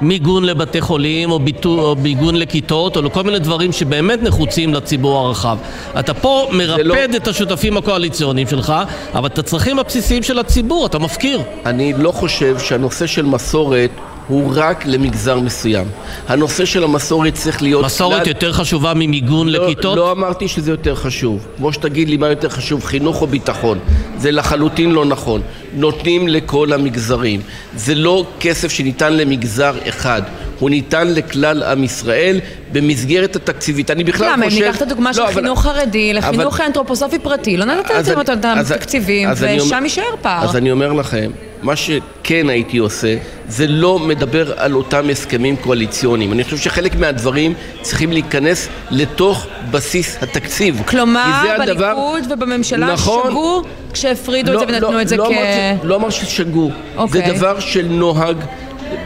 במיגון 0.00 0.44
לבתי 0.44 0.80
חולים 0.80 1.30
או, 1.30 1.38
ביטו, 1.38 1.80
או 1.80 1.96
מיגון 1.96 2.36
לכיתות 2.36 2.96
או 2.96 3.02
לכל 3.02 3.22
מיני 3.22 3.38
דברים 3.38 3.72
שבאמת 3.72 4.22
נחוצים 4.22 4.74
לציבור 4.74 5.18
הרחב. 5.18 5.58
אתה 6.00 6.14
פה 6.14 6.48
מרפד 6.52 6.84
לא... 6.84 7.16
את 7.16 7.28
השותפים 7.28 7.76
הקואליציוניים 7.76 8.46
שלך, 8.48 8.72
אבל 9.14 9.26
את 9.26 9.38
הצרכים 9.38 9.78
הבסיסיים 9.78 10.22
של 10.22 10.38
הציבור 10.38 10.86
אתה 10.86 10.98
מפקיר. 11.18 11.42
אני 11.66 11.92
לא 11.92 12.12
חושב 12.12 12.58
שהנושא 12.58 13.06
של 13.06 13.26
מסורת 13.26 13.90
הוא 14.28 14.52
רק 14.56 14.86
למגזר 14.86 15.40
מסוים. 15.40 15.86
הנושא 16.28 16.64
של 16.64 16.84
המסורת 16.84 17.34
צריך 17.34 17.62
להיות... 17.62 17.84
מסורת 17.84 18.22
כלל... 18.22 18.28
יותר 18.28 18.52
חשובה 18.52 18.94
ממיגון 18.94 19.48
לא, 19.48 19.64
לכיתות? 19.64 19.96
לא 19.96 20.12
אמרתי 20.12 20.48
שזה 20.48 20.70
יותר 20.70 20.94
חשוב. 20.94 21.46
כמו 21.56 21.72
שתגיד 21.72 22.08
לי 22.08 22.16
מה 22.16 22.28
יותר 22.28 22.48
חשוב, 22.48 22.84
חינוך 22.84 23.22
או 23.22 23.26
ביטחון. 23.26 23.78
זה 24.18 24.30
לחלוטין 24.30 24.90
לא 24.90 25.04
נכון. 25.04 25.40
נותנים 25.74 26.28
לכל 26.28 26.72
המגזרים. 26.72 27.40
זה 27.76 27.94
לא 27.94 28.24
כסף 28.40 28.72
שניתן 28.72 29.12
למגזר 29.12 29.74
אחד. 29.88 30.22
הוא 30.58 30.70
ניתן 30.70 31.14
לכלל 31.14 31.62
עם 31.62 31.84
ישראל 31.84 32.40
במסגרת 32.72 33.36
התקציבית. 33.36 33.90
אני 33.90 34.04
בכלל 34.04 34.32
למה, 34.32 34.44
חושב... 34.44 34.56
למה? 34.56 34.66
אם 34.66 34.72
ניקח 34.72 34.76
את 34.76 34.82
הדוגמה 34.82 35.14
של 35.14 35.26
חינוך 35.26 35.62
חרדי 35.62 36.12
לחינוך 36.12 36.60
אנתרופוסופי 36.60 37.18
פרטי, 37.18 37.56
לא 37.56 37.64
נתתם 37.64 38.18
אותם 38.18 38.54
תקציבים, 38.68 39.28
ושם 39.36 39.80
יישאר 39.82 40.02
פער. 40.22 40.44
אז 40.44 40.56
אני 40.56 40.70
אומר 40.72 40.92
לכם, 40.92 41.30
מה 41.62 41.76
שכן 41.76 42.48
הייתי 42.48 42.78
עושה, 42.78 43.16
זה 43.48 43.66
לא 43.66 43.98
מדבר 43.98 44.52
על 44.60 44.74
אותם 44.74 45.10
הסכמים 45.10 45.56
קואליציוניים. 45.56 46.32
אני 46.32 46.44
חושב 46.44 46.56
שחלק 46.56 46.96
מהדברים 46.96 47.54
צריכים 47.82 48.12
להיכנס 48.12 48.68
לתוך 48.90 49.46
בסיס 49.70 50.16
התקציב. 50.22 50.82
כלומר, 50.86 51.42
בליכוד 51.58 51.68
הדבר... 51.68 51.96
ובממשלה 52.30 52.92
נכון, 52.92 53.30
שגו 53.30 53.62
כשהפרידו 53.92 54.52
לא, 54.52 54.62
את 54.62 54.68
זה 54.68 54.74
ונתנו 54.74 54.92
לא, 54.92 55.02
את 55.02 55.08
זה 55.08 55.16
לא 55.16 55.24
כ... 55.24 55.26
אמר, 55.26 55.88
לא 55.88 55.96
אמר 55.96 56.10
ששגו. 56.10 56.70
אוקיי. 56.96 57.26
זה 57.26 57.38
דבר 57.38 57.60
של 57.60 57.86
נוהג. 57.90 58.36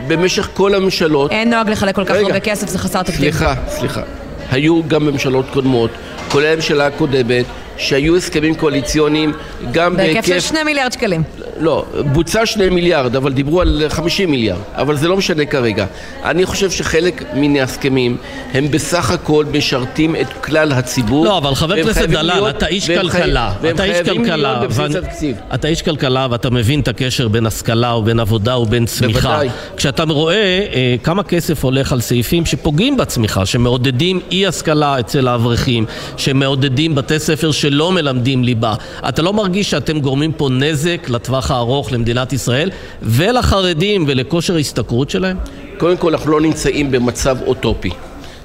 במשך 0.07 0.49
כל 0.55 0.74
הממשלות... 0.74 1.31
אין 1.31 1.51
נוהג 1.51 1.70
לחלק 1.70 1.95
כל 1.95 2.05
כך 2.05 2.15
הרבה 2.15 2.41
כסף, 2.41 2.69
זה 2.69 2.79
חסר 2.79 3.03
תקדים. 3.03 3.19
סליחה, 3.20 3.55
סליחה. 3.69 4.03
היו 4.51 4.89
גם 4.89 5.07
ממשלות 5.07 5.45
קודמות, 5.53 5.91
כולל 6.29 6.47
הממשלה 6.53 6.87
הקודמת, 6.87 7.45
שהיו 7.77 8.16
הסכמים 8.16 8.55
קואליציוניים 8.55 9.32
גם 9.73 9.97
בהיקף... 9.97 10.12
בהיקף 10.12 10.27
של 10.27 10.40
שני 10.40 10.62
מיליארד 10.62 10.93
שקלים. 10.93 11.23
לא, 11.61 11.85
בוצע 12.12 12.47
שני 12.47 12.69
מיליארד, 12.69 13.16
אבל 13.16 13.32
דיברו 13.32 13.61
על 13.61 13.82
חמישים 13.89 14.31
מיליארד, 14.31 14.61
אבל 14.74 14.97
זה 14.97 15.09
לא 15.09 15.16
משנה 15.16 15.44
כרגע. 15.44 15.86
אני 16.24 16.47
חושב 16.47 16.70
שחלק 16.70 17.23
מן 17.35 17.57
ההסכמים 17.57 18.16
הם 18.53 18.70
בסך 18.70 19.11
הכל 19.11 19.44
משרתים 19.53 20.16
את 20.16 20.32
כלל 20.44 20.73
הציבור. 20.73 21.24
לא, 21.24 21.39
אבל 21.39 21.55
חבר 21.55 21.74
הכנסת 21.74 22.09
דלל, 22.09 22.51
אתה 22.51 22.66
איש 22.66 22.90
כלכלה. 22.90 23.53
והם 23.61 23.74
אתה 23.74 23.85
איש 23.85 23.99
כלכלה. 24.09 24.55
בבסיס 24.55 24.97
התקציב. 24.97 25.36
אתה 25.55 25.69
איש 25.69 25.82
כלכלה 25.82 26.27
ואתה 26.31 26.51
מבין 26.51 26.81
את 26.81 26.89
הקשר 26.89 27.28
בין 27.28 27.47
השכלה 27.47 27.94
ובין 27.94 28.20
עבודה 28.20 28.59
ובין 28.59 28.86
צמיחה. 28.86 29.28
בוודאי. 29.28 29.49
כשאתה 29.77 30.03
רואה 30.03 30.35
אה, 30.35 30.97
כמה 31.03 31.23
כסף 31.23 31.65
הולך 31.65 31.93
על 31.93 32.01
סעיפים 32.01 32.47
שפוגעים 32.47 32.97
בצמיחה, 32.97 33.47
שמעודדים 33.47 34.20
אי 34.31 34.47
השכלה 34.47 35.01
אצל 35.01 35.28
האברכים, 35.28 35.86
שמעודדים 36.16 36.94
בתי 36.94 37.19
ספר 37.19 37.51
שלא 37.62 37.93
מלמדים 37.93 38.44
ליבה, 38.44 38.74
אתה 39.09 39.22
לא 39.22 39.32
מרגיש 39.32 39.70
שאתם 39.70 40.01
גורמים 40.01 40.32
פה 40.32 40.48
נזק 40.48 41.09
לטווח 41.09 41.51
הארוך 41.51 41.93
למדינת 41.93 42.32
ישראל 42.32 42.70
ולחרדים 43.02 44.05
ולכושר 44.09 44.55
ההשתכרות 44.55 45.10
שלהם? 45.10 45.36
קודם 45.78 45.97
כל 45.97 46.12
אנחנו 46.12 46.30
לא 46.30 46.40
נמצאים 46.40 46.90
במצב 46.90 47.36
אוטופי. 47.47 47.90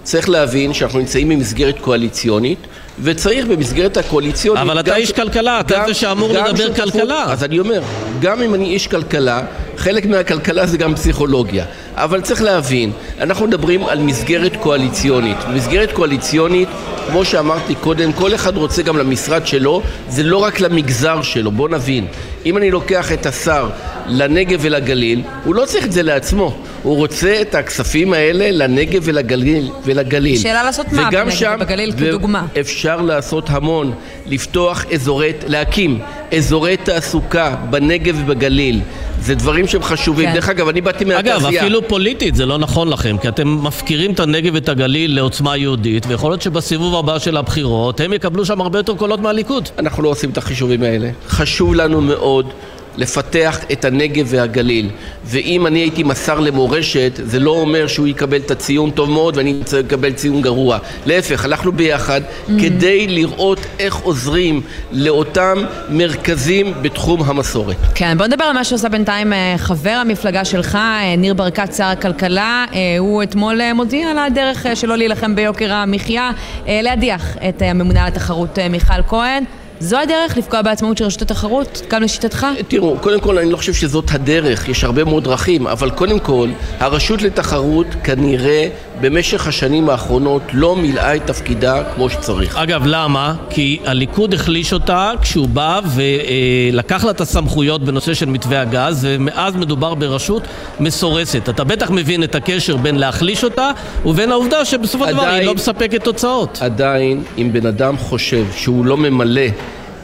צריך 0.04 0.30
להבין 0.30 0.74
שאנחנו 0.74 1.00
נמצאים 1.00 1.30
במסגרת 1.30 1.80
קואליציונית 1.80 2.60
וצריך 3.00 3.46
במסגרת 3.46 3.98
הקואליציונית... 3.98 4.62
אבל 4.62 4.80
אתה 4.80 4.96
איש 4.96 5.12
כלכלה, 5.12 5.60
אתה 5.60 5.84
זה 5.88 5.94
שאמור 5.94 6.34
לדבר 6.34 6.74
כלכלה. 6.74 7.24
אז 7.24 7.44
אני 7.44 7.60
אומר, 7.60 7.82
גם 8.22 8.42
אם 8.42 8.54
אני 8.54 8.66
איש 8.66 8.88
כלכלה, 8.88 9.42
חלק 9.78 10.06
מהכלכלה 10.06 10.66
זה 10.66 10.78
גם 10.78 10.96
פסיכולוגיה. 10.96 11.66
אבל 11.96 12.22
צריך 12.22 12.42
להבין, 12.42 12.92
אנחנו 13.22 13.48
מדברים 13.48 13.86
על 13.86 14.00
מסגרת 14.00 14.56
קואליציונית. 14.56 15.38
מסגרת 15.54 15.92
קואליציונית, 15.92 16.70
כמו 17.10 17.26
שאמרתי 17.26 17.76
קודם, 17.76 18.14
כל 18.14 18.36
אחד 18.36 18.58
רוצה 18.58 18.82
גם 18.82 18.98
למשרד 18.98 19.48
שלו, 19.48 19.82
זה 20.10 20.24
לא 20.24 20.38
רק 20.38 20.60
למגזר 20.60 21.22
שלו, 21.22 21.52
בוא 21.52 21.70
נבין. 21.70 22.08
אם 22.46 22.58
אני 22.58 22.72
לוקח 22.72 23.12
את 23.12 23.26
השר 23.26 23.70
לנגב 24.08 24.60
ולגליל, 24.62 25.22
הוא 25.44 25.56
לא 25.56 25.66
צריך 25.66 25.86
את 25.86 25.92
זה 25.92 26.04
לעצמו. 26.04 26.58
הוא 26.84 26.96
רוצה 26.96 27.42
את 27.42 27.56
הכספים 27.56 28.14
האלה 28.14 28.52
לנגב 28.52 29.02
ולגליל. 29.06 29.70
ולגליל. 29.86 30.38
שאלה 30.38 30.64
לעשות 30.64 30.86
מה 30.92 31.10
בנגב 31.12 31.56
ובגליל 31.56 31.92
כדוגמה. 31.92 32.46
אפשר 32.60 32.87
לעשות 32.96 33.50
המון, 33.50 33.94
לפתוח 34.26 34.86
אזורי, 34.94 35.32
להקים 35.48 36.00
אזורי 36.38 36.78
תעסוקה 36.78 37.56
בנגב 37.70 38.16
ובגליל. 38.22 38.80
זה 39.22 39.36
דברים 39.36 39.68
שהם 39.68 39.84
חשובים. 39.84 40.30
כן. 40.30 40.34
דרך 40.34 40.50
אגב, 40.50 40.68
אני 40.68 40.82
באתי 40.82 41.06
מהתעשייה. 41.06 41.50
אגב, 41.50 41.56
אפילו 41.58 41.88
פוליטית 41.88 42.36
זה 42.36 42.46
לא 42.46 42.58
נכון 42.58 42.90
לכם, 42.90 43.18
כי 43.22 43.28
אתם 43.28 43.64
מפקירים 43.64 44.12
את 44.12 44.20
הנגב 44.20 44.54
ואת 44.54 44.70
הגליל 44.70 45.16
לעוצמה 45.16 45.58
יהודית, 45.58 46.06
ויכול 46.08 46.32
להיות 46.32 46.42
שבסיבוב 46.42 46.96
הבא 46.96 47.20
של 47.20 47.38
הבחירות 47.38 48.00
הם 48.00 48.14
יקבלו 48.14 48.46
שם 48.46 48.62
הרבה 48.62 48.80
יותר 48.80 48.94
קולות 48.96 49.20
מהליכוד. 49.20 49.70
אנחנו 49.80 50.04
לא 50.04 50.10
עושים 50.10 50.30
את 50.30 50.38
החישובים 50.38 50.84
האלה. 50.84 51.10
חשוב 51.28 51.76
לנו 51.76 52.02
מאוד 52.02 52.54
לפתח 52.98 53.60
את 53.72 53.86
הנגב 53.86 54.26
והגליל. 54.30 54.90
ואם 55.26 55.68
אני 55.68 55.80
הייתי 55.80 56.04
מסר 56.04 56.40
למורשת, 56.40 57.12
זה 57.24 57.40
לא 57.40 57.52
אומר 57.52 57.88
שהוא 57.88 58.08
יקבל 58.08 58.38
את 58.38 58.52
הציון 58.52 58.92
טוב 58.92 59.10
מאוד 59.10 59.38
ואני 59.38 59.60
לקבל 59.80 60.14
ציון 60.14 60.42
גרוע. 60.42 60.78
להפך, 61.06 61.46
הלכנו 61.46 61.72
ביחד 61.72 62.22
mm-hmm. 62.22 62.52
כדי 62.62 63.08
לראות 63.08 63.60
איך 63.80 63.96
עוזרים 63.96 64.62
לאותם 64.92 65.58
מרכזים 65.90 66.74
בתחום 66.82 67.24
המסורת. 67.24 67.76
כן, 67.96 68.18
בוא 68.18 68.28
נדבר 68.28 68.44
על 68.44 68.54
מה 68.54 68.64
שעושה 68.64 68.90
בינתיים 68.90 69.34
אה, 69.34 69.56
חבר 69.58 69.98
המפלגה 70.02 70.46
שלך, 70.46 70.76
אה, 70.76 71.16
ניר 71.18 71.34
ברקת, 71.34 71.74
שר 71.74 71.84
הכלכלה. 71.84 72.66
אה, 72.74 72.80
הוא 73.00 73.24
אתמול 73.24 73.74
מודיע 73.74 74.12
על 74.12 74.18
הדרך 74.18 74.66
שלו 74.76 74.96
להילחם 74.96 75.36
ביוקר 75.36 75.74
המחיה, 75.74 76.32
להדיח 76.68 77.38
את 77.50 77.62
הממונה 77.62 78.02
על 78.02 78.08
התחרות 78.08 78.60
מיכל 78.70 79.04
כהן. 79.08 79.44
זו 79.80 79.98
הדרך 79.98 80.38
לפגוע 80.38 80.62
בעצמאות 80.62 80.98
של 80.98 81.06
רשות 81.06 81.22
התחרות, 81.22 81.82
גם 81.90 82.04
לשיטתך? 82.04 82.48
תראו, 82.68 82.98
קודם 83.02 83.20
כל 83.20 83.38
אני 83.38 83.52
לא 83.52 83.58
חושב 83.58 83.74
שזאת 83.74 84.06
הדרך, 84.12 84.70
יש 84.70 84.84
הרבה 84.84 85.04
מאוד 85.04 85.24
דרכים, 85.24 85.68
אבל 85.68 85.90
קודם 85.90 86.20
כל, 86.20 86.50
הרשות 86.80 87.22
לתחרות 87.22 87.88
כנראה 88.04 88.68
במשך 89.02 89.48
השנים 89.48 89.90
האחרונות 89.90 90.42
לא 90.54 90.76
מילאה 90.76 91.16
את 91.16 91.28
תפקידה 91.28 91.84
כמו 91.96 92.10
שצריך. 92.10 92.58
אגב, 92.58 92.82
למה? 92.86 93.34
כי 93.50 93.80
הליכוד 93.86 94.34
החליש 94.34 94.74
אותה 94.74 95.12
כשהוא 95.22 95.50
בא 95.50 95.80
ולקח 95.96 97.04
לה 97.04 97.12
את 97.12 97.22
הסמכויות 97.22 97.84
בנושא 97.84 98.14
של 98.14 98.26
מתווה 98.26 98.62
הגז, 98.62 99.08
ומאז 99.10 99.56
מדובר 99.56 99.94
ברשות 99.94 100.44
מסורסת. 100.80 101.50
אתה 101.50 101.64
בטח 101.64 101.90
מבין 101.90 102.24
את 102.24 102.36
הקשר 102.36 102.78
בין 102.78 102.96
להחליש 102.96 103.44
אותה 103.44 103.72
ובין 104.06 104.32
העובדה 104.32 104.66
שבסופו 104.66 105.06
של 105.06 105.14
דבר 105.14 105.28
היא 105.28 105.46
לא 105.46 105.56
מספקת 105.56 106.04
תוצאות. 106.04 106.58
עדיין, 106.62 107.24
אם 107.38 107.50
בן 107.54 107.66
אדם 107.66 107.98
חושב 107.98 108.46
שהוא 108.56 108.86
לא 108.86 108.98
ממלא 108.98 109.48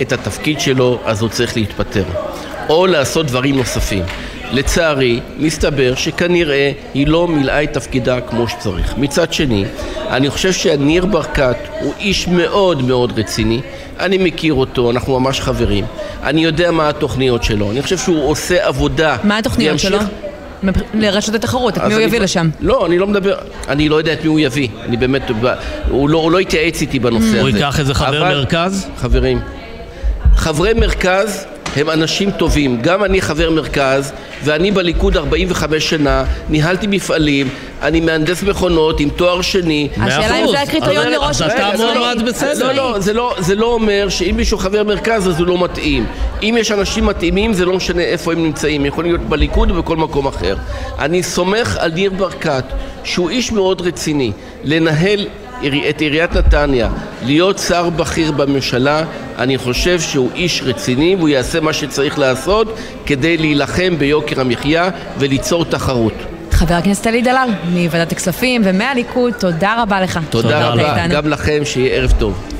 את 0.02 0.12
התפקיד 0.12 0.60
שלו, 0.60 1.00
אז 1.06 1.22
הוא 1.22 1.30
צריך 1.30 1.58
להתפטר. 1.58 2.04
או 2.70 2.88
לעשות 2.88 3.26
דברים 3.26 3.58
נוספים. 3.58 4.04
לצערי, 4.54 5.20
מסתבר 5.38 5.96
שכנראה 5.96 6.72
היא 6.94 7.08
לא 7.08 7.28
מילאה 7.28 7.64
את 7.64 7.74
תפקידה 7.74 8.22
כמו 8.22 8.48
שצריך. 8.48 8.94
מצד 8.98 9.34
שני, 9.34 9.66
אני 10.10 10.30
חושב 10.30 10.54
שניר 10.54 11.06
ברקת 11.06 11.56
הוא 11.80 11.94
איש 12.00 12.28
מאוד 12.28 12.82
מאוד 12.82 13.20
רציני. 13.20 13.62
אני 14.00 14.18
מכיר 14.18 14.54
אותו, 14.54 14.92
אנחנו 14.92 15.20
ממש 15.20 15.42
חברים. 15.42 15.86
אני 16.24 16.44
יודע 16.44 16.72
מה 16.72 16.90
התוכניות 16.90 17.44
שלו. 17.44 17.72
אני 17.72 17.82
חושב 17.82 17.98
שהוא 17.98 18.30
עושה 18.30 18.68
עבודה. 18.68 19.18
מה 19.24 19.38
התוכניות 19.38 19.80
שלו? 19.80 19.98
לרשות 20.94 21.36
התחרות, 21.36 21.78
את 21.78 21.84
מי 21.84 21.94
הוא 21.94 22.02
יביא 22.02 22.20
לשם? 22.20 22.50
לא, 22.62 22.86
אני 22.86 23.00
לא 23.00 23.08
מדבר, 23.08 23.36
אני 23.68 23.90
לא 23.90 23.96
יודע 23.96 24.14
את 24.14 24.22
מי 24.22 24.28
הוא 24.28 24.40
יביא, 24.40 24.68
אני 24.86 24.98
באמת, 24.98 25.22
הוא 25.90 26.10
לא, 26.10 26.18
הוא 26.18 26.32
לא 26.32 26.40
התייעץ 26.40 26.82
איתי 26.82 27.00
בנושא 27.00 27.28
הזה. 27.28 27.42
הוא 27.42 27.50
ייקח 27.50 27.80
איזה 27.80 27.94
חבר 27.94 28.24
מרכז? 28.24 28.88
חברים, 28.98 29.40
חברי 30.36 30.74
מרכז 30.74 31.46
הם 31.76 31.90
אנשים 31.90 32.32
טובים. 32.32 32.82
גם 32.82 33.04
אני 33.04 33.22
חבר 33.22 33.52
מרכז, 33.52 34.12
ואני 34.44 34.72
בליכוד 34.72 35.18
45 35.18 35.90
שנה, 35.90 36.24
ניהלתי 36.50 36.88
מפעלים, 36.88 37.50
אני 37.82 38.00
מהנדס 38.00 38.44
מכונות 38.44 39.00
עם 39.00 39.10
תואר 39.10 39.42
שני. 39.42 39.90
השאלה 39.98 40.40
אם 40.40 40.48
זה 40.52 40.62
הקריטריון 40.62 41.08
לראש 41.08 41.42
אז 41.42 41.52
אתה 41.52 41.70
מועמד 41.78 42.22
בסדר. 42.28 42.68
לא, 42.68 42.74
לא, 42.74 43.14
לא, 43.14 43.36
זה 43.40 43.56
לא 43.56 43.66
אומר 43.66 44.10
שאם 44.10 44.34
מישהו 44.38 44.58
חבר 44.58 44.84
מרכז 44.84 45.30
אז 45.30 45.40
הוא 45.40 45.48
לא 45.48 45.64
מתאים. 45.64 46.06
אם 46.44 46.56
יש 46.60 46.72
אנשים 46.72 47.06
מתאימים 47.06 47.54
זה 47.54 47.66
לא 47.66 47.74
משנה 47.74 48.02
איפה 48.02 48.32
הם 48.32 48.44
נמצאים, 48.44 48.82
הם 48.82 48.86
יכולים 48.86 49.12
להיות 49.12 49.30
בליכוד 49.30 49.70
או 49.70 49.76
בכל 49.76 49.98
מקום 49.98 50.28
אחר. 50.28 50.56
אני 51.00 51.24
סומך 51.24 51.78
על 51.80 51.92
ניר 51.92 52.12
ברקת, 52.12 52.64
שהוא 53.04 53.30
איש 53.30 53.52
מאוד 53.52 53.82
רציני, 53.82 54.32
לנהל 54.64 55.28
את 55.90 56.02
עיריית 56.02 56.36
נתניה 56.36 56.90
להיות 57.26 57.60
שר 57.60 57.90
בכיר 57.90 58.32
בממשלה, 58.32 59.04
אני 59.38 59.58
חושב 59.58 60.00
שהוא 60.00 60.30
איש 60.36 60.62
רציני 60.66 61.16
והוא 61.16 61.30
יעשה 61.30 61.60
מה 61.60 61.74
שצריך 61.74 62.20
לעשות 62.20 62.78
כדי 63.06 63.38
להילחם 63.38 63.96
ביוקר 63.98 64.42
המחיה 64.42 64.90
וליצור 65.20 65.66
תחרות. 65.66 66.14
חבר 66.52 66.76
הכנסת 66.76 67.08
אלי 67.08 67.22
דלל, 67.22 67.50
מוועדת 67.70 68.12
הכספים 68.12 68.62
ומהליכוד, 68.66 69.34
תודה 69.34 69.82
רבה 69.82 70.02
לך. 70.02 70.20
תודה 70.30 70.68
רבה, 70.68 71.08
גם 71.08 71.28
לכם, 71.28 71.62
שיהיה 71.66 71.96
ערב 71.96 72.14
טוב. 72.20 72.53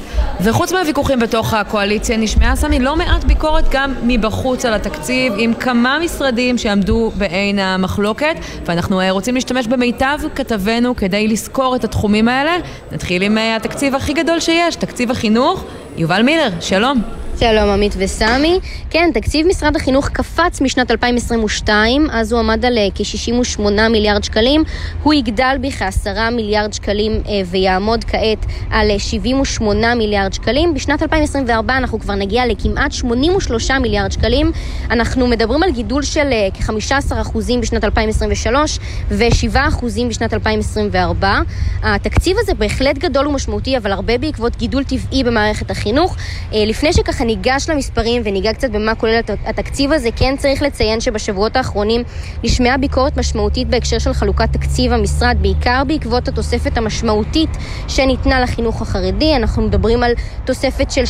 וחוץ 0.44 0.72
מהוויכוחים 0.72 1.20
בתוך 1.20 1.54
הקואליציה, 1.54 2.18
נשמעה 2.18 2.56
סמי 2.56 2.80
לא 2.80 2.96
מעט 2.96 3.24
ביקורת 3.24 3.64
גם 3.72 3.94
מבחוץ 4.04 4.66
על 4.66 4.74
התקציב, 4.74 5.34
עם 5.38 5.54
כמה 5.54 5.98
משרדים 6.04 6.58
שעמדו 6.58 7.12
בעין 7.16 7.60
המחלוקת, 7.60 8.36
ואנחנו 8.66 9.02
אה, 9.02 9.12
רוצים 9.12 9.36
להשתמש 9.36 9.68
במיטב 9.68 10.20
כתבנו 10.36 10.96
כדי 10.96 11.28
לזכור 11.28 11.76
את 11.76 11.84
התחומים 11.84 12.28
האלה. 12.28 12.52
נתחיל 12.92 13.22
עם 13.22 13.38
אה, 13.38 13.56
התקציב 13.56 13.96
הכי 13.96 14.14
גדול 14.14 14.40
שיש, 14.40 14.76
תקציב 14.76 15.12
החינוך. 15.12 15.64
יובל 15.98 16.22
מילר, 16.22 16.50
שלום. 16.60 17.23
שלום 17.40 17.70
עמית 17.70 17.94
וסמי. 17.98 18.60
כן, 18.90 19.10
תקציב 19.14 19.48
משרד 19.48 19.76
החינוך 19.76 20.10
קפץ 20.10 20.62
משנת 20.62 20.92
2022, 20.92 22.10
אז 22.12 22.32
הוא 22.32 22.40
עמד 22.40 22.66
על 22.66 22.78
אה, 22.78 22.88
כ-68 22.96 23.62
מיליארד 23.90 24.24
שקלים. 24.24 24.64
הוא 25.04 25.14
יגדל 25.14 25.58
בכ-10 25.62 26.30
מיליארד 26.32 26.74
שקלים 26.74 27.12
אה, 27.12 27.42
ויעמוד 27.46 28.04
כעת 28.04 28.46
על 28.72 28.92
78 28.98 29.88
אה, 29.88 29.96
מיליארד 29.96 30.34
שקלים. 30.34 30.74
בשנת 30.74 31.04
2024 31.04 31.78
אנחנו 31.78 32.00
כבר 32.00 32.16
נגיע 32.16 32.46
לכמעט 32.46 32.92
83 32.92 33.72
מיליארד 33.72 34.12
שקלים. 34.12 34.52
אנחנו 34.92 35.28
מדברים 35.28 35.64
על 35.64 35.72
גידול 35.72 36.04
של 36.04 36.30
כ-15% 36.54 37.38
בשנת 37.62 37.84
2023 37.84 38.80
ו-7% 39.10 39.86
בשנת 40.10 40.34
2024. 40.34 41.40
התקציב 41.84 42.38
הזה 42.40 42.54
בהחלט 42.54 42.98
גדול 42.98 43.28
ומשמעותי, 43.28 43.78
אבל 43.78 43.92
הרבה 43.92 44.18
בעקבות 44.18 44.56
גידול 44.56 44.84
טבעי 44.84 45.24
במערכת 45.24 45.72
החינוך. 45.72 46.18
לפני 46.52 46.94
שככה 46.94 47.23
ניגש 47.24 47.70
למספרים 47.70 48.22
וניגע 48.26 48.54
קצת 48.54 48.72
במה 48.72 48.96
כולל 48.96 49.20
התקציב 49.46 49.92
הזה, 49.92 50.10
כן 50.16 50.36
צריך 50.38 50.62
לציין 50.62 51.02
שבשבועות 51.02 51.56
האחרונים 51.56 52.04
נשמעה 52.44 52.78
ביקורת 52.78 53.18
משמעותית 53.18 53.68
בהקשר 53.68 54.00
של 54.00 54.14
חלוקת 54.14 54.54
תקציב 54.54 54.94
המשרד, 54.94 55.38
בעיקר 55.42 55.84
בעקבות 55.88 56.28
התוספת 56.28 56.78
המשמעותית 56.78 57.50
שניתנה 57.88 58.40
לחינוך 58.40 58.82
החרדי. 58.82 59.36
אנחנו 59.36 59.62
מדברים 59.62 60.04
על 60.04 60.12
תוספת 60.46 60.92
של 60.92 61.04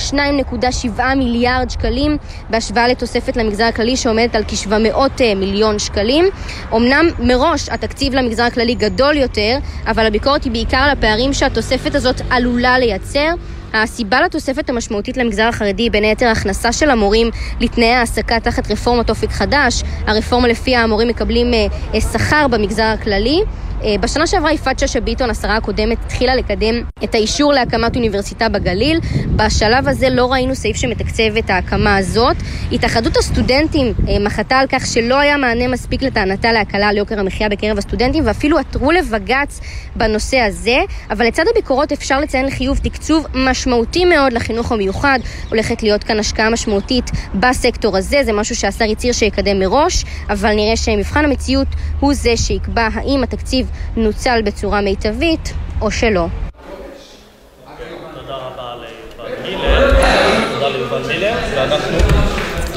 2.7 0.98 1.02
מיליארד 1.16 1.70
שקלים 1.70 2.18
בהשוואה 2.50 2.88
לתוספת 2.88 3.38
למגזר 3.38 3.64
הכללי 3.64 3.98
שעומדת 3.98 4.36
על 4.36 4.44
כ-700 4.48 5.22
אה, 5.22 5.36
מיליון 5.36 5.80
שקלים. 5.80 6.26
אמנם 6.74 7.06
מראש 7.20 7.70
התקציב 7.70 8.14
למגזר 8.14 8.44
הכללי 8.44 8.76
גדול 8.76 9.18
יותר, 9.18 9.58
אבל 9.88 10.06
הביקורת 10.06 10.44
היא 10.44 10.52
בעיקר 10.52 10.78
על 10.78 10.90
הפערים 10.90 11.34
שהתוספת 11.34 11.96
הזאת 11.96 12.22
עלולה 12.30 12.80
לייצר. 12.80 13.30
הסיבה 13.74 14.22
לתוספת 14.22 14.70
המשמעותית 14.70 15.18
למגזר 15.18 15.44
החרדי 15.44 15.90
בין 15.90 16.04
היתר 16.04 16.28
הכנסה 16.28 16.72
של 16.72 16.90
המורים 16.90 17.30
לתנאי 17.60 17.94
העסקה 17.94 18.40
תחת 18.40 18.72
רפורמת 18.72 19.10
אופק 19.10 19.30
חדש, 19.30 19.84
הרפורמה 20.08 20.48
לפיה 20.48 20.84
המורים 20.84 21.08
מקבלים 21.08 21.54
אה, 21.54 21.68
אה, 21.94 22.02
שכר 22.02 22.48
במגזר 22.48 22.84
הכללי. 22.84 23.42
אה, 23.84 23.96
בשנה 24.00 24.28
שעברה 24.28 24.54
יפעת 24.54 24.80
שאשא 24.80 25.00
ביטון, 25.00 25.30
השרה 25.30 25.56
הקודמת, 25.56 25.98
התחילה 26.06 26.36
לקדם 26.36 26.76
את 27.04 27.16
האישור 27.16 27.54
להקמת 27.54 27.96
אוניברסיטה 27.96 28.50
בגליל. 28.50 29.00
בשלב 29.36 29.88
הזה 29.88 30.10
לא 30.10 30.32
ראינו 30.32 30.56
סעיף 30.56 30.78
שמתקצב 30.78 31.38
את 31.40 31.50
ההקמה 31.50 31.98
הזאת. 31.98 32.36
התאחדות 32.72 33.18
הסטודנטים 33.18 33.94
אה, 34.08 34.20
מחתה 34.20 34.58
על 34.58 34.68
כך 34.70 34.86
שלא 34.86 35.20
היה 35.20 35.38
מענה 35.38 35.68
מספיק 35.68 36.02
לטענתה 36.02 36.52
להקלה 36.52 36.88
על 36.88 36.98
יוקר 36.98 37.20
המחיה 37.20 37.50
בקרב 37.50 37.78
הסטודנטים, 37.78 38.28
ואפילו 38.28 38.58
עתרו 38.58 38.92
לבג"ץ 38.92 39.60
בנושא 39.96 40.38
הזה. 40.38 40.78
אבל 41.10 41.26
לצד 41.26 41.44
הביקורות 41.52 41.92
אפשר 41.92 42.20
לציין 42.20 42.46
לחיוב 42.46 42.78
תקצוב 42.78 43.26
משמעותי 43.34 44.06
מאוד 44.06 44.34
לחינוך 44.34 44.72
המיוחד. 44.72 45.20
הולכת 45.50 45.84
להיות 45.84 46.04
כאן 46.04 46.20
השקעה 46.20 46.50
משמעותית 46.50 47.12
בסקטור 47.36 47.98
הזה, 47.98 48.22
זה 48.24 48.34
משהו 48.34 48.56
שהשר 48.56 48.86
הצהיר 48.92 49.14
שיקדם 49.14 49.60
מראש, 49.60 50.06
אבל 50.30 50.56
נראה 50.56 50.78
שמבחן 50.78 51.26
המציאות 51.26 51.68
הוא 52.00 52.14
זה 52.14 52.38
שיקבע 52.38 52.88
האם 52.94 53.24
התקציב 53.24 53.68
נוצל 53.96 54.42
בצורה 54.46 54.82
מיטבית 54.82 55.54
או 55.82 55.92
שלא. 55.92 56.28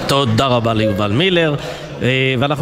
תודה 0.06 0.46
רבה 0.46 0.74
ליובל 0.74 1.12
מילר. 1.12 1.54
ואנחנו 1.54 1.85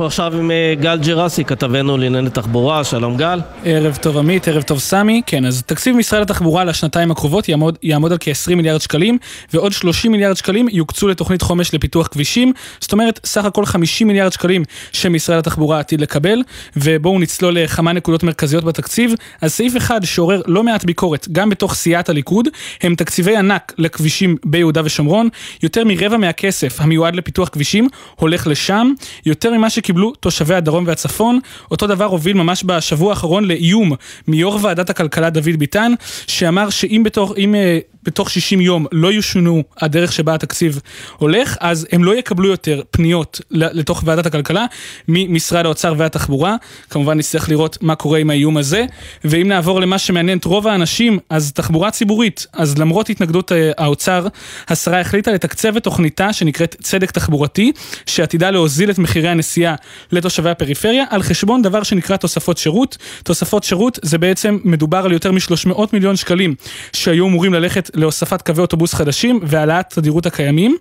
עכשיו 0.06 0.38
עם 0.38 0.50
אה, 0.50 0.74
גל 0.80 0.98
ג'רסי, 0.98 1.44
כתבנו 1.44 1.96
לענייני 1.96 2.30
תחבורה, 2.30 2.84
שלום 2.84 3.16
גל. 3.16 3.40
ערב 3.64 3.98
טוב 4.02 4.18
עמית, 4.18 4.48
ערב 4.48 4.62
טוב 4.62 4.78
סמי. 4.78 5.22
כן, 5.26 5.46
אז 5.46 5.62
תקציב 5.62 5.96
משרד 5.96 6.22
התחבורה 6.22 6.64
לשנתיים 6.64 7.10
הקרובות 7.10 7.48
יעמוד, 7.48 7.78
יעמוד 7.82 8.12
על 8.12 8.18
כ-20 8.20 8.54
מיליארד 8.54 8.80
שקלים, 8.80 9.18
ועוד 9.52 9.72
30 9.72 10.12
מיליארד 10.12 10.36
שקלים 10.36 10.68
יוקצו 10.72 11.08
לתוכנית 11.08 11.42
חומש 11.42 11.74
לפיתוח 11.74 12.06
כבישים, 12.06 12.52
זאת 12.80 12.92
אומרת, 12.92 13.20
סך 13.24 13.44
הכל 13.44 13.66
50 13.66 14.06
מיליארד 14.06 14.32
שקלים 14.32 14.62
שמשרד 14.92 15.38
התחבורה 15.38 15.78
עתיד 15.78 16.00
לקבל, 16.00 16.42
ובואו 16.76 17.18
נצלול 17.18 17.58
לכמה 17.58 17.92
נקודות 17.92 18.22
מרכזיות 18.22 18.64
בתקציב. 18.64 19.14
אז 19.40 19.52
סעיף 19.52 19.76
אחד 19.76 20.04
שעורר 20.04 20.42
לא 20.46 20.62
מעט 20.62 20.84
ביקורת, 20.84 21.28
גם 21.32 21.50
בתוך 21.50 21.74
סיעת 21.74 22.08
הליכוד, 22.08 22.48
הם 22.82 22.94
תקציבי 22.94 23.36
ענק 23.36 23.72
לכבישים 23.78 24.36
ביהודה 24.44 24.80
ושומרון. 24.84 25.28
יותר 25.62 25.82
מרבע 25.84 26.16
מהכסף 26.16 26.80
המיועד 26.80 27.16
לפיתוח 27.16 27.48
כבישים 27.48 27.88
הולך 28.16 28.46
לשם. 28.46 28.92
יותר 29.26 29.52
ממה 29.52 29.70
שקיבלו 29.70 30.12
תושבי 30.14 30.54
הדרום 30.54 30.84
והצפון. 30.86 31.38
אותו 31.70 31.86
דבר 31.86 32.04
הוביל 32.04 32.36
ממש 32.36 32.64
בשבוע 32.66 33.10
האחרון 33.10 33.44
לאיום 33.44 33.92
מיו"ר 34.28 34.58
ועדת 34.62 34.90
הכלכלה 34.90 35.30
דוד 35.30 35.56
ביטן, 35.58 35.92
שאמר 36.26 36.70
שאם 36.70 37.02
בתוך, 37.04 37.32
אם, 37.38 37.54
uh, 37.54 37.94
בתוך 38.04 38.30
60 38.30 38.60
יום 38.60 38.86
לא 38.92 39.12
ישונו 39.12 39.62
הדרך 39.80 40.12
שבה 40.12 40.34
התקציב 40.34 40.80
הולך, 41.16 41.56
אז 41.60 41.86
הם 41.92 42.04
לא 42.04 42.16
יקבלו 42.16 42.48
יותר 42.48 42.82
פניות 42.90 43.40
לתוך 43.50 44.02
ועדת 44.06 44.26
הכלכלה 44.26 44.66
ממשרד 45.08 45.66
האוצר 45.66 45.94
והתחבורה. 45.96 46.56
כמובן 46.90 47.18
נצטרך 47.18 47.48
לראות 47.48 47.78
מה 47.80 47.94
קורה 47.94 48.18
עם 48.18 48.30
האיום 48.30 48.56
הזה. 48.56 48.84
ואם 49.24 49.48
נעבור 49.48 49.80
למה 49.80 49.98
שמעניין 49.98 50.38
את 50.38 50.44
רוב 50.44 50.68
האנשים, 50.68 51.18
אז 51.30 51.52
תחבורה 51.52 51.90
ציבורית. 51.90 52.46
אז 52.52 52.78
למרות 52.78 53.10
התנגדות 53.10 53.52
uh, 53.52 53.54
האוצר, 53.78 54.26
השרה 54.68 55.00
החליטה 55.00 55.32
לתקצב 55.32 55.76
את 55.76 55.82
תוכניתה 55.84 56.32
שנקראת 56.32 56.76
צדק 56.82 57.10
תחבורתי, 57.10 57.72
שעתידה 58.06 58.50
להוזיל 58.50 58.90
את 58.90 58.98
מחירי 59.14 59.28
הנסיעה 59.28 59.74
לתושבי 60.12 60.50
הפריפריה, 60.50 61.04
על 61.10 61.22
חשבון 61.22 61.62
דבר 61.62 61.82
שנקרא 61.82 62.16
תוספות 62.16 62.58
שירות. 62.58 62.96
תוספות 63.22 63.64
שירות 63.64 63.98
זה 64.02 64.18
בעצם 64.18 64.58
מדובר 64.64 64.98
על 64.98 65.12
יותר 65.12 65.32
מ-300 65.32 65.82
מיליון 65.92 66.16
שקלים 66.16 66.54
שהיו 66.92 67.26
אמורים 67.26 67.54
ללכת 67.54 67.90
להוספת 67.94 68.42
קווי 68.42 68.62
אוטובוס 68.62 68.94
חדשים 68.94 69.40
והעלאת 69.42 69.94
תדירות 69.94 70.26
הקיימים. 70.26 70.76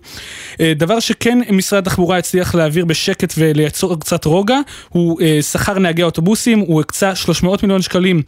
אה, 0.60 0.72
דבר 0.76 1.00
שכן 1.00 1.38
משרד 1.50 1.86
התחבורה 1.86 2.18
הצליח 2.18 2.54
להעביר 2.54 2.84
בשקט 2.84 3.34
ולייצור 3.38 4.00
קצת 4.00 4.24
רוגע, 4.24 4.58
הוא 4.88 5.20
אה, 5.20 5.42
שכר 5.42 5.78
נהגי 5.78 6.02
האוטובוסים, 6.02 6.58
הוא 6.58 6.80
הקצה 6.80 7.14
300 7.14 7.62
מיליון 7.62 7.82
שקלים 7.82 8.22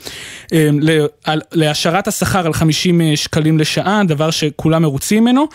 אה, 0.53 0.70
להשארת 1.53 2.09
השכר 2.09 2.47
על 2.47 2.53
50 2.53 3.01
שקלים 3.16 3.59
לשעה, 3.59 4.03
דבר 4.05 4.31
שכולם 4.31 4.83
מרוצים 4.83 5.24
ממנו, 5.24 5.47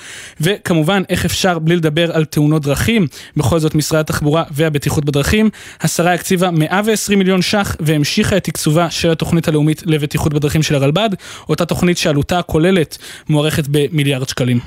וכמובן 0.42 1.04
איך 1.10 1.26
אפשר 1.26 1.60
בלי 1.60 1.76
לדבר 1.76 2.12
על 2.12 2.26
תאונות 2.26 2.62
דרכים, 2.62 3.08
בכל 3.38 3.60
זאת 3.60 3.76
משרד 3.76 4.00
התחבורה 4.00 4.41
והבטיחות 4.52 5.06
בדרכים. 5.06 5.50
השרה 5.82 6.14
הקציבה 6.14 6.52
120 6.52 7.20
מיליון 7.20 7.42
ש"ח 7.42 7.76
והמשיכה 7.80 8.38
את 8.38 8.44
תקצובה 8.44 8.90
של 8.90 9.12
התוכנית 9.12 9.48
הלאומית 9.48 9.84
לבטיחות 9.86 10.34
בדרכים 10.34 10.64
של 10.64 10.76
הרלב"ד, 10.76 11.10
אותה 11.50 11.66
תוכנית 11.66 11.98
שעלותה 11.98 12.40
הכוללת 12.40 12.98
מוערכת 13.30 13.64
במיליארד 13.68 14.30
שקלים. 14.30 14.60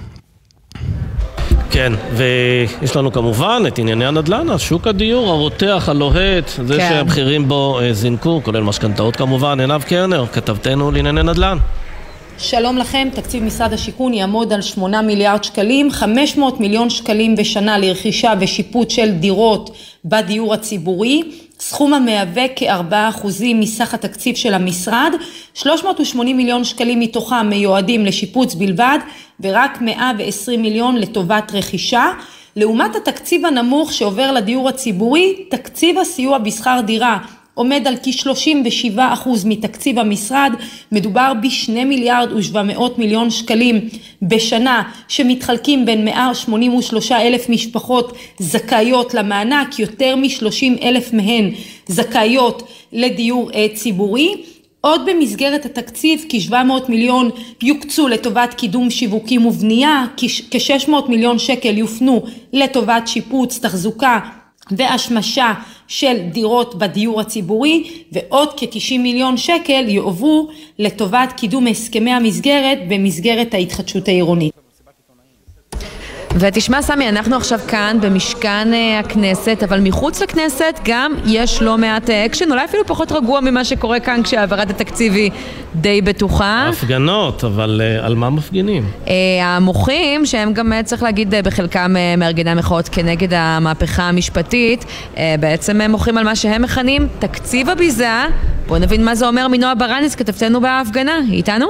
כן, 1.71 1.93
ויש 2.13 2.97
לנו 2.97 3.13
כמובן 3.13 3.63
את 3.69 3.79
ענייני 3.79 4.07
הנדל"ן, 4.07 4.51
אז 4.51 4.61
שוק 4.61 4.87
הדיור 4.87 5.31
הרותח, 5.31 5.85
הלוהט, 5.89 6.49
זה 6.67 6.77
כן. 6.77 6.89
שהמחירים 6.89 7.49
בו 7.49 7.81
אה, 7.81 7.93
זינקו, 7.93 8.41
כולל 8.45 8.63
משכנתאות 8.63 9.17
כמובן, 9.17 9.61
עינב 9.61 9.83
קרנר, 9.83 10.25
כתבתנו 10.33 10.91
לענייני 10.91 11.23
נדל"ן. 11.23 11.59
שלום 12.39 12.77
לכם, 12.79 13.09
תקציב 13.15 13.43
משרד 13.43 13.73
השיכון 13.73 14.15
יעמוד 14.15 14.53
על 14.53 14.63
8 14.63 15.03
מיליארד 15.03 15.45
שקלים, 15.45 15.91
500 15.91 16.61
מיליון 16.61 16.91
שקלים 16.91 17.37
בשנה 17.37 17.79
לרכישה 17.79 18.33
ושיפוט 18.41 18.91
של 18.91 19.11
דירות 19.11 19.77
בדיור 20.05 20.55
הציבורי, 20.55 21.23
סכום 21.61 21.95
המהווה 21.95 22.45
כ-4% 22.57 23.27
מסך 23.55 23.95
התקציב 23.95 24.37
של 24.37 24.55
המשרד, 24.55 25.13
380 25.55 26.37
מיליון 26.37 26.65
שקלים 26.65 27.01
מתוכם 27.01 27.49
מיועדים 27.49 28.07
לשיפוץ 28.07 28.55
בלבד 28.55 28.99
ורק 29.41 29.79
120 29.81 30.63
מיליון 30.63 30.97
לטובת 30.97 31.53
רכישה. 31.55 32.07
לעומת 32.57 32.97
התקציב 32.97 33.47
הנמוך 33.47 33.93
שעובר 33.93 34.33
לדיור 34.33 34.69
הציבורי, 34.69 35.35
תקציב 35.51 35.99
הסיוע 35.99 36.39
בשכר 36.39 36.81
דירה 36.87 37.19
עומד 37.55 37.87
על 37.87 37.97
כ-37% 38.03 39.29
מתקציב 39.45 39.99
המשרד, 39.99 40.53
מדובר 40.93 41.33
ב-2 41.43 41.71
מיליארד 41.85 42.33
ו-700 42.33 42.81
מיליון 42.99 43.31
שקלים 43.31 43.89
בשנה 44.23 44.83
שמתחלקים 45.09 45.87
בין 45.87 46.05
183 46.05 47.13
אלף 47.13 47.49
משפחות 47.49 48.17
זכאיות 48.39 49.15
למענק, 49.15 49.79
יותר 49.79 50.17
מ-30 50.17 50.83
אלף 50.83 51.13
מהן 51.13 51.51
זכאיות 51.89 52.63
לדיור 52.93 53.51
ציבורי. 53.75 54.35
עוד 54.81 55.01
במסגרת 55.07 55.65
התקציב 55.65 56.25
כ-700 56.29 56.55
מיליון 56.89 57.31
יוקצו 57.63 58.09
לטובת 58.09 58.55
קידום 58.55 58.91
שיווקים 58.91 59.47
ובנייה, 59.47 60.05
כ-600 60.17 60.91
מיליון 61.09 61.39
שקל 61.39 61.79
יופנו 61.79 62.23
לטובת 62.53 63.09
שיפוץ, 63.09 63.59
תחזוקה 63.59 64.19
והשמשה 64.71 65.53
של 65.89 66.17
דירות 66.33 66.79
בדיור 66.79 67.21
הציבורי 67.21 67.91
ועוד 68.13 68.49
כ-90 68.57 68.99
מיליון 68.99 69.37
שקל 69.37 69.85
יועברו 69.89 70.49
לטובת 70.79 71.33
קידום 71.37 71.67
הסכמי 71.67 72.11
המסגרת 72.11 72.79
במסגרת 72.89 73.55
ההתחדשות 73.55 74.09
העירונית. 74.09 74.54
ותשמע 76.39 76.83
סמי, 76.83 77.09
אנחנו 77.09 77.37
עכשיו 77.37 77.59
כאן 77.69 77.97
במשכן 78.01 78.69
אה, 78.75 78.99
הכנסת, 78.99 79.63
אבל 79.63 79.81
מחוץ 79.81 80.23
לכנסת 80.23 80.81
גם 80.85 81.13
יש 81.27 81.63
לא 81.63 81.79
מעט 81.79 82.11
אה, 82.11 82.27
אקשן, 82.27 82.51
אולי 82.51 82.65
אפילו 82.65 82.87
פחות 82.87 83.13
רגוע 83.13 83.41
ממה 83.41 83.65
שקורה 83.65 84.01
כאן 84.01 84.21
כשהעברת 84.25 84.71
התקציב 84.71 85.13
היא 85.13 85.31
די 85.75 86.03
בטוחה. 86.03 86.69
הפגנות, 86.69 87.45
אבל 87.45 87.81
uh, 87.81 88.05
על 88.05 88.15
מה 88.15 88.31
מפגינים? 88.31 88.89
Uh, 89.05 89.09
המוחים, 89.43 90.27
שהם 90.27 90.53
גם, 90.53 90.73
צריך 90.85 91.03
להגיד, 91.03 91.35
בחלקם 91.45 91.95
uh, 91.97 92.21
מארגני 92.21 92.51
המחאות 92.51 92.89
כנגד 92.89 93.35
המהפכה 93.35 94.03
המשפטית, 94.03 94.85
uh, 94.85 95.19
בעצם 95.41 95.81
הם 95.81 95.91
מוחים 95.91 96.19
על 96.19 96.25
מה 96.25 96.37
שהם 96.37 96.63
מכנים 96.63 97.09
תקציב 97.19 97.71
הביזה. 97.71 98.09
בואו 98.67 98.79
נבין 98.79 99.05
מה 99.05 99.15
זה 99.15 99.27
אומר 99.27 99.49
מנועה 99.49 99.75
ברנס, 99.75 100.15
כתבתנו 100.15 100.61
בהפגנה. 100.61 101.19
היא 101.29 101.37
איתנו? 101.37 101.67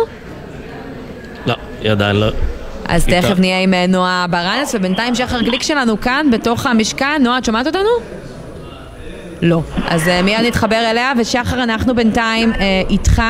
לא, 1.46 1.54
היא 1.82 1.90
עדיין 1.90 2.16
לא... 2.16 2.26
אז 2.88 3.06
תכף 3.06 3.38
נהיה 3.38 3.60
עם 3.60 3.74
אה, 3.74 3.86
נועה 3.86 4.26
ברנס, 4.30 4.74
ובינתיים 4.74 5.14
שחר 5.14 5.40
גליק 5.40 5.62
שלנו 5.62 6.00
כאן, 6.00 6.26
בתוך 6.32 6.66
המשכן. 6.66 7.22
נועה, 7.22 7.38
את 7.38 7.44
שומעת 7.44 7.66
אותנו? 7.66 7.88
לא. 9.42 9.60
אז 9.88 10.08
uh, 10.08 10.22
מיד 10.22 10.40
נתחבר 10.46 10.90
אליה, 10.90 11.12
ושחר, 11.18 11.62
אנחנו 11.62 11.94
בינתיים 11.94 12.52
uh, 12.52 12.56
איתך, 12.90 13.22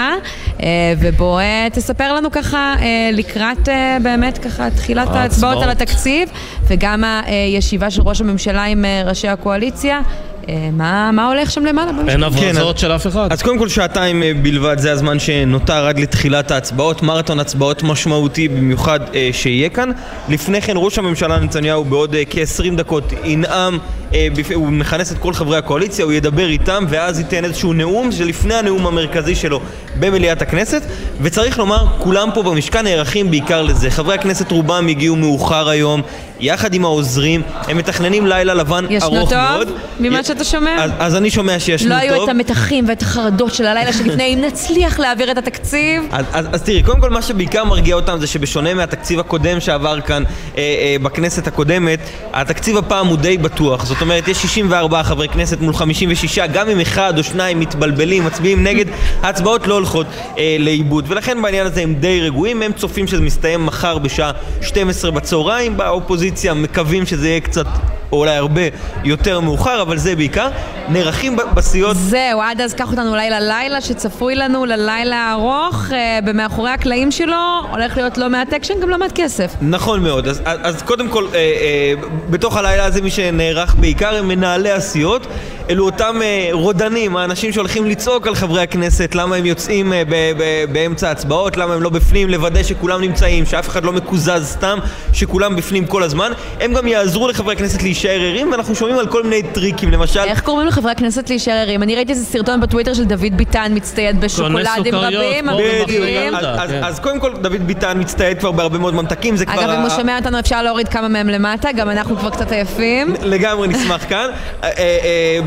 uh, 0.59 0.63
ובוא 0.99 1.41
uh, 1.41 1.75
תספר 1.75 2.15
לנו 2.15 2.31
ככה 2.31 2.75
uh, 2.79 2.83
לקראת 3.13 3.69
uh, 3.69 4.03
באמת 4.03 4.39
ככה 4.39 4.71
תחילת 4.71 5.09
ההצבעות 5.09 5.63
על 5.63 5.71
התקציב, 5.71 6.29
וגם 6.67 7.05
הישיבה 7.27 7.91
של 7.91 8.03
ראש 8.03 8.21
הממשלה 8.21 8.65
עם 8.65 8.85
uh, 8.85 9.09
ראשי 9.09 9.29
הקואליציה. 9.29 10.01
אה, 10.49 10.69
מה, 10.73 11.11
מה 11.13 11.27
הולך 11.27 11.51
שם 11.51 11.65
למעלה? 11.65 11.93
אין 12.09 12.23
הברזות 12.23 12.77
כן, 12.77 12.81
של 12.81 12.93
אף 12.93 13.07
אחד. 13.07 13.33
אז 13.33 13.43
קודם 13.43 13.59
כל 13.59 13.69
שעתיים 13.69 14.23
אה, 14.23 14.33
בלבד, 14.43 14.79
זה 14.79 14.93
הזמן 14.93 15.19
שנותר 15.19 15.87
עד 15.87 15.99
לתחילת 15.99 16.51
ההצבעות. 16.51 17.03
מרתון 17.03 17.41
הצבעות 17.41 17.83
משמעותי 17.83 18.49
במיוחד 18.49 19.01
אה, 19.15 19.31
שיהיה 19.33 19.69
כאן. 19.69 19.91
לפני 20.29 20.63
כן 20.63 20.75
ראש 20.77 20.99
הממשלה 20.99 21.39
נתניהו 21.39 21.85
בעוד 21.85 22.15
אה, 22.15 22.23
כ-20 22.31 22.77
דקות 22.77 23.13
ינאם, 23.25 23.79
אה, 24.15 24.29
בפ... 24.37 24.51
הוא 24.55 24.69
מכנס 24.69 25.13
את 25.13 25.19
כל 25.19 25.33
חברי 25.33 25.57
הקואליציה, 25.57 26.05
הוא 26.05 26.13
ידבר 26.13 26.49
איתם 26.49 26.85
ואז 26.89 27.19
ייתן 27.19 27.45
איזשהו 27.45 27.73
נאום 27.73 28.13
שלפני 28.13 28.55
הנאום 28.55 28.87
המרכזי 28.87 29.35
שלו 29.35 29.61
במליאת 30.01 30.43
הכנסת. 30.43 30.83
וצריך 31.21 31.59
לומר, 31.59 31.87
כולם 31.99 32.29
פה 32.35 32.43
במשכן 32.43 32.85
נערכים 32.85 33.31
בעיקר 33.31 33.63
לזה. 33.63 33.91
חברי 33.91 34.15
הכנסת 34.15 34.51
רובם 34.51 34.87
הגיעו 34.89 35.17
מאוחר 35.17 35.69
היום. 35.69 36.03
יחד 36.45 36.75
עם 36.75 36.85
העוזרים, 36.85 37.43
הם 37.69 37.77
מתכננים 37.77 38.27
לילה 38.27 38.55
לבן 38.55 38.85
ארוך 39.03 39.31
טוב? 39.31 39.39
מאוד. 39.39 39.69
ממה 40.01 40.21
י... 40.21 40.25
שאתה 40.25 40.45
שומע? 40.45 40.85
אז, 40.85 40.91
אז 40.99 41.17
אני 41.17 41.31
שומע 41.31 41.59
שישנו 41.59 41.89
לא 41.89 41.95
טוב. 41.95 42.05
לא 42.09 42.15
היו 42.15 42.25
את 42.25 42.29
המתחים 42.29 42.85
ואת 42.89 43.03
החרדות 43.03 43.55
של 43.55 43.67
הלילה 43.67 43.93
שלפני, 43.93 44.35
אם 44.35 44.41
נצליח 44.41 44.99
להעביר 44.99 45.31
את 45.31 45.39
התקציב. 45.39 46.03
אז, 46.13 46.25
אז, 46.33 46.47
אז 46.53 46.63
תראי, 46.63 46.83
קודם 46.83 47.01
כל 47.01 47.11
מה 47.11 47.23
שבעיקר 47.23 47.65
מרגיע 47.65 47.97
אותם 47.97 48.17
זה 48.21 48.27
שבשונה 48.27 48.75
מהתקציב 48.75 49.21
הקודם 49.21 49.61
שעבר 49.61 50.01
כאן 50.01 50.23
אה, 50.27 50.63
אה, 50.63 50.97
בכנסת 51.03 51.47
הקודמת, 51.47 51.99
התקציב 52.33 52.77
הפעם 52.77 53.07
הוא 53.07 53.17
די 53.17 53.39
בטוח. 53.39 53.87
זאת 53.87 54.01
אומרת, 54.01 54.29
יש 54.29 54.43
64 54.43 55.03
חברי 55.03 55.29
כנסת 55.29 55.61
מול 55.61 55.75
56, 55.75 56.39
גם 56.39 56.69
אם 56.69 56.81
אחד 56.81 57.19
או 57.19 57.25
שניים 57.25 57.61
מתבלבלים, 57.61 58.25
מצביעים 58.25 58.65
נגד, 58.65 58.85
ההצבעות 59.23 59.67
לא 59.67 59.75
הולכות 59.75 60.07
אה, 60.39 60.57
לאיבוד. 60.59 61.05
ולכן 61.09 61.43
בעניין 61.43 61.67
הזה 61.67 61.83
הם 61.83 61.95
די 61.95 62.21
רגועים, 62.21 62.63
הם 62.63 62.73
צופים 62.73 63.07
שזה 63.07 63.21
מסתיים 63.21 63.67
מחר 63.67 63.99
בשעה 63.99 64.31
12 64.63 65.11
בצהריים 65.11 65.77
באופוזיציה. 65.77 66.34
האופוזיציה 66.35 66.55
מקווים 66.55 67.07
שזה 67.07 67.29
יהיה 67.29 67.41
קצת, 67.41 67.67
או 68.13 68.19
אולי 68.19 68.37
הרבה, 68.37 68.63
יותר 69.05 69.41
מאוחר, 69.41 69.83
אבל 69.83 69.99
זה 69.99 70.17
בעיקר. 70.17 70.49
נערכים 70.89 71.37
בסיעות... 71.55 71.97
זהו, 71.97 72.41
עד 72.41 72.61
אז 72.61 72.75
קח 72.75 72.91
אותנו 72.91 73.11
אולי 73.11 73.31
ללילה 73.31 73.81
שצפוי 73.81 74.35
לנו, 74.35 74.65
ללילה 74.65 75.17
הארוך, 75.17 75.93
אה, 75.93 76.19
במאחורי 76.25 76.71
הקלעים 76.71 77.11
שלו 77.11 77.37
הולך 77.71 77.97
להיות 77.97 78.19
לא 78.19 78.29
מעט 78.29 78.53
אקשן, 78.53 78.75
גם 78.83 78.89
לא 78.89 78.99
מעט 78.99 79.13
כסף. 79.15 79.55
נכון 79.61 80.03
מאוד, 80.03 80.29
אז, 80.29 80.43
אז 80.45 80.83
קודם 80.83 81.09
כל, 81.09 81.27
אה, 81.35 81.39
אה, 81.39 81.93
בתוך 82.31 82.57
הלילה 82.57 82.85
הזה 82.85 83.03
מי 83.03 83.11
שנערך 83.11 83.75
בעיקר 83.75 84.17
הם 84.17 84.29
מנהלי 84.29 84.71
הסיעות. 84.71 85.27
אלו 85.71 85.85
אותם 85.87 86.17
אה, 86.23 86.49
רודנים, 86.53 87.17
האנשים 87.17 87.53
שהולכים 87.53 87.87
לצעוק 87.87 88.27
על 88.27 88.35
חברי 88.35 88.63
הכנסת 88.63 89.15
למה 89.15 89.37
הם 89.37 89.47
יוצאים 89.47 89.93
אה, 89.93 90.03
ב- 90.09 90.33
ב- 90.39 90.73
באמצע 90.73 91.09
ההצבעות, 91.09 91.57
למה 91.57 91.75
הם 91.75 91.83
לא 91.83 91.91
בפנים, 91.91 92.29
לוודא 92.29 92.63
שכולם 92.63 93.01
נמצאים, 93.01 93.47
שאף 93.47 93.69
אחד 93.69 93.85
לא 93.85 93.93
מקוזז 93.93 94.45
סתם, 94.45 94.79
שכולם 95.13 95.57
בפנים 95.57 95.87
כל 95.87 96.03
הזמן. 96.03 96.14
הם 96.61 96.75
גם 96.75 96.87
יעזרו 96.87 97.29
לחברי 97.29 97.53
הכנסת 97.53 97.83
להישאר 97.83 98.21
ערים, 98.21 98.51
ואנחנו 98.53 98.75
שומעים 98.75 98.99
על 98.99 99.07
כל 99.07 99.23
מיני 99.23 99.43
טריקים, 99.43 99.91
למשל... 99.91 100.21
איך 100.21 100.41
קוראים 100.41 100.69
לחברי 100.69 100.93
הכנסת 100.93 101.31
להישאר 101.31 101.53
ערים? 101.53 101.83
אני 101.83 101.97
ראיתי 101.97 102.13
איזה 102.13 102.25
סרטון 102.25 102.61
בטוויטר 102.61 102.95
של 102.95 103.05
דוד 103.05 103.37
ביטן 103.37 103.73
מצטייד 103.75 104.21
בשוקולדים 104.21 104.95
רבים, 104.95 105.47
בדיוק. 105.83 106.05
אז, 106.35 106.71
כן. 106.71 106.85
אז 106.85 107.01
קודם 107.01 107.21
כל, 107.21 107.33
דוד 107.43 107.67
ביטן 107.67 108.01
מצטייד 108.01 108.39
כבר 108.39 108.53
בהרבה 108.53 108.79
מאוד 108.79 108.95
ממתקים, 108.95 109.37
זה 109.37 109.47
כבר... 109.47 109.65
אגב, 109.65 109.71
אם 109.71 109.81
הוא 109.81 109.91
שומע 109.91 110.19
אותנו 110.19 110.39
אפשר 110.39 110.63
להוריד 110.63 110.89
כמה 110.89 111.09
מהם 111.09 111.29
למטה, 111.29 111.73
גם 111.73 111.91
אנחנו 111.91 112.17
כבר 112.17 112.31
קצת 112.31 112.53
עייפים. 112.53 113.15
לגמרי 113.35 113.69
נשמח 113.69 114.05
כאן. 114.09 114.29
אה, 114.63 115.39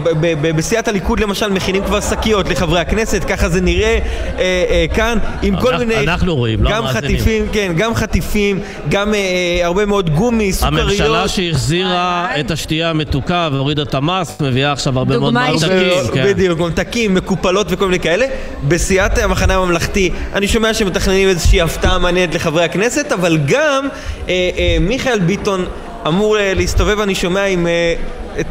בסיעת 0.55 0.87
הליכוד 0.87 1.19
למשל 1.19 1.49
מכינים 1.49 1.83
כבר 1.83 2.01
שקיות 2.01 2.49
לחברי 2.49 2.79
הכנסת, 2.79 3.23
ככה 3.23 3.49
זה 3.49 3.61
נראה 3.61 3.99
אה, 4.37 4.65
אה, 4.69 4.85
כאן, 4.93 5.17
עם 5.41 5.61
כל 5.61 5.77
מיני... 5.77 5.97
אנחנו 5.97 6.35
רואים, 6.35 6.63
לא 6.63 6.69
המאזינים. 6.69 7.03
גם 7.03 7.17
חטיפים, 7.17 7.45
כן, 7.51 7.73
גם 7.77 7.95
חטיפים, 7.95 8.59
גם 8.89 9.13
אה, 9.13 9.19
אה, 9.19 9.65
הרבה 9.65 9.85
מאוד 9.85 10.09
גומי, 10.09 10.53
סוכריות. 10.57 10.81
הממשלה 10.81 11.27
שהחזירה 11.27 12.27
את 12.39 12.51
השתייה 12.51 12.89
המתוקה 12.89 13.49
והורידה 13.51 13.81
את 13.81 13.93
המס, 13.93 14.41
מביאה 14.41 14.71
עכשיו 14.71 14.97
הרבה 14.97 15.17
מאוד 15.17 15.33
ממתקים. 15.33 15.69
כן. 16.13 16.25
בדיוק, 16.27 16.59
ממתקים, 16.59 17.13
מקופלות 17.13 17.67
וכל 17.69 17.85
מיני 17.85 17.99
כאלה. 17.99 18.25
בסיעת 18.67 19.17
המחנה 19.17 19.55
הממלכתי, 19.55 20.11
אני 20.33 20.47
שומע 20.47 20.73
שמתכננים 20.73 21.29
איזושהי 21.29 21.61
הפתעה 21.61 21.99
מעניינת 21.99 22.35
לחברי 22.35 22.63
הכנסת, 22.63 23.11
אבל 23.11 23.37
גם 23.45 23.87
אה, 24.27 24.49
אה, 24.57 24.77
מיכאל 24.79 25.19
ביטון 25.19 25.65
אמור 26.07 26.37
אה, 26.37 26.53
להסתובב, 26.53 26.99
אני 26.99 27.15
שומע, 27.15 27.45
עם... 27.45 27.67
אה, 27.67 27.95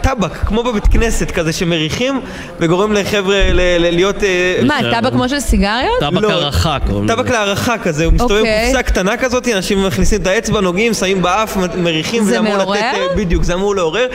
טבק, 0.01 0.33
כמו 0.33 0.63
בבית 0.63 0.87
כנסת 0.87 1.31
כזה 1.31 1.53
שמריחים 1.53 2.21
וגורם 2.61 2.93
לחבר'ה 2.93 3.37
להיות... 3.79 4.25
אה, 4.25 4.61
מה, 4.67 4.79
טבק 4.93 5.13
כמו 5.13 5.29
של 5.29 5.41
סיגריות? 5.41 6.01
טבק 6.01 6.23
לא, 6.23 6.31
הערכה 6.31 6.79
קוראים 6.87 7.05
לזה. 7.05 7.17
טבק 7.17 7.31
להערכה 7.31 7.79
כזה, 7.79 8.05
הוא 8.05 8.13
מסתובב 8.13 8.39
אוקיי. 8.39 8.63
בקופסה 8.63 8.83
קטנה 8.83 9.17
כזאת, 9.17 9.49
אנשים 9.49 9.87
מכניסים 9.87 10.23
את 10.23 10.27
האצבע, 10.27 10.61
נוגעים, 10.61 10.95
שמים 10.95 11.23
באף, 11.23 11.57
מריחים, 11.77 12.25
זה 12.25 12.41
מעורר? 12.41 12.77
אה, 12.81 13.07
בדיוק, 13.17 13.45
זה 13.45 13.55
אמור 13.55 13.75
לעורר. 13.75 14.07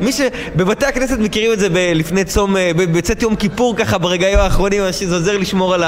מי 0.00 0.12
שבבתי 0.12 0.86
הכנסת 0.86 1.18
מכירים 1.18 1.52
את 1.52 1.58
זה 1.58 1.68
לפני 1.94 2.24
צום, 2.24 2.56
אה, 2.56 2.70
בצאת 2.74 3.22
יום 3.22 3.36
כיפור 3.36 3.76
ככה 3.76 3.98
ברגעים 3.98 4.38
האחרונים, 4.38 4.82
זה 4.90 5.14
עוזר 5.14 5.38
לשמור 5.38 5.74
על 5.74 5.84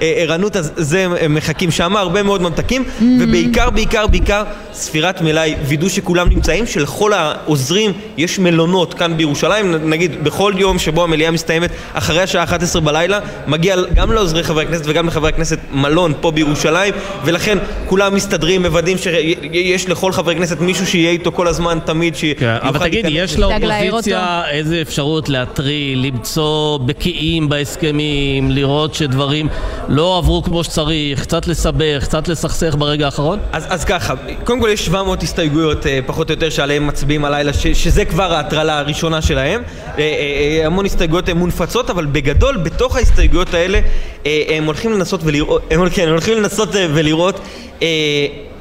הערנות, 0.00 0.56
אז 0.56 0.72
זה 0.76 1.06
מחכים 1.28 1.70
שם, 1.70 1.96
הרבה 1.96 2.22
מאוד 2.22 2.42
ממתקים, 2.42 2.84
mm-hmm. 2.84 3.04
ובעיקר, 3.20 3.70
בעיקר, 3.70 4.06
בעיקר, 4.06 4.42
ספירת 4.72 5.20
מלאי, 5.20 5.54
וידוא 5.66 5.88
שכולם 5.88 6.28
נמצאים, 6.28 6.66
שלכל 6.66 7.12
העוזרים 7.12 7.92
יש 8.16 8.38
מלונות. 8.38 8.63
מלונות 8.64 8.94
כאן 8.94 9.16
בירושלים, 9.16 9.90
נגיד 9.90 10.24
בכל 10.24 10.52
יום 10.56 10.78
שבו 10.78 11.02
המליאה 11.04 11.30
מסתיימת 11.30 11.70
אחרי 11.92 12.22
השעה 12.22 12.42
11 12.44 12.82
בלילה, 12.82 13.18
מגיע 13.46 13.76
גם 13.94 14.12
לעוזרי 14.12 14.42
חברי 14.42 14.64
הכנסת 14.64 14.84
וגם 14.86 15.06
לחברי 15.06 15.28
הכנסת 15.28 15.58
מלון 15.72 16.12
פה 16.20 16.30
בירושלים, 16.30 16.94
ולכן 17.24 17.58
כולם 17.86 18.14
מסתדרים, 18.14 18.62
מוודאים 18.62 18.98
שיש 18.98 19.88
לכל 19.88 20.12
חברי 20.12 20.34
כנסת 20.34 20.60
מישהו 20.60 20.86
שיהיה 20.86 21.10
איתו 21.10 21.32
כל 21.32 21.48
הזמן, 21.48 21.78
תמיד, 21.84 22.14
כן, 22.38 22.56
אבל 22.60 22.78
תגיד, 22.78 23.06
יש 23.08 23.38
לאופוזיציה 23.38 24.42
איזה 24.50 24.82
אפשרות 24.82 25.28
להטריל, 25.28 26.06
למצוא 26.06 26.78
בקיאים 26.78 27.48
בהסכמים, 27.48 28.50
לראות 28.50 28.94
שדברים 28.94 29.48
לא 29.88 30.18
עברו 30.18 30.42
כמו 30.42 30.64
שצריך, 30.64 31.22
קצת 31.22 31.46
לסבך, 31.46 32.04
קצת 32.04 32.28
לסכסך 32.28 32.74
ברגע 32.78 33.04
האחרון? 33.04 33.38
אז, 33.52 33.66
אז 33.68 33.84
ככה, 33.84 34.14
קודם 34.44 34.60
כל 34.60 34.68
יש 34.72 34.86
700 34.86 35.22
הסתייגויות 35.22 35.86
אה, 35.86 35.98
פחות 36.06 36.30
או 36.30 36.34
יותר 36.34 36.50
שעליהן 36.50 36.86
מצביעים 36.86 37.24
הלילה, 37.24 37.52
ש, 37.52 37.66
שזה 37.66 38.04
כבר 38.04 38.34
ההטרלה 38.44 38.78
הראשונה 38.78 39.22
שלהם. 39.22 39.62
אה, 39.62 39.98
אה, 39.98 40.60
אה, 40.60 40.66
המון 40.66 40.86
הסתייגויות 40.86 41.28
הן 41.28 41.36
מונפצות, 41.36 41.90
אבל 41.90 42.06
בגדול, 42.06 42.56
בתוך 42.56 42.96
ההסתייגויות 42.96 43.54
האלה, 43.54 43.80
הם 44.24 44.64
הולכים 44.64 44.92
לנסות 44.92 45.20
ולראות, 45.24 45.62
הם, 45.70 45.80
הולכים 45.80 46.38
לנסות 46.38 46.68
ולראות 46.72 47.40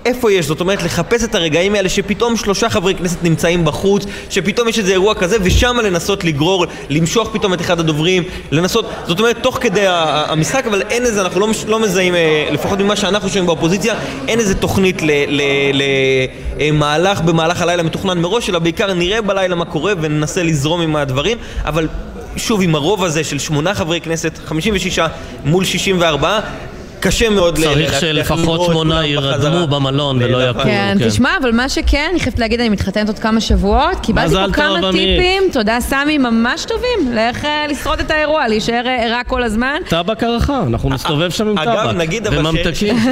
איפה 0.05 0.31
יש, 0.31 0.45
זאת 0.45 0.59
אומרת 0.59 0.83
לחפש 0.83 1.23
את 1.23 1.35
הרגעים 1.35 1.75
האלה 1.75 1.89
שפתאום 1.89 2.35
שלושה 2.35 2.69
חברי 2.69 2.95
כנסת 2.95 3.23
נמצאים 3.23 3.65
בחוץ, 3.65 4.05
שפתאום 4.29 4.67
יש 4.67 4.79
איזה 4.79 4.91
אירוע 4.91 5.15
כזה, 5.15 5.37
ושם 5.41 5.77
לנסות 5.83 6.23
לגרור, 6.23 6.65
למשוך 6.89 7.29
פתאום 7.33 7.53
את 7.53 7.61
אחד 7.61 7.79
הדוברים, 7.79 8.23
לנסות, 8.51 8.89
זאת 9.07 9.19
אומרת 9.19 9.37
תוך 9.41 9.57
כדי 9.61 9.85
המשחק, 9.87 10.67
אבל 10.67 10.81
אין 10.81 11.05
איזה, 11.05 11.21
אנחנו 11.21 11.39
לא, 11.39 11.47
לא 11.67 11.79
מזהים, 11.79 12.15
אה, 12.15 12.47
לפחות 12.51 12.79
ממה 12.79 12.95
שאנחנו 12.95 13.29
שומעים 13.29 13.45
באופוזיציה, 13.45 13.95
אין 14.27 14.39
איזה 14.39 14.55
תוכנית 14.55 15.01
למהלך 16.57 17.21
במהלך 17.21 17.61
הלילה 17.61 17.83
מתוכנן 17.83 18.21
מראש, 18.21 18.49
אלא 18.49 18.59
בעיקר 18.59 18.93
נראה 18.93 19.21
בלילה 19.21 19.55
מה 19.55 19.65
קורה 19.65 19.93
וננסה 20.01 20.43
לזרום 20.43 20.81
עם 20.81 20.95
הדברים, 20.95 21.37
אבל 21.65 21.87
שוב, 22.37 22.61
עם 22.61 22.75
הרוב 22.75 23.03
הזה 23.03 23.23
של 23.23 23.39
שמונה 23.39 23.73
חברי 23.73 24.01
כנסת, 24.01 24.39
56 24.45 24.99
מול 25.45 25.65
64, 25.65 26.39
קשה 27.03 27.29
מאוד 27.29 27.57
ל- 27.57 27.63
צריך 27.63 27.99
שלפחות 27.99 28.61
שמונה. 28.65 29.05
יירדמו 29.05 29.67
במלון 29.67 30.17
ולא 30.23 30.49
יקומו. 30.49 30.63
כן, 30.63 30.97
תשמע, 31.07 31.29
אבל 31.41 31.51
מה 31.51 31.69
שכן, 31.69 32.07
אני 32.11 32.19
חייבת 32.19 32.39
להגיד, 32.39 32.59
אני 32.59 32.69
מתחתנת 32.69 33.07
עוד 33.07 33.19
כמה 33.19 33.41
שבועות. 33.41 33.97
קיבלתי 34.03 34.33
פה 34.35 34.51
כמה. 34.53 34.91
טיפים, 34.91 35.43
תודה 35.51 35.77
סמי, 35.79 36.17
ממש 36.17 36.65
טובים, 36.65 37.15
לאיך 37.15 37.45
אה, 37.45 37.65
לשרוד 37.69 37.99
את 37.99 38.11
האירוע, 38.11 38.47
להישאר 38.47 38.81
אה, 38.87 39.05
ערה 39.05 39.23
כל 39.23 39.43
הזמן. 39.43 39.75
טבק 39.89 40.23
הערכה, 40.23 40.59
אנחנו 40.67 40.89
נסתובב 40.89 41.29
שם 41.29 41.47
עם 41.47 41.55
טבק. 41.55 41.67
אגב, 41.67 41.89
נגיד 41.97 42.27
אבל 42.27 42.37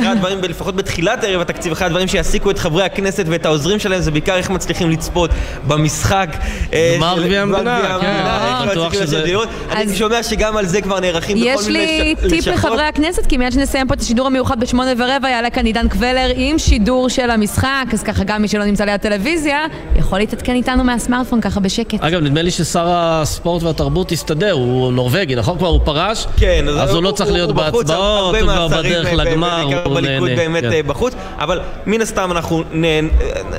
הדברים, 0.05 0.41
לפחות 0.49 0.75
בתחילת 0.75 1.23
ערב 1.23 1.41
התקציב, 1.41 1.71
אחד 1.71 1.85
הדברים 1.85 2.07
שיעסיקו 2.07 2.51
את 2.51 2.59
חברי 2.59 2.83
הכנסת 2.83 3.25
ואת 3.27 3.45
העוזרים 3.45 3.79
שלהם 3.79 4.01
זה 4.01 4.11
בעיקר 4.11 4.35
איך 4.35 4.49
מצליחים 4.49 4.89
לצפות 4.89 5.29
במשחק. 5.67 6.29
אה, 6.73 6.95
גמר 6.97 7.15
גביע 7.23 7.41
המדינה, 7.41 7.97
כן, 8.01 8.69
בטוח 8.71 8.93
שזה-. 8.93 9.23
אני 9.71 9.95
שומע 9.95 10.23
שגם 10.23 10.57
על 10.57 10.65
זה 10.65 10.81
כבר 10.81 10.99
נערכים 10.99 11.37
בכל 11.37 11.45
יש 11.61 11.67
מיני 11.67 11.79
לי 11.79 12.15
לש- 12.15 12.19
טיפ 12.29 12.47
לשכות. 12.47 12.53
לחברי 12.53 12.83
הכנסת, 12.83 13.25
כי 13.25 13.37
מיד 13.37 13.51
שנסיים 13.51 13.80
פה 13.87 13.93
את 13.93 14.01
השידור 14.01 14.27
המיוחד 14.27 14.59
בשמונה 14.59 14.91
ורבע, 14.97 15.29
יעלה 15.29 15.49
כאן 15.49 15.65
עידן 15.65 15.87
קבלר 15.87 16.31
עם 16.35 16.59
שידור 16.59 17.09
של 17.09 17.31
המשחק, 17.31 17.85
אז 17.93 18.03
ככה 18.03 18.23
גם 18.23 18.41
מי 18.41 18.47
שלא 18.47 18.65
נמצא 18.65 18.83
ליד 18.85 18.99
טלוויזיה, 18.99 19.59
יכול 19.95 20.19
להתעדכן 20.19 20.55
איתנו 20.55 20.83
מהסמארטפון 20.83 21.41
ככה 21.41 21.59
בשקט. 21.59 21.97
אגב, 22.03 22.21
נדמה 22.21 22.41
לי 22.41 22.51
ששר 22.51 22.85
הספורט 22.89 23.63
והתרבות 23.63 24.11
הסתדר, 24.11 24.51
הוא 24.51 24.91
נורבגי, 24.93 25.35
נכון? 25.35 25.57
כבר 25.57 25.67
הוא 25.67 25.79
פרש? 25.83 26.27
כן, 26.37 26.65
אז 26.79 26.93
הוא 26.93 27.03
לא 27.03 27.11
צריך 27.11 27.31
להיות 27.31 27.51
בהצבעות, 27.55 27.89
הוא 28.35 28.41
כבר 28.41 28.67
בדרך 28.67 29.07
אה, 29.07 29.13
לגמר, 29.13 29.63
בעיקר 29.65 29.83
הוא 29.85 29.95
בליכוד 29.95 30.29
נהנה. 30.29 30.35
באמת 30.41 30.63
כן. 30.63 30.71
אה, 30.71 30.83
בחוץ, 30.83 31.13
אבל 31.39 31.59
מן 31.85 32.01
הסתם 32.01 32.31
אנחנו 32.31 32.63
נ- 32.73 33.07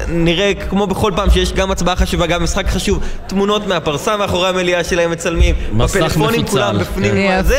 נראה 0.08 0.52
כמו 0.70 0.86
בכל 0.86 1.12
פעם 1.16 1.30
שיש 1.30 1.52
גם 1.52 1.70
הצבעה 1.70 1.96
חשובה, 1.96 2.26
גם 2.26 2.42
משחק 2.42 2.66
חשוב, 2.66 2.98
תמונות 3.26 3.66
מהפרסה 3.66 4.16
מאחורי 4.16 4.48
המליאה 4.48 4.84
שלהם 4.84 5.10
מצלמים, 5.10 5.54
מסך 5.72 5.96
בפלאפונים 5.96 6.40
מפוצל. 6.40 6.50
כולם 6.52 6.78
בפנים, 6.78 7.10
כן. 7.12 7.40
יפה. 7.40 7.54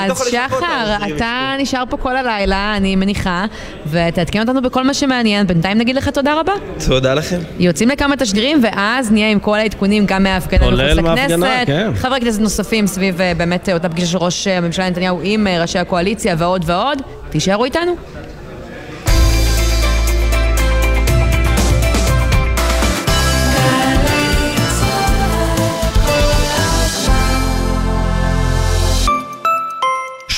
אז 0.00 0.22
שחר, 0.30 0.96
אתה 1.16 1.52
נשאר 1.58 1.82
פה 1.90 1.96
כל 2.08 2.16
הלילה, 2.16 2.74
אני 2.76 2.96
מניחה, 2.96 3.44
ותעדכן 3.86 4.40
אותנו 4.40 4.62
בכל 4.62 4.84
מה 4.84 4.94
שמעניין. 4.94 5.46
בינתיים 5.46 5.78
נגיד 5.78 5.96
לך 5.96 6.08
תודה 6.08 6.40
רבה. 6.40 6.52
תודה 6.86 7.14
לכם. 7.14 7.38
יוצאים 7.58 7.88
לכמה 7.88 8.16
תשדירים, 8.16 8.60
ואז 8.62 9.12
נהיה 9.12 9.30
עם 9.30 9.38
כל 9.38 9.58
העדכונים 9.58 10.06
גם 10.06 10.22
מההפגנה 10.22 10.70
מחוץ 10.70 10.80
לכנסת. 10.80 11.66
כן. 11.66 11.90
חברי 11.94 12.20
כנסת 12.20 12.40
נוספים 12.40 12.86
סביב 12.86 13.20
אה, 13.20 13.32
באמת 13.36 13.68
אה, 13.68 13.74
אותה 13.74 13.88
פגישה 13.88 14.06
של 14.06 14.18
ראש 14.18 14.48
אה, 14.48 14.58
הממשלה 14.58 14.90
נתניהו 14.90 15.20
עם 15.22 15.46
ראשי 15.60 15.78
הקואליציה 15.78 16.34
ועוד 16.38 16.62
ועוד. 16.66 17.02
תישארו 17.30 17.64
איתנו. 17.64 17.96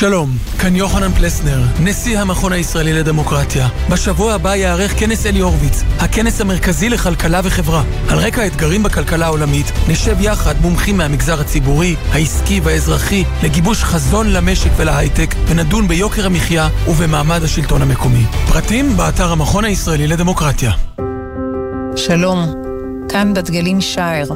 שלום, 0.01 0.31
כאן 0.59 0.77
יוחנן 0.77 1.13
פלסנר, 1.13 1.61
נשיא 1.81 2.19
המכון 2.19 2.53
הישראלי 2.53 2.93
לדמוקרטיה. 2.93 3.69
בשבוע 3.91 4.33
הבא 4.33 4.57
יארך 4.57 5.01
כנס 5.01 5.27
אלי 5.27 5.41
הורוביץ, 5.41 5.83
הכנס 5.99 6.41
המרכזי 6.41 6.89
לכלכלה 6.89 7.41
וחברה. 7.45 7.83
על 8.09 8.19
רקע 8.19 8.43
האתגרים 8.43 8.83
בכלכלה 8.83 9.27
העולמית, 9.27 9.67
נשב 9.89 10.21
יחד 10.21 10.55
מומחים 10.63 10.97
מהמגזר 10.97 11.41
הציבורי, 11.41 11.97
העסקי 12.13 12.61
והאזרחי, 12.65 13.25
לגיבוש 13.43 13.85
חזון 13.85 14.33
למשק 14.33 14.71
ולהייטק, 14.77 15.35
ונדון 15.47 15.89
ביוקר 15.89 16.27
המחיה 16.27 16.69
ובמעמד 16.89 17.43
השלטון 17.43 17.83
המקומי. 17.83 18.25
פרטים 18.53 18.97
באתר 18.97 19.33
המכון 19.33 19.65
הישראלי 19.65 20.07
לדמוקרטיה. 20.07 20.73
שלום, 21.97 22.55
כאן 23.09 23.35
בת 23.35 23.51
גלים 23.51 23.81
שער. 23.81 24.29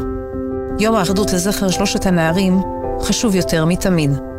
יום 0.79 0.95
האחדות 0.95 1.33
לזכר 1.33 1.71
שלושת 1.71 2.07
הנערים 2.07 2.61
חשוב 3.03 3.35
יותר 3.35 3.65
מתמיד. 3.65 4.34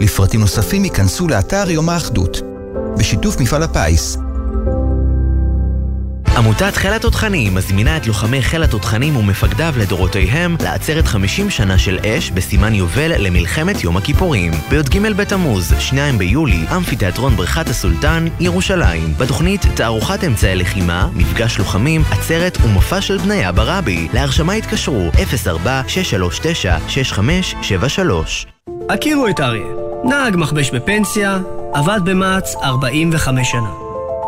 לפרטים 0.00 0.40
נוספים 0.40 0.84
ייכנסו 0.84 1.28
לאתר 1.28 1.70
יום 1.70 1.88
האחדות, 1.88 2.40
בשיתוף 2.98 3.40
מפעל 3.40 3.62
הפיס. 3.62 4.18
עמותת 6.36 6.76
חיל 6.76 6.92
התותחנים 6.92 7.54
מזמינה 7.54 7.96
את 7.96 8.06
לוחמי 8.06 8.42
חיל 8.42 8.62
התותחנים 8.62 9.16
ומפקדיו 9.16 9.74
לדורותיהם 9.78 10.56
לעצרת 10.60 11.06
50 11.06 11.50
שנה 11.50 11.78
של 11.78 11.98
אש 11.98 12.30
בסימן 12.30 12.74
יובל 12.74 13.12
למלחמת 13.18 13.84
יום 13.84 13.96
הכיפורים. 13.96 14.52
בי"ג 14.70 14.98
בתמוז, 15.16 15.74
2 15.78 16.18
ביולי, 16.18 16.66
אמפיתיאטרון 16.76 17.36
בריכת 17.36 17.68
הסולטן, 17.68 18.26
ירושלים. 18.40 19.14
בתוכנית 19.18 19.66
תערוכת 19.74 20.24
אמצעי 20.24 20.56
לחימה, 20.56 21.08
מפגש 21.14 21.58
לוחמים, 21.58 22.02
עצרת 22.10 22.58
ומופע 22.64 23.00
של 23.00 23.18
בניה 23.18 23.52
ברבי. 23.52 24.08
להרשמה 24.12 24.52
התקשרו 24.52 25.10
04-639-6573. 25.14 25.18
הכירו 28.88 29.28
את 29.28 29.40
אריה. 29.40 29.85
נהג 30.08 30.36
מכבש 30.36 30.70
בפנסיה, 30.70 31.38
עבד 31.72 32.00
במע"צ 32.04 32.54
45 32.62 33.50
שנה. 33.50 33.70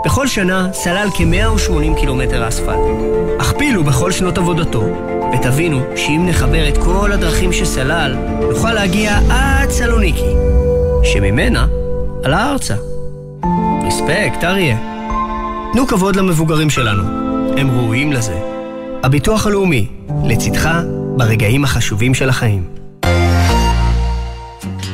בכל 0.04 0.26
שנה 0.26 0.68
סלל 0.72 1.08
כ-180 1.14 2.00
קילומטר 2.00 2.48
אספלט. 2.48 2.78
הכפילו 3.40 3.84
בכל 3.84 4.12
שנות 4.12 4.38
עבודתו, 4.38 4.84
ותבינו 5.32 5.80
שאם 5.96 6.26
נחבר 6.28 6.68
את 6.68 6.78
כל 6.78 7.12
הדרכים 7.12 7.52
שסלל, 7.52 8.16
נוכל 8.50 8.72
להגיע 8.72 9.18
עד 9.30 9.70
סלוניקי, 9.70 10.32
שממנה 11.02 11.66
עלה 12.24 12.50
ארצה. 12.50 12.74
רספקט, 13.86 14.44
אריה. 14.44 14.76
תנו 15.72 15.86
כבוד 15.86 16.16
למבוגרים 16.16 16.70
שלנו, 16.70 17.02
הם 17.56 17.70
ראויים 17.70 18.12
לזה. 18.12 18.40
הביטוח 19.02 19.46
הלאומי, 19.46 19.86
לצדך 20.24 20.70
ברגעים 21.16 21.64
החשובים 21.64 22.14
של 22.14 22.28
החיים. 22.28 22.77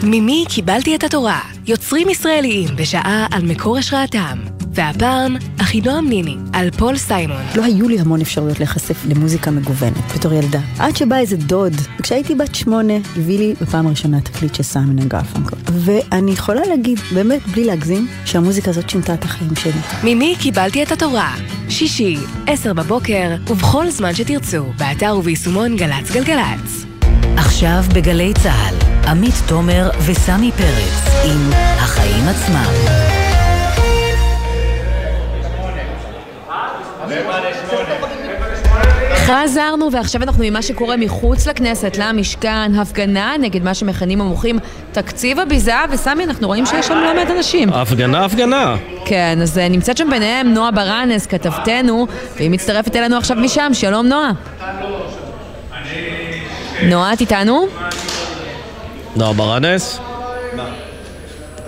ממי 0.03 0.45
קיבלתי 0.49 0.97
את 0.97 1.05
התורה? 1.05 1.41
יוצרים 1.67 2.09
ישראליים 2.09 2.69
בשעה 2.77 3.27
על 3.31 3.43
מקור 3.43 3.79
השראתם. 3.79 4.39
והפעם, 4.75 5.37
אחינועם 5.61 6.09
ניני, 6.09 6.37
על 6.53 6.71
פול 6.71 6.97
סיימון. 6.97 7.43
לא 7.57 7.65
היו 7.65 7.89
לי 7.89 8.01
המון 8.01 8.21
אפשרויות 8.21 8.59
להיחשף 8.59 9.07
למוזיקה 9.09 9.51
מגוונת 9.51 10.13
בתור 10.15 10.33
ילדה. 10.33 10.61
עד 10.79 10.97
שבא 10.97 11.17
איזה 11.17 11.37
דוד, 11.37 11.73
וכשהייתי 12.01 12.35
בת 12.35 12.55
שמונה, 12.55 12.95
הביא 13.17 13.39
לי 13.39 13.55
בפעם 13.61 13.87
הראשונה 13.87 14.21
תקליט 14.21 14.55
של 14.55 14.63
סיימון 14.63 14.99
אנד 14.99 15.09
גרפנקל. 15.09 15.57
ואני 15.73 16.31
יכולה 16.31 16.61
להגיד, 16.69 16.99
באמת 17.15 17.41
בלי 17.47 17.65
להגזים, 17.65 18.09
שהמוזיקה 18.25 18.71
הזאת 18.71 18.91
שינתה 18.91 19.15
את 19.15 19.25
החיים 19.25 19.57
שלי. 19.57 19.81
ממי 20.05 20.35
קיבלתי 20.39 20.83
את 20.83 20.93
התורה? 20.93 21.35
שישי, 21.69 22.17
עשר 22.47 22.73
בבוקר, 22.73 23.35
ובכל 23.51 23.91
זמן 23.91 24.15
שתרצו, 24.15 24.65
באתר 24.79 25.17
וביישומון 25.19 25.77
גל"צ 25.77 26.11
גלגלצ. 26.11 26.94
עכשיו 27.37 27.85
בגלי 27.95 28.33
צה"ל, 28.43 28.75
עמית 29.09 29.35
תומר 29.47 29.91
וסמי 30.07 30.53
פרץ 30.53 31.25
עם 31.25 31.51
החיים 31.77 32.25
עצמם. 32.29 32.73
חזרנו 39.17 39.93
ועכשיו 39.93 40.23
אנחנו 40.23 40.45
ממה 40.45 40.63
שקורה 40.63 40.97
מחוץ 40.97 41.47
לכנסת, 41.47 41.97
למשכן, 41.99 42.75
הפגנה 42.75 43.35
נגד 43.41 43.63
מה 43.63 43.75
שמכנים 43.75 44.21
המוחים 44.21 44.59
תקציב 44.93 45.39
הביזה, 45.39 45.75
וסמי, 45.91 46.25
אנחנו 46.25 46.47
רואים 46.47 46.67
שיש 46.67 46.87
שם 46.87 46.95
לא 46.95 47.15
מעט 47.15 47.31
אנשים. 47.31 47.73
הפגנה, 47.73 48.25
הפגנה. 48.25 48.77
כן, 49.05 49.39
אז 49.43 49.59
אה, 49.59 49.69
נמצאת 49.69 49.97
שם 49.97 50.11
ביניהם 50.11 50.55
נועה 50.55 50.71
ברנס, 50.71 51.27
כתבתנו, 51.27 52.07
והיא 52.37 52.51
מצטרפת 52.51 52.97
אלינו 52.97 53.17
עכשיו 53.17 53.37
משם, 53.37 53.71
שלום 53.75 54.07
נועה. 54.07 54.31
נועה, 56.83 57.13
את 57.13 57.21
איתנו? 57.21 57.67
נועה 59.17 59.33
ברנס. 59.33 60.01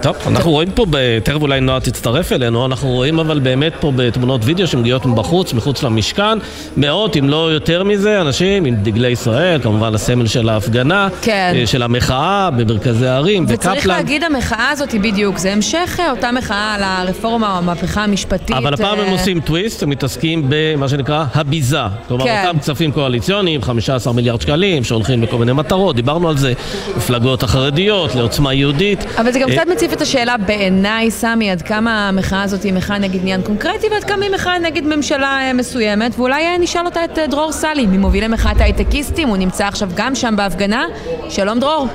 טוב, 0.02 0.16
אנחנו 0.26 0.50
רואים 0.50 0.70
פה, 0.70 0.86
ב- 0.90 1.18
תכף 1.18 1.42
אולי 1.42 1.60
נועה 1.60 1.80
תצטרף 1.80 2.32
אלינו, 2.32 2.66
אנחנו 2.66 2.88
רואים 2.88 3.18
אבל 3.18 3.38
באמת 3.38 3.72
פה 3.80 3.92
בתמונות 3.96 4.40
וידאו 4.44 4.66
שמגיעות 4.66 5.06
מבחוץ, 5.06 5.52
מחוץ 5.52 5.82
למשכן, 5.82 6.38
מאות 6.76 7.16
אם 7.16 7.28
לא 7.28 7.52
יותר 7.52 7.84
מזה, 7.84 8.20
אנשים 8.20 8.64
עם 8.64 8.74
דגלי 8.76 9.08
ישראל, 9.08 9.60
כמובן 9.62 9.94
הסמל 9.94 10.26
של 10.26 10.48
ההפגנה, 10.48 11.08
כן. 11.22 11.52
אה, 11.56 11.66
של 11.66 11.82
המחאה 11.82 12.50
במרכזי 12.50 13.06
הערים, 13.06 13.44
וצריך 13.48 13.76
וקפלן. 13.76 13.96
להגיד, 13.96 14.24
המחאה 14.24 14.70
הזאת 14.70 14.92
היא 14.92 15.00
בדיוק, 15.00 15.38
זה 15.38 15.52
המשך 15.52 15.96
אה, 16.00 16.10
אותה 16.10 16.32
מחאה 16.32 16.74
על 16.74 16.82
הרפורמה 16.82 17.52
או 17.52 17.58
המהפכה 17.58 18.04
המשפטית. 18.04 18.56
אבל 18.56 18.74
הפעם 18.74 18.98
הם 18.98 19.06
אה, 19.06 19.12
עושים 19.12 19.40
טוויסט, 19.40 19.82
הם 19.82 19.90
מתעסקים 19.90 20.46
במה 20.48 20.88
שנקרא 20.88 21.24
הביזה. 21.34 21.78
כלומר, 22.08 22.24
כן. 22.24 22.44
אותם 22.46 22.58
כספים 22.58 22.92
קואליציוניים, 22.92 23.62
15 23.62 24.12
מיליארד 24.12 24.40
שקלים, 24.40 24.84
שהולכים 24.84 25.22
לכל 25.22 25.36
מיני 25.36 25.52
מטרות, 25.52 25.96
דיברנו 25.96 26.28
על 26.28 26.36
זה, 26.36 26.52
מפלגות 26.96 27.42
החרדיות, 27.42 28.14
לעוצמה 28.14 28.54
יהודית. 28.54 29.04
אבל 29.18 29.32
זה 29.32 29.38
גם 29.38 29.48
קצת 29.50 29.66
מציף 29.86 29.96
את 29.96 30.02
השאלה 30.02 30.36
בעיניי, 30.36 31.10
סמי, 31.10 31.50
עד 31.50 31.62
כמה 31.62 32.08
המחאה 32.08 32.42
הזאת 32.42 32.62
היא 32.62 32.72
מחאה 32.72 32.98
נגד 32.98 33.20
עניין 33.20 33.42
קונקרטי 33.42 33.86
ועד 33.90 34.04
כמה 34.04 34.24
היא 34.24 34.34
מחאה 34.34 34.58
נגד 34.58 34.84
ממשלה 34.84 35.38
אה, 35.40 35.52
מסוימת, 35.52 36.12
ואולי 36.18 36.44
אה, 36.44 36.58
נשאל 36.58 36.86
אותה 36.86 37.04
את 37.04 37.18
אה, 37.18 37.26
דרור 37.26 37.52
סלי, 37.52 37.86
ממובילי 37.86 38.28
מחאת 38.28 38.60
ההייטקיסטים, 38.60 39.28
הוא 39.28 39.36
נמצא 39.36 39.66
עכשיו 39.66 39.88
גם 39.94 40.14
שם 40.14 40.34
בהפגנה. 40.36 40.86
שלום 41.28 41.60
דרור. 41.60 41.88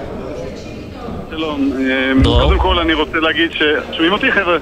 שלום, 1.30 1.72
אה, 1.80 2.24
קודם 2.24 2.60
כל 2.60 2.80
אני 2.80 2.94
רוצה 2.94 3.20
להגיד 3.20 3.52
ש... 3.52 3.62
שומעים 3.92 4.14
אותי 4.14 4.32
חבר'ה? 4.32 4.58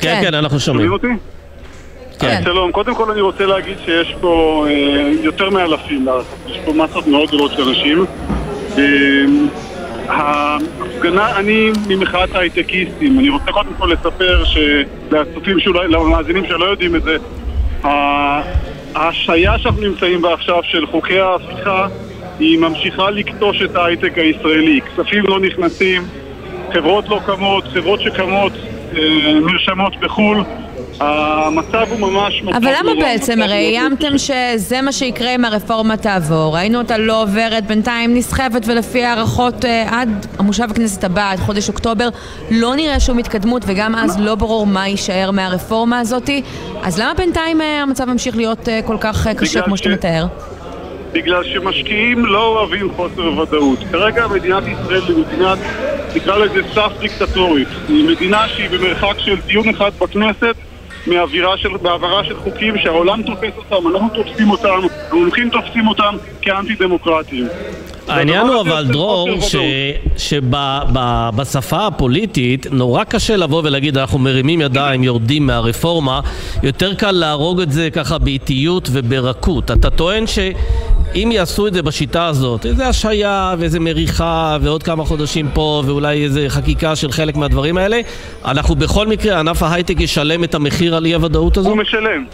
כן, 0.00 0.20
כן, 0.22 0.34
אנחנו 0.34 0.60
שומעים. 0.60 0.88
שומעים 0.88 1.14
אותי? 1.14 1.22
כן. 2.18 2.40
שלום, 2.44 2.72
קודם 2.72 2.94
כל 2.94 3.10
אני 3.10 3.20
רוצה 3.20 3.46
להגיד 3.46 3.76
שיש 3.84 4.14
פה 4.20 4.64
אה, 4.68 5.12
יותר 5.22 5.50
מאלפים 5.50 6.06
יש 6.48 6.58
פה 6.64 6.72
מסות 6.72 7.06
מאוד 7.06 7.28
גדולות 7.28 7.52
של 7.52 7.68
אנשים 7.68 8.06
ההפגנה, 10.08 11.36
אני 11.36 11.70
ממחאת 11.88 12.34
ההייטקיסטים. 12.34 13.18
אני 13.18 13.28
רוצה 13.28 13.52
קודם 13.52 13.70
כל 13.78 13.92
לספר 13.92 14.44
לצופים 15.10 15.56
למאזינים 15.88 16.46
שלא 16.46 16.64
יודעים 16.64 16.96
את 16.96 17.02
זה, 17.02 17.16
ההשעיה 18.94 19.58
שאנחנו 19.58 19.80
נמצאים 19.80 20.22
בה 20.22 20.34
עכשיו 20.34 20.62
של 20.62 20.86
חוקי 20.86 21.18
ההפיכה 21.18 21.86
היא 22.38 22.58
ממשיכה 22.58 23.10
לקטוש 23.10 23.62
את 23.62 23.76
ההייטק 23.76 24.18
הישראלי. 24.18 24.80
כספים 24.80 25.24
לא 25.26 25.40
נכנסים, 25.40 26.02
חברות 26.72 27.08
לא 27.08 27.20
קמות, 27.26 27.64
חברות 27.74 28.00
שקמות 28.00 28.52
אה, 28.96 29.32
נרשמות 29.40 29.96
בחו"ל. 30.00 30.65
המצב 31.00 31.86
הוא 31.90 32.10
ממש... 32.10 32.42
אבל 32.56 32.72
למה 32.80 32.92
בעצם? 33.00 33.42
הרי 33.42 33.54
איימתם 33.54 34.18
שזה 34.18 34.82
מה 34.82 34.92
שיקרה 34.92 35.34
אם 35.34 35.44
הרפורמה 35.44 35.96
תעבור. 35.96 36.56
ראינו 36.56 36.78
אותה 36.78 36.98
לא 36.98 37.22
עוברת, 37.22 37.66
בינתיים 37.66 38.14
נסחבת 38.14 38.62
ולפי 38.66 39.04
הערכות 39.04 39.64
אה, 39.64 39.86
עד 39.90 40.26
המושב 40.38 40.66
הכנסת 40.70 41.04
הבא, 41.04 41.30
עד 41.30 41.38
חודש 41.38 41.68
אוקטובר, 41.68 42.08
לא 42.50 42.76
נראה 42.76 43.00
שום 43.00 43.18
התקדמות 43.18 43.62
וגם 43.66 43.94
אז 43.94 44.20
לא 44.20 44.34
ברור 44.34 44.66
מה 44.66 44.88
יישאר 44.88 45.30
מהרפורמה 45.30 46.00
הזאתי. 46.00 46.42
אז 46.82 47.00
למה 47.00 47.14
בינתיים 47.14 47.60
אה, 47.60 47.82
המצב 47.82 48.04
ממשיך 48.04 48.36
להיות 48.36 48.68
כל 48.86 48.96
כך 49.00 49.26
קשה 49.36 49.62
כמו 49.62 49.76
שאתה 49.76 49.88
מתאר? 49.88 50.26
בגלל 51.12 51.44
שמשקיעים 51.44 52.26
לא 52.26 52.46
אוהבים 52.46 52.90
חוסר 52.96 53.38
ודאות. 53.38 53.78
כרגע 53.92 54.26
מדינת 54.26 54.62
ישראל 54.62 55.02
היא 55.08 55.16
מדינת, 55.16 55.58
נקרא 56.16 56.38
לזה 56.38 56.60
סף 56.74 56.92
דיקטטורית. 57.00 57.68
היא 57.88 58.08
מדינה 58.08 58.48
שהיא 58.48 58.70
במרחק 58.70 59.18
של 59.18 59.36
דיון 59.46 59.68
אחד 59.68 59.90
בכנסת 60.00 60.56
מהעברה 61.06 61.58
של, 61.58 61.68
של 62.24 62.36
חוקים 62.36 62.78
שהעולם 62.78 63.22
תופס 63.22 63.52
אותם, 63.56 63.88
אנחנו 63.88 64.08
תופסים 64.08 64.50
אותם, 64.50 64.80
המומחים 65.10 65.50
תופסים 65.50 65.88
אותם 65.88 66.16
כאנטי 66.42 66.74
דמוקרטיים. 66.74 67.46
העניין 68.08 68.46
הוא 68.46 68.60
אבל, 68.60 68.86
דרור, 68.86 69.28
שבשפה 70.16 71.86
הפוליטית 71.86 72.66
נורא 72.70 73.04
קשה 73.04 73.36
לבוא 73.36 73.62
ולהגיד 73.64 73.98
אנחנו 73.98 74.18
מרימים 74.18 74.60
ידיים, 74.60 75.04
יורדים 75.04 75.46
מהרפורמה, 75.46 76.20
יותר 76.62 76.94
קל 76.94 77.10
להרוג 77.10 77.60
את 77.60 77.72
זה 77.72 77.90
ככה 77.90 78.18
באיטיות 78.18 78.88
וברכות. 78.92 79.70
אתה 79.70 79.90
טוען 79.90 80.24
שאם 80.26 81.30
יעשו 81.32 81.66
את 81.66 81.74
זה 81.74 81.82
בשיטה 81.82 82.26
הזאת, 82.26 82.66
איזה 82.66 82.88
השעיה 82.88 83.54
ואיזה 83.58 83.80
מריחה 83.80 84.56
ועוד 84.60 84.82
כמה 84.82 85.04
חודשים 85.04 85.48
פה 85.54 85.82
ואולי 85.86 86.24
איזה 86.24 86.46
חקיקה 86.48 86.96
של 86.96 87.12
חלק 87.12 87.36
מהדברים 87.36 87.78
האלה, 87.78 88.00
אנחנו 88.44 88.74
בכל 88.74 89.06
מקרה, 89.06 89.40
ענף 89.40 89.62
ההייטק 89.62 90.00
ישלם 90.00 90.44
את 90.44 90.54
המחיר 90.54 90.96
על 90.96 91.06
אי 91.06 91.14
הוודאות 91.14 91.56
הזו? 91.56 91.68
הוא 91.68 91.76
משלם. 91.76 92.24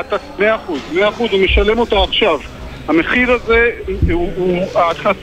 אתה 0.00 0.16
מאה 0.38 0.56
אחוז, 0.56 0.80
מאה 0.92 1.08
אחוז, 1.08 1.28
הוא 1.32 1.40
משלם 1.40 1.78
אותה 1.78 1.96
עכשיו. 2.02 2.38
המחיר 2.88 3.32
הזה, 3.32 3.70
הוא, 4.12 4.30
הוא, 4.36 4.58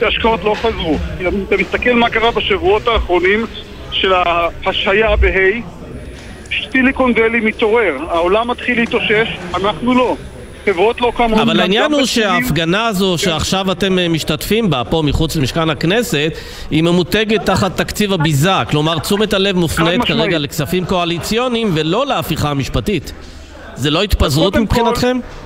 ההשקעות 0.02 0.44
לא 0.44 0.54
חזרו. 0.54 0.96
אתה 1.48 1.56
מסתכל 1.56 1.92
מה 1.92 2.10
קרה 2.10 2.30
בשבועות 2.30 2.88
האחרונים 2.88 3.46
של 3.92 4.12
ההשהיה 4.12 5.16
בה' 5.16 5.76
סיליקון 6.72 7.14
דלי 7.14 7.40
מתעורר, 7.40 7.96
העולם 8.08 8.50
מתחיל 8.50 8.80
להתאושש, 8.80 9.28
אנחנו 9.54 9.94
לא. 9.94 10.16
חברות 10.64 11.00
לא 11.00 11.12
קמו... 11.16 11.42
אבל 11.42 11.60
העניין 11.60 11.92
הוא 11.92 12.06
שההפגנה 12.06 12.86
הזו 12.86 13.14
כן. 13.18 13.24
שעכשיו 13.24 13.72
אתם 13.72 13.98
אה, 13.98 14.08
משתתפים 14.08 14.70
בה, 14.70 14.82
פה 14.84 15.02
מחוץ 15.02 15.36
למשכן 15.36 15.70
הכנסת, 15.70 16.32
היא 16.70 16.82
ממותגת 16.82 17.46
תחת 17.46 17.76
תקציב 17.76 18.12
הביזה. 18.12 18.50
כלומר, 18.70 18.98
תשומת 18.98 19.32
הלב 19.32 19.56
מופנית 19.56 20.04
כרגע 20.04 20.38
לכספים 20.38 20.84
קואליציוניים 20.84 21.70
ולא 21.74 22.06
להפיכה 22.06 22.50
המשפטית. 22.50 23.12
זה 23.74 23.90
לא 23.90 24.02
התפזרות 24.02 24.56
מבחינתכם? 24.56 25.18
כל... 25.22 25.45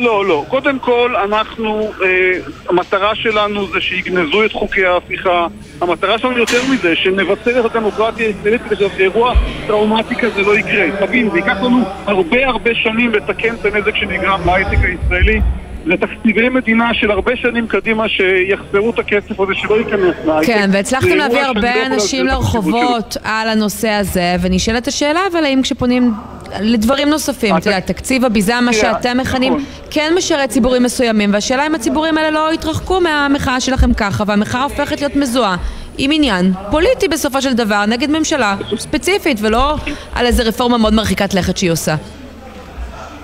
לא, 0.00 0.26
לא. 0.26 0.44
קודם 0.48 0.78
כל, 0.78 1.16
אנחנו, 1.16 1.92
אה, 2.02 2.32
המטרה 2.68 3.14
שלנו 3.14 3.66
זה 3.66 3.80
שיגנזו 3.80 4.44
את 4.44 4.52
חוקי 4.52 4.86
ההפיכה. 4.86 5.46
המטרה 5.80 6.18
שלנו 6.18 6.38
יותר 6.38 6.60
מזה, 6.72 6.96
שנבצר 6.96 7.60
את 7.60 7.64
הדמוקרטיה 7.64 8.26
הישראלית 8.26 8.62
כדי 8.62 8.88
שאירוע 8.96 9.34
טראומטי 9.66 10.14
כזה 10.14 10.42
לא 10.42 10.58
יקרה. 10.58 11.06
תבין, 11.06 11.30
זה 11.30 11.38
ייקח 11.38 11.56
לנו 11.62 11.82
הרבה 12.06 12.46
הרבה 12.46 12.74
שנים 12.74 13.12
לתקן 13.12 13.54
את 13.54 13.64
הנזק 13.64 13.96
שנגרם 13.96 14.40
להייטק 14.46 14.78
הישראלי. 14.82 15.40
זה 15.86 15.92
תקציבי 15.96 16.48
מדינה 16.48 16.94
של 16.94 17.10
הרבה 17.10 17.36
שנים 17.36 17.66
קדימה 17.66 18.08
שיחזרו 18.08 18.90
את 18.90 18.98
הכסף 18.98 19.40
הזה 19.40 19.52
שלא 19.54 19.74
ייכנס 19.74 20.14
להייטק. 20.26 20.46
כן, 20.46 20.70
והצלחתם 20.72 21.16
להביא 21.16 21.40
הרבה 21.40 21.76
לא 21.76 21.86
אנשים 21.86 22.26
לרחובות 22.26 23.16
על 23.24 23.48
הנושא 23.48 23.88
הזה, 23.88 24.36
ונשאלת 24.40 24.88
השאלה, 24.88 25.20
אבל 25.32 25.44
האם 25.44 25.62
כשפונים 25.62 26.12
לדברים 26.60 27.08
נוספים, 27.08 27.56
אתה 27.56 27.68
יודע, 27.68 27.80
תקציב 27.80 28.24
הביזה, 28.24 28.60
מה 28.60 28.72
שאתם 28.72 29.18
מכנים, 29.18 29.52
נכון. 29.52 29.64
כן 29.90 30.12
משרת 30.16 30.48
ציבורים 30.50 30.82
מסוימים, 30.82 31.32
והשאלה 31.32 31.66
אם 31.66 31.74
הציבורים 31.74 32.18
האלה 32.18 32.30
לא 32.30 32.54
יתרחקו 32.54 33.00
מהמחאה 33.00 33.60
שלכם 33.60 33.94
ככה, 33.94 34.24
והמחאה 34.26 34.62
הופכת 34.62 35.00
להיות 35.00 35.16
מזוהה. 35.16 35.56
עם 35.98 36.10
עניין 36.14 36.52
פוליטי 36.70 37.08
בסופו 37.08 37.42
של 37.42 37.52
דבר 37.52 37.86
נגד 37.86 38.10
ממשלה 38.10 38.56
ספציפית 38.78 39.38
ולא 39.40 39.74
על 40.14 40.26
איזה 40.26 40.42
רפורמה 40.42 40.78
מאוד 40.78 40.94
מרחיקת 40.94 41.34
לכת 41.34 41.56
שהיא 41.56 41.70
עושה. 41.70 41.94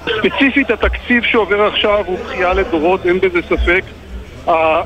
ספציפית 0.09 0.71
התקציב 0.71 1.23
שעובר 1.23 1.63
עכשיו 1.63 2.05
הוא 2.07 2.19
בכייה 2.19 2.55
לדורות, 2.55 3.07
אין 3.07 3.21
בזה 3.21 3.43
ספק. 3.43 3.85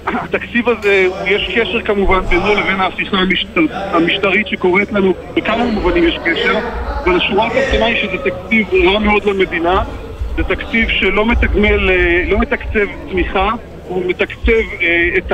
התקציב 0.06 0.68
הזה, 0.68 1.06
יש 1.26 1.50
קשר 1.54 1.82
כמובן 1.82 2.20
בינו 2.20 2.54
לבין 2.54 2.80
ההפיכה 2.80 3.16
המשטר, 3.16 3.60
המשטרית 3.70 4.48
שקורית 4.48 4.92
לנו, 4.92 5.14
בכמה 5.34 5.64
מובנים 5.64 6.08
יש 6.08 6.18
קשר, 6.24 6.58
אבל 7.04 7.16
השורה 7.16 7.46
התחתונה 7.46 7.86
היא 7.86 7.96
שזה 8.02 8.30
תקציב 8.30 8.68
רע 8.84 8.98
מאוד 8.98 9.24
למדינה, 9.24 9.82
זה 10.36 10.42
תקציב 10.44 10.88
שלא 10.88 11.26
מתגמל, 11.26 11.90
אה, 11.90 12.22
לא 12.28 12.38
מתקצב 12.38 12.86
תמיכה, 13.10 13.50
הוא 13.88 14.02
מתקצב 14.06 14.52
אה, 14.82 15.08
את 15.18 15.32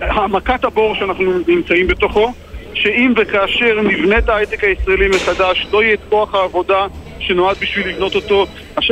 העמקת 0.00 0.64
הבור 0.64 0.94
שאנחנו 0.94 1.32
נמצאים 1.48 1.86
בתוכו, 1.86 2.32
שאם 2.74 3.12
וכאשר 3.16 3.80
נבנה 3.82 4.18
את 4.18 4.28
ההייטק 4.28 4.64
הישראלי 4.64 5.08
מחדש, 5.08 5.66
לא 5.72 5.82
יהיה 5.82 5.94
את 5.94 6.00
כוח 6.08 6.34
העבודה 6.34 6.86
שנועד 7.26 7.56
בשביל 7.60 7.88
לבנות 7.88 8.14
אותו, 8.14 8.46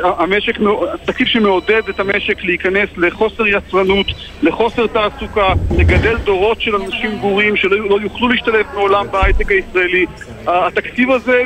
המשק, 0.05 0.59
תקציב 1.05 1.27
שמעודד 1.27 1.83
את 1.89 2.01
המשק 2.01 2.45
להיכנס 2.45 2.89
לחוסר 2.97 3.47
יצרנות, 3.47 4.07
לחוסר 4.43 4.87
תעסוקה, 4.87 5.53
לגדל 5.79 6.17
דורות 6.25 6.61
של 6.61 6.77
אנשים 6.77 7.19
גורים 7.19 7.57
שלא 7.57 7.89
לא 7.89 7.99
יוכלו 8.03 8.29
להשתלב 8.29 8.67
מעולם 8.75 9.07
בהייטק 9.11 9.51
הישראלי. 9.51 10.07
התקציב 10.47 11.11
הזה 11.11 11.43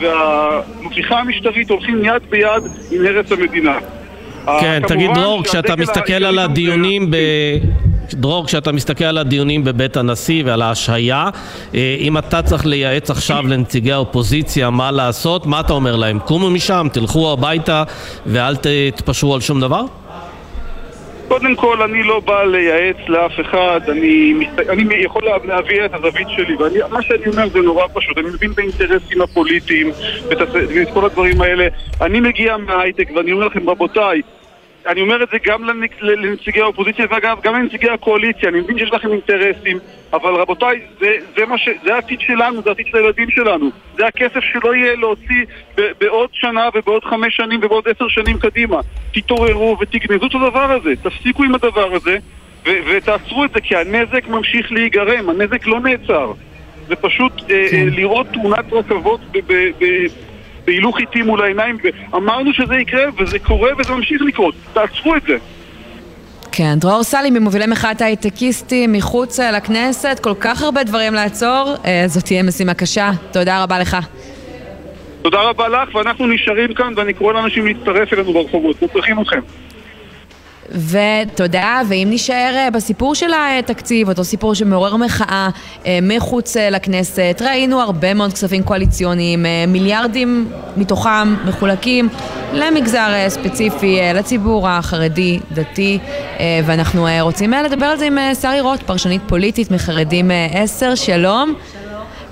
והמפיכה 0.00 1.18
המשטרית 1.18 1.70
הולכים 1.70 2.04
יד 2.04 2.22
ביד 2.30 2.62
עם 2.90 3.06
הרס 3.06 3.32
המדינה. 3.32 3.78
כן, 4.60 4.82
תגיד 4.88 5.10
דרור, 5.14 5.44
כשאתה 5.44 5.76
מסתכל 5.76 6.24
על 6.24 6.38
הדיונים 6.38 7.10
ב... 7.10 7.16
דרור, 8.14 8.46
כשאתה 8.46 8.72
מסתכל 8.72 9.04
על 9.04 9.18
הדיונים 9.18 9.64
בבית 9.64 9.96
הנשיא 9.96 10.42
ועל 10.46 10.62
ההשהיה, 10.62 11.28
אה, 11.74 11.96
אם 12.00 12.18
אתה 12.18 12.42
צריך 12.42 12.66
לייעץ 12.66 13.10
עכשיו 13.10 13.42
לנציגי 13.48 13.92
האופוזיציה 13.92 14.70
מה 14.70 14.90
לעשות, 14.90 15.46
מה 15.46 15.60
אתה 15.60 15.72
אומר 15.72 15.96
להם? 15.96 16.18
קומו 16.18 16.50
משם, 16.50 16.86
תלכו 16.92 17.32
הביתה 17.32 17.82
ואל 18.26 18.56
תתפשרו 18.56 19.34
על 19.34 19.40
שום 19.40 19.60
דבר? 19.60 19.84
קודם 21.28 21.56
כל, 21.56 21.82
אני 21.82 22.02
לא 22.02 22.20
בא 22.20 22.44
לייעץ 22.44 22.96
לאף 23.08 23.32
אחד, 23.40 23.80
אני, 23.88 24.34
אני 24.68 24.94
יכול 24.94 25.22
להביא 25.44 25.84
את 25.84 25.94
הזווית 25.94 26.28
שלי, 26.36 26.54
ומה 26.54 27.02
שאני 27.02 27.26
אומר 27.26 27.48
זה 27.48 27.58
נורא 27.58 27.86
פשוט, 27.92 28.18
אני 28.18 28.26
מבין 28.26 28.50
את 28.50 28.58
האינטרסים 28.58 29.22
הפוליטיים 29.22 29.90
ואת, 30.28 30.48
כל 30.94 31.04
הדברים 31.04 31.40
האלה. 31.40 31.68
אני 32.00 32.20
מגיע 32.20 32.56
מההייטק 32.56 33.08
ואני 33.16 33.32
אומר 33.32 33.46
לכם, 33.46 33.70
רבותיי, 33.70 34.22
אני 34.88 35.00
אומר 35.00 35.22
את 35.22 35.28
זה 35.32 35.36
גם 35.44 35.64
לנציגי 36.00 36.60
האופוזיציה 36.60 37.06
ואגב 37.10 37.38
גם 37.42 37.54
לנציגי 37.54 37.90
הקואליציה, 37.90 38.48
אני 38.48 38.60
מבין 38.60 38.78
שיש 38.78 38.90
לכם 38.92 39.12
אינטרסים, 39.12 39.78
אבל 40.12 40.34
רבותיי, 40.34 40.80
זה, 41.00 41.16
זה, 41.36 41.44
ש... 41.56 41.68
זה 41.84 41.94
העתיד 41.94 42.20
שלנו, 42.20 42.62
זה 42.62 42.68
העתיד 42.68 42.86
של 42.86 42.96
הילדים 42.96 43.30
שלנו. 43.30 43.70
זה 43.96 44.06
הכסף 44.06 44.40
שלא 44.52 44.74
יהיה 44.74 44.96
להוציא 44.96 45.44
בעוד 45.76 46.28
שנה 46.32 46.68
ובעוד 46.74 47.04
חמש 47.04 47.36
שנים 47.36 47.60
ובעוד 47.62 47.88
עשר 47.88 48.08
שנים 48.08 48.38
קדימה. 48.38 48.80
תתעוררו 49.14 49.76
ותגנזו 49.80 50.26
את 50.26 50.34
הדבר 50.34 50.72
הזה, 50.72 50.90
תפסיקו 51.02 51.44
עם 51.44 51.54
הדבר 51.54 51.94
הזה 51.94 52.16
ו- 52.66 52.78
ותעצרו 52.86 53.44
את 53.44 53.50
זה, 53.50 53.60
כי 53.60 53.76
הנזק 53.76 54.28
ממשיך 54.28 54.72
להיגרם, 54.72 55.28
הנזק 55.28 55.66
לא 55.66 55.80
נעצר. 55.80 56.32
זה 56.88 56.96
פשוט 56.96 57.32
אה, 57.50 57.66
כן. 57.70 57.76
אה, 57.76 57.84
לראות 57.84 58.26
תאונת 58.32 58.72
רכבות 58.72 59.20
ב- 59.32 59.38
ב- 59.46 59.70
ב- 59.78 60.27
בהילוך 60.68 61.00
איטי 61.00 61.22
מול 61.22 61.42
העיניים, 61.42 61.76
ואמרנו 62.12 62.52
שזה 62.52 62.74
יקרה, 62.74 63.04
וזה 63.18 63.38
קורה 63.38 63.70
וזה 63.78 63.92
ממשיך 63.92 64.22
לקרות. 64.22 64.54
תעצרו 64.72 65.16
את 65.16 65.22
זה. 65.22 65.36
כן, 66.52 66.78
דרור 66.78 67.02
סלי 67.02 67.30
ממובילי 67.30 67.66
מחאת 67.66 68.00
ההייטקיסטים 68.00 68.92
מחוץ 68.92 69.40
לכנסת, 69.40 70.20
כל 70.22 70.34
כך 70.40 70.62
הרבה 70.62 70.84
דברים 70.84 71.14
לעצור, 71.14 71.74
אה, 71.84 72.04
זאת 72.06 72.24
תהיה 72.24 72.42
משימה 72.42 72.74
קשה. 72.74 73.10
תודה 73.32 73.62
רבה 73.62 73.78
לך. 73.78 73.96
תודה 75.22 75.40
רבה 75.42 75.68
לך, 75.68 75.94
ואנחנו 75.94 76.26
נשארים 76.26 76.74
כאן, 76.74 76.92
ואני 76.96 77.14
קורא 77.14 77.32
לאנשים 77.32 77.66
להצטרף 77.66 78.12
אלינו 78.12 78.32
ברחובות, 78.32 78.76
אנחנו 78.82 78.88
צריכים 78.88 79.20
אתכם. 79.20 79.40
ותודה, 80.72 81.80
ואם 81.88 82.06
נישאר 82.10 82.54
אה, 82.56 82.70
בסיפור 82.70 83.14
של 83.14 83.26
התקציב, 83.58 84.08
אותו 84.08 84.24
סיפור 84.24 84.54
שמעורר 84.54 84.96
מחאה 84.96 85.48
אה, 85.86 85.98
מחוץ 86.02 86.56
אה, 86.56 86.70
לכנסת, 86.70 87.42
ראינו 87.44 87.80
הרבה 87.80 88.14
מאוד 88.14 88.32
כספים 88.32 88.62
קואליציוניים, 88.62 89.46
מיליארדים 89.68 90.48
מתוכם 90.76 91.34
מחולקים 91.46 92.08
למגזר 92.52 93.28
ספציפי, 93.28 93.98
לציבור 94.14 94.68
החרדי, 94.68 95.38
דתי, 95.52 95.98
ואנחנו 96.64 97.06
רוצים 97.20 97.52
לדבר 97.52 97.86
על 97.86 97.98
זה 97.98 98.06
עם 98.06 98.18
שרי 98.40 98.60
רוט, 98.60 98.82
פרשנית 98.82 99.22
פוליטית 99.26 99.70
מחרדים 99.70 100.30
10, 100.52 100.94
שלום. 100.94 101.54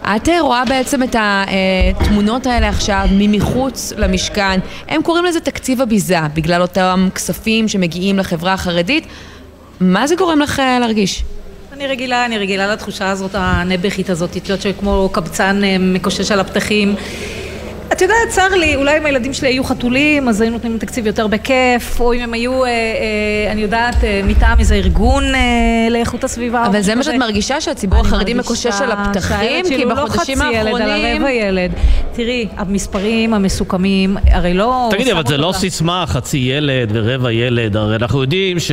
את 0.06 0.28
רואה 0.40 0.64
בעצם 0.64 1.02
את 1.02 1.16
התמונות 1.18 2.46
האלה 2.46 2.68
עכשיו 2.68 3.06
ממחוץ 3.12 3.92
למשכן. 3.96 4.60
הם 4.88 5.02
קוראים 5.02 5.24
לזה 5.24 5.40
תקציב 5.40 5.80
הביזה, 5.80 6.18
בגלל 6.34 6.62
אותם 6.62 7.08
כספים 7.14 7.68
שמגיעים 7.68 8.18
לחברה 8.18 8.52
החרדית. 8.52 9.06
מה 9.80 10.06
זה 10.06 10.14
גורם 10.16 10.40
לך 10.40 10.60
אה, 10.60 10.78
להרגיש? 10.78 11.24
אני 11.72 11.86
רגילה, 11.86 12.26
אני 12.26 12.38
רגילה 12.38 12.72
לתחושה 12.72 13.10
הזאת, 13.10 13.30
הנעבכית 13.34 14.10
הזאת, 14.10 14.36
את 14.36 14.48
יודעת 14.48 14.62
שכמו 14.62 15.08
קבצן 15.12 15.64
אה, 15.64 15.76
מקושש 15.78 16.30
על 16.30 16.40
הפתחים. 16.40 16.94
את 17.92 18.02
יודעת, 18.02 18.16
צר 18.28 18.48
לי, 18.48 18.76
אולי 18.76 18.98
אם 18.98 19.06
הילדים 19.06 19.32
שלי 19.32 19.48
היו 19.48 19.64
חתולים, 19.64 20.28
אז 20.28 20.40
היינו 20.40 20.56
נותנים 20.56 20.78
תקציב 20.78 21.06
יותר 21.06 21.26
בכיף, 21.26 22.00
או 22.00 22.12
אם 22.12 22.20
הם 22.20 22.34
היו, 22.34 22.64
אה, 22.64 22.68
אה, 22.68 23.52
אני 23.52 23.60
יודעת, 23.60 24.04
אה, 24.04 24.20
מטעם 24.24 24.58
איזה 24.58 24.74
ארגון 24.74 25.24
אה, 25.34 25.40
לאיכות 25.90 26.24
הסביבה. 26.24 26.66
אבל 26.66 26.80
זה 26.80 26.94
מה 26.94 27.02
שאת 27.02 27.14
מרגישה, 27.14 27.60
שהציבור 27.60 28.00
החרדי 28.00 28.34
מקושש 28.34 28.80
על 28.80 28.92
הפתחים? 28.92 29.64
כי 29.68 29.84
לא 29.84 29.94
בחודשים 29.94 30.42
האחרונים... 30.42 30.76
ילד, 30.76 30.90
אלא 30.90 31.16
רבע 31.16 31.30
ילד. 31.30 31.70
תראי, 32.12 32.48
המספרים 32.56 33.34
המסוכמים, 33.34 34.16
הרי 34.30 34.54
לא... 34.54 34.88
תגידי, 34.90 35.12
אבל 35.12 35.22
זה 35.26 35.36
לא 35.36 35.52
סיסמה, 35.56 36.04
חצי 36.06 36.38
ילד 36.38 36.90
ורבע 36.92 37.32
ילד, 37.32 37.76
הרי 37.76 37.96
אנחנו 37.96 38.20
יודעים 38.20 38.60
ש... 38.60 38.72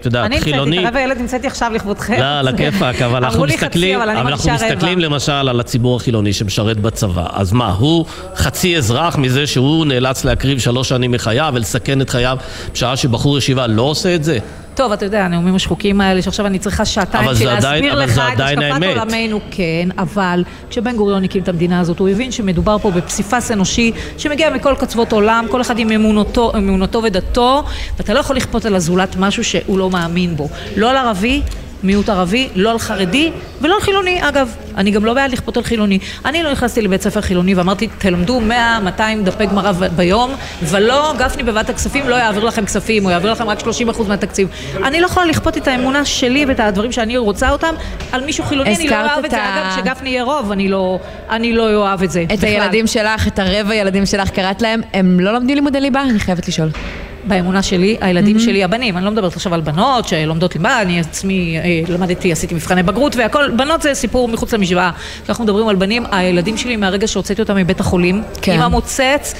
את 0.00 0.04
יודעת, 0.06 0.30
חילוני... 0.40 0.78
אני 0.78 0.86
הרבע 0.86 1.00
ילד 1.00 1.18
המצאתי 1.20 1.46
עכשיו 1.46 1.72
לכבודכם. 1.74 2.20
לא, 2.20 2.38
על 2.38 2.48
הכיפאק, 2.48 3.02
אבל 3.02 3.24
אנחנו 3.24 3.44
מסתכלים, 3.44 4.00
אבל 4.00 4.10
אנחנו 4.10 4.52
מסתכלים 4.52 4.98
למשל 4.98 5.32
על 5.32 5.60
הציבור 5.60 5.96
החילוני 5.96 6.32
שמשרת 6.32 6.80
בצבא. 6.80 7.26
אז 7.32 7.52
מה, 7.52 7.70
הוא 7.78 8.04
חצי 8.36 8.53
אזרח 8.76 9.16
מזה 9.16 9.46
שהוא 9.46 9.86
נאלץ 9.86 10.24
להקריב 10.24 10.58
שלוש 10.58 10.88
שנים 10.88 11.10
מחייו 11.10 11.52
ולסכן 11.54 12.00
את 12.00 12.10
חייו 12.10 12.38
בשעה 12.72 12.96
שבחור 12.96 13.38
ישיבה 13.38 13.66
לא 13.66 13.82
עושה 13.82 14.14
את 14.14 14.24
זה? 14.24 14.38
טוב, 14.74 14.92
אתה 14.92 15.04
יודע, 15.04 15.24
הנאומים 15.24 15.54
השחוקים 15.54 16.00
האלה, 16.00 16.22
שעכשיו 16.22 16.46
אני 16.46 16.58
צריכה 16.58 16.84
שעתיים 16.84 17.30
בשביל 17.30 17.48
להסביר 17.48 17.94
לך 17.94 18.18
את 18.34 18.40
השקפת 18.40 18.82
עולמנו, 18.82 19.40
כן, 19.50 19.88
אבל 19.98 20.44
כשבן 20.70 20.96
גוריון 20.96 21.24
הקים 21.24 21.42
את 21.42 21.48
המדינה 21.48 21.80
הזאת, 21.80 21.98
הוא 21.98 22.08
הבין 22.08 22.32
שמדובר 22.32 22.78
פה 22.78 22.90
בפסיפס 22.90 23.50
אנושי 23.50 23.92
שמגיע 24.18 24.50
מכל 24.50 24.74
קצוות 24.78 25.12
עולם, 25.12 25.46
כל 25.50 25.60
אחד 25.60 25.78
עם 25.78 25.90
אמונתו, 25.90 26.52
אמונתו 26.56 27.02
ודתו, 27.02 27.64
ואתה 27.98 28.14
לא 28.14 28.18
יכול 28.18 28.36
לכפות 28.36 28.64
על 28.64 28.74
הזולת 28.74 29.16
משהו 29.16 29.44
שהוא 29.44 29.78
לא 29.78 29.90
מאמין 29.90 30.36
בו. 30.36 30.48
לא 30.76 30.90
על 30.90 30.96
ערבי, 30.96 31.42
מיעוט 31.84 32.08
ערבי, 32.08 32.48
לא 32.54 32.70
על 32.70 32.78
חרדי 32.78 33.30
ולא 33.60 33.74
על 33.74 33.80
חילוני. 33.80 34.28
אגב, 34.28 34.56
אני 34.76 34.90
גם 34.90 35.04
לא 35.04 35.14
בעד 35.14 35.30
לכפות 35.30 35.56
על 35.56 35.62
חילוני. 35.62 35.98
אני 36.24 36.42
לא 36.42 36.52
נכנסתי 36.52 36.82
לבית 36.82 37.02
ספר 37.02 37.20
חילוני 37.20 37.54
ואמרתי, 37.54 37.88
תלמדו 37.98 38.40
100-200 38.98 39.00
דפי 39.24 39.46
גמרא 39.46 39.72
ביום, 39.72 40.30
ולא, 40.62 41.14
גפני 41.18 41.42
בבת 41.42 41.70
הכספים 41.70 42.08
לא 42.08 42.14
יעביר 42.14 42.44
לכם 42.44 42.64
כספים, 42.64 43.02
הוא 43.02 43.10
יעביר 43.10 43.32
לכם 43.32 43.48
רק 43.48 43.60
30% 43.60 43.64
מהתקציב. 44.08 44.48
אני 44.84 45.00
לא 45.00 45.06
יכולה 45.06 45.26
לכפות 45.26 45.56
את 45.56 45.68
האמונה 45.68 46.04
שלי 46.04 46.44
ואת 46.48 46.60
הדברים 46.60 46.92
שאני 46.92 47.16
רוצה 47.16 47.50
אותם 47.50 47.74
על 48.12 48.24
מישהו 48.24 48.44
חילוני, 48.44 48.76
אני 48.76 48.88
לא 48.88 49.12
אוהב 49.12 49.24
את 49.24 49.30
זה. 49.30 49.36
אגב, 49.36 49.76
כשגפני 49.76 50.10
יהיה 50.10 50.22
רוב, 50.22 50.52
אני 50.52 50.68
לא, 50.68 50.98
אני 51.30 51.52
לא 51.52 51.74
אוהב 51.74 52.02
את 52.02 52.10
זה. 52.10 52.24
את 52.32 52.38
בכלל. 52.38 52.48
הילדים 52.48 52.86
שלך, 52.86 53.26
את 53.26 53.38
הרבע 53.38 53.74
ילדים 53.74 54.06
שלך 54.06 54.30
קראת 54.30 54.62
להם, 54.62 54.80
הם 54.92 55.20
לא 55.20 55.32
לומדים 55.32 55.54
לימודי 55.54 55.80
ליבה? 55.80 56.02
אני 56.02 56.18
חייבת 56.18 56.48
לשאול. 56.48 56.68
באמונה 57.26 57.62
שלי, 57.62 57.96
הילדים 58.00 58.36
mm-hmm. 58.36 58.40
שלי, 58.40 58.64
הבנים, 58.64 58.96
אני 58.96 59.04
לא 59.04 59.10
מדברת 59.10 59.36
עכשיו 59.36 59.54
על 59.54 59.60
בנות 59.60 60.08
שלומדות 60.08 60.54
ליבה, 60.54 60.82
אני 60.82 61.00
עצמי 61.00 61.58
אה, 61.58 61.94
למדתי, 61.94 62.32
עשיתי 62.32 62.54
מבחני 62.54 62.82
בגרות 62.82 63.16
והכל, 63.16 63.50
בנות 63.56 63.82
זה 63.82 63.94
סיפור 63.94 64.28
מחוץ 64.28 64.54
למשוואה. 64.54 64.90
כשאנחנו 65.24 65.44
מדברים 65.44 65.68
על 65.68 65.76
בנים, 65.76 66.04
הילדים 66.10 66.56
שלי 66.56 66.76
מהרגע 66.76 67.08
שהוצאתי 67.08 67.42
אותם 67.42 67.56
מבית 67.56 67.80
החולים, 67.80 68.22
כן. 68.42 68.52
עם 68.52 68.60
המוצץ, 68.60 69.34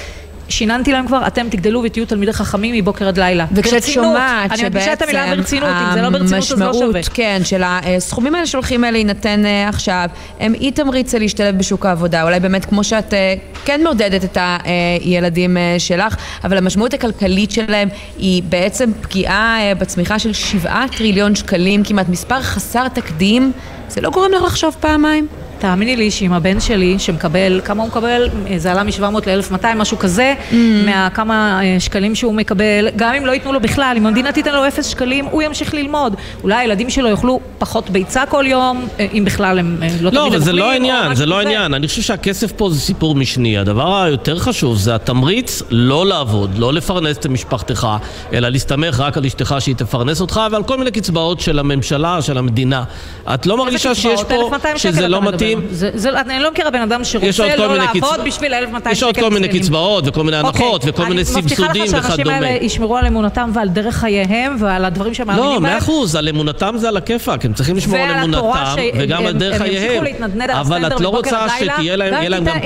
שיננתי 0.48 0.92
להם 0.92 1.06
כבר, 1.06 1.26
אתם 1.26 1.48
תגדלו 1.50 1.82
ותהיו 1.84 2.06
תלמידי 2.06 2.32
חכמים 2.32 2.74
מבוקר 2.74 3.08
עד 3.08 3.18
לילה. 3.18 3.46
וכשאת 3.52 3.82
שומעת 3.82 4.50
שבעצם... 4.50 4.60
אני 4.60 4.68
מדגישה 4.68 4.92
את 4.92 5.02
המילה 5.02 5.36
ברצינות, 5.36 5.70
אם 5.70 5.94
זה 5.94 6.02
לא 6.02 6.10
ברצינות 6.10 6.52
אז 6.52 6.60
לא 6.60 6.72
שווה. 6.72 7.00
כן, 7.14 7.40
של 7.44 7.62
הסכומים 7.64 8.34
האלה 8.34 8.46
שהולכים 8.46 8.82
להינתן 8.82 9.46
אה, 9.46 9.68
עכשיו, 9.68 10.08
הם 10.40 10.54
אי 10.54 10.70
תמריץ 10.70 11.14
להשתלב 11.14 11.58
בשוק 11.58 11.86
העבודה. 11.86 12.22
אולי 12.22 12.40
באמת 12.40 12.64
כמו 12.64 12.84
שאת 12.84 13.14
אה, 13.14 13.34
כן 13.64 13.80
מעודדת 13.84 14.24
את 14.24 14.38
הילדים 14.40 15.56
אה, 15.56 15.74
שלך, 15.78 16.16
אבל 16.44 16.58
המשמעות 16.58 16.94
הכלכלית 16.94 17.50
שלהם 17.50 17.88
היא 18.18 18.42
בעצם 18.42 18.90
פגיעה 19.00 19.58
בצמיחה 19.78 20.18
של 20.18 20.32
7 20.32 20.84
טריליון 20.96 21.34
שקלים, 21.34 21.84
כמעט 21.84 22.08
מספר 22.08 22.42
חסר 22.42 22.88
תקדים. 22.88 23.52
זה 23.88 24.00
לא 24.00 24.10
גורם 24.10 24.32
לך 24.32 24.42
לחשוב 24.42 24.76
פעמיים? 24.80 25.26
תאמיני 25.64 25.96
לי 25.96 26.10
שאם 26.10 26.32
הבן 26.32 26.60
שלי, 26.60 26.98
שמקבל, 26.98 27.60
כמה 27.64 27.82
הוא 27.82 27.88
מקבל? 27.88 28.28
זה 28.56 28.72
עלה 28.72 28.82
מ-700 28.82 29.02
ל-1200, 29.26 29.66
משהו 29.76 29.98
כזה, 29.98 30.34
mm. 30.50 30.54
מהכמה 30.86 31.60
אה, 31.62 31.80
שקלים 31.80 32.14
שהוא 32.14 32.34
מקבל, 32.34 32.88
גם 32.96 33.14
אם 33.14 33.26
לא 33.26 33.32
ייתנו 33.32 33.52
לו 33.52 33.60
בכלל, 33.60 33.94
אם 33.96 34.06
המדינה 34.06 34.32
תיתן 34.32 34.54
לו 34.54 34.68
0 34.68 34.86
שקלים, 34.86 35.24
הוא 35.24 35.42
ימשיך 35.42 35.74
ללמוד. 35.74 36.16
אולי 36.42 36.56
הילדים 36.56 36.90
שלו 36.90 37.08
יאכלו 37.08 37.40
פחות 37.58 37.90
ביצה 37.90 38.26
כל 38.26 38.44
יום, 38.48 38.88
אה, 39.00 39.06
אם 39.12 39.24
בכלל 39.24 39.58
הם 39.58 39.78
אה, 39.82 39.88
לא, 40.00 40.10
לא 40.12 40.20
תמיד 40.20 40.34
אבל 40.34 40.38
זה 40.38 40.52
לא 40.52 40.70
העניין, 40.70 41.14
זה 41.14 41.26
לא 41.26 41.38
העניין. 41.38 41.74
אני 41.74 41.88
חושב 41.88 42.02
שהכסף 42.02 42.52
פה 42.52 42.70
זה 42.70 42.80
סיפור 42.80 43.14
משני. 43.14 43.58
הדבר 43.58 44.02
היותר 44.02 44.38
חשוב 44.38 44.76
זה 44.76 44.94
התמריץ 44.94 45.62
לא 45.70 46.06
לעבוד, 46.06 46.58
לא 46.58 46.72
לפרנס 46.72 47.16
את 47.16 47.26
משפחתך, 47.26 47.88
אלא 48.32 48.48
להסתמך 48.48 49.00
רק 49.00 49.16
על 49.16 49.26
אשתך 49.26 49.54
שהיא 49.58 49.74
תפרנס 49.74 50.20
אותך, 50.20 50.40
ועל 50.50 50.62
כל 50.62 50.78
מיני 50.78 50.90
קצבאות 50.90 51.40
של 51.40 51.58
הממשלה, 51.58 52.22
של 52.22 52.38
המדינה. 52.38 52.84
את 53.34 53.46
לא 53.46 53.56
מרגישה 53.56 53.94
שיש 53.94 54.24
פה, 54.24 54.50
שזה 54.76 55.08
לא 55.08 55.22
מתאים? 55.22 55.53
מדהים. 55.56 56.16
אני 56.16 56.42
לא 56.42 56.50
מכירה 56.50 56.70
בן 56.70 56.80
אדם 56.80 57.04
שרוצה 57.04 57.56
לא 57.56 57.76
לעבוד 57.76 58.20
בשביל 58.26 58.54
1,200 58.54 58.80
שקל. 58.82 58.92
יש 58.92 59.02
עוד 59.02 59.16
כל 59.16 59.30
מיני 59.30 59.48
קצבאות 59.48 60.04
וכל 60.06 60.22
מיני 60.22 60.36
הנחות 60.36 60.84
אוקיי. 60.84 60.90
וכל 60.90 61.04
מיני 61.04 61.24
סבסודים 61.24 61.52
וכדומה. 61.52 61.70
אני 61.70 61.80
מבטיחה 61.80 61.98
לך 61.98 62.06
שהאנשים 62.06 62.28
האלה 62.28 62.64
ישמרו 62.64 62.96
על 62.96 63.06
אמונתם 63.06 63.50
ועל 63.54 63.68
דרך 63.68 63.94
חייהם 63.94 64.56
ועל 64.58 64.84
הדברים 64.84 65.14
שהם 65.14 65.26
מאמינים 65.26 65.48
לא, 65.50 65.54
בהם. 65.54 65.62
לא, 65.64 65.68
מאה 65.70 65.78
אחוז, 65.78 66.16
על 66.16 66.28
אמונתם 66.28 66.74
זה 66.78 66.88
על 66.88 66.96
הכיפאק, 66.96 67.44
הם 67.44 67.52
צריכים 67.52 67.76
לשמור 67.76 67.98
על 67.98 68.24
אמונתם 68.24 68.76
וגם 68.98 69.26
על 69.26 69.32
דרך 69.32 69.58
חייהם. 69.58 70.04
אבל 70.52 70.86
את 70.86 71.00
לא 71.00 71.08
רוצה 71.08 71.46
שתהיה 71.58 71.96
להם 71.96 72.44
גם 72.44 72.58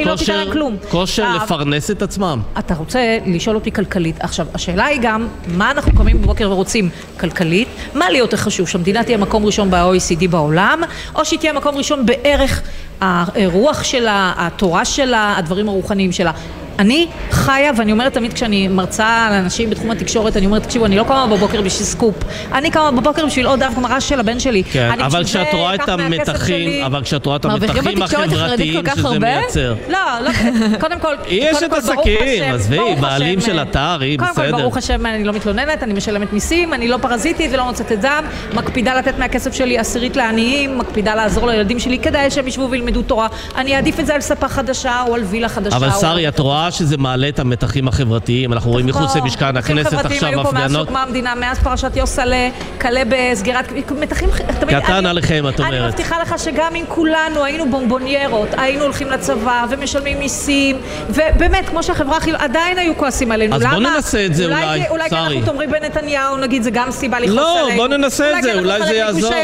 לא 0.54 0.70
כושר 0.90 1.36
לפרנס 1.36 1.90
את 1.90 2.02
עצמם. 2.02 2.40
אתה 2.58 2.74
רוצה 2.74 3.18
לשאול 3.26 3.56
אותי 3.56 3.72
כלכלית. 3.72 4.16
עכשיו, 4.20 4.46
השאלה 4.54 4.84
היא 4.84 4.98
גם, 5.02 5.28
מה 5.48 5.70
אנחנו 5.70 5.92
קמים 5.94 6.22
בבוקר 6.22 6.50
ורוצים 6.50 6.90
כלכלית? 7.20 7.68
מה 7.94 8.10
לי 8.10 8.18
יותר 8.18 8.36
חשוב, 8.36 8.68
שהמדינה 8.68 9.04
תהיה 9.04 9.18
מקום 9.18 9.46
ראשון 9.46 9.70
ב-OECD 9.70 10.28
בעולם, 10.30 10.80
או 11.14 11.24
שהיא 11.24 11.38
תהיה 11.38 11.52
מקום 11.52 11.76
ראשון 11.76 12.06
בערך 12.06 12.62
הרוח 13.00 13.82
שלה, 13.82 14.32
התורה 14.36 14.84
שלה, 14.84 15.34
הדברים 15.38 15.68
הרוחניים 15.68 16.12
שלה. 16.12 16.32
אני 16.78 17.06
חיה, 17.30 17.70
ואני 17.76 17.92
אומרת 17.92 18.12
תמיד 18.14 18.32
כשאני 18.32 18.68
מרצה 18.68 19.28
לאנשים 19.30 19.70
בתחום 19.70 19.90
התקשורת, 19.90 20.36
אני 20.36 20.46
אומרת, 20.46 20.62
תקשיבו, 20.62 20.86
אני 20.86 20.96
לא 20.96 21.04
קמה 21.04 21.26
בבוקר 21.26 21.62
בשביל 21.62 21.86
סקופ. 21.86 22.14
אני 22.52 22.70
קמה 22.70 22.90
בבוקר 22.90 23.26
בשביל 23.26 23.46
עוד 23.46 23.60
דף 23.60 23.74
גמרא 23.76 24.00
של 24.00 24.20
הבן 24.20 24.40
שלי. 24.40 24.64
כן, 24.64 25.00
אבל 25.00 25.24
כשאת 25.24 25.46
רואה 25.52 25.74
את 25.74 25.88
המתחים, 25.88 26.84
אבל 26.84 27.02
כשאת 27.02 27.26
רואה 27.26 27.36
את 27.36 27.44
המתחים 27.44 28.02
החברתיים 28.02 28.84
שזה 28.96 29.18
מייצר. 29.18 29.74
לא, 29.88 29.98
לא, 30.22 30.30
קודם 30.80 31.00
כל, 31.00 31.14
יש 31.28 31.62
את 31.62 31.72
עסקים, 31.72 32.54
עזבי, 32.54 32.94
בעלים 33.00 33.40
של 33.40 33.62
אתר, 33.62 33.98
היא 34.00 34.18
בסדר. 34.18 34.34
קודם 34.34 34.52
כל, 34.52 34.60
ברוך 34.60 34.76
השם, 34.76 35.06
אני 35.06 35.24
לא 35.24 35.32
מתלוננת, 35.32 35.82
אני 35.82 35.92
משלמת 35.92 36.32
מיסים, 36.32 36.74
אני 36.74 36.88
לא 36.88 36.96
פרזיטית 37.02 37.50
ולא 37.52 37.64
מוצאת 37.64 37.92
את 37.92 38.00
דם, 38.00 38.24
מקפידה 38.54 38.94
לתת 38.94 39.18
מהכסף 39.18 39.54
שלי 39.54 39.78
עשירית 39.78 40.16
לעניים, 40.16 40.78
מקפידה 40.78 41.14
לעזור 41.14 41.46
לילדים 41.46 41.78
שלי 41.78 41.98
כדאי 41.98 42.30
שהם 42.30 42.48
ישבו 42.48 42.70
וילמדו 42.70 43.02
תורה. 43.02 43.28
אני 43.56 43.76
אעדיף 43.76 44.00
את 44.00 44.06
זה 44.06 44.14
על 44.14 44.20
ספה 44.20 44.48
חדשה 44.48 45.02
או 45.08 45.14
על 45.14 45.22
וילה 45.24 45.48
חדשה. 45.48 45.76
אבל 45.76 45.90
שרי, 45.90 46.28
את 46.28 46.38
רואה 46.38 46.67
שזה 46.70 46.96
מעלה 46.96 47.28
את 47.28 47.38
המתחים 47.38 47.88
החברתיים, 47.88 48.52
אנחנו 48.52 48.70
רואים 48.70 48.86
מחוץ 48.86 49.16
למשכן 49.16 49.56
הכנסת 49.56 49.92
עכשיו 49.92 50.00
הפגנות. 50.00 50.22
היו 50.22 50.44
פה 50.44 50.52
מאז 50.52 50.72
שהוקמה 50.72 51.02
המדינה, 51.02 51.34
מאז 51.34 51.58
פרשת 51.58 51.96
יוסלה, 51.96 52.48
כלה 52.80 53.02
בסגירת... 53.08 53.72
מתחים... 54.00 54.28
קטן 54.68 55.06
עליכם, 55.06 55.44
את 55.48 55.60
אומרת. 55.60 55.74
אני 55.74 55.86
מבטיחה 55.86 56.16
לך 56.22 56.34
שגם 56.38 56.74
אם 56.74 56.84
כולנו 56.88 57.44
היינו 57.44 57.70
בומבוניירות, 57.70 58.48
היינו 58.56 58.82
הולכים 58.82 59.10
לצבא 59.10 59.64
ומשלמים 59.70 60.18
מיסים, 60.18 60.76
ובאמת, 61.08 61.68
כמו 61.68 61.82
שהחברה 61.82 62.16
הכי... 62.16 62.32
עדיין 62.38 62.78
היו 62.78 62.96
כועסים 62.96 63.32
עלינו. 63.32 63.56
אז 63.56 63.62
בוא 63.62 63.78
ננסה 63.78 64.26
את 64.26 64.34
זה 64.34 64.44
אולי, 64.44 64.64
אולי, 64.64 64.88
אולי 64.90 65.08
שרי. 65.10 65.18
אנחנו 65.18 65.40
תאמרים 65.44 65.70
בנתניהו, 65.70 66.36
נגיד, 66.36 66.62
זה 66.62 66.70
גם 66.70 66.90
סיבה 66.90 67.20
לכעוס 67.20 67.36
לא, 67.36 67.60
עלינו. 67.60 67.82
לא, 67.82 67.88
בוא 67.88 67.96
ננסה 67.96 68.38
את 68.38 68.42
זה, 68.42 68.54
אולי 68.54 68.86
זה 68.86 68.94
יעזור. 68.94 69.34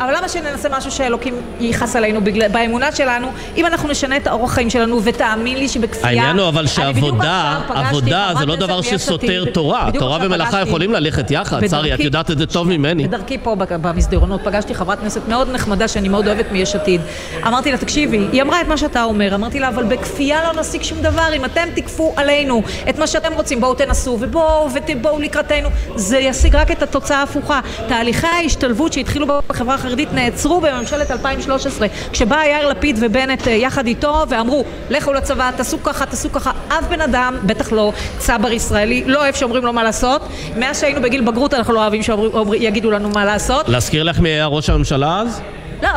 אבל 0.00 0.16
למה 0.16 0.28
שננסה 0.28 0.68
משהו 0.68 0.90
שאלוקים 0.90 1.34
יכעס 1.60 1.96
עלינו 1.96 2.20
באמונה 2.52 2.92
שלנו, 2.92 3.32
אם 3.56 3.66
אנחנו 3.66 3.88
נשנה 3.88 4.16
את 4.16 4.26
האורח 4.26 4.52
חיים 4.52 4.70
שלנו, 4.70 5.00
ותאמין 5.04 5.58
לי 5.58 5.68
שבכפייה... 5.68 6.06
העניין 6.06 6.38
הוא 6.38 6.48
אבל 6.48 6.66
שעבודה, 6.74 7.60
עבודה 7.68 8.32
זה 8.38 8.46
לא 8.46 8.56
דבר 8.56 8.82
שסותר 8.82 9.44
תורה. 9.52 9.90
תורה 9.98 10.18
ומלאכה 10.22 10.60
יכולים 10.60 10.92
ללכת 10.92 11.30
יחד. 11.30 11.66
שרי, 11.66 11.94
את 11.94 12.00
יודעת 12.00 12.30
את 12.30 12.38
זה 12.38 12.46
טוב 12.46 12.68
ממני. 12.68 13.08
בדרכי 13.08 13.38
פה 13.38 13.56
במסדרונות 13.56 14.40
פגשתי 14.44 14.74
חברת 14.74 15.00
כנסת 15.00 15.28
מאוד 15.28 15.50
נחמדה 15.50 15.88
שאני 15.88 16.08
מאוד 16.08 16.26
אוהבת 16.26 16.52
מיש 16.52 16.74
עתיד. 16.74 17.00
אמרתי 17.46 17.72
לה, 17.72 17.78
תקשיבי, 17.78 18.26
היא 18.32 18.42
אמרה 18.42 18.60
את 18.60 18.68
מה 18.68 18.76
שאתה 18.76 19.02
אומר. 19.02 19.34
אמרתי 19.34 19.60
לה, 19.60 19.68
אבל 19.68 19.84
בכפייה 19.84 20.38
לא 20.44 20.60
נשיג 20.60 20.82
שום 20.82 21.02
דבר. 21.02 21.28
אם 21.36 21.44
אתם 21.44 21.68
תכפו 21.76 22.14
עלינו 22.16 22.62
את 22.88 22.98
מה 22.98 23.06
שאתם 23.06 23.32
רוצים, 23.32 23.60
בואו 23.60 23.74
תנסו 23.74 24.16
ובואו 24.20 24.68
ובואו 24.72 25.20
לקראתנו. 25.20 25.68
זה 25.94 26.18
ישיג 26.18 26.56
רק 26.56 26.70
את 26.70 26.82
התוצאה 26.82 27.18
ההפוכה. 27.18 27.60
תהליכי 27.88 28.26
ההשתלבות 28.26 28.92
שהתחילו 28.92 29.26
בחברה 29.48 29.74
החרדית 29.74 30.12
נעצרו 30.12 30.60
בממשלת 30.60 31.10
2013, 31.10 31.88
כשבא 32.12 32.36
יאיר 32.44 32.68
לפיד 32.68 32.98
ובנט 33.00 33.48
אה, 33.48 33.52
יחד 33.52 33.86
איתו 33.86 34.24
ואמרו, 34.28 34.64
לכו 34.90 35.12
לצבא, 35.12 35.50
תעשו 35.56 35.82
ככה, 35.82 36.06
תעשו 36.06 36.32
ככה. 36.32 36.51
אף 36.68 36.84
בן 36.90 37.00
אדם, 37.00 37.36
בטח 37.46 37.72
לא 37.72 37.92
צבר 38.18 38.52
ישראלי, 38.52 39.04
לא 39.06 39.18
אוהב 39.18 39.34
שאומרים 39.34 39.64
לו 39.64 39.72
מה 39.72 39.82
לעשות. 39.84 40.22
מאז 40.56 40.80
שהיינו 40.80 41.02
בגיל 41.02 41.20
בגרות 41.20 41.54
אנחנו 41.54 41.74
לא 41.74 41.80
אוהבים 41.80 42.02
שיגידו 42.02 42.90
לנו 42.90 43.08
מה 43.08 43.24
לעשות. 43.24 43.68
להזכיר 43.68 44.02
לך 44.02 44.20
מי 44.20 44.28
היה 44.28 44.46
ראש 44.46 44.70
הממשלה 44.70 45.20
אז? 45.20 45.40
לא, 45.82 45.88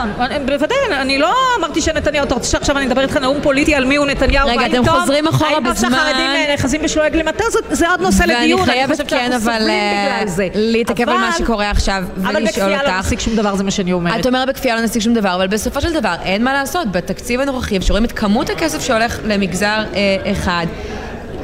בוודאי, 0.46 0.78
אני 0.92 1.18
לא 1.18 1.36
אמרתי 1.60 1.82
שנתניהו, 1.82 2.26
אתה 2.26 2.34
רוצה 2.34 2.50
שעכשיו 2.50 2.78
אני 2.78 2.86
אדבר 2.88 3.02
איתך 3.02 3.18
נאום 3.18 3.38
פוליטי 3.42 3.76
על 3.76 3.86
מי 3.86 3.96
הוא 3.96 4.06
נתניהו, 4.06 4.48
רגע, 4.50 4.66
אתם 4.66 4.90
חוזרים 4.90 5.28
אחורה 5.28 5.60
בזמן... 5.60 5.94
האם 5.94 6.06
שהחרדים 6.06 6.32
נאחזים 6.50 6.82
בשלועי 6.82 7.10
גלימתו, 7.10 7.44
זה 7.70 7.90
עוד 7.90 8.02
נושא 8.02 8.24
לדיון, 8.24 8.60
ואני 8.60 8.72
חייבת 8.72 9.02
כן, 9.08 9.34
אבל 9.34 9.70
אה, 9.70 10.24
להתעכב 10.56 11.10
על 11.10 11.18
מה 11.18 11.32
שקורה 11.38 11.70
עכשיו, 11.70 12.04
ולשאול 12.18 12.36
אותך... 12.36 12.38
אבל 12.38 12.46
בכפייה 12.46 12.84
לא 12.84 13.00
נשיג 13.00 13.20
שום 13.20 13.36
דבר, 13.36 13.56
זה 13.56 13.64
מה 13.64 13.72
שאני 13.72 13.94
אומרת. 13.94 14.20
את 14.20 14.26
אומרת 14.26 14.48
בכפייה 14.48 14.76
לא 14.76 14.82
נשיג 14.82 15.02
שום 15.02 15.14
דבר, 15.14 15.36
אבל 15.36 15.48
בסופו 15.48 15.82
של 15.82 15.94
דבר, 15.94 16.16
אין 16.24 16.44
מה 16.44 16.54
לעשות, 16.54 16.92
בתקציב 16.92 17.42
הנוכחי, 17.42 17.82
שרואים 17.82 18.06
את 18.06 18.12
כמות 18.12 18.50
הכסף 18.50 18.82
שהולך 18.82 19.20
למגזר 19.26 19.84
אה, 19.96 20.32
אחד, 20.32 20.66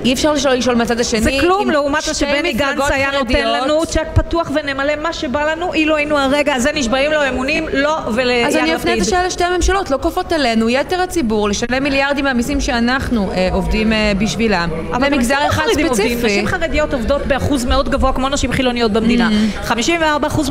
אי 0.05 0.13
אפשר 0.13 0.37
שלא 0.37 0.53
לשאול 0.53 0.75
מהצד 0.75 0.99
השני. 0.99 1.21
זה 1.21 1.31
כלום 1.41 1.69
לעומת 1.69 2.07
מה 2.07 2.13
שבני 2.13 2.53
גנץ 2.53 2.91
היה 2.91 3.11
נותן 3.11 3.47
לנו 3.47 3.85
צ'ק 3.85 4.07
פתוח 4.13 4.51
ונמלא 4.55 4.95
מה 5.01 5.13
שבא 5.13 5.51
לנו, 5.51 5.73
אילו 5.73 5.95
היינו 5.95 6.17
הרגע 6.17 6.53
הזה 6.53 6.71
נשבעים 6.73 7.11
לו 7.11 7.29
אמונים, 7.29 7.65
לא 7.73 7.97
וליאיר 8.15 8.47
לפיד. 8.47 8.57
אז 8.57 8.63
אני 8.63 8.75
אפנה 8.75 8.93
את 8.93 9.01
השאלה 9.01 9.23
לשתי 9.23 9.43
הממשלות, 9.43 9.91
לא 9.91 9.97
כופות 10.01 10.31
עלינו, 10.31 10.69
יתר 10.69 11.01
הציבור, 11.01 11.49
לשלם 11.49 11.83
מיליארדים 11.83 12.25
מהמיסים 12.25 12.61
שאנחנו 12.61 13.31
אה, 13.31 13.49
עובדים 13.51 13.93
אה, 13.93 14.11
בשבילם, 14.17 14.69
למגזר 15.01 15.47
אחד 15.47 15.63
ספציפי. 15.73 16.25
נשים 16.25 16.47
חרדיות 16.47 16.93
עובדות 16.93 17.21
באחוז 17.27 17.65
מאוד 17.65 17.89
גבוה 17.89 18.13
כמו 18.13 18.29
נשים 18.29 18.51
חילוניות 18.51 18.91
במדינה. 18.91 19.29
54% 19.67 19.73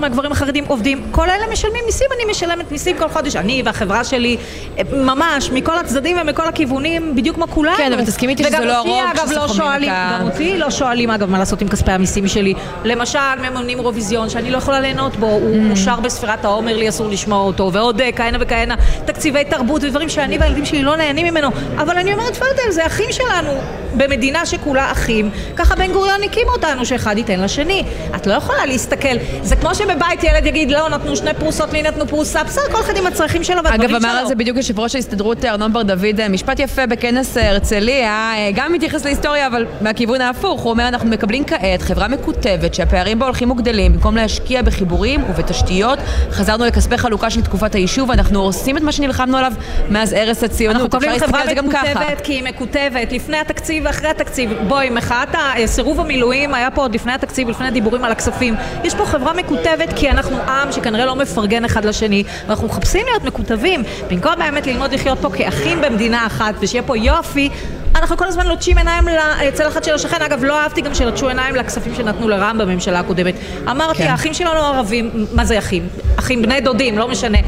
מהגברים 0.01 0.33
החרדים 0.33 0.65
עובדים, 0.69 1.03
כל 1.11 1.31
אלה 1.31 1.47
משלמים 1.53 1.83
מיסים, 1.87 2.07
אני 2.17 2.31
משלמת 2.31 2.73
מיסים 2.73 2.99
כל 2.99 3.09
חודש, 3.09 3.37
אני 3.37 3.63
והחברה 3.65 4.05
שלי, 4.05 4.37
אה, 4.79 4.83
ממש, 4.93 5.51
מכל 5.51 5.79
הצדדים 5.79 6.17
ומכל 6.23 6.49
הכיוונים, 6.49 7.15
בדיוק 7.17 7.37
כמו 7.37 7.49
כולנו. 7.49 7.77
כן, 7.77 7.93
אבל 7.93 8.05
תסכימי 8.05 8.33
איתי 8.33 8.45
שזה 8.45 8.65
לא 8.65 8.73
הרוב 8.73 9.03
לא 9.49 9.55
שואלים, 9.55 9.91
גם 9.93 10.21
אותי 10.23 10.59
לא 10.59 10.71
שואלים 10.71 11.11
אגב 11.11 11.31
מה 11.31 11.39
לעשות 11.39 11.61
עם 11.61 11.69
כספי 11.69 11.93
המיסים 11.93 12.29
שלי. 12.29 12.55
למשל, 12.85 13.19
מממנים 13.39 13.79
אירוויזיון 13.79 14.29
שאני 14.29 14.51
לא 14.51 14.57
יכולה 14.57 14.81
ליהנות 14.81 15.17
בו, 15.17 15.27
הוא 15.27 15.57
mm. 15.57 15.71
אושר 15.71 16.01
בספירת 16.01 16.45
העומר, 16.45 16.77
לי 16.77 16.89
אסור 16.89 17.09
לשמוע 17.09 17.39
אותו, 17.39 17.71
ועוד 17.73 18.01
אה, 18.01 18.13
כהנה 18.13 18.39
וכהנה 18.41 18.75
תקציבי 19.05 19.45
תרבות 19.45 19.85
ודברים 19.85 20.09
שאני 20.09 20.39
והילדים 20.39 20.65
שלי 20.65 20.83
לא 20.83 20.97
נהנים 20.97 21.27
ממנו. 21.27 21.49
אבל 21.79 21.99
אני 21.99 22.13
אומרת, 22.13 22.37
פלטל, 22.37 22.71
זה 22.71 22.87
אחים 22.87 23.13
שלנו, 23.13 23.51
במדינה 23.97 24.47
שכולה 24.47 24.93
אחים. 24.93 25.31
ככה 25.57 25.77
בן 25.77 25.93
גוריון 25.93 26.23
הקים 26.23 26.49
אותנו, 26.49 26.87
שאחד 26.87 27.19
ייתן 27.19 27.41
לשני. 27.41 27.85
את 28.17 28.27
לא 28.27 28.35
יכולה 28.35 28.67
להסתכל. 28.67 29.17
זה 29.43 29.57
כמו 29.57 29.75
שבבית 29.75 30.25
ילד 30.25 30.47
יגיד, 30.47 30.71
לא, 30.71 30.89
נתנו 30.89 31.17
שני 31.17 31.35
פרוסות, 31.35 31.73
לי 31.73 31.83
נתנו 31.83 32.09
פרוסה, 32.09 32.45
בסדר, 32.45 32.73
כל 32.73 32.81
אחד 32.81 32.97
עם 32.97 33.07
הצרכים 33.07 33.45
שלו 33.45 33.65
והדברים 33.65 33.89
שלו. 33.89 33.99
אגב, 33.99 34.05
אמר 34.05 34.19
על 34.19 34.27
זה 34.27 34.35
בדיוק 34.35 34.57
יושב 34.57 34.81
ראש 34.81 34.95
ההסתדרות 34.95 35.45
ארנון 35.45 35.73
בר 35.73 35.83
דוד, 35.83 36.21
אה, 36.21 36.29
משפט 36.29 36.59
יפה 36.59 36.87
בכנס 36.87 37.37
אה, 37.37 37.51
הרצליה, 37.51 38.35
גם 38.55 38.73
מתייחס 38.73 39.05
להיסטוריה 39.05 39.30
ההיסטוריה, 39.31 39.47
אבל 39.47 39.67
מהכיוון 39.81 40.21
ההפוך. 40.21 40.61
הוא 40.61 40.71
אומר, 40.71 40.89
אנחנו 40.89 41.11
מקבלים 41.11 41.45
כעת 41.45 41.83
חברה 41.83 42.09
מקוטבת, 42.09 42.75
שהפערים 42.75 43.19
בה 43.19 43.27
הולכים 43.27 43.51
וגדלים, 43.51 43.93
במקום 43.93 44.17
להשקיע 44.17 44.63
בחיבורים 44.63 45.25
ובתשתיות, 45.31 45.99
חזרנו 46.31 46.65
לכספי 46.65 46.99
חלוקה 46.99 47.31
של 47.31 47.43
תקופת 47.43 47.75
היישוב, 47.75 48.09
ואנחנו 48.09 48.41
עושים 48.43 48.77
את 48.77 48.83
מה 48.83 48.93
שנלחמנו 48.93 49.37
עליו 49.37 49.53
מאז 49.91 50.13
ערש 50.13 50.43
הציונות. 50.43 50.83
אנחנו 50.83 50.99
מקבלים 50.99 51.21
חברה 51.21 51.43
מקוטבת 51.63 52.21
כי 52.23 52.33
היא 52.33 52.45
מקוטבת, 52.45 53.13
לפני 53.13 53.37
התקציב 53.37 53.85
ואחרי 53.87 54.09
התקציב. 54.09 54.53
בואי, 54.69 54.91
מחאת 54.91 55.29
סירוב 55.67 56.01
המילואים 56.01 56.55
היה 56.55 56.71
פה 56.71 56.81
עוד 56.81 56.95
לפני 56.95 57.13
התקציב, 57.13 57.49
לפני 57.49 57.67
הדיבורים 57.67 58.05
על 58.05 58.13
הכספים. 58.13 58.55
יש 58.85 58.95
פה 58.95 59.07
חברה 59.07 59.33
מקוטבת 59.33 59.93
כי 59.97 60.11
אנחנו 60.11 60.37
עם 60.37 60.73
שכנראה 60.73 61.07
לא 61.07 61.17
מפרגן 61.17 61.65
אחד 61.65 61.85
לשני, 61.85 62.25
ואנחנו 62.47 62.67
מחפשים 62.67 63.07
להיות 63.07 63.25
מקוטבים. 63.25 63.83
במקום 64.11 64.33
באמת 64.39 64.67
ללמוד 64.67 64.93
לחיות 64.93 65.19
פה 65.19 65.31
כאחים 65.31 65.81
במדינה 65.81 66.27
אחת, 66.27 66.55
ושיהיה 66.61 66.83
פה 66.83 66.97
יופי, 66.97 67.49
אנחנו 67.95 68.17
כל 68.17 68.27
הזמן 68.29 68.47
לוטשים 68.47 68.79
עיניים 68.79 69.05
לצלחת 69.49 69.85
של 69.85 69.95
השכן. 69.95 70.23
אגב, 70.23 70.45
לא 70.45 70.61
אהבתי 70.61 70.81
גם 70.81 70.95
שלטשו 70.95 71.29
עיניים 71.29 71.55
לכספים 71.55 71.95
שנתנו 71.95 72.29
לרע"מ 72.29 72.59
בממשלה 72.59 73.01
הקודמת. 73.01 73.35
אמרתי, 73.71 73.99
כן. 73.99 74.07
האחים 74.07 74.35
שלנו 74.35 74.61
ערבים, 74.61 75.27
מה 75.33 75.45
זה 75.45 75.59
אחים? 75.59 75.89
אחים 76.19 76.43
בני 76.43 76.61
דודים, 76.61 76.99
לא 76.99 77.09
משנה. 77.09 77.39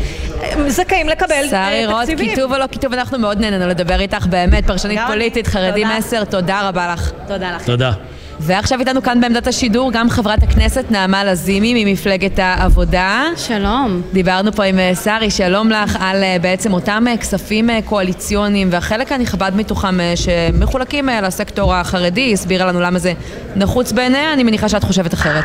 זכאים 0.68 1.08
לקבל 1.08 1.26
תקציבים. 1.26 1.50
שרי 1.50 1.86
רוט, 1.86 2.08
כיתוב 2.18 2.52
או 2.52 2.58
לא 2.58 2.66
כיתוב, 2.66 2.92
אנחנו 2.92 3.18
מאוד 3.18 3.40
נהנינו 3.40 3.68
לדבר 3.68 4.00
איתך, 4.00 4.26
באמת, 4.26 4.66
פרשנית 4.66 5.00
פוליטית, 5.06 5.46
חרדים 5.46 5.86
10, 5.86 6.24
תודה 6.24 6.68
רבה 6.68 6.92
לך. 6.92 7.10
תודה 7.28 7.56
לך. 7.56 7.64
תודה. 7.66 7.92
ועכשיו 8.40 8.80
איתנו 8.80 9.02
כאן 9.02 9.20
בעמדת 9.20 9.46
השידור 9.46 9.92
גם 9.92 10.10
חברת 10.10 10.42
הכנסת 10.42 10.84
נעמה 10.90 11.24
לזימי 11.24 11.84
ממפלגת 11.84 12.38
העבודה. 12.38 13.24
שלום. 13.36 14.02
דיברנו 14.12 14.52
פה 14.52 14.64
עם 14.64 14.78
אה, 14.78 14.94
שרי, 14.94 15.30
שלום 15.30 15.70
לך, 15.70 15.96
על 16.00 16.22
אה, 16.22 16.36
בעצם 16.42 16.72
אותם 16.72 17.04
אה, 17.08 17.16
כספים 17.16 17.70
קואליציוניים 17.84 18.68
והחלק 18.70 19.12
הנכבד 19.12 19.52
מתוכם 19.54 19.98
שמחולקים 20.14 21.08
לסקטור 21.22 21.74
החרדי, 21.74 22.32
הסבירה 22.32 22.66
לנו 22.66 22.80
למה 22.80 22.98
זה 22.98 23.12
נחוץ 23.56 23.92
בעיניה, 23.92 24.32
אני 24.32 24.42
מניחה 24.42 24.68
שאת 24.68 24.84
חושבת 24.84 25.14
אחרת. 25.14 25.44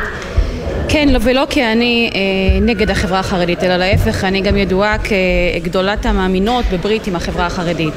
כן, 0.90 1.08
לא, 1.08 1.18
ולא 1.22 1.46
כי 1.50 1.64
אני 1.64 2.10
אה, 2.14 2.60
נגד 2.60 2.90
החברה 2.90 3.18
החרדית, 3.18 3.64
אלא 3.64 3.76
להפך, 3.76 4.24
אני 4.24 4.40
גם 4.40 4.56
ידועה 4.56 4.96
כגדולת 4.98 6.06
המאמינות 6.06 6.64
בברית 6.72 7.06
עם 7.06 7.16
החברה 7.16 7.46
החרדית. 7.46 7.94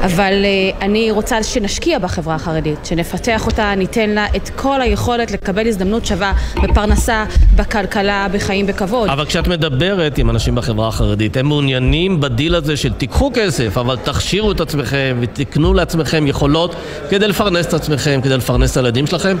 אבל 0.00 0.32
אה, 0.44 0.86
אני 0.86 1.10
רוצה 1.10 1.42
שנשקיע 1.42 1.98
בחברה 1.98 2.34
החרדית, 2.34 2.86
שנפתח 2.86 3.46
אותה, 3.46 3.74
ניתן 3.74 4.10
לה 4.10 4.26
את 4.36 4.48
כל 4.48 4.82
היכולת 4.82 5.30
לקבל 5.30 5.66
הזדמנות 5.66 6.06
שווה 6.06 6.32
בפרנסה, 6.62 7.24
בכלכלה, 7.56 8.26
בחיים 8.32 8.66
בכבוד. 8.66 9.08
אבל 9.08 9.24
כשאת 9.24 9.48
מדברת 9.48 10.18
עם 10.18 10.30
אנשים 10.30 10.54
בחברה 10.54 10.88
החרדית, 10.88 11.36
הם 11.36 11.46
מעוניינים 11.46 12.20
בדיל 12.20 12.54
הזה 12.54 12.76
של 12.76 12.92
תיקחו 12.92 13.30
כסף, 13.34 13.78
אבל 13.78 13.96
תכשירו 13.96 14.52
את 14.52 14.60
עצמכם 14.60 15.18
ותקנו 15.20 15.74
לעצמכם 15.74 16.26
יכולות 16.26 16.74
כדי 17.10 17.28
לפרנס 17.28 17.66
את 17.66 17.74
עצמכם, 17.74 18.20
כדי 18.22 18.36
לפרנס 18.36 18.72
את 18.72 18.76
הילדים 18.76 19.06
שלכם? 19.06 19.36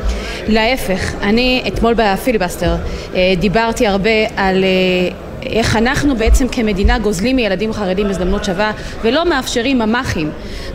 להפך, 0.48 1.12
אני 1.22 1.62
אתמול 1.66 1.94
בפיליבסטר 1.96 2.74
דיברתי 3.38 3.86
הרבה 3.86 4.10
על... 4.36 4.64
אה, 5.42 5.52
איך 5.52 5.76
אנחנו 5.76 6.16
בעצם 6.16 6.48
כמדינה 6.48 6.98
גוזלים 6.98 7.36
מילדים 7.36 7.72
חרדים 7.72 8.06
הזדמנות 8.06 8.44
שווה 8.44 8.72
ולא 9.02 9.24
מאפשרים 9.24 9.78
ממ"חים, 9.78 10.30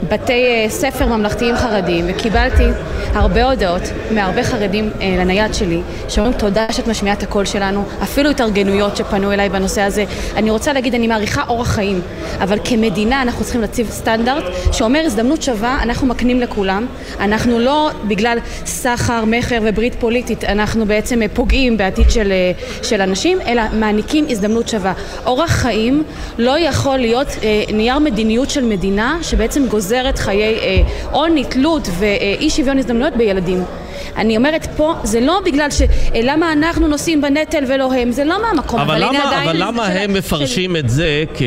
בתי 0.10 0.46
אה, 0.46 0.66
ספר 0.70 1.06
ממלכתיים 1.06 1.56
חרדיים 1.56 2.06
וקיבלתי 2.10 2.64
הרבה 3.14 3.44
הודעות 3.44 3.82
מהרבה 4.12 4.44
חרדים 4.44 4.90
אה, 5.02 5.16
לנייד 5.20 5.54
שלי 5.54 5.82
שאומרים 6.10 6.38
תודה 6.38 6.66
שאת 6.72 6.88
משמיעה 6.88 7.16
את 7.16 7.24
הקול 7.24 7.46
שלנו, 7.46 7.84
אפילו 8.04 8.30
התארגנויות 8.30 8.98
שפנו 8.98 9.32
אליי 9.32 9.50
בנושא 9.50 9.82
הזה. 9.82 10.06
אני 10.36 10.52
רוצה 10.52 10.74
להגיד, 10.74 10.96
אני 10.96 11.08
מעריכה 11.08 11.44
אורח 11.50 11.68
חיים, 11.68 12.02
אבל 12.42 12.60
כמדינה 12.64 13.22
אנחנו 13.22 13.44
צריכים 13.44 13.62
להציב 13.62 13.90
סטנדרט 13.90 14.44
שאומר 14.72 15.02
הזדמנות 15.06 15.42
שווה 15.42 15.80
אנחנו 15.82 16.08
מקנים 16.08 16.42
לכולם, 16.42 16.86
אנחנו 17.20 17.60
לא 17.60 17.90
בגלל 18.08 18.38
סחר, 18.66 19.26
מכר 19.26 19.60
וברית 19.64 19.96
פוליטית, 20.00 20.44
אנחנו 20.44 20.86
בעצם 20.86 21.22
אה, 21.22 21.28
פוגעים 21.34 21.78
בעתיד 21.78 22.10
של, 22.10 22.34
של 22.84 23.02
אנשים, 23.02 23.42
אלא 23.42 23.62
מעניקים 23.74 24.26
הזדמנות 24.30 24.57
הזדמנות 24.58 24.68
שווה. 24.68 24.94
אורח 25.26 25.52
חיים 25.52 26.04
לא 26.38 26.60
יכול 26.60 26.98
להיות 26.98 27.28
אה, 27.44 27.64
נייר 27.74 28.00
מדיניות 28.00 28.50
של 28.50 28.66
מדינה 28.66 29.18
שבעצם 29.22 29.68
גוזרת 29.68 30.18
חיי 30.18 30.60
אה, 30.60 30.82
עוני, 31.12 31.44
אה, 31.44 31.50
תלות 31.50 31.88
ואי 32.00 32.50
שוויון 32.50 32.78
הזדמנויות 32.78 33.14
בילדים. 33.18 33.64
אני 34.18 34.38
אומרת 34.38 34.68
פה, 34.78 34.94
זה 35.04 35.20
לא 35.20 35.42
בגלל 35.46 35.72
ש... 35.72 35.82
למה 36.24 36.54
אנחנו 36.54 36.88
נושאים 36.88 37.22
בנטל 37.22 37.64
ולא 37.68 37.94
הם, 37.94 38.12
זה 38.12 38.24
לא 38.24 38.36
מהמקום, 38.42 38.80
אבל, 38.80 39.04
אבל 39.04 39.16
למה, 39.16 39.44
אבל 39.44 39.56
למה 39.64 39.88
של... 39.88 39.98
הם 39.98 40.14
מפרשים 40.14 40.72
של... 40.72 40.80
את 40.80 40.90
זה 40.90 41.24
כ... 41.36 41.42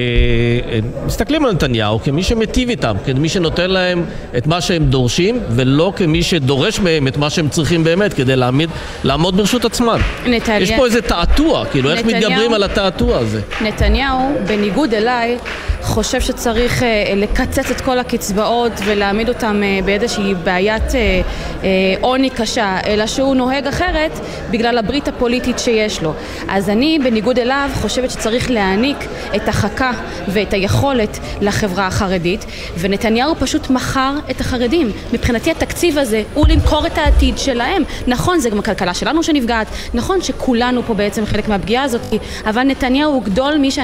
מסתכלים 1.06 1.44
על 1.44 1.52
נתניהו 1.52 2.00
כמי 2.00 2.22
שמיטיב 2.22 2.68
איתם, 2.68 2.96
כמי 3.06 3.28
שנותן 3.28 3.70
להם 3.70 4.04
את 4.36 4.46
מה 4.46 4.60
שהם 4.60 4.84
דורשים, 4.84 5.40
ולא 5.50 5.92
כמי 5.96 6.22
שדורש 6.22 6.80
מהם 6.80 7.08
את 7.08 7.16
מה 7.16 7.30
שהם 7.30 7.48
צריכים 7.48 7.84
באמת 7.84 8.14
כדי 8.14 8.36
להעמיד, 8.36 8.70
לעמוד 9.04 9.36
ברשות 9.36 9.64
עצמם. 9.64 10.00
נתניה... 10.26 10.60
יש 10.60 10.72
פה 10.72 10.86
איזה 10.86 11.02
תעתוע, 11.02 11.64
כאילו, 11.64 11.90
נתניהו... 11.90 12.08
איך 12.08 12.24
מתגברים 12.24 12.52
על 12.52 12.62
התעתוע 12.62 13.18
הזה? 13.18 13.40
נתניהו, 13.60 14.32
בניגוד 14.46 14.94
אליי, 14.94 15.38
חושב 15.82 16.20
שצריך 16.20 16.82
אה, 16.82 17.12
לקצץ 17.16 17.70
את 17.70 17.80
כל 17.80 17.98
הקצבאות 17.98 18.72
ולהעמיד 18.84 19.28
אותם 19.28 19.62
אה, 19.62 19.78
באיזושהי 19.84 20.34
בעיית 20.44 20.94
אה, 20.94 21.94
עוני 22.00 22.30
קשה, 22.40 22.78
אלא 22.86 23.06
שהוא 23.06 23.36
נוהג 23.36 23.66
אחרת 23.66 24.10
בגלל 24.50 24.78
הברית 24.78 25.08
הפוליטית 25.08 25.58
שיש 25.58 26.02
לו. 26.02 26.14
אז 26.48 26.70
אני, 26.70 26.98
בניגוד 27.04 27.38
אליו, 27.38 27.70
חושבת 27.74 28.10
שצריך 28.10 28.50
להעניק 28.50 28.96
את 29.36 29.48
החכה 29.48 29.92
ואת 30.28 30.52
היכולת 30.52 31.18
לחברה 31.40 31.86
החרדית, 31.86 32.44
ונתניהו 32.78 33.34
פשוט 33.38 33.70
מכר 33.70 34.14
את 34.30 34.40
החרדים. 34.40 34.92
מבחינתי 35.12 35.50
התקציב 35.50 35.98
הזה 35.98 36.22
הוא 36.34 36.46
למכור 36.48 36.86
את 36.86 36.98
העתיד 36.98 37.38
שלהם. 37.38 37.82
נכון, 38.06 38.38
זה 38.38 38.50
גם 38.50 38.58
הכלכלה 38.58 38.94
שלנו 38.94 39.22
שנפגעת, 39.22 39.66
נכון 39.94 40.22
שכולנו 40.22 40.82
פה 40.82 40.94
בעצם 40.94 41.26
חלק 41.26 41.48
מהפגיעה 41.48 41.84
הזאת, 41.84 42.00
אבל 42.46 42.62
נתניהו 42.62 43.12
הוא 43.12 43.22
גדול 43.22 43.58
מי, 43.58 43.70
ש... 43.70 43.78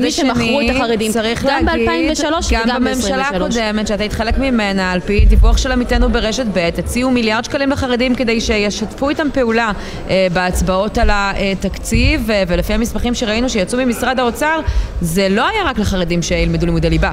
מי 0.00 0.10
שמכרו 0.10 0.60
את 0.60 0.76
החרדים. 0.76 1.12
צריך 1.12 1.46
גם 1.48 1.66
ב-2003 1.66 2.24
וגם 2.50 2.66
ב-2023. 2.66 2.68
גם 2.68 2.84
בממשלה 2.84 3.28
הקודמת, 3.28 3.86
שאתה 3.86 4.02
היית 4.02 4.12
חלק 4.12 4.38
ממנה, 4.38 4.92
על 4.92 5.00
פי 5.00 5.24
דיווח 5.24 5.56
של 5.56 5.72
עמיתנו 5.72 6.08
ברשת 6.08 6.46
ב', 6.52 6.70
הציעו 6.78 7.10
מיליארד 7.10 7.44
שקלים 7.44 7.72
לחרדים 7.80 8.14
כדי 8.14 8.40
שישתפו 8.40 9.08
איתם 9.08 9.28
פעולה 9.34 9.72
אה, 10.08 10.26
בהצבעות 10.32 10.98
על 10.98 11.10
התקציב, 11.12 12.30
אה, 12.30 12.42
ולפי 12.48 12.72
המסמכים 12.72 13.14
שראינו 13.14 13.48
שיצאו 13.50 13.78
ממשרד 13.78 14.18
האוצר, 14.18 14.60
זה 15.00 15.28
לא 15.28 15.48
היה 15.48 15.62
רק 15.64 15.78
לחרדים 15.78 16.22
שילמדו 16.22 16.66
לימודי 16.66 16.90
ליבה. 16.90 17.12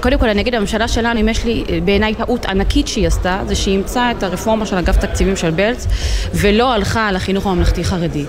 קודם 0.00 0.18
כל 0.18 0.28
אני 0.28 0.40
אגיד, 0.40 0.54
הממשלה 0.54 0.88
שלנו, 0.88 1.20
אם 1.20 1.28
יש 1.28 1.44
לי 1.44 1.64
בעיניי 1.84 2.14
טעות 2.14 2.44
ענקית 2.44 2.88
שהיא 2.88 3.06
עשתה, 3.06 3.40
זה 3.46 3.54
שהיא 3.54 3.74
אימצה 3.74 4.10
את 4.10 4.22
הרפורמה 4.22 4.66
של 4.66 4.76
אגף 4.76 4.96
תקציבים 4.96 5.36
של 5.36 5.50
בלץ 5.50 5.86
ולא 6.34 6.72
הלכה 6.72 7.08
על 7.08 7.16
החינוך 7.16 7.46
הממלכתי-חרדי. 7.46 8.24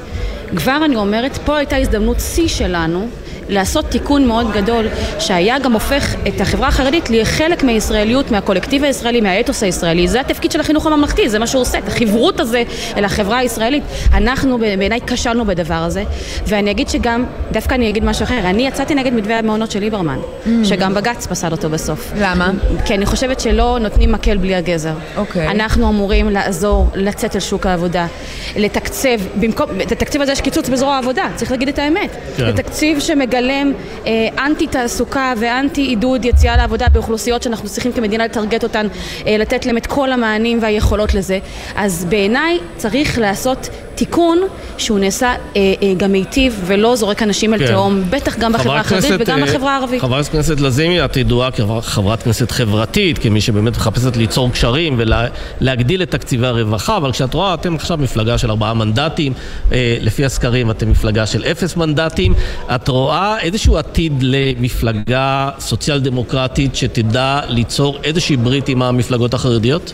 כבר 0.56 0.80
אני 0.86 0.96
אומרת, 0.96 1.38
פה 1.46 1.58
הייתה 1.58 1.76
הזדמנות 1.76 2.20
שיא 2.20 2.48
שלנו 2.48 3.08
לעשות 3.50 3.86
תיקון 3.86 4.28
מאוד 4.28 4.52
גדול 4.54 4.88
שהיה 5.20 5.60
גם 5.60 5.74
הופך 5.74 6.16
את 6.28 6.42
החברה 6.42 6.68
החרדית 6.68 7.10
לחלק 7.10 7.64
מהישראליות, 7.64 8.32
מהקולקטיב 8.32 8.84
הישראלי, 8.84 9.22
מהאתוס 9.22 9.64
הישראלי. 9.64 10.08
זה 10.08 10.22
התפקיד 10.22 10.52
של 10.52 10.60
החינוך 10.60 10.86
הממלכתי, 10.86 11.30
זה 11.30 11.40
מה 11.40 11.48
שהוא 11.48 11.62
עושה, 11.62 11.78
את 11.78 11.88
החברות 11.88 12.40
הזה 12.40 12.64
אל 12.98 13.06
החברה 13.06 13.38
הישראלית. 13.38 13.84
אנחנו 14.14 14.58
בעיניי 14.58 15.00
כשלנו 15.08 15.46
בדבר 15.46 15.74
הזה, 15.74 16.04
ואני 16.48 16.72
אגיד 16.72 16.90
שגם, 16.90 17.26
דווקא 17.52 17.76
אני 17.76 17.90
אגיד 17.90 18.06
משהו 18.06 18.24
אחר, 18.24 18.40
אני 18.40 18.68
יצאתי 18.68 18.96
נגד 18.96 19.14
מתווה 19.14 19.40
המעונות 19.40 19.72
של 19.72 19.80
ליברמן, 19.80 20.18
mm. 20.20 20.50
שגם 20.64 20.94
בג"ץ 20.94 21.28
פסל 21.28 21.52
אותו 21.52 21.70
בסוף. 21.70 22.12
למה? 22.20 22.52
כי 22.86 22.94
אני 22.96 23.06
חושבת 23.06 23.40
שלא 23.40 23.78
נותנים 23.82 24.12
מקל 24.12 24.38
בלי 24.38 24.56
הגזר. 24.56 24.94
אוקיי. 25.18 25.48
אנחנו 25.48 25.90
אמורים 25.90 26.30
לעזור 26.30 26.88
לצאת 26.96 27.36
אל 27.36 27.40
שוק 27.40 27.66
העבודה, 27.66 28.08
לתקצב, 28.56 29.18
במקום, 29.40 29.70
את 29.82 29.92
התקציב 29.92 30.22
הזה 30.22 30.32
יש 30.32 30.42
קיצוץ 30.42 30.70
בזרוע 30.70 30.96
העבודה, 30.96 31.30
צריך 31.36 31.52
להגיד 31.52 31.68
את 31.68 31.80
האמת. 31.80 32.12
כן. 32.38 32.46
זה 32.46 32.54
תקציב 32.54 33.00
שמג... 33.00 33.37
מגלם 33.38 33.74
אה, 34.06 34.28
אנטי 34.46 34.68
תעסוקה 34.68 35.34
ואנטי 35.38 35.82
עידוד 35.82 36.26
יציאה 36.26 36.58
לעבודה 36.58 36.90
באוכלוסיות 36.90 37.44
שאנחנו 37.44 37.70
צריכים 37.70 37.92
כמדינה 37.92 38.26
לטרגט 38.26 38.64
אותן, 38.64 38.88
אה, 39.28 39.38
לתת 39.38 39.66
להם 39.66 39.78
את 39.78 39.88
כל 39.88 40.12
המענים 40.12 40.60
והיכולות 40.62 41.14
לזה. 41.14 41.40
אז 41.76 42.06
בעיניי 42.06 42.60
צריך 42.78 43.20
לעשות 43.20 43.70
תיקון 43.98 44.40
שהוא 44.78 45.00
נעשה 45.00 45.28
אה, 45.28 45.36
אה, 45.56 45.94
גם 45.98 46.12
מיטיב 46.12 46.62
ולא 46.66 46.96
זורק 46.96 47.24
אנשים 47.24 47.54
אל 47.54 47.60
כן. 47.60 47.68
תהום, 47.68 48.04
בטח 48.10 48.38
גם 48.38 48.54
בחברה 48.54 48.80
החרדית 48.80 49.12
וגם 49.20 49.40
אה, 49.40 49.46
בחברה 49.46 49.76
הערבית. 49.76 50.02
חברת 50.02 50.26
הכנסת 50.26 50.60
לזימי, 50.60 51.06
את 51.06 51.18
ידועה 51.18 51.50
כחברת 51.52 52.24
כנסת 52.24 52.52
חברתית, 52.52 53.18
כמי 53.18 53.42
שבאמת 53.42 53.78
מחפשת 53.78 54.18
ליצור 54.18 54.52
קשרים 54.52 55.00
ולהגדיל 55.00 56.02
את 56.02 56.12
תקציבי 56.12 56.48
הרווחה, 56.48 56.98
אבל 56.98 57.12
כשאת 57.12 57.34
רואה, 57.34 57.54
אתם 57.54 57.76
עכשיו 57.76 57.98
מפלגה 57.98 58.38
של 58.38 58.50
ארבעה 58.50 58.74
מנדטים, 58.74 59.34
אה, 59.72 59.98
לפי 60.02 60.26
הסקרים 60.26 60.72
אתם 60.72 60.92
מפלגה 60.92 61.26
של 61.26 61.44
אפס 61.44 61.76
מנדטים, 61.76 62.34
את 62.76 62.88
רואה 62.88 63.40
איזשהו 63.40 63.78
עתיד 63.78 64.14
למפלגה 64.22 65.50
סוציאל 65.60 66.00
דמוקרטית 66.00 66.76
שתדע 66.76 67.40
ליצור 67.48 68.00
איזושהי 68.04 68.38
ברית 68.38 68.70
עם 68.70 68.82
המפלגות 68.82 69.34
החרדיות? 69.34 69.94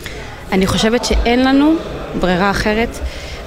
אני 0.52 0.66
חושבת 0.66 1.04
שאין 1.04 1.44
לנו 1.44 1.74
ברירה 2.20 2.50
אחרת. 2.50 2.98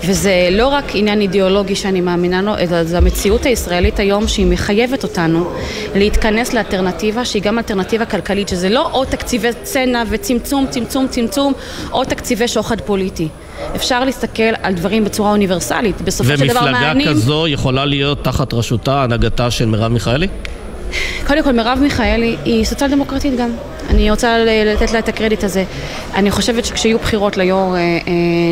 וזה 0.06 0.49
לא 0.52 0.68
רק 0.68 0.86
עניין 0.94 1.22
אידיאולוגי 1.22 1.76
שאני 1.76 2.02
מאמינה 2.02 2.41
לו, 2.41 2.57
אלא 2.57 2.84
זו 2.84 2.98
המציאות 2.98 3.45
הישראלית 3.45 3.99
היום 3.99 4.28
שהיא 4.28 4.45
מחייבת 4.45 5.03
אותנו 5.03 5.49
להתכנס 5.95 6.53
לאלטרנטיבה 6.53 7.26
שהיא 7.26 7.41
גם 7.41 7.57
אלטרנטיבה 7.57 8.06
כלכלית, 8.06 8.48
שזה 8.48 8.69
לא 8.69 8.90
או 8.94 9.06
תקציבי 9.06 9.48
צנע 9.64 10.03
וצמצום, 10.10 10.65
צמצום, 10.69 11.07
צמצום, 11.07 11.53
או 11.91 12.06
תקציבי 12.06 12.48
שוחד 12.48 12.82
פוליטי. 12.82 13.28
אפשר 13.76 14.03
להסתכל 14.03 14.44
על 14.64 14.74
דברים 14.74 15.06
בצורה 15.06 15.32
אוניברסלית. 15.32 16.02
בסופו 16.02 16.38
של 16.38 16.48
דבר 16.48 16.61
מענים... 16.72 17.07
ומפלגה 17.07 17.10
כזו 17.10 17.48
יכולה 17.48 17.86
להיות 17.86 18.24
תחת 18.24 18.53
ראשותה, 18.53 19.03
הנהגתה 19.03 19.52
של 19.52 19.65
מרב 19.65 19.91
מיכאלי? 19.91 20.28
קודם 21.28 21.44
כל, 21.44 21.52
מרב 21.52 21.80
מיכאלי 21.82 22.36
היא 22.45 22.65
סוציאל 22.65 22.91
דמוקרטית 22.91 23.38
גם. 23.38 23.49
אני 23.89 24.11
רוצה 24.11 24.38
לתת 24.65 24.91
לה 24.91 24.99
את 24.99 25.09
הקרדיט 25.09 25.43
הזה. 25.43 25.64
אני 26.15 26.31
חושבת 26.31 26.65
שכשיהיו 26.65 26.99
בחירות 26.99 27.38
ליו"ר 27.38 27.76
אה, 27.76 27.80
אה, 27.80 27.97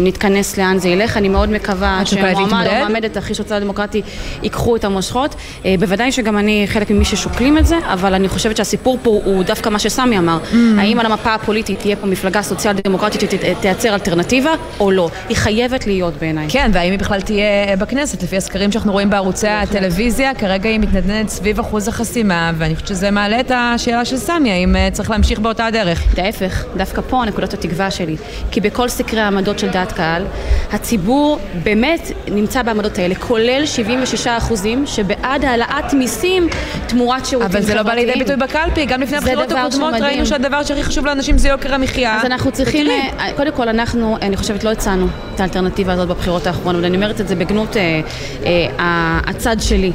נתכנס 0.02 0.58
לאן 0.58 0.78
זה 0.78 0.90
ילך. 0.90 1.18
אני 1.18 1.30
מאוד 1.30 1.50
מקווה 1.50 2.02
שמועמד 2.06 2.68
או 2.68 2.76
מועמדת 2.76 3.18
הכי 3.18 3.34
סוציאל 3.34 3.60
דמוקרטי 3.60 4.02
ייקחו 4.44 4.76
את 4.76 4.84
המושכות. 4.84 5.36
אה, 5.66 5.76
בוודאי 5.80 6.12
שגם 6.12 6.38
אני 6.38 6.66
חלק 6.68 6.92
ממי 6.92 7.06
ששוקלים 7.06 7.58
את 7.58 7.66
זה, 7.66 7.76
אבל 7.86 8.14
אני 8.14 8.30
חושבת 8.30 8.58
שהסיפור 8.58 8.98
פה 9.04 9.22
הוא 9.26 9.44
דווקא 9.44 9.70
מה 9.70 9.80
שסמי 9.80 10.18
אמר. 10.18 10.38
Mm. 10.52 10.56
האם 10.78 11.00
על 11.00 11.06
המפה 11.06 11.34
הפוליטית 11.34 11.80
תהיה 11.80 11.96
פה 11.96 12.08
מפלגה 12.08 12.42
סוציאל 12.42 12.74
דמוקרטית 12.74 13.22
שתייצר 13.32 13.94
אלטרנטיבה 13.94 14.52
או 14.80 14.92
לא? 14.92 15.10
היא 15.30 15.38
חייבת 15.38 15.88
להיות 15.88 16.14
בעיניי. 16.20 16.46
כן, 16.50 16.72
והאם 16.74 16.92
היא 16.92 17.00
בכלל 17.00 17.22
תהיה 17.22 17.76
בכנסת? 17.80 18.24
לפי 18.24 18.38
הסקרים 18.38 18.72
שאנחנו 18.72 18.92
רואים 18.92 19.10
בערוצי 19.10 19.48
הטלוויזיה, 19.48 20.34
כרגע 20.34 20.70
היא 20.70 20.80
מתנדנת 20.80 21.30
סביב 21.30 21.60
אחוז 21.60 21.88
החסימה, 21.88 22.52
ואני 22.58 22.76
חושבת 22.76 22.88
שזה 22.88 23.12
מעלה 23.12 23.40
את 23.40 23.52
השאלה 23.56 24.06
של 24.06 24.18
סמי, 24.18 24.52
האם 24.52 24.76
צריך 24.92 25.10
להמשיך 25.10 25.25
להמשיך 25.26 25.40
באותה 25.40 25.66
הדרך. 25.66 26.04
להפך, 26.18 26.66
דווקא 26.78 27.02
פה 27.02 27.24
נקודת 27.28 27.54
התקווה 27.54 27.92
שלי. 27.92 28.16
כי 28.52 28.62
בכל 28.62 28.90
סקרי 28.90 29.20
העמדות 29.20 29.60
של 29.60 29.70
דעת 29.70 29.92
קהל, 29.92 30.26
הציבור 30.72 31.40
באמת 31.64 32.12
נמצא 32.28 32.62
בעמדות 32.62 32.98
האלה, 32.98 33.16
כולל 33.16 33.66
76 33.66 34.28
אחוזים 34.28 34.84
שבעד 34.86 35.46
העלאת 35.46 35.94
מיסים 35.94 36.48
תמורת 36.88 37.26
שירותים 37.26 37.50
חברתיים. 37.50 37.64
אבל 37.64 37.68
זה 37.68 37.76
לא 37.76 37.84
בא 37.84 37.94
לידי 37.94 38.20
ביטוי 38.20 38.36
בקלפי, 38.36 38.86
גם 38.86 39.02
לפני 39.02 39.18
הבחירות 39.18 39.52
הקודמות 39.52 39.94
ראינו 39.94 40.26
שהדבר 40.26 40.64
שהכי 40.64 40.84
חשוב 40.84 41.06
לאנשים 41.06 41.38
זה 41.38 41.50
יוקר 41.50 41.74
המחיה. 41.74 42.18
אז 42.18 42.26
אנחנו 42.26 42.52
צריכים, 42.52 42.88
אה, 42.90 43.30
קודם 43.36 43.52
כל 43.52 43.70
אנחנו, 43.70 44.18
אני 44.22 44.38
חושבת, 44.38 44.64
לא 44.64 44.72
הצענו 44.72 45.08
את 45.36 45.40
האלטרנטיבה 45.40 45.94
הזאת 45.94 46.08
בבחירות 46.08 46.48
האחרונות, 46.48 46.84
ואני 46.84 46.96
אומרת 46.96 47.22
את 47.22 47.28
זה 47.28 47.36
בגנות 47.36 47.78
אה, 47.78 48.02
אה, 48.46 49.20
הצד 49.28 49.56
שלי. 49.60 49.92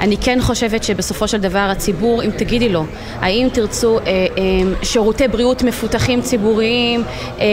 אני 0.00 0.16
כן 0.16 0.38
חושבת 0.40 0.84
שבסופו 0.84 1.28
של 1.28 1.40
דבר 1.40 1.68
הציבור, 1.70 2.22
אם 2.22 2.30
תגידי 2.30 2.68
לו, 2.68 2.84
האם 3.20 3.48
תרצו 3.52 3.98
אה, 3.98 4.04
אה, 4.06 4.26
שירותי 4.82 5.28
בריאות 5.28 5.62
מפותחים 5.62 6.22
ציבוריים, 6.22 7.02
אה, 7.40 7.44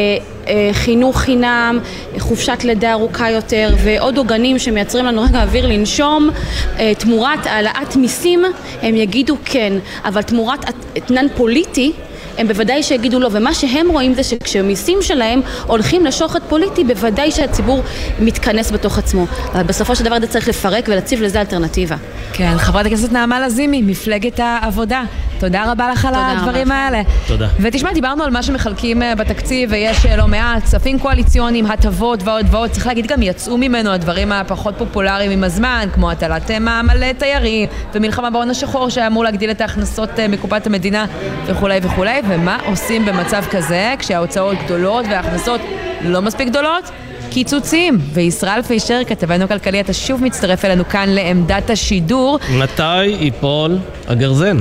אה, 0.47 0.69
חינוך 0.73 1.17
חינם, 1.17 1.79
חופשת 2.19 2.63
לידה 2.63 2.91
ארוכה 2.91 3.29
יותר 3.29 3.75
ועוד 3.77 4.17
עוגנים 4.17 4.59
שמייצרים 4.59 5.05
לנו 5.05 5.21
רגע 5.21 5.43
אוויר 5.43 5.67
לנשום, 5.67 6.29
אה, 6.79 6.91
תמורת 6.95 7.45
העלאת 7.45 7.95
מיסים, 7.95 8.43
הם 8.81 8.95
יגידו 8.95 9.37
כן, 9.45 9.73
אבל 10.05 10.21
תמורת 10.21 10.65
אתנן 10.97 11.25
פוליטי 11.35 11.91
הם 12.37 12.47
בוודאי 12.47 12.83
שיגידו 12.83 13.19
לא, 13.19 13.29
ומה 13.31 13.53
שהם 13.53 13.89
רואים 13.89 14.13
זה 14.13 14.23
שכשמיסים 14.23 14.97
שלהם 15.01 15.41
הולכים 15.67 16.05
לשוחד 16.05 16.39
פוליטי, 16.49 16.83
בוודאי 16.83 17.31
שהציבור 17.31 17.83
מתכנס 18.19 18.71
בתוך 18.71 18.97
עצמו. 18.97 19.25
אבל 19.53 19.63
בסופו 19.63 19.95
של 19.95 20.03
דבר 20.03 20.19
זה 20.19 20.27
צריך 20.27 20.47
לפרק 20.47 20.85
ולהציב 20.87 21.21
לזה 21.21 21.39
אלטרנטיבה. 21.39 21.95
כן, 22.33 22.57
חברת 22.57 22.85
הכנסת 22.85 23.11
נעמה 23.11 23.39
לזימי, 23.39 23.81
מפלגת 23.81 24.39
העבודה. 24.39 25.03
תודה 25.41 25.71
רבה 25.71 25.89
לך 25.91 26.05
על 26.05 26.13
הדברים 26.15 26.71
האלה. 26.71 27.01
תודה. 27.27 27.47
ותשמע, 27.59 27.93
דיברנו 27.93 28.23
על 28.23 28.31
מה 28.31 28.43
שמחלקים 28.43 29.03
אה, 29.03 29.15
בתקציב, 29.15 29.69
ויש 29.71 30.05
אה, 30.05 30.15
לא 30.15 30.27
מעט 30.27 30.63
כספים 30.63 30.99
קואליציוניים, 30.99 31.65
הטבות 31.65 32.23
ועוד 32.23 32.45
ועוד. 32.51 32.69
צריך 32.69 32.87
להגיד, 32.87 33.07
גם 33.07 33.21
יצאו 33.21 33.57
ממנו 33.57 33.91
הדברים 33.91 34.31
הפחות 34.31 34.73
פופולריים 34.77 35.31
עם 35.31 35.43
הזמן, 35.43 35.87
כמו 35.93 36.11
הטלת 36.11 36.51
אה, 36.51 36.59
מע"מ 36.59 36.89
על 36.89 37.13
תיירים, 37.13 37.69
ומלחמה 37.93 38.29
בהון 38.29 38.49
השחור 38.49 38.89
שהיה 38.89 39.07
אמור 39.07 39.23
להגדיל 39.23 39.51
את 39.51 39.61
ההכנסות 39.61 40.09
מקופת 40.29 40.67
המדינה 40.67 41.05
וכולי 41.45 41.79
וכולי. 41.83 42.21
ומה 42.29 42.57
עושים 42.65 43.05
במצב 43.05 43.43
כזה, 43.51 43.93
כשההוצאות 43.99 44.57
גדולות 44.65 45.05
וההכנסות 45.09 45.61
לא 46.01 46.21
מספיק 46.21 46.47
גדולות? 46.47 46.91
קיצוצים. 47.29 47.97
וישראל 48.13 48.61
פישר, 48.61 49.01
כתבנו 49.07 49.47
כלכלי, 49.47 49.81
אתה 49.81 49.93
שוב 49.93 50.23
מצטרף 50.23 50.65
אלינו 50.65 50.89
כאן 50.89 51.09
לעמדת 51.09 51.69
השידור. 51.69 52.39
מתי 52.59 53.05
ייפול 53.05 53.77
הגרזן? 54.07 54.57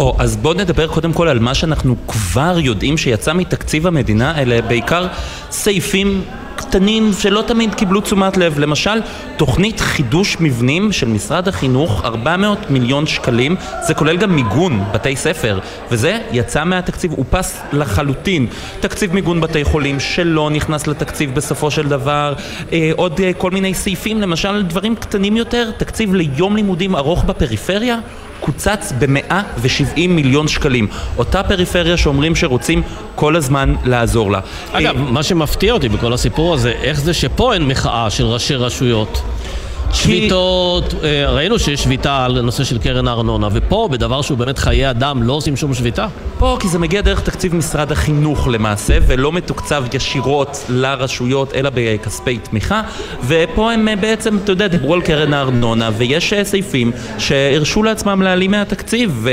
או, 0.00 0.16
אז 0.18 0.36
בואו 0.36 0.54
נדבר 0.54 0.86
קודם 0.86 1.12
כל 1.12 1.28
על 1.28 1.38
מה 1.38 1.54
שאנחנו 1.54 1.96
כבר 2.08 2.56
יודעים 2.58 2.96
שיצא 2.96 3.32
מתקציב 3.32 3.86
המדינה, 3.86 4.38
אלה 4.38 4.62
בעיקר 4.62 5.06
סעיפים 5.50 6.22
קטנים 6.56 7.10
שלא 7.18 7.42
תמיד 7.46 7.74
קיבלו 7.74 8.00
תשומת 8.00 8.36
לב. 8.36 8.58
למשל, 8.58 9.00
תוכנית 9.36 9.80
חידוש 9.80 10.36
מבנים 10.40 10.92
של 10.92 11.08
משרד 11.08 11.48
החינוך, 11.48 12.04
400 12.04 12.70
מיליון 12.70 13.06
שקלים, 13.06 13.56
זה 13.86 13.94
כולל 13.94 14.16
גם 14.16 14.36
מיגון 14.36 14.84
בתי 14.92 15.16
ספר, 15.16 15.58
וזה 15.90 16.18
יצא 16.32 16.64
מהתקציב, 16.64 17.12
הוא 17.12 17.24
פס 17.30 17.60
לחלוטין. 17.72 18.46
תקציב 18.80 19.14
מיגון 19.14 19.40
בתי 19.40 19.64
חולים 19.64 20.00
שלא 20.00 20.50
נכנס 20.50 20.86
לתקציב 20.86 21.34
בסופו 21.34 21.70
של 21.70 21.88
דבר, 21.88 22.34
אה, 22.72 22.90
עוד 22.96 23.20
אה, 23.20 23.32
כל 23.32 23.50
מיני 23.50 23.74
סעיפים, 23.74 24.20
למשל 24.20 24.62
דברים 24.62 24.96
קטנים 24.96 25.36
יותר, 25.36 25.70
תקציב 25.76 26.14
ליום 26.14 26.56
לימודים 26.56 26.96
ארוך 26.96 27.24
בפריפריה. 27.24 27.98
קוצץ 28.40 28.92
ב-170 28.98 30.08
מיליון 30.08 30.48
שקלים. 30.48 30.86
אותה 31.18 31.42
פריפריה 31.42 31.96
שאומרים 31.96 32.36
שרוצים 32.36 32.82
כל 33.14 33.36
הזמן 33.36 33.74
לעזור 33.84 34.30
לה. 34.30 34.40
אגב, 34.72 34.96
מה 34.96 35.22
שמפתיע 35.22 35.72
אותי 35.72 35.88
בכל 35.88 36.12
הסיפור 36.12 36.54
הזה, 36.54 36.72
איך 36.82 37.00
זה 37.00 37.14
שפה 37.14 37.54
אין 37.54 37.62
מחאה 37.68 38.10
של 38.10 38.24
ראשי 38.24 38.54
רשויות? 38.54 39.22
שביתות, 39.92 40.94
אה, 41.04 41.30
ראינו 41.30 41.58
שיש 41.58 41.82
שביתה 41.82 42.24
על 42.24 42.40
נושא 42.40 42.64
של 42.64 42.78
קרן 42.78 43.08
הארנונה, 43.08 43.48
ופה, 43.52 43.88
בדבר 43.90 44.22
שהוא 44.22 44.38
באמת 44.38 44.58
חיי 44.58 44.90
אדם, 44.90 45.22
לא 45.22 45.32
עושים 45.32 45.56
שום 45.56 45.74
שביתה? 45.74 46.06
פה, 46.38 46.56
כי 46.60 46.68
זה 46.68 46.78
מגיע 46.78 47.00
דרך 47.00 47.20
תקציב 47.20 47.54
משרד 47.54 47.92
החינוך 47.92 48.48
למעשה, 48.48 48.98
ולא 49.06 49.32
מתוקצב 49.32 49.84
ישירות 49.92 50.64
לרשויות, 50.68 51.54
אלא 51.54 51.70
בכספי 51.74 52.38
תמיכה, 52.38 52.82
ופה 53.26 53.72
הם 53.72 53.88
אה, 53.88 53.96
בעצם, 53.96 54.36
אתה 54.44 54.52
יודע, 54.52 54.66
דיברו 54.66 54.94
על 54.94 55.02
קרן 55.02 55.34
הארנונה, 55.34 55.90
ויש 55.96 56.32
אה, 56.32 56.44
סעיפים 56.44 56.92
שהרשו 57.18 57.82
לעצמם 57.82 58.22
להעלים 58.22 58.50
מהתקציב, 58.50 59.26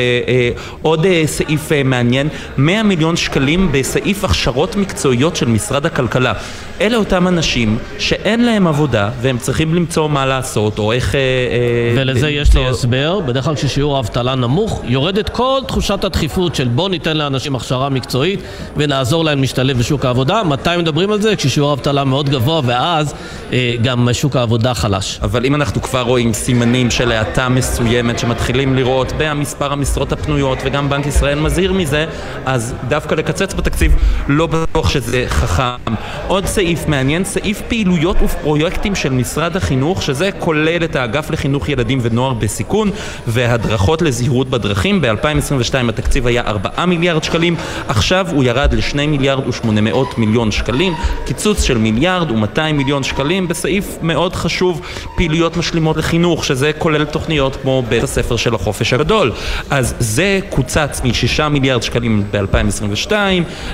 ועוד 0.82 1.06
סעיף 1.26 1.72
מעניין, 1.86 2.30
100 2.58 2.84
מיליון 2.84 3.16
שקלים 3.16 3.72
בסעיף 3.72 4.24
הכשרות 4.24 4.76
מקצועיות 4.76 5.36
של 5.36 5.48
משרד 5.48 5.86
הכלכלה. 5.86 6.34
אלה 6.82 6.98
אותם 6.98 7.28
אנשים 7.28 7.78
שאין 8.00 8.46
להם 8.46 8.68
עבודה, 8.68 9.10
והם 9.22 9.38
צריכים 9.38 9.76
למצוא 9.76 10.10
מה 10.10 10.26
לעשות. 10.26 10.47
לעשות, 10.48 10.80
או 10.80 10.92
איך... 10.92 11.16
אה, 11.16 11.20
אה, 11.20 12.02
ולזה 12.02 12.30
יש 12.30 12.54
לי 12.56 12.68
הסבר, 12.68 13.20
בדרך 13.20 13.46
כלל 13.46 13.56
כששיעור 13.56 13.98
האבטלה 13.98 14.36
נמוך, 14.36 14.82
יורדת 14.86 15.30
כל 15.30 15.62
תחושת 15.68 16.04
הדחיפות 16.04 16.56
של 16.56 16.68
בוא 16.68 16.90
ניתן 16.90 17.18
לאנשים 17.18 17.56
הכשרה 17.56 17.90
מקצועית 17.90 18.40
ונעזור 18.78 19.26
להם 19.26 19.42
להשתלב 19.42 19.78
בשוק 19.78 20.06
העבודה. 20.06 20.44
מתי 20.44 20.70
מדברים 20.78 21.12
על 21.12 21.22
זה? 21.22 21.36
כששיעור 21.36 21.70
האבטלה 21.70 22.04
מאוד 22.04 22.30
גבוה, 22.30 22.62
ואז 22.66 23.14
אה, 23.54 23.74
גם 23.84 24.10
שוק 24.14 24.36
העבודה 24.36 24.74
חלש. 24.74 25.20
אבל 25.24 25.46
אם 25.46 25.56
אנחנו 25.56 25.82
כבר 25.82 26.02
רואים 26.02 26.34
סימנים 26.34 26.92
של 26.92 27.12
האטה 27.12 27.50
מסוימת 27.50 28.20
שמתחילים 28.20 28.76
לראות 28.76 29.14
במספר 29.18 29.74
המשרות 29.74 30.12
הפנויות, 30.12 30.58
וגם 30.64 30.90
בנק 30.90 31.06
ישראל 31.06 31.40
מזהיר 31.40 31.74
מזה, 31.74 32.06
אז 32.46 32.74
דווקא 32.88 33.16
לקצץ 33.16 33.54
בתקציב 33.54 33.96
לא 34.28 34.48
בטוח 34.48 34.90
שזה 34.90 35.26
חכם. 35.28 35.94
עוד 36.28 36.46
סעיף 36.46 36.88
מעניין, 36.88 37.24
סעיף 37.24 37.62
פעילויות 37.68 38.18
ופרויקטים 38.24 38.96
של 38.96 39.10
משרד 39.10 39.56
החינוך, 39.56 40.02
שזה 40.02 40.30
כולל 40.40 40.84
את 40.84 40.96
האגף 40.96 41.30
לחינוך 41.32 41.70
ילדים 41.70 42.00
ונוער 42.02 42.34
בסיכון 42.34 42.92
והדרכות 43.28 44.02
לזהירות 44.02 44.50
בדרכים. 44.50 45.02
ב-2022 45.02 45.90
התקציב 45.90 46.28
היה 46.28 46.42
4 46.48 46.86
מיליארד 46.86 47.24
שקלים, 47.24 47.56
עכשיו 47.88 48.28
הוא 48.32 48.44
ירד 48.44 48.74
ל-2 48.74 48.96
מיליארד 49.08 49.48
ו-800 49.48 49.98
מיליון 50.18 50.52
שקלים, 50.52 50.94
קיצוץ 51.26 51.64
של 51.64 51.78
מיליארד 51.78 52.32
ו-200 52.32 52.74
מיליון 52.74 53.04
שקלים 53.04 53.48
בסעיף 53.48 53.98
מאוד 54.02 54.36
חשוב, 54.36 54.82
פעילויות 55.16 55.58
משלימות 55.58 55.98
לחינוך, 55.98 56.46
שזה 56.46 56.72
כולל 56.78 57.06
תוכניות 57.06 57.56
כמו 57.62 57.84
בית 57.90 58.04
הספר 58.04 58.36
של 58.36 58.56
החופש 58.56 58.94
הגדול. 58.94 59.32
אז 59.70 59.94
זה 60.00 60.40
קוצץ 60.50 61.02
מ-6 61.04 61.48
מיליארד 61.50 61.84
שקלים 61.84 62.24
ב-2022 62.32 63.12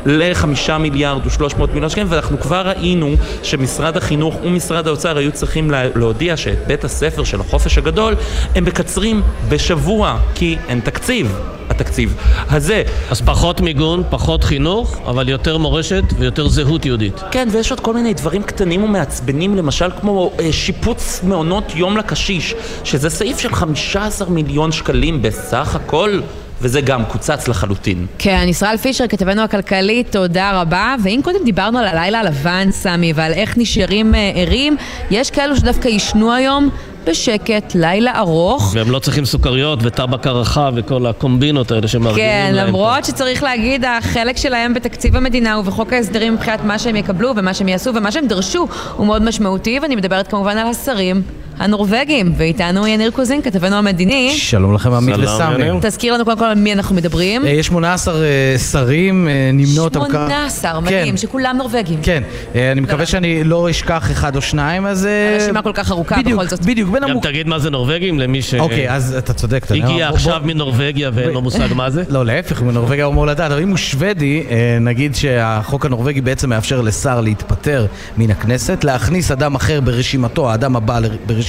ל-5 0.06 0.78
מיליארד 0.80 1.22
ו-300 1.28 1.68
מיליון 1.74 1.90
שקלים, 1.90 2.08
ואנחנו 2.10 2.40
כבר 2.40 2.68
ראינו 2.68 3.16
שמשרד 3.44 3.98
החינוך 3.98 4.36
ומשרד 4.44 4.88
האוצר 4.88 5.18
היו 5.18 5.32
צריכים 5.32 5.72
להודיע 5.96 6.38
ש... 6.38 6.48
שאת 6.54 6.68
בית 6.68 6.84
הספר 6.84 7.24
של 7.24 7.42
החופש 7.42 7.78
הגדול 7.78 8.16
הם 8.56 8.66
מקצרים 8.66 9.22
בשבוע 9.50 10.20
כי 10.36 10.58
אין 10.68 10.80
תקציב. 10.80 11.36
התקציב 11.70 12.16
הזה. 12.50 12.84
אז 13.10 13.22
פחות 13.22 13.62
מיגון, 13.62 14.04
פחות 14.10 14.44
חינוך, 14.44 15.00
אבל 15.06 15.30
יותר 15.30 15.58
מורשת 15.58 16.04
ויותר 16.20 16.48
זהות 16.48 16.86
יהודית. 16.86 17.14
כן, 17.32 17.48
ויש 17.52 17.72
עוד 17.72 17.80
כל 17.80 17.94
מיני 17.94 18.14
דברים 18.14 18.44
קטנים 18.44 18.84
ומעצבנים, 18.84 19.56
למשל 19.56 19.92
כמו 20.02 20.32
אה, 20.40 20.52
שיפוץ 20.52 21.22
מעונות 21.24 21.64
יום 21.76 21.98
לקשיש, 21.98 22.56
שזה 22.84 23.10
סעיף 23.10 23.40
של 23.40 23.56
15 23.56 24.30
מיליון 24.30 24.72
שקלים 24.72 25.22
בסך 25.22 25.76
הכל. 25.76 26.20
וזה 26.62 26.82
גם 26.82 27.06
קוצץ 27.06 27.48
לחלוטין. 27.48 28.06
כן, 28.18 28.46
ישראל 28.50 28.78
פישר, 28.78 29.08
כתבנו 29.08 29.42
הכלכלי, 29.42 30.04
תודה 30.04 30.62
רבה. 30.62 30.96
ואם 31.04 31.20
קודם 31.24 31.40
דיברנו 31.46 31.80
על 31.80 31.86
הלילה 31.86 32.20
הלבן, 32.20 32.72
סמי, 32.72 33.14
ועל 33.16 33.34
איך 33.34 33.58
נשארים 33.58 34.16
אה, 34.16 34.32
ערים, 34.36 34.78
יש 35.12 35.32
כאלו 35.32 35.56
שדווקא 35.56 35.88
יישנו 35.88 36.34
היום 36.34 36.70
בשקט, 37.06 37.76
לילה 37.76 38.20
ארוך. 38.20 38.72
והם 38.76 38.92
לא 38.92 39.00
צריכים 39.00 39.26
סוכריות 39.26 39.80
וטבק 39.82 40.28
הרחה 40.28 40.70
וכל 40.76 41.06
הקומבינות 41.06 41.72
האלה 41.72 41.88
שמארגנים 41.88 42.26
כן, 42.26 42.52
להם. 42.54 42.66
כן, 42.66 42.68
למרות 42.68 43.06
שצריך 43.06 43.44
להגיד, 43.44 43.86
החלק 43.86 44.38
שלהם 44.38 44.74
בתקציב 44.74 45.16
המדינה 45.16 45.60
ובחוק 45.60 45.94
ההסדרים 45.94 46.34
מבחינת 46.34 46.64
מה 46.64 46.80
שהם 46.80 46.96
יקבלו 46.96 47.34
ומה 47.36 47.54
שהם 47.54 47.68
יעשו 47.68 47.92
ומה 47.96 48.12
שהם 48.12 48.28
דרשו 48.28 48.68
הוא 48.96 49.06
מאוד 49.06 49.22
משמעותי, 49.24 49.80
ואני 49.82 49.96
מדברת 49.96 50.28
כמובן 50.28 50.58
על 50.58 50.68
השרים. 50.68 51.22
הנורבגים, 51.60 52.34
ואיתנו 52.38 52.88
יניר 52.88 53.12
קוזין, 53.12 53.42
כתבנו 53.42 53.76
המדיני. 53.76 54.32
שלום 54.38 54.74
לכם, 54.74 54.94
עמית 54.94 55.16
וסמי. 55.18 55.64
תזכיר 55.82 56.14
לנו 56.14 56.26
קודם 56.26 56.38
כל 56.38 56.46
על 56.46 56.56
מי 56.56 56.74
אנחנו 56.74 56.96
מדברים. 56.96 57.46
אה, 57.46 57.50
יש 57.50 57.68
18 57.68 58.16
אה, 58.16 58.58
שרים, 58.72 59.28
אה, 59.28 59.50
נמנה 59.54 59.82
אותם 59.82 60.00
כמה. 60.00 60.28
18, 60.28 60.82
מדהים. 60.82 61.18
שכולם 61.18 61.58
נורבגים. 61.58 62.00
כן, 62.04 62.24
אני 62.72 62.82
מקווה 62.82 63.06
שאני 63.06 63.44
לא 63.44 63.70
אשכח 63.70 64.12
אחד 64.12 64.36
או 64.36 64.42
שניים, 64.42 64.86
אז... 64.86 65.08
הרשימה 65.34 65.62
כל 65.62 65.72
כך 65.74 65.92
ארוכה 65.92 66.16
בכל 66.26 66.48
זאת. 66.48 66.66
בדיוק, 66.66 66.90
בין 66.90 67.04
המוק... 67.04 67.24
גם 67.24 67.32
תגיד 67.32 67.48
מה 67.48 67.60
זה 67.60 67.70
נורבגים 67.70 68.20
למי 68.20 68.42
ש... 68.42 68.54
אוקיי, 68.54 68.92
אז 68.92 69.16
אתה 69.18 69.34
צודק. 69.34 69.66
הגיע 69.72 70.10
עכשיו 70.10 70.42
מנורבגיה 70.44 71.12
ואין 71.14 71.30
לו 71.30 71.42
מושג 71.42 71.74
מה 71.76 71.90
זה? 71.90 72.04
לא, 72.10 72.26
להפך, 72.26 72.62
מנורבגיה 72.62 73.06
הוא 73.06 73.12
אמור 73.12 73.28
לדעת, 73.28 73.52
אבל 73.52 73.62
אם 73.62 73.70
הוא 73.70 73.78
שוודי, 73.78 74.44
נגיד 74.82 75.16
שהחוק 75.16 75.86
הנורבגי 75.86 76.22
בעצם 76.22 76.50
מאפשר 76.50 76.82
לשר 76.82 77.22
להתפטר 77.22 77.86
מן 78.18 78.32
הכנסת, 78.32 78.84
להכניס 78.84 79.32
אדם 79.32 79.56
אחר 79.56 79.82
ברשימתו, 79.82 80.52
האדם 80.52 80.76
הבא 80.76 81.00
ברשימתו 81.26 81.43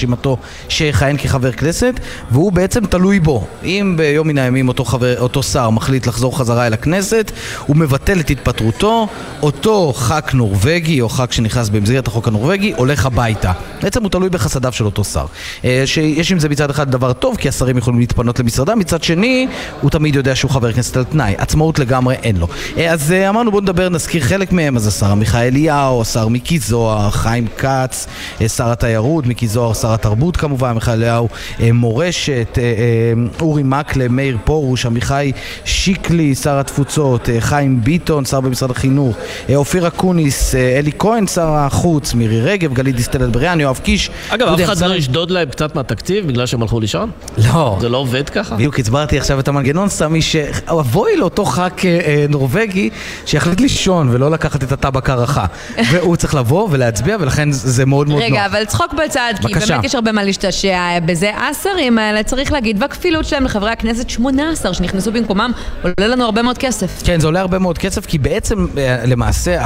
שיכהן 0.69 1.17
כחבר 1.17 1.53
כנסת, 1.53 2.01
והוא 2.31 2.53
בעצם 2.53 2.87
תלוי 2.87 3.21
בו. 3.21 3.47
אם 3.65 3.95
ביום 3.99 4.29
מן 4.29 4.39
הימים 4.39 4.69
אותו, 4.69 4.85
חבר, 4.85 5.21
אותו 5.21 5.43
שר 5.43 5.71
מחליט 5.71 6.07
לחזור 6.07 6.39
חזרה 6.39 6.67
אל 6.67 6.73
הכנסת, 6.73 7.33
הוא 7.67 7.77
מבטל 7.77 8.21
את 8.21 8.31
התפטרותו, 8.31 9.09
אותו 9.43 9.93
ח"כ 9.97 10.35
נורבגי 10.35 11.01
או 11.01 11.09
ח"כ 11.09 11.33
שנכנס 11.33 11.69
במסגרת 11.69 12.07
החוק 12.07 12.29
הנורבגי 12.29 12.73
הולך 12.77 13.07
הביתה. 13.07 13.53
בעצם 13.83 14.03
הוא 14.03 14.11
תלוי 14.11 14.29
בחסדיו 14.29 14.73
של 14.73 14.85
אותו 14.85 15.05
שר. 15.05 15.27
אה, 15.65 15.83
שיש 15.87 16.33
עם 16.33 16.39
זה 16.39 16.49
מצד 16.49 16.71
אחד 16.71 16.91
דבר 16.91 17.13
טוב, 17.13 17.37
כי 17.37 17.49
השרים 17.49 17.79
יכולים 17.79 18.01
להתפנות 18.01 18.41
למשרדם, 18.41 18.79
מצד 18.79 19.03
שני, 19.03 19.47
הוא 19.81 19.91
תמיד 19.91 20.15
יודע 20.15 20.35
שהוא 20.35 20.51
חבר 20.51 20.73
כנסת 20.73 20.97
על 20.97 21.05
תנאי. 21.05 21.35
עצמאות 21.39 21.79
לגמרי 21.79 22.15
אין 22.15 22.37
לו. 22.37 22.49
אה, 22.79 22.93
אז 22.93 23.13
אה, 23.13 23.29
אמרנו 23.29 23.51
בואו 23.51 23.63
נדבר, 23.63 23.89
נזכיר 23.89 24.23
חלק 24.23 24.53
מהם, 24.53 24.77
אז 24.77 24.87
השר 24.87 25.11
עמיחי 25.11 25.49
אליהו, 25.49 26.03
השר 26.03 26.29
מיקי 26.29 26.59
זוהר, 26.59 27.11
חיים 27.11 27.47
כץ, 27.57 28.07
שר 28.49 28.71
התיירות, 28.71 29.27
מיקי 29.27 29.49
זוהר, 29.49 29.75
שר 29.85 29.95
התרבות 29.95 30.37
כמובן, 30.37 30.69
עמיחי 30.69 30.93
אליהו 30.93 31.29
מורשת, 31.73 32.59
אורי 33.41 33.63
מקלב, 33.63 34.13
מאיר 34.13 34.37
פרוש, 34.45 34.87
עמיחי 34.87 35.33
שיקלי, 35.65 36.35
שר 36.35 36.59
התפוצות, 36.59 37.29
חיים 37.41 37.85
ביטון, 37.85 38.25
שר 38.25 38.41
במשרד 38.41 38.71
החינוך, 38.71 39.17
אופיר 39.55 39.87
אקוניס, 39.87 40.55
אלי 40.55 40.91
כהן, 40.99 41.27
שר 41.27 41.49
החוץ, 41.49 42.15
מירי 42.15 42.41
רגב, 42.41 42.75
גלית 42.75 42.97
דיסטל 42.97 43.25
אטבריאן, 43.25 43.61
יואב 43.61 43.81
קיש. 43.83 44.11
אגב, 44.29 44.49
אף 44.49 44.61
אחד 44.61 44.79
לא 44.79 44.95
ישדוד 44.95 45.31
להם 45.31 45.49
קצת 45.49 45.75
מהתקציב 45.75 46.27
בגלל 46.27 46.47
שהם 46.47 46.63
הלכו 46.63 46.81
לישון? 46.81 47.11
לא. 47.39 47.77
זה 47.81 47.89
לא 47.89 47.97
עובד 47.97 48.29
ככה? 48.29 48.55
בדיוק 48.55 48.81
הסברתי 48.81 49.19
עכשיו 49.19 49.41
את 49.41 49.49
המנגנון, 49.49 49.89
סמי, 49.89 50.23
שאבוי 50.23 51.17
לאותו 51.17 51.45
ח"כ 51.45 51.85
נורבגי 52.29 52.91
שיחליט 53.27 53.61
לישון 53.61 54.09
ולא 54.11 54.31
לקחת 54.31 54.63
את 54.63 54.73
הטבק 54.73 55.11
הרחה. 55.11 55.45
והוא 55.93 56.17
צריך 56.17 56.35
לבוא 56.35 56.69
ולהצביע, 56.71 57.17
ולכן 57.21 57.53
זה 57.53 57.87
מאוד 57.87 58.09
מאוד 58.09 58.21
נוח. 58.21 58.31
רגע, 58.31 58.47
אבל 58.47 58.65
צחוק 58.65 58.95
בצד, 59.05 59.35
כי 59.41 59.55
באמת 59.55 59.74
יש 59.83 59.95
הרבה 59.95 60.13
מה 60.13 60.25
להשתעשע 60.25 60.99
בזה. 61.07 61.31
השרים 61.37 61.99
האלה, 61.99 62.23
צריך 62.23 62.53
להגיד, 62.53 62.83
והכפילות 62.83 63.25
שלהם 63.25 63.45
לחברי 63.45 63.71
הכנסת, 63.71 64.11
18 64.11 64.75
שנכנסו 64.75 65.13
במקומם, 65.13 65.53
עולה 65.83 66.09
לנו 66.09 66.25
הרבה 66.25 66.43
מאוד 66.43 66.59
כסף. 66.59 67.03
כן, 67.05 67.21
זה 67.21 67.27
עולה 67.27 67.41
הרבה 67.41 67.59
מאוד 67.59 67.79
כסף, 67.79 68.07
כי 68.07 68.19
בעצם, 68.19 68.67
למעשה, 69.07 69.59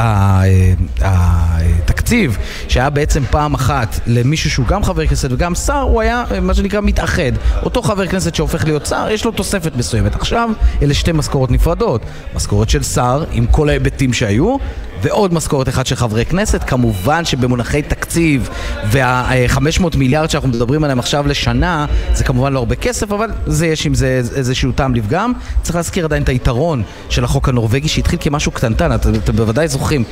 התקציב, 1.00 2.38
שהיה 2.68 2.90
בעצם 2.90 3.22
פעם 3.30 3.54
אחת 3.54 4.00
למישהו 4.06 4.50
שהוא 4.50 4.66
גם 4.66 4.84
חבר 4.84 5.06
כנסת 5.06 5.32
וגם 5.32 5.54
שר, 5.54 5.80
הוא 5.80 6.00
היה 6.00 6.24
מה 6.42 6.54
שנקרא 6.54 6.80
מתאחד. 6.80 7.32
אותו 7.62 7.82
חבר 7.82 8.06
כנסת 8.06 8.34
שהופך 8.34 8.64
להיות 8.64 8.86
שר, 8.86 9.06
יש 9.10 9.24
לו 9.24 9.30
תוספת 9.30 9.76
מסוימת. 9.76 10.14
עכשיו, 10.14 10.50
אלה 10.82 10.94
שתי 10.94 11.12
משכורות 11.12 11.50
נפרדות. 11.50 12.02
משכורת 12.34 12.70
של 12.70 12.82
שר, 12.82 13.24
עם 13.32 13.46
כל 13.46 13.68
ההיבטים 13.68 14.12
שהיו, 14.12 14.56
ועוד 15.02 15.34
משכורת 15.34 15.68
אחת 15.68 15.86
של 15.86 15.96
חברי 15.96 16.24
כנסת. 16.24 16.64
כמובן 16.64 17.24
שבמונחי 17.24 17.82
תקציב 17.82 18.48
וה-500 18.90 19.96
מיליארד 19.96 20.30
שאנחנו 20.30 20.48
מדברים 20.48 20.84
עליהם 20.84 20.98
עכשיו 20.98 21.26
לשנה, 21.26 21.86
זה 22.12 22.24
כמובן 22.24 22.52
לא 22.52 22.58
הרבה 22.58 22.74
כסף, 22.74 23.12
אבל 23.12 23.30
זה 23.46 23.66
יש 23.66 23.86
עם 23.86 23.94
זה 23.94 24.20
איזשהו 24.36 24.72
טעם 24.72 24.94
לפגם. 24.94 25.32
צריך 25.62 25.76
להזכיר 25.76 26.04
עדיין 26.04 26.22
את 26.22 26.28
היתרון 26.28 26.82
של 27.08 27.24
החוק 27.24 27.48
הנורבגי 27.48 27.88
שהתחיל 27.88 28.18
כמשהו 28.22 28.52
קטנטן, 28.52 28.94
אתם, 28.94 29.14
אתם 29.14 29.36
בוודאי 29.36 29.68
זוכרים, 29.68 30.04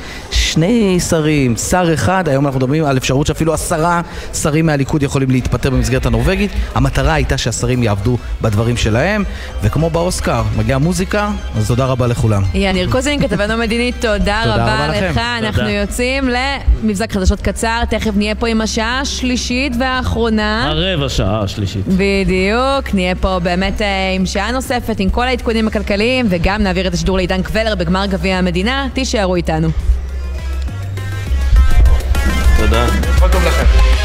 שני 0.47 0.99
שרים, 0.99 1.55
שר 1.55 1.93
אחד, 1.93 2.29
היום 2.29 2.45
אנחנו 2.45 2.59
מדברים 2.59 2.85
על 2.85 2.97
אפשרות 2.97 3.27
שאפילו 3.27 3.53
עשרה 3.53 4.01
שרים 4.33 4.65
מהליכוד 4.65 5.03
יכולים 5.03 5.31
להתפטר 5.31 5.69
במסגרת 5.69 6.05
הנורבגית. 6.05 6.51
המטרה 6.75 7.13
הייתה 7.13 7.37
שהשרים 7.37 7.83
יעבדו 7.83 8.17
בדברים 8.41 8.77
שלהם, 8.77 9.23
וכמו 9.63 9.89
באוסקר, 9.89 10.43
מגיעה 10.57 10.79
מוזיקה, 10.79 11.29
אז 11.57 11.67
תודה 11.67 11.85
רבה 11.85 12.07
לכולם. 12.07 12.43
יניר 12.53 12.91
קוזין, 12.91 13.21
כתבנו 13.21 13.53
המדינית, 13.53 13.95
תודה 14.01 14.43
רבה 14.45 14.87
לך. 14.87 15.17
אנחנו 15.17 15.69
יוצאים 15.69 16.29
למבזק 16.29 17.11
חדשות 17.11 17.41
קצר, 17.41 17.81
תכף 17.89 18.11
נהיה 18.15 18.35
פה 18.35 18.47
עם 18.47 18.61
השעה 18.61 18.99
השלישית 18.99 19.73
והאחרונה. 19.79 20.67
הרבע 20.69 21.09
שעה 21.09 21.41
השלישית. 21.43 21.85
בדיוק, 21.87 22.93
נהיה 22.93 23.15
פה 23.15 23.39
באמת 23.43 23.81
אה, 23.81 23.87
עם 24.15 24.25
שעה 24.25 24.51
נוספת, 24.51 24.99
עם 24.99 25.09
כל 25.09 25.23
העדכונים 25.23 25.67
הכלכליים, 25.67 26.25
וגם 26.29 26.63
נעביר 26.63 26.87
את 26.87 26.93
השידור 26.93 27.17
לעידן 27.17 27.41
קבלר 27.41 27.75
בגמר 27.75 28.05
גביע 28.05 28.37
המדינה. 28.37 28.87
תישארו 28.93 29.35
איתנו. 29.35 29.69
תודה. 32.57 32.85
כל 33.19 33.27
טוב 33.29 33.43
לכם. 33.43 33.96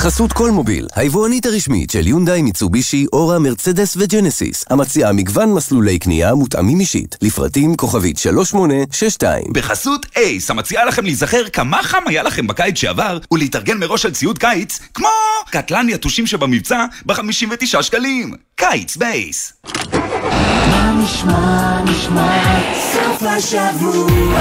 בחסות 0.00 0.32
כל 0.32 0.50
מוביל, 0.50 0.86
היבואנית 0.94 1.46
הרשמית 1.46 1.90
של 1.90 2.06
יונדאי, 2.06 2.42
מיצובישי, 2.42 3.06
אורה, 3.12 3.38
מרצדס 3.38 3.96
וג'נסיס, 3.96 4.64
המציעה 4.70 5.12
מגוון 5.12 5.54
מסלולי 5.54 5.98
קנייה 5.98 6.34
מותאמים 6.34 6.80
אישית, 6.80 7.16
לפרטים 7.22 7.74
כוכבית 7.74 8.18
3862. 8.18 9.44
בחסות 9.52 10.06
אייס, 10.16 10.50
המציעה 10.50 10.84
לכם 10.84 11.04
להיזכר 11.04 11.48
כמה 11.48 11.82
חם 11.82 12.02
היה 12.06 12.22
לכם 12.22 12.46
בקיץ 12.46 12.78
שעבר, 12.78 13.18
ולהתארגן 13.32 13.78
מראש 13.78 14.04
על 14.06 14.10
ציוד 14.10 14.38
קיץ, 14.38 14.78
כמו 14.94 15.08
קטלן 15.50 15.88
יתושים 15.88 16.26
שבמבצע 16.26 16.84
ב-59 17.06 17.82
שקלים. 17.82 18.34
קיץ 18.56 18.96
בייס. 18.96 19.52
מה 19.92 20.92
נשמע, 21.04 21.82
נשמע, 21.84 22.60
סוף 22.92 23.22
השבוע, 23.22 24.40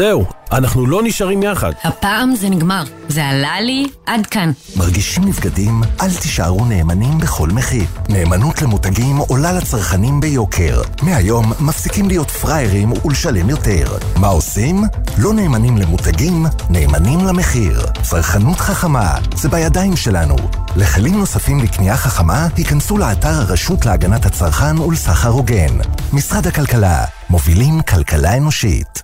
זהו, 0.00 0.24
אנחנו 0.52 0.86
לא 0.86 1.00
נשארים 1.04 1.42
יחד. 1.42 1.72
הפעם 1.84 2.34
זה 2.36 2.48
נגמר. 2.48 2.82
זה 3.08 3.24
עלה 3.24 3.60
לי 3.60 3.86
עד 4.06 4.26
כאן. 4.26 4.50
מרגישים 4.76 5.24
נבגדים? 5.24 5.82
אל 6.00 6.14
תישארו 6.14 6.64
נאמנים 6.64 7.18
בכל 7.18 7.48
מחיר. 7.48 7.84
נאמנות 8.08 8.62
למותגים 8.62 9.16
עולה 9.16 9.52
לצרכנים 9.52 10.20
ביוקר. 10.20 10.82
מהיום 11.02 11.52
מפסיקים 11.60 12.08
להיות 12.08 12.30
פראיירים 12.30 12.92
ולשלם 13.04 13.50
יותר. 13.50 13.98
מה 14.16 14.26
עושים? 14.26 14.84
לא 15.18 15.34
נאמנים 15.34 15.76
למותגים, 15.76 16.46
נאמנים 16.70 17.20
למחיר. 17.20 17.86
צרכנות 18.02 18.58
חכמה, 18.58 19.14
זה 19.34 19.48
בידיים 19.48 19.96
שלנו. 19.96 20.36
לכלים 20.76 21.18
נוספים 21.18 21.58
לקנייה 21.60 21.96
חכמה, 21.96 22.48
היכנסו 22.56 22.98
לאתר 22.98 23.28
הרשות 23.28 23.86
להגנת 23.86 24.26
הצרכן 24.26 24.78
ולסחר 24.78 25.28
הוגן. 25.28 25.78
משרד 26.12 26.46
הכלכלה, 26.46 27.04
מובילים 27.30 27.80
כלכלה 27.82 28.36
אנושית. 28.36 29.02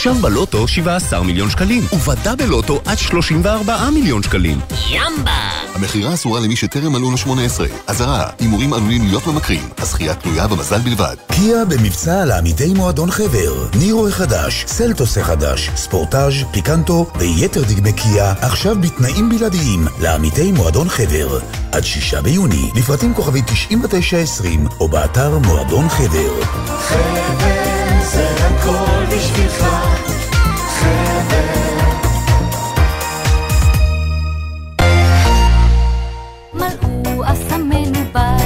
עכשיו 0.00 0.14
בלוטו 0.14 0.68
17 0.68 1.22
מיליון 1.22 1.50
שקלים, 1.50 1.82
ובדאבל 1.92 2.44
לוטו 2.44 2.80
עד 2.84 2.98
34 2.98 3.90
מיליון 3.90 4.22
שקלים. 4.22 4.60
ימבה! 4.90 5.50
המכירה 5.74 6.14
אסורה 6.14 6.40
למי 6.40 6.56
שטרם 6.56 6.92
מלאו 6.92 7.10
לו 7.10 7.16
18. 7.16 7.66
אזהרה, 7.86 8.30
הימורים 8.38 8.72
עלולים 8.72 9.02
להיות 9.06 9.26
ממכרים. 9.26 9.68
הזכייה 9.78 10.14
תלויה 10.14 10.46
במזל 10.46 10.78
בלבד. 10.78 11.16
קיה 11.32 11.64
במבצע 11.64 12.24
לעמיתי 12.24 12.74
מועדון 12.74 13.10
חבר. 13.10 13.66
נירו 13.78 14.08
החדש, 14.08 14.64
סלטוס 14.66 15.18
החדש, 15.18 15.70
ספורטאז', 15.76 16.34
פיקנטו 16.50 17.06
ויתר 17.18 17.62
דגמי 17.62 17.92
קיה, 17.92 18.34
עכשיו 18.40 18.76
בתנאים 18.80 19.28
בלעדיים 19.28 19.86
לעמיתי 20.00 20.52
מועדון 20.52 20.88
חבר. 20.88 21.38
עד 21.72 21.84
שישה 21.84 22.22
ביוני, 22.22 22.70
לפרטים 22.76 23.14
כוכבי 23.14 23.42
9920, 23.42 24.66
או 24.80 24.88
באתר 24.88 25.38
מועדון 25.38 25.88
חבר. 25.88 26.44
חבר 26.66 27.79
זה 28.02 28.28
הכל 28.30 29.16
בשבילך, 29.16 29.64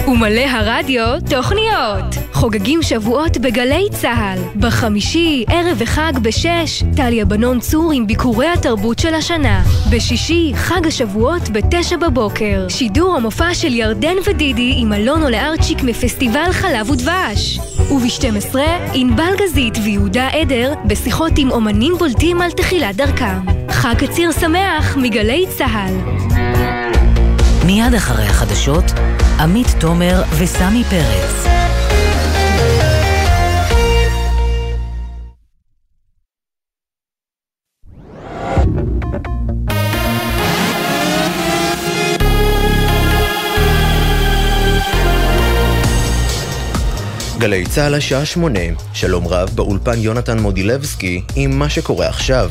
ומלא 0.09 0.41
הרדיו 0.41 1.07
תוכניות. 1.31 2.05
חוגגים 2.33 2.83
שבועות 2.83 3.39
בגלי 3.39 3.89
צה"ל. 3.91 4.39
בחמישי, 4.57 5.45
ערב 5.49 5.77
וחג 5.79 6.13
בשש, 6.23 6.83
טליה 6.97 7.25
בנון 7.25 7.61
צור 7.61 7.93
עם 7.93 8.07
ביקורי 8.07 8.47
התרבות 8.47 8.99
של 8.99 9.15
השנה. 9.15 9.63
בשישי, 9.93 10.53
חג 10.55 10.87
השבועות 10.87 11.49
בתשע 11.49 11.97
בבוקר. 11.97 12.67
שידור 12.69 13.17
המופע 13.17 13.55
של 13.55 13.73
ירדן 13.73 14.17
ודידי 14.27 14.75
עם 14.77 14.93
אלונו 14.93 15.31
לארצ'יק 15.31 15.83
מפסטיבל 15.83 16.53
חלב 16.53 16.91
ודבש. 16.91 17.59
וב-12, 17.91 18.57
ענבל 18.93 19.33
גזית 19.37 19.79
ויהודה 19.85 20.29
עדר 20.29 20.75
בשיחות 20.87 21.33
עם 21.37 21.51
אומנים 21.51 21.95
בולטים 21.99 22.43
על 22.43 22.51
תחילת 22.51 22.97
דרכם. 22.97 23.41
חג 23.71 23.95
קציר 23.99 24.33
שמח 24.33 24.97
מגלי 24.97 25.45
צה"ל. 25.57 27.04
מיד 27.67 27.95
אחרי 27.97 28.25
החדשות, 28.25 28.85
עמית 29.41 29.67
תומר 29.81 30.23
וסמי 30.39 30.85
פרץ. 30.85 31.47
גלי 47.39 47.65
צה"ל 47.67 47.95
השעה 47.95 48.25
שמונה, 48.25 48.61
שלום 48.93 49.27
רב 49.27 49.51
באולפן 49.55 49.99
יונתן 49.99 50.39
מודילבסקי 50.39 51.23
עם 51.37 51.59
מה 51.59 51.69
שקורה 51.69 52.09
עכשיו. 52.09 52.51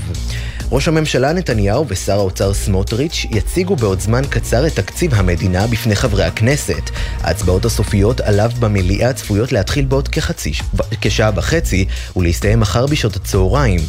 ראש 0.73 0.87
הממשלה 0.87 1.33
נתניהו 1.33 1.85
ושר 1.87 2.13
האוצר 2.13 2.53
סמוטריץ' 2.53 3.25
יציגו 3.31 3.75
בעוד 3.75 3.99
זמן 3.99 4.21
קצר 4.29 4.67
את 4.67 4.75
תקציב 4.75 5.13
המדינה 5.13 5.67
בפני 5.67 5.95
חברי 5.95 6.23
הכנסת. 6.23 6.89
ההצבעות 7.21 7.65
הסופיות 7.65 8.21
עליו 8.21 8.51
במליאה 8.59 9.13
צפויות 9.13 9.51
להתחיל 9.51 9.85
בעוד 9.85 10.07
כחצי, 10.07 10.53
כשעה 11.01 11.31
וחצי 11.35 11.85
ולהסתיים 12.15 12.59
מחר 12.59 12.85
בשעות 12.87 13.15
הצהריים. 13.15 13.79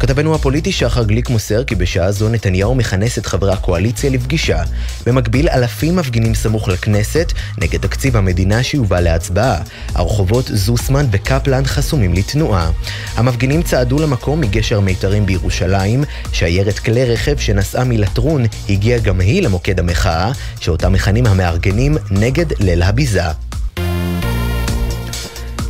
כתבנו 0.00 0.34
הפוליטי 0.34 0.72
שחר 0.72 1.04
גליק 1.04 1.30
מוסר 1.30 1.64
כי 1.64 1.74
בשעה 1.74 2.12
זו 2.12 2.28
נתניהו 2.28 2.74
מכנס 2.74 3.18
את 3.18 3.26
חברי 3.26 3.52
הקואליציה 3.52 4.10
לפגישה. 4.10 4.62
במקביל 5.06 5.48
אלפים 5.48 5.96
מפגינים 5.96 6.34
סמוך 6.34 6.68
לכנסת 6.68 7.32
נגד 7.60 7.80
תקציב 7.80 8.16
המדינה 8.16 8.62
שיובא 8.62 9.00
להצבעה. 9.00 9.60
הרחובות 9.94 10.50
זוסמן 10.54 11.06
וקפלן 11.10 11.64
חסומים 11.64 12.14
לתנועה. 12.14 12.70
המפגינים 13.16 13.62
צעדו 13.62 13.98
למקום 13.98 14.40
מגשר 14.40 14.80
מיתרים 14.80 15.26
בירושלים, 15.26 16.04
שיירת 16.32 16.78
כלי 16.78 17.04
רכב 17.04 17.38
שנסעה 17.38 17.84
מלטרון 17.84 18.44
הגיעה 18.68 19.00
גם 19.00 19.20
היא 19.20 19.42
למוקד 19.42 19.80
המחאה, 19.80 20.32
שאותה 20.60 20.88
מכנים 20.88 21.26
המארגנים 21.26 21.96
נגד 22.10 22.46
ליל 22.60 22.82
הביזה. 22.82 23.47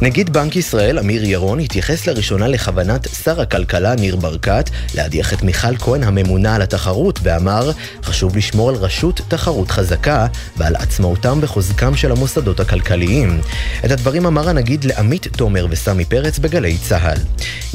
נגיד 0.02 0.32
בנק 0.32 0.56
ישראל, 0.56 0.98
אמיר 0.98 1.24
ירון, 1.24 1.60
התייחס 1.60 2.06
לראשונה 2.06 2.48
לכוונת 2.48 3.08
שר 3.24 3.40
הכלכלה 3.40 3.94
ניר 3.94 4.16
ברקת 4.16 4.70
להדיח 4.94 5.32
את 5.32 5.42
מיכל 5.42 5.76
כהן 5.76 6.02
הממונה 6.02 6.54
על 6.54 6.62
התחרות 6.62 7.18
ואמר, 7.22 7.70
חשוב 8.02 8.36
לשמור 8.36 8.68
על 8.68 8.74
רשות 8.74 9.20
תחרות 9.28 9.70
חזקה 9.70 10.26
ועל 10.56 10.76
עצמאותם 10.76 11.38
וחוזקם 11.42 11.96
של 11.96 12.12
המוסדות 12.12 12.60
הכלכליים. 12.60 13.40
את 13.84 13.90
הדברים 13.90 14.26
אמר 14.26 14.48
הנגיד 14.48 14.84
לעמית 14.84 15.26
תומר 15.36 15.66
וסמי 15.70 16.04
פרץ 16.04 16.38
בגלי 16.38 16.78
צה"ל. 16.78 17.18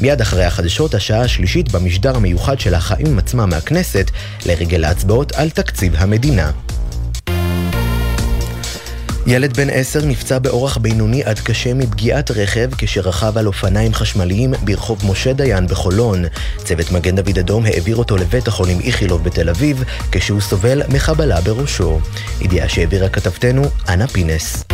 מיד 0.00 0.20
אחרי 0.20 0.44
החדשות, 0.44 0.94
השעה 0.94 1.20
השלישית 1.20 1.72
במשדר 1.72 2.16
המיוחד 2.16 2.60
של 2.60 2.74
החיים 2.74 3.18
עצמם 3.18 3.50
מהכנסת, 3.50 4.10
לרגל 4.46 4.84
ההצבעות 4.84 5.32
על 5.32 5.50
תקציב 5.50 5.94
המדינה. 5.96 6.50
ילד 9.26 9.56
בן 9.56 9.70
עשר 9.70 10.06
נפצע 10.06 10.38
באורח 10.38 10.76
בינוני 10.76 11.24
עד 11.24 11.38
קשה 11.38 11.74
מפגיעת 11.74 12.30
רכב 12.30 12.70
כשרכב 12.78 13.38
על 13.38 13.46
אופניים 13.46 13.94
חשמליים 13.94 14.52
ברחוב 14.64 15.02
משה 15.06 15.32
דיין 15.32 15.66
בחולון. 15.66 16.24
צוות 16.56 16.92
מגן 16.92 17.16
דוד 17.16 17.38
אדום 17.38 17.66
העביר 17.66 17.96
אותו 17.96 18.16
לבית 18.16 18.48
החולים 18.48 18.80
איכילוב 18.80 19.24
בתל 19.24 19.48
אביב 19.48 19.84
כשהוא 20.12 20.40
סובל 20.40 20.82
מחבלה 20.88 21.40
בראשו. 21.40 22.00
ידיעה 22.40 22.68
שהעבירה 22.68 23.08
כתבתנו 23.08 23.62
אנה 23.88 24.06
פינס. 24.06 24.64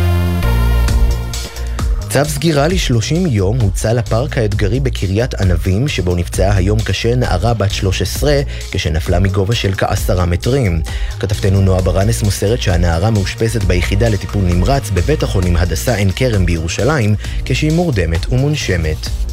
צו 2.13 2.25
סגירה 2.25 2.67
ל-30 2.67 3.27
יום 3.29 3.61
הוצא 3.61 3.93
לפארק 3.93 4.37
האתגרי 4.37 4.79
בקריית 4.79 5.33
ענבים, 5.33 5.87
שבו 5.87 6.15
נפצעה 6.15 6.55
היום 6.55 6.79
קשה 6.79 7.15
נערה 7.15 7.53
בת 7.53 7.71
13, 7.71 8.41
כשנפלה 8.71 9.19
מגובה 9.19 9.55
של 9.55 9.73
כעשרה 9.73 10.25
מטרים. 10.25 10.81
כתבתנו 11.19 11.61
נועה 11.61 11.81
ברנס 11.81 12.23
מוסרת 12.23 12.61
שהנערה 12.61 13.11
מאושפזת 13.11 13.63
ביחידה 13.63 14.09
לטיפול 14.09 14.43
נמרץ 14.43 14.89
בבית 14.89 15.23
החולים 15.23 15.57
הדסה 15.57 15.95
עין 15.95 16.11
כרם 16.15 16.45
בירושלים, 16.45 17.15
כשהיא 17.45 17.71
מורדמת 17.71 18.33
ומונשמת. 18.33 19.30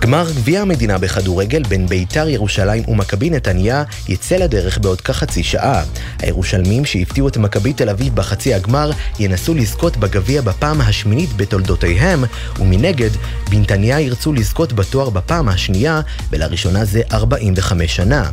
גמר 0.00 0.30
גביע 0.30 0.62
המדינה 0.62 0.98
בכדורגל 0.98 1.62
בין 1.62 1.86
בית"ר 1.86 2.28
ירושלים 2.28 2.82
ומכבי 2.88 3.30
נתניה 3.30 3.82
יצא 4.08 4.36
לדרך 4.36 4.78
בעוד 4.78 5.00
כחצי 5.00 5.42
שעה. 5.42 5.82
הירושלמים 6.18 6.84
שהפתיעו 6.84 7.28
את 7.28 7.36
מכבי 7.36 7.72
תל 7.72 7.88
אביב 7.88 8.14
בחצי 8.14 8.54
הגמר 8.54 8.90
ינסו 9.18 9.54
לזכות 9.54 9.96
בגביע 9.96 10.40
בפעם 10.40 10.80
השמינית 10.80 11.36
בתולדותיהם, 11.36 12.24
ומנגד, 12.58 13.10
בנתניה 13.50 14.00
ירצו 14.00 14.32
לזכות 14.32 14.72
בתואר 14.72 15.10
בפעם 15.10 15.48
השנייה, 15.48 16.00
ולראשונה 16.30 16.84
זה 16.84 17.02
45 17.12 17.96
שנה. 17.96 18.30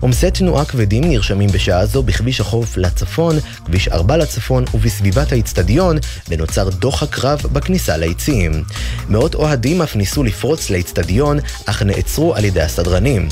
עומסי 0.00 0.30
תנועה 0.30 0.64
כבדים 0.64 1.04
נרשמים 1.04 1.50
בשעה 1.52 1.86
זו 1.86 2.02
בכביש 2.02 2.40
החוף 2.40 2.76
לצפון, 2.76 3.36
כביש 3.64 3.88
4 3.88 4.16
לצפון 4.16 4.64
ובסביבת 4.74 5.32
האיצטדיון, 5.32 5.96
ונוצר 6.28 6.68
דוחק 6.68 7.18
רב 7.18 7.42
בכניסה 7.52 7.96
ליציעים. 7.96 8.62
מאות 9.08 9.34
אוהדים 9.34 9.82
אף 9.82 9.96
ניסו 9.96 10.24
לפרוץ 10.24 10.70
לאיצטדיון, 10.70 11.38
אך 11.66 11.82
נעצרו 11.82 12.34
על 12.34 12.44
ידי 12.44 12.62
הסדרנים. 12.62 13.28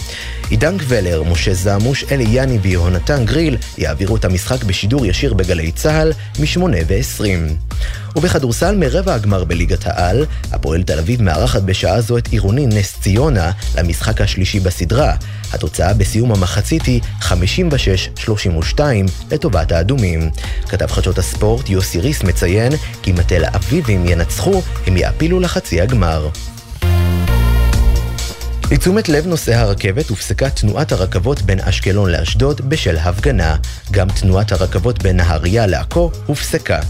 עידן 0.50 0.78
קבלר, 0.78 1.22
משה 1.22 1.54
זמוש, 1.54 2.04
אלי 2.12 2.24
יאני 2.28 2.58
ויהונתן 2.62 3.24
גריל 3.24 3.56
יעבירו 3.78 4.16
את 4.16 4.24
המשחק 4.24 4.64
בשידור 4.64 5.06
ישיר 5.06 5.34
בגלי 5.34 5.72
צה"ל 5.72 6.12
מ-8 6.38 6.60
ו-20. 6.88 7.24
ובכדורסל 8.16 8.76
מרבע 8.76 9.14
הגמר 9.14 9.44
בליגת 9.44 9.86
העל, 9.86 10.26
הפועל 10.52 10.82
תל 10.82 10.98
אביב 10.98 11.22
מארחת 11.22 11.62
בשעה 11.62 12.00
זו 12.00 12.18
את 12.18 12.28
עירוני 12.28 12.66
נס 12.66 12.94
ציונה 13.00 13.50
למשחק 13.78 14.20
השלישי 14.20 14.60
בסדרה. 14.60 15.14
התוצאה 15.54 15.94
בסיום 15.94 16.32
המחצית 16.32 16.82
היא 16.86 17.00
56-32 17.20 18.80
לטובת 19.30 19.72
האדומים. 19.72 20.30
כתב 20.68 20.86
חדשות 20.86 21.18
הספורט 21.18 21.70
יוסי 21.70 22.00
ריס 22.00 22.22
מציין 22.22 22.72
כי 23.02 23.10
אם 23.10 23.18
התל 23.18 23.44
אביבים 23.44 24.04
ינצחו, 24.06 24.62
הם 24.86 24.96
יעפילו 24.96 25.40
לחצי 25.40 25.80
הגמר. 25.80 26.28
לתשומת 28.70 29.08
לב 29.08 29.26
נושאי 29.26 29.54
הרכבת 29.54 30.08
הופסקה 30.08 30.50
תנועת 30.50 30.92
הרכבות 30.92 31.42
בין 31.42 31.60
אשקלון 31.60 32.10
לאשדוד 32.10 32.60
בשל 32.68 32.96
הפגנה. 32.96 33.56
גם 33.90 34.08
תנועת 34.20 34.52
הרכבות 34.52 35.02
בין 35.02 35.16
נהריה 35.16 35.66
לעכו 35.66 36.10
הופסקה. 36.26 36.80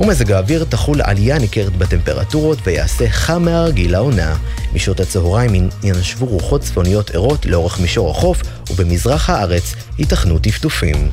ומזג 0.00 0.32
האוויר 0.32 0.64
תחול 0.64 1.02
עלייה 1.02 1.38
ניכרת 1.38 1.76
בטמפרטורות 1.76 2.58
ויעשה 2.64 3.10
חם 3.10 3.42
מהרגיל 3.42 3.92
לעונה. 3.92 4.36
משעות 4.72 5.00
הצהריים 5.00 5.68
ינשבו 5.82 6.26
רוחות 6.26 6.60
צפוניות 6.60 7.10
ערות 7.10 7.46
לאורך 7.46 7.80
מישור 7.80 8.10
החוף, 8.10 8.42
ובמזרח 8.70 9.30
הארץ 9.30 9.74
ייתכנו 9.98 10.38
טפטופים. 10.38 11.10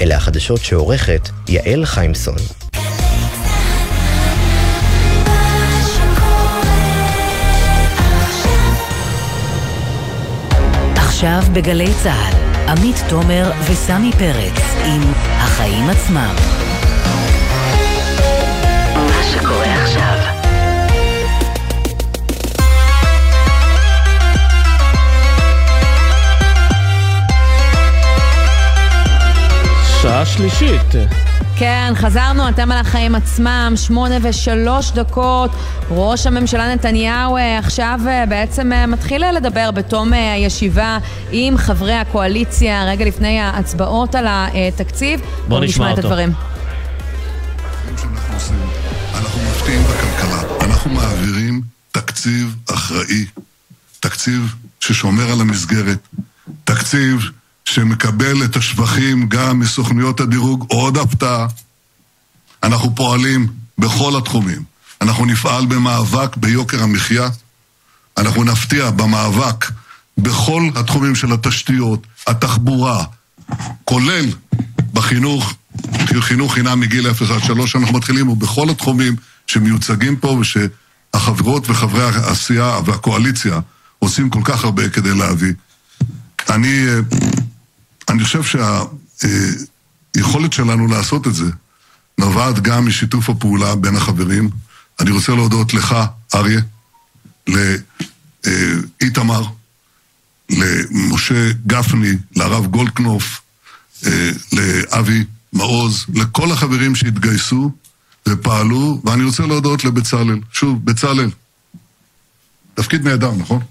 אלה 0.00 0.16
החדשות 0.16 0.60
שעורכת 0.64 1.28
יעל 1.48 1.86
חיימסון. 1.86 2.36
עכשיו 10.96 11.42
בגלי 11.52 11.92
צה"ל, 12.02 12.34
עמית 12.68 12.96
תומר 13.08 13.52
וסמי 13.70 14.10
פרץ 14.12 14.62
עם 14.84 15.12
החיים 15.14 15.90
עצמם. 15.90 16.34
שעה 30.02 30.26
שלישית. 30.26 30.94
כן, 31.56 31.92
חזרנו, 31.94 32.48
אתם 32.48 32.72
על 32.72 32.78
החיים 32.78 33.14
עצמם, 33.14 33.72
שמונה 33.76 34.14
ושלוש 34.22 34.90
דקות. 34.90 35.50
ראש 35.90 36.26
הממשלה 36.26 36.74
נתניהו 36.74 37.36
אה, 37.36 37.58
עכשיו 37.58 38.00
אה, 38.06 38.26
בעצם 38.26 38.72
אה, 38.72 38.86
מתחיל 38.86 39.30
לדבר 39.30 39.70
בתום 39.70 40.12
הישיבה 40.12 40.98
עם 41.30 41.56
חברי 41.56 41.92
הקואליציה, 41.92 42.84
רגע 42.84 43.04
לפני 43.04 43.40
ההצבעות 43.40 44.14
על 44.14 44.26
התקציב. 44.28 45.20
בואו 45.48 45.60
נשמע 45.60 45.92
את 45.92 45.96
אותו. 45.96 46.08
הדברים. 46.08 46.32
אנחנו 49.14 49.40
מפתיעים 49.50 49.82
בכלכלה. 49.82 50.42
אנחנו 50.60 50.90
מעבירים 50.90 51.62
תקציב 51.92 52.56
אחראי, 52.70 53.24
תקציב 54.00 54.54
ששומר 54.80 55.32
על 55.32 55.40
המסגרת, 55.40 55.98
תקציב 56.64 57.30
שמקבל 57.64 58.44
את 58.44 58.56
השבחים 58.56 59.28
גם 59.28 59.58
מסוכנויות 59.58 60.20
הדירוג, 60.20 60.66
עוד 60.68 60.98
הפתעה. 60.98 61.46
אנחנו 62.62 62.94
פועלים 62.94 63.46
בכל 63.78 64.18
התחומים. 64.18 64.62
אנחנו 65.00 65.26
נפעל 65.26 65.66
במאבק 65.66 66.36
ביוקר 66.36 66.82
המחיה, 66.82 67.28
אנחנו 68.16 68.44
נפתיע 68.44 68.90
במאבק 68.90 69.70
בכל 70.18 70.62
התחומים 70.74 71.14
של 71.14 71.32
התשתיות, 71.32 72.06
התחבורה, 72.26 73.04
כולל 73.84 74.26
בחינוך, 74.92 75.54
חינוך 76.20 76.54
חינם 76.54 76.80
מגיל 76.80 77.10
0 77.10 77.30
עד 77.30 77.44
3, 77.44 77.76
אנחנו 77.76 77.98
מתחילים, 77.98 78.28
ובכל 78.28 78.70
התחומים 78.70 79.16
שמיוצגים 79.46 80.16
פה 80.16 80.40
ושהחברות 80.40 81.70
וחברי 81.70 82.04
הסיעה 82.04 82.80
והקואליציה 82.84 83.60
עושים 83.98 84.30
כל 84.30 84.40
כך 84.44 84.64
הרבה 84.64 84.88
כדי 84.88 85.14
להביא. 85.14 85.52
אני, 86.50 86.86
אה, 86.88 87.00
אני 88.10 88.24
חושב 88.24 88.42
שהיכולת 90.14 90.52
שלנו 90.52 90.86
לעשות 90.86 91.26
את 91.26 91.34
זה 91.34 91.44
נובעת 92.18 92.60
גם 92.60 92.86
משיתוף 92.86 93.30
הפעולה 93.30 93.76
בין 93.76 93.96
החברים. 93.96 94.50
אני 95.00 95.10
רוצה 95.10 95.32
להודות 95.34 95.74
לך, 95.74 95.96
אריה, 96.34 96.60
לאיתמר, 97.46 99.42
למשה 100.50 101.52
גפני, 101.66 102.12
לרב 102.36 102.66
גולדקנופ, 102.66 103.40
אה, 104.06 104.30
לאבי 104.52 105.24
מעוז, 105.52 106.06
לכל 106.14 106.52
החברים 106.52 106.94
שהתגייסו 106.94 107.70
ופעלו, 108.28 109.00
ואני 109.04 109.24
רוצה 109.24 109.46
להודות 109.46 109.84
לבצלאל. 109.84 110.40
שוב, 110.52 110.84
בצלאל, 110.84 111.30
תפקיד 112.74 113.08
נהדר, 113.08 113.32
נכון? 113.32 113.62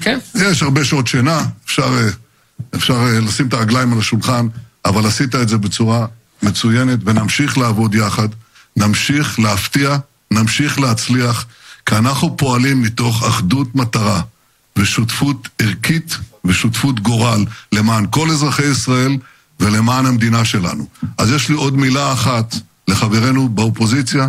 כן. 0.00 0.18
יש 0.34 0.62
הרבה 0.62 0.84
שעות 0.84 1.06
שינה, 1.06 1.46
אפשר, 1.64 1.98
אה, 1.98 2.10
אפשר 2.74 2.94
אה, 2.94 3.20
לשים 3.20 3.46
את 3.46 3.54
הרגליים 3.54 3.92
על 3.92 3.98
השולחן, 3.98 4.46
אבל 4.84 5.06
עשית 5.06 5.34
את 5.34 5.48
זה 5.48 5.58
בצורה 5.58 6.06
מצוינת, 6.42 6.98
ונמשיך 7.04 7.58
לעבוד 7.58 7.94
יחד, 7.94 8.28
נמשיך 8.76 9.40
להפתיע, 9.40 9.96
נמשיך 10.30 10.80
להצליח, 10.80 11.46
כי 11.86 11.96
אנחנו 11.96 12.36
פועלים 12.36 12.82
מתוך 12.82 13.24
אחדות 13.24 13.74
מטרה 13.74 14.22
ושותפות 14.78 15.48
ערכית 15.58 16.16
ושותפות 16.44 17.00
גורל 17.00 17.44
למען 17.72 18.06
כל 18.10 18.30
אזרחי 18.30 18.64
ישראל 18.64 19.16
ולמען 19.60 20.06
המדינה 20.06 20.44
שלנו. 20.44 20.86
אז 21.18 21.30
יש 21.30 21.48
לי 21.48 21.54
עוד 21.54 21.76
מילה 21.76 22.12
אחת 22.12 22.54
לחברינו 22.88 23.48
באופוזיציה, 23.48 24.28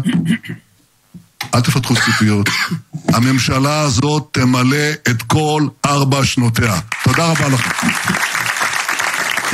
אל 1.56 1.62
תפתחו 1.62 1.94
ציפיות. 2.06 2.50
הממשלה 3.16 3.82
הזאת 3.82 4.28
תמלא 4.32 4.92
את 5.10 5.22
כל 5.22 5.68
ארבע 5.86 6.26
שנותיה. 6.26 6.80
תודה 7.04 7.26
רבה 7.26 7.48
לכם. 7.48 7.88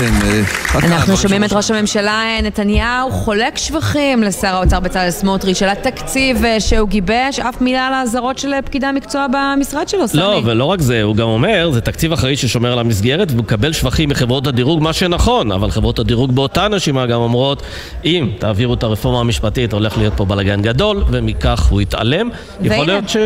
כן, 0.02 0.92
אנחנו 0.92 1.18
שומעים 1.18 1.44
את 1.44 1.54
ראש 1.54 1.72
הממשלה 1.72 2.24
אה, 2.24 2.42
נתניהו 2.42 3.12
חולק 3.12 3.58
שבחים 3.58 4.24
לשר 4.24 4.48
האוצר 4.48 4.80
בצלאל 4.80 5.12
סמוטריץ' 5.12 5.62
על 5.62 5.70
התקציב 5.70 6.46
אה, 6.46 6.60
שהוא 6.60 6.90
גיבש, 6.90 7.40
אף 7.40 7.62
מילה 7.62 7.88
על 7.88 7.94
האזהרות 7.94 8.38
של 8.38 8.54
אה, 8.54 8.62
פקידי 8.62 8.86
המקצוע 8.86 9.26
במשרד 9.28 9.90
שלו, 9.90 10.08
סמי. 10.08 10.22
לא, 10.22 10.42
ולא 10.46 10.66
רק 10.66 10.82
זה, 10.82 11.02
הוא 11.02 11.16
גם 11.16 11.28
אומר, 11.28 11.72
זה 11.74 11.82
תקציב 11.82 12.12
אחראי 12.12 12.36
ששומר 12.36 12.72
על 12.74 12.80
המסגרת 12.80 13.32
והוא 13.32 13.44
מקבל 13.44 13.74
שבחים 13.74 14.10
מחברות 14.10 14.48
הדירוג, 14.48 14.84
מה 14.84 14.94
שנכון, 14.94 15.52
אבל 15.52 15.72
חברות 15.72 16.00
הדירוג 16.00 16.36
באותה 16.36 16.68
נשימה 16.68 17.06
גם 17.06 17.20
אומרות, 17.20 17.64
אם 18.06 18.30
תעבירו 18.40 18.74
את 18.74 18.84
הרפורמה 18.84 19.20
המשפטית, 19.20 19.74
הולך 19.74 19.98
להיות 19.98 20.14
פה 20.18 20.26
בלאגן 20.26 20.62
גדול, 20.62 21.04
ומכך 21.12 21.66
הוא 21.66 21.82
יתעלם. 21.82 22.30
יכול. 22.62 22.86
להיות 22.86 23.10
ש... 23.10 23.18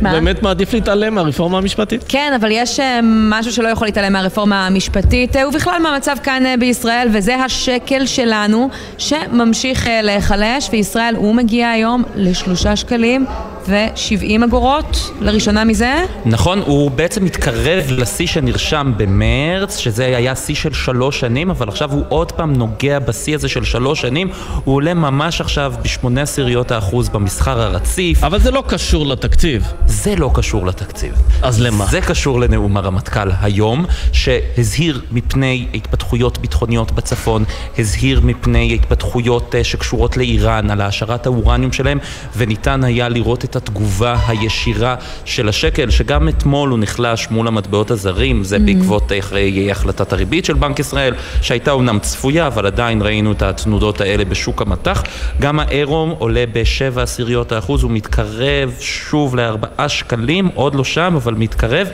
מה? 0.00 0.12
באמת 0.12 0.42
מעדיף 0.42 0.74
להתעלם 0.74 1.14
מהרפורמה 1.14 1.58
המשפטית. 1.58 2.04
כן, 2.08 2.32
אבל 2.40 2.48
יש 2.52 2.80
אה, 2.80 3.00
משהו 3.02 3.52
שלא 3.52 3.68
יכול 3.68 3.88
להתעלם 3.88 4.12
מהרפורמה 4.12 4.66
המשפטית, 4.66 5.36
אה, 5.36 5.48
ובכלל 5.48 5.82
מהמצב 5.82 6.15
כאן 6.24 6.46
אה, 6.46 6.56
בישראל, 6.56 7.08
וזה 7.12 7.36
השקל 7.36 8.06
שלנו, 8.06 8.68
שממשיך 8.98 9.88
להיחלש, 10.02 10.68
וישראל, 10.72 11.14
הוא 11.16 11.34
מגיע 11.34 11.68
היום 11.68 12.02
לשלושה 12.16 12.76
שקלים 12.76 13.26
ו-70 13.68 14.44
אגורות, 14.44 15.10
לראשונה 15.20 15.64
מזה. 15.64 15.94
נכון, 16.24 16.62
הוא 16.66 16.90
בעצם 16.90 17.24
מתקרב 17.24 17.84
לשיא 17.88 18.26
שנרשם 18.26 18.92
במרץ, 18.96 19.78
שזה 19.78 20.04
היה 20.04 20.34
שיא 20.34 20.54
של 20.54 20.72
שלוש 20.72 21.20
שנים, 21.20 21.50
אבל 21.50 21.68
עכשיו 21.68 21.92
הוא 21.92 22.04
עוד 22.08 22.32
פעם 22.32 22.52
נוגע 22.52 22.98
בשיא 22.98 23.34
הזה 23.34 23.48
של 23.48 23.64
שלוש 23.64 24.00
שנים, 24.00 24.28
הוא 24.64 24.74
עולה 24.74 24.94
ממש 24.94 25.40
עכשיו 25.40 25.74
בשמונה 25.82 26.22
עשיריות 26.22 26.70
האחוז 26.70 27.08
במסחר 27.08 27.60
הרציף. 27.60 28.24
אבל 28.24 28.40
זה 28.40 28.50
לא 28.50 28.64
קשור 28.66 29.06
לתקציב. 29.06 29.64
זה 29.86 30.16
לא 30.16 30.30
קשור 30.34 30.66
לתקציב. 30.66 31.12
אז 31.42 31.60
למה? 31.60 31.86
זה 31.86 32.00
קשור 32.00 32.40
לנאום 32.40 32.76
הרמטכ"ל 32.76 33.28
היום, 33.40 33.86
שהזהיר 34.12 35.00
מפני 35.12 35.66
התפתחויות 35.96 36.38
ביטחוניות 36.38 36.92
בצפון, 36.92 37.44
הזהיר 37.78 38.20
מפני 38.24 38.74
התפתחויות 38.74 39.54
אה, 39.54 39.64
שקשורות 39.64 40.16
לאיראן, 40.16 40.70
על 40.70 40.80
העשרת 40.80 41.26
האורניום 41.26 41.72
שלהם, 41.72 41.98
וניתן 42.36 42.84
היה 42.84 43.08
לראות 43.08 43.44
את 43.44 43.56
התגובה 43.56 44.16
הישירה 44.26 44.94
של 45.24 45.48
השקל, 45.48 45.90
שגם 45.90 46.28
אתמול 46.28 46.70
הוא 46.70 46.78
נחלש 46.78 47.28
מול 47.30 47.48
המטבעות 47.48 47.90
הזרים, 47.90 48.44
זה 48.44 48.56
mm-hmm. 48.56 48.60
בעקבות 48.60 49.12
אחרי 49.18 49.70
החלטת 49.70 50.12
הריבית 50.12 50.44
של 50.44 50.54
בנק 50.54 50.78
ישראל, 50.78 51.14
שהייתה 51.42 51.70
אומנם 51.70 51.98
צפויה, 51.98 52.46
אבל 52.46 52.66
עדיין 52.66 53.02
ראינו 53.02 53.32
את 53.32 53.42
התנודות 53.42 54.00
האלה 54.00 54.24
בשוק 54.24 54.62
המטח. 54.62 55.02
גם 55.40 55.60
האירו 55.60 56.16
עולה 56.18 56.44
בשבע 56.52 57.02
עשיריות 57.02 57.52
האחוז, 57.52 57.82
הוא 57.82 57.90
מתקרב 57.90 58.74
שוב 58.80 59.36
לארבעה 59.36 59.88
שקלים, 59.88 60.48
עוד 60.54 60.74
לא 60.74 60.84
שם, 60.84 61.14
אבל 61.16 61.34
מתקרב, 61.34 61.88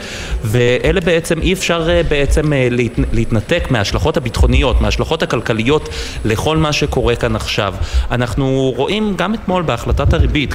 ואלה 0.44 1.00
בעצם, 1.00 1.40
אי 1.40 1.52
אפשר 1.52 1.90
אה, 1.90 2.02
בעצם 2.08 2.52
אה, 2.52 2.68
להת, 2.70 2.92
להתנתק 3.12 3.68
מההשלכות 3.92 4.16
הביטחוניות, 4.16 4.80
מההשלכות 4.80 5.22
הכלכליות 5.22 5.88
לכל 6.24 6.56
מה 6.56 6.72
שקורה 6.72 7.16
כאן 7.16 7.36
עכשיו. 7.36 7.74
אנחנו 8.10 8.72
רואים 8.76 9.14
גם 9.16 9.34
אתמול 9.34 9.62
בהחלטת 9.62 10.12
הריבית, 10.12 10.54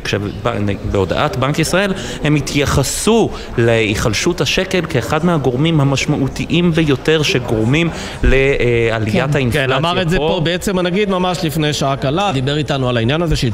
בהודעת 0.91 1.35
בנק 1.37 1.59
ישראל, 1.59 1.93
הם 2.23 2.35
התייחסו 2.35 3.29
להיחלשות 3.57 4.41
השקל 4.41 4.81
כאחד 4.89 5.25
מהגורמים 5.25 5.81
המשמעותיים 5.81 6.71
ביותר 6.71 7.21
שגורמים 7.21 7.89
לעליית 8.23 9.13
כן. 9.13 9.35
האינפלציה. 9.35 9.67
כן, 9.67 9.73
אמר 9.73 10.01
את 10.01 10.09
זה 10.09 10.17
פה 10.17 10.41
בעצם 10.43 10.79
הנגיד 10.79 11.09
ממש 11.09 11.37
לפני 11.43 11.73
שעה 11.73 11.95
קלה, 11.95 12.31
דיבר 12.33 12.57
איתנו 12.57 12.89
על 12.89 12.97
העניין 12.97 13.21
הזה 13.21 13.35
של 13.35 13.49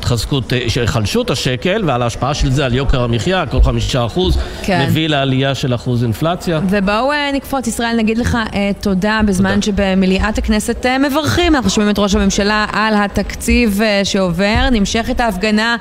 היחלשות 0.82 1.32
השקל 1.32 1.84
ועל 1.86 2.02
ההשפעה 2.02 2.34
של 2.34 2.52
זה 2.52 2.66
על 2.66 2.74
יוקר 2.74 3.04
המחיה, 3.04 3.46
כל 3.46 3.62
חמישה 3.62 4.06
אחוז 4.06 4.38
כן. 4.64 4.86
מביא 4.88 5.08
לעלייה 5.10 5.56
של 5.56 5.76
אחוז 5.76 6.04
אינפלציה. 6.04 6.60
ובואו 6.70 7.12
אה, 7.12 7.32
נקפוץ, 7.34 7.68
ישראל, 7.68 7.96
נגיד 7.98 8.18
לך 8.18 8.38
אה, 8.54 8.72
תודה 8.82 9.22
בזמן 9.26 9.50
תודה. 9.50 9.60
שבמליאת 9.74 10.38
הכנסת 10.38 10.86
אה, 10.86 10.98
מברכים, 10.98 11.56
אנחנו 11.56 11.70
שומעים 11.70 11.94
את 11.94 12.00
ראש 12.00 12.16
הממשלה 12.16 12.66
על 12.74 12.94
התקציב 12.98 13.80
שעובר, 14.04 14.70
נמשכת 14.72 15.20
ההפגנה 15.20 15.76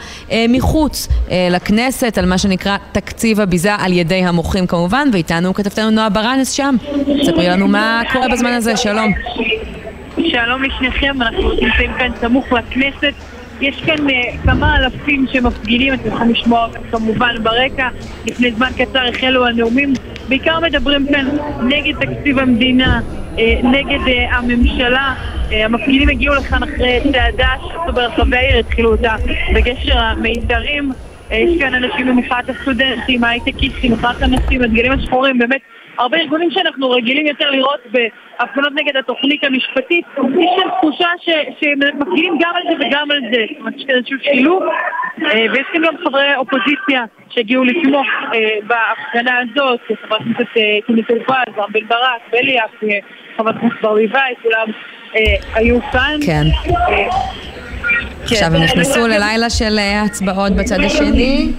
מחוץ 0.48 1.08
לכנסת 1.50 2.18
על 2.18 2.26
מה 2.26 2.38
שנקרא 2.38 2.76
תקציב 2.92 3.40
הביזה 3.40 3.74
על 3.74 3.92
ידי 3.92 4.14
המוחים 4.14 4.66
כמובן, 4.66 5.08
ואיתנו 5.12 5.54
כתבתנו 5.54 5.90
נועה 5.90 6.08
ברנס 6.08 6.50
שם. 6.52 6.76
ספרי 7.22 7.48
לנו 7.48 7.68
מה 7.68 8.02
קורה 8.12 8.28
בזמן 8.28 8.52
הזה, 8.52 8.76
שלום. 8.76 9.12
שלום 10.16 10.62
לשניכם, 10.62 11.22
אנחנו 11.22 11.50
נמצאים 11.50 11.92
כאן 11.98 12.08
סמוך 12.20 12.52
לכנסת. 12.52 13.31
יש 13.62 13.82
כאן 13.86 14.06
uh, 14.08 14.12
כמה 14.44 14.76
אלפים 14.76 15.26
שמפגינים, 15.32 15.94
אתם 15.94 16.08
יכולים 16.08 16.32
לשמוע 16.32 16.68
כמובן 16.90 17.34
ברקע. 17.42 17.88
לפני 18.26 18.52
זמן 18.52 18.70
קצר 18.76 19.06
החלו 19.08 19.46
הנאומים. 19.46 19.92
בעיקר 20.28 20.60
מדברים 20.60 21.06
כאן 21.06 21.26
נגד 21.62 21.94
תקציב 22.00 22.38
המדינה, 22.38 23.00
uh, 23.36 23.40
נגד 23.62 24.00
uh, 24.06 24.36
הממשלה. 24.36 25.14
Uh, 25.48 25.54
המפגינים 25.54 26.08
הגיעו 26.08 26.34
לכאן 26.34 26.62
אחרי 26.62 27.00
צעדה 27.12 27.48
שעשו 27.60 27.92
ברחבי 27.94 28.36
העיר, 28.36 28.58
התחילו 28.58 28.92
אותה 28.92 29.14
בגשר 29.54 29.98
המיתרים. 29.98 30.92
יש 31.30 31.58
כאן 31.58 31.74
אנשים 31.74 32.08
ממחאת 32.08 32.48
הסטודנטים, 32.48 33.24
ההייטקיסטים, 33.24 33.92
מחאת 33.92 34.22
הנשים, 34.22 34.62
הדגלים 34.62 34.92
השחורים, 34.92 35.38
באמת 35.38 35.60
הרבה 35.98 36.18
ארגונים 36.18 36.50
שאנחנו 36.50 36.90
רגילים 36.90 37.26
יותר 37.26 37.50
לראות 37.50 37.80
בהפגנות 37.90 38.72
נגד 38.74 38.96
התוכנית 38.96 39.44
המשפטית, 39.44 40.04
יש 40.16 40.50
כאן 40.60 40.70
תחושה 40.78 41.08
שמפגינים 41.60 42.38
גם 42.40 42.52
על 42.54 42.62
זה 42.68 42.86
וגם 42.86 43.10
על 43.10 43.20
זה, 43.32 43.44
זאת 43.50 43.58
אומרת, 43.58 43.74
איזשהו 43.88 44.18
שילוב, 44.22 44.62
אה, 45.24 45.46
ויש 45.52 45.66
כאן 45.72 45.82
גם 45.86 45.94
חברי 46.04 46.36
אופוזיציה 46.36 47.04
שהגיעו 47.30 47.64
לתמוך 47.64 48.06
אה, 48.34 48.38
בהפגנה 48.66 49.38
הזאת, 49.38 49.80
חברת 50.06 50.20
הכנסת 50.20 50.56
אה, 50.56 50.78
טורפז, 50.86 51.58
רם 51.58 51.72
בן 51.72 51.86
ברק, 51.88 52.20
בליאק, 52.32 52.80
חברת 53.36 53.56
הכנסת 53.56 53.82
ברביבאי, 53.82 54.34
כולם 54.42 54.66
היו 55.54 55.78
כאן. 55.92 56.18
כן. 56.26 56.44
עכשיו 58.22 58.48
הם 58.54 58.62
נכנסו 58.62 59.06
ללילה 59.06 59.50
של 59.50 59.78
הצבעות 60.04 60.52
בצד 60.52 60.80
השני. 60.80 61.52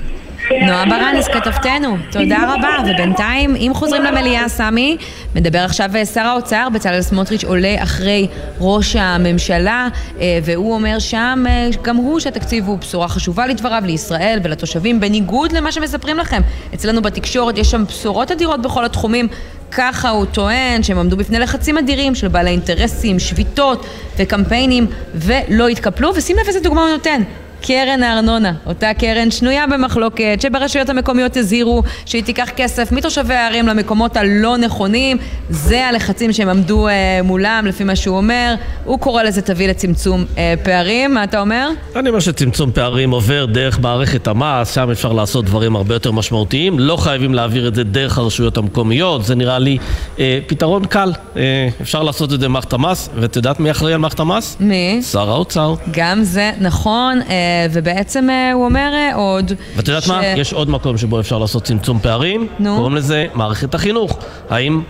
נועה 0.52 0.86
ברנס, 0.86 1.28
כתבתנו, 1.28 1.98
תודה 2.12 2.54
רבה. 2.54 2.92
ובינתיים, 2.94 3.56
אם 3.56 3.72
חוזרים 3.74 4.04
למליאה, 4.04 4.50
סמי, 4.50 4.98
מדבר 5.36 5.60
עכשיו 5.60 5.90
שר 6.14 6.22
האוצר, 6.22 6.68
בצלאל 6.74 7.02
סמוטריץ' 7.02 7.44
עולה 7.44 7.76
אחרי 7.84 8.28
ראש 8.60 8.96
הממשלה, 8.96 9.88
אה, 10.20 10.40
והוא 10.44 10.74
אומר 10.74 11.00
שם, 11.00 11.44
אה, 11.48 11.70
גם 11.82 11.96
הוא, 11.96 12.20
שהתקציב 12.20 12.68
הוא 12.68 12.78
בשורה 12.78 13.08
חשובה 13.08 13.48
לדבריו, 13.48 13.82
לישראל 13.86 14.40
ולתושבים, 14.44 15.00
בניגוד 15.00 15.52
למה 15.52 15.72
שמספרים 15.72 16.18
לכם. 16.18 16.42
אצלנו 16.74 17.02
בתקשורת 17.02 17.58
יש 17.58 17.72
שם 17.72 17.86
בשורות 17.86 18.32
אדירות 18.32 18.62
בכל 18.62 18.86
התחומים. 18.86 19.28
ככה 19.72 20.10
הוא 20.10 20.26
טוען 20.26 20.84
שהם 20.84 20.98
עמדו 20.98 21.18
בפני 21.18 21.40
לחצים 21.40 21.78
אדירים 21.78 22.16
של 22.16 22.28
בעלי 22.28 22.50
אינטרסים, 22.50 23.20
שביתות 23.20 23.86
וקמפיינים 24.18 24.88
ולא 25.16 25.68
התקפלו, 25.68 26.16
ושים 26.16 26.38
לב 26.38 26.48
איזה 26.48 26.60
דוגמה 26.60 26.82
הוא 26.82 26.90
נותן. 26.90 27.22
קרן 27.66 28.04
הארנונה, 28.04 28.54
אותה 28.66 28.94
קרן 28.94 29.32
שנויה 29.32 29.68
במחלוקת, 29.68 30.40
שברשויות 30.42 30.90
המקומיות 30.90 31.38
הזהירו 31.38 31.84
שהיא 32.06 32.24
תיקח 32.24 32.50
כסף 32.56 32.92
מתושבי 32.92 33.34
הערים 33.34 33.68
למקומות 33.68 34.18
הלא 34.18 34.58
נכונים, 34.58 35.18
זה 35.50 35.88
הלחצים 35.88 36.34
שהם 36.34 36.50
עמדו 36.50 36.88
אה, 36.88 37.20
מולם, 37.24 37.66
לפי 37.68 37.84
מה 37.84 37.96
שהוא 37.96 38.18
אומר. 38.18 38.56
הוא 38.86 39.00
קורא 39.00 39.24
לזה 39.24 39.42
תביא 39.42 39.68
לצמצום 39.68 40.26
אה, 40.38 40.54
פערים, 40.64 41.14
מה 41.14 41.24
אתה 41.24 41.42
אומר? 41.42 41.70
אני 41.96 42.10
אומר 42.10 42.20
שצמצום 42.20 42.72
פערים 42.72 43.12
עובר 43.12 43.46
דרך 43.46 43.80
מערכת 43.80 44.28
המס, 44.28 44.76
שם 44.76 44.92
אפשר 44.92 45.14
לעשות 45.14 45.46
דברים 45.46 45.76
הרבה 45.76 45.96
יותר 45.96 46.12
משמעותיים, 46.12 46.80
לא 46.80 46.98
חייבים 46.98 47.34
להעביר 47.34 47.68
את 47.68 47.76
זה 47.76 47.84
דרך 47.84 48.18
הרשויות 48.18 48.58
המקומיות, 48.58 49.26
זה 49.26 49.36
נראה 49.36 49.60
לי 49.60 49.78
אה, 50.20 50.40
פתרון 50.48 50.86
קל. 50.86 51.12
אה, 51.38 51.70
אפשר 51.82 52.04
לעשות 52.04 52.34
את 52.34 52.40
זה 52.40 52.46
במערכת 52.48 52.74
המס, 52.74 53.10
ואת 53.16 53.36
יודעת 53.36 53.60
מי 53.60 53.72
אחראי 53.72 53.94
על 53.94 54.00
מערכת 54.00 54.20
המס? 54.20 54.58
מי? 54.60 55.02
שר 55.12 55.30
האוצר. 55.30 55.76
גם 55.92 56.24
זה 56.24 56.52
נכון. 56.60 57.22
אה, 57.30 57.53
ובעצם 57.72 58.30
אה, 58.30 58.52
הוא 58.52 58.66
אומר 58.66 58.92
אה, 58.94 59.16
עוד... 59.16 59.52
ואת 59.76 59.88
יודעת 59.88 60.04
ש... 60.04 60.08
מה? 60.08 60.26
יש 60.26 60.54
עוד 60.54 60.70
מקום 60.70 60.98
שבו 60.98 61.20
אפשר 61.20 61.38
לעשות 61.38 61.64
צמצום 61.64 62.00
פערים. 62.00 62.48
נו. 62.60 62.76
קוראים 62.76 62.96
לזה 62.96 63.26
מערכת 63.34 63.76
החינוך. 63.76 64.20
האם 64.50 64.82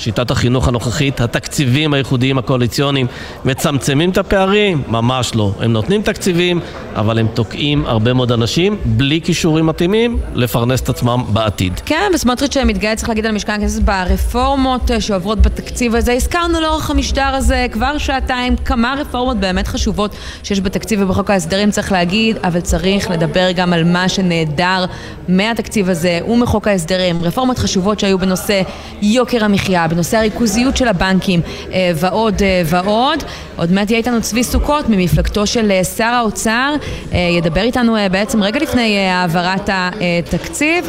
שיטת 0.00 0.30
החינוך 0.30 0.68
הנוכחית, 0.68 1.20
התקציבים 1.20 1.94
הייחודיים 1.94 2.38
הקואליציוניים 2.38 3.06
מצמצמים 3.44 4.10
את 4.10 4.18
הפערים? 4.18 4.82
ממש 4.88 5.34
לא. 5.34 5.52
הם 5.60 5.72
נותנים 5.72 6.02
תקציבים, 6.02 6.60
אבל 6.94 7.18
הם 7.18 7.26
תוקעים 7.34 7.86
הרבה 7.86 8.12
מאוד 8.12 8.32
אנשים 8.32 8.76
בלי 8.84 9.20
כישורים 9.24 9.66
מתאימים 9.66 10.18
לפרנס 10.34 10.80
את 10.80 10.88
עצמם 10.88 11.24
בעתיד. 11.28 11.80
כן, 11.86 12.10
וסמוטריץ' 12.14 12.56
מתגאה, 12.56 12.96
צריך 12.96 13.08
להגיד 13.08 13.26
על 13.26 13.32
משכן 13.32 13.52
הכנסת, 13.52 13.82
ברפורמות 13.82 14.90
שעוברות 15.00 15.40
בתקציב 15.40 15.94
הזה. 15.94 16.12
הזכרנו 16.12 16.60
לאורך 16.60 16.90
המשדר 16.90 17.34
הזה 17.34 17.66
כבר 17.72 17.98
שעתיים 17.98 18.56
כמה 18.56 18.94
רפורמות 18.98 19.36
באמת 19.36 19.68
חשובות 19.68 20.14
שיש 20.42 20.60
בתקציב 20.60 21.02
ובחוק 21.02 21.30
ההסדרים, 21.30 21.70
צריך 21.70 21.92
להגיד, 21.92 22.36
אבל 22.44 22.60
צריך 22.60 23.10
לדבר 23.10 23.50
גם 23.52 23.72
על 23.72 23.84
מה 23.84 24.08
שנעדר 24.08 24.84
מהתקציב 25.28 25.90
הזה 25.90 26.20
ומחוק 26.28 26.68
ההסדרים. 26.68 27.22
רפורמות 27.22 27.58
חשובות 27.58 28.00
שהיו 28.00 28.18
בנושא 28.18 28.62
יוקר 29.02 29.44
המחיה, 29.44 29.86
בנושא 29.90 30.16
הריכוזיות 30.16 30.76
של 30.76 30.88
הבנקים 30.88 31.40
אה, 31.72 31.92
ועוד 31.94 32.42
אה, 32.42 32.62
ועוד. 32.66 33.18
עוד 33.56 33.72
מעט 33.72 33.90
יהיה 33.90 33.98
איתנו 33.98 34.20
צבי 34.22 34.44
סוכות 34.44 34.88
ממפלגתו 34.88 35.46
של 35.46 35.70
אה, 35.70 35.84
שר 35.84 36.04
האוצר, 36.04 36.74
ידבר 37.12 37.60
איתנו 37.60 37.96
בעצם 38.10 38.42
רגע 38.42 38.60
לפני 38.60 38.98
העברת 38.98 39.70
התקציב, 39.72 40.88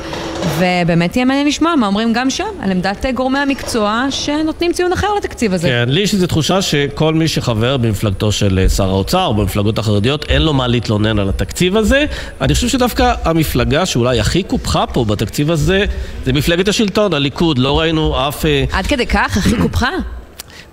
ובאמת 0.58 1.16
יהיה 1.16 1.26
מעניין 1.26 1.48
לשמוע 1.48 1.76
מה 1.76 1.88
אומרים 1.88 2.14
גם 2.14 2.30
שם 2.30 2.44
על 2.62 2.72
עמדת 2.72 3.06
גורמי 3.16 3.40
המקצוע 3.40 4.06
שנותנים 4.10 4.74
ציון 4.74 4.94
אחר 4.94 5.08
לתקציב 5.18 5.54
הזה. 5.54 5.68
כן, 5.68 5.86
לי 5.88 6.02
יש 6.02 6.14
איזו 6.14 6.28
תחושה 6.28 6.62
שכל 6.62 7.14
מי 7.14 7.28
שחבר 7.28 7.78
במפלגתו 7.78 8.32
של 8.32 8.66
שר 8.76 8.90
האוצר 8.90 9.26
או 9.26 9.34
במפלגות 9.34 9.80
החרדיות, 9.80 10.26
אין 10.30 10.42
לו 10.42 10.54
מה 10.54 10.68
להתלונן 10.68 11.20
על 11.20 11.30
התקציב 11.30 11.78
הזה. 11.78 12.06
אני 12.42 12.54
חושב 12.54 12.68
שדווקא 12.68 13.14
המפלגה 13.24 13.86
שאולי 13.86 14.20
הכי 14.20 14.44
קופחה 14.44 14.88
פה 14.88 15.06
בתקציב 15.06 15.52
הזה 15.52 15.86
זה 16.26 16.34
מפלגת 16.34 16.68
השלטון, 16.68 17.14
הליכוד. 17.14 17.58
לא 17.58 17.80
ראינו 17.80 18.28
אף... 18.28 18.46
עד 18.72 18.88
כדי 18.92 19.08
כך? 19.08 19.38
הכי 19.38 19.58
קופחה? 19.62 19.90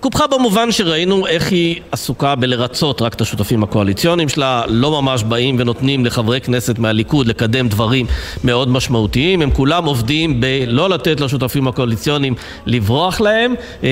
קופחה 0.01 0.27
במובן 0.27 0.71
שראינו 0.71 1.27
איך 1.27 1.51
היא 1.51 1.81
עסוקה 1.91 2.35
בלרצות 2.35 3.01
רק 3.01 3.13
את 3.13 3.21
השותפים 3.21 3.63
הקואליציוניים 3.63 4.29
שלה, 4.29 4.63
לא 4.67 5.01
ממש 5.01 5.23
באים 5.23 5.55
ונותנים 5.59 6.05
לחברי 6.05 6.41
כנסת 6.41 6.79
מהליכוד 6.79 7.27
לקדם 7.27 7.67
דברים 7.67 8.05
מאוד 8.43 8.69
משמעותיים, 8.69 9.41
הם 9.41 9.51
כולם 9.51 9.85
עובדים 9.85 10.41
בלא 10.41 10.89
לתת 10.89 11.19
לשותפים 11.19 11.67
הקואליציוניים 11.67 12.35
לברוח 12.65 13.21
להם, 13.21 13.53
אה, 13.83 13.89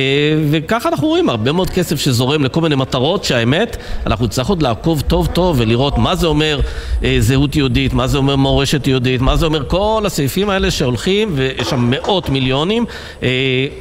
וככה 0.51 0.89
אנחנו 0.89 1.07
רואים 1.07 1.29
הרבה 1.29 1.51
מאוד 1.51 1.69
כסף 1.69 1.99
שזורם 1.99 2.43
לכל 2.43 2.61
מיני 2.61 2.75
מטרות 2.75 3.23
שהאמת, 3.23 3.77
אנחנו 4.05 4.25
נצטרך 4.25 4.47
עוד 4.47 4.61
לעקוב 4.61 5.01
טוב 5.01 5.27
טוב 5.27 5.55
ולראות 5.59 5.97
מה 5.97 6.15
זה 6.15 6.27
אומר 6.27 6.59
אה, 7.03 7.17
זהות 7.19 7.55
יהודית, 7.55 7.93
מה 7.93 8.07
זה 8.07 8.17
אומר 8.17 8.35
מורשת 8.35 8.87
יהודית, 8.87 9.21
מה 9.21 9.35
זה 9.35 9.45
אומר 9.45 9.69
כל 9.69 10.03
הסעיפים 10.05 10.49
האלה 10.49 10.71
שהולכים 10.71 11.31
ויש 11.35 11.69
שם 11.69 11.89
מאות 11.89 12.29
מיליונים, 12.29 12.85
אה, 13.23 13.29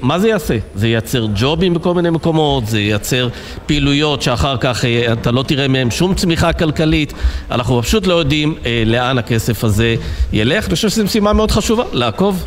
מה 0.03 0.19
זה 0.19 0.29
יעשה? 0.29 0.57
זה 0.75 0.89
ייצר 0.89 1.27
ג'ובים 1.35 1.75
בכל 1.75 1.95
מיני 1.95 2.16
מקומות, 2.17 2.67
זה 2.67 2.81
ייצר 2.81 3.29
פעילויות 3.67 4.23
שאחר 4.23 4.57
כך 4.61 4.85
אה, 4.85 5.13
אתה 5.13 5.31
לא 5.31 5.43
תראה 5.43 5.69
מהם 5.69 5.91
שום 5.91 6.15
צמיחה 6.15 6.53
כלכלית, 6.53 7.13
אנחנו 7.51 7.83
פשוט 7.83 8.07
לא 8.07 8.15
יודעים 8.15 8.55
אה, 8.67 8.83
לאן 8.87 9.19
הכסף 9.19 9.65
הזה 9.65 9.95
ילך, 10.33 10.65
אני 10.67 10.75
חושב 10.75 10.89
שזו 10.89 11.05
משימה 11.05 11.33
מאוד 11.33 11.51
חשובה, 11.51 11.85
לעקוב. 11.93 12.45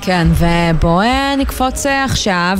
כן, 0.00 0.26
ובואו 0.38 1.00
אה, 1.00 1.34
נקפוץ 1.38 1.86
עכשיו. 1.86 2.58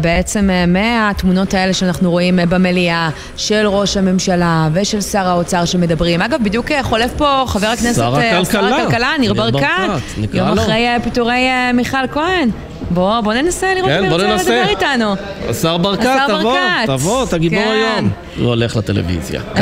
בעצם 0.00 0.50
מהתמונות 0.68 1.54
האלה 1.54 1.72
שאנחנו 1.72 2.10
רואים 2.10 2.38
אה, 2.38 2.46
במליאה 2.46 3.08
של 3.36 3.66
ראש 3.66 3.96
הממשלה 3.96 4.68
ושל 4.72 5.00
שר 5.00 5.28
האוצר 5.28 5.64
שמדברים. 5.64 6.22
אגב, 6.22 6.40
בדיוק 6.42 6.66
חולף 6.82 7.10
פה 7.16 7.44
חבר 7.46 7.66
הכנסת, 7.66 7.96
שר 7.96 8.16
הכלכלה, 8.16 8.70
שר 8.70 8.74
הכלכלה, 8.74 9.10
ניר 9.18 9.34
ברקת, 9.34 9.66
יום. 10.32 10.58
אחרי 10.58 10.86
פיטורי 11.04 11.48
מיכל 11.74 12.06
כהן. 12.12 12.50
בוא, 12.90 13.20
בוא 13.20 13.34
ננסה 13.34 13.74
לראות 13.74 13.90
כן, 13.90 14.04
אם 14.04 14.10
הוא 14.10 14.20
ירצה 14.20 14.32
ננסה. 14.32 14.62
לדבר 14.62 14.68
איתנו. 14.68 15.14
השר 15.48 15.76
ברקת, 15.76 16.18
תבוא, 16.28 16.42
ברקת. 16.42 16.86
תבוא, 16.86 17.24
אתה 17.24 17.38
גיבור 17.38 17.58
כן. 17.62 17.70
היום. 17.70 18.10
הוא 18.38 18.48
הולך 18.48 18.76
לטלוויזיה. 18.76 19.40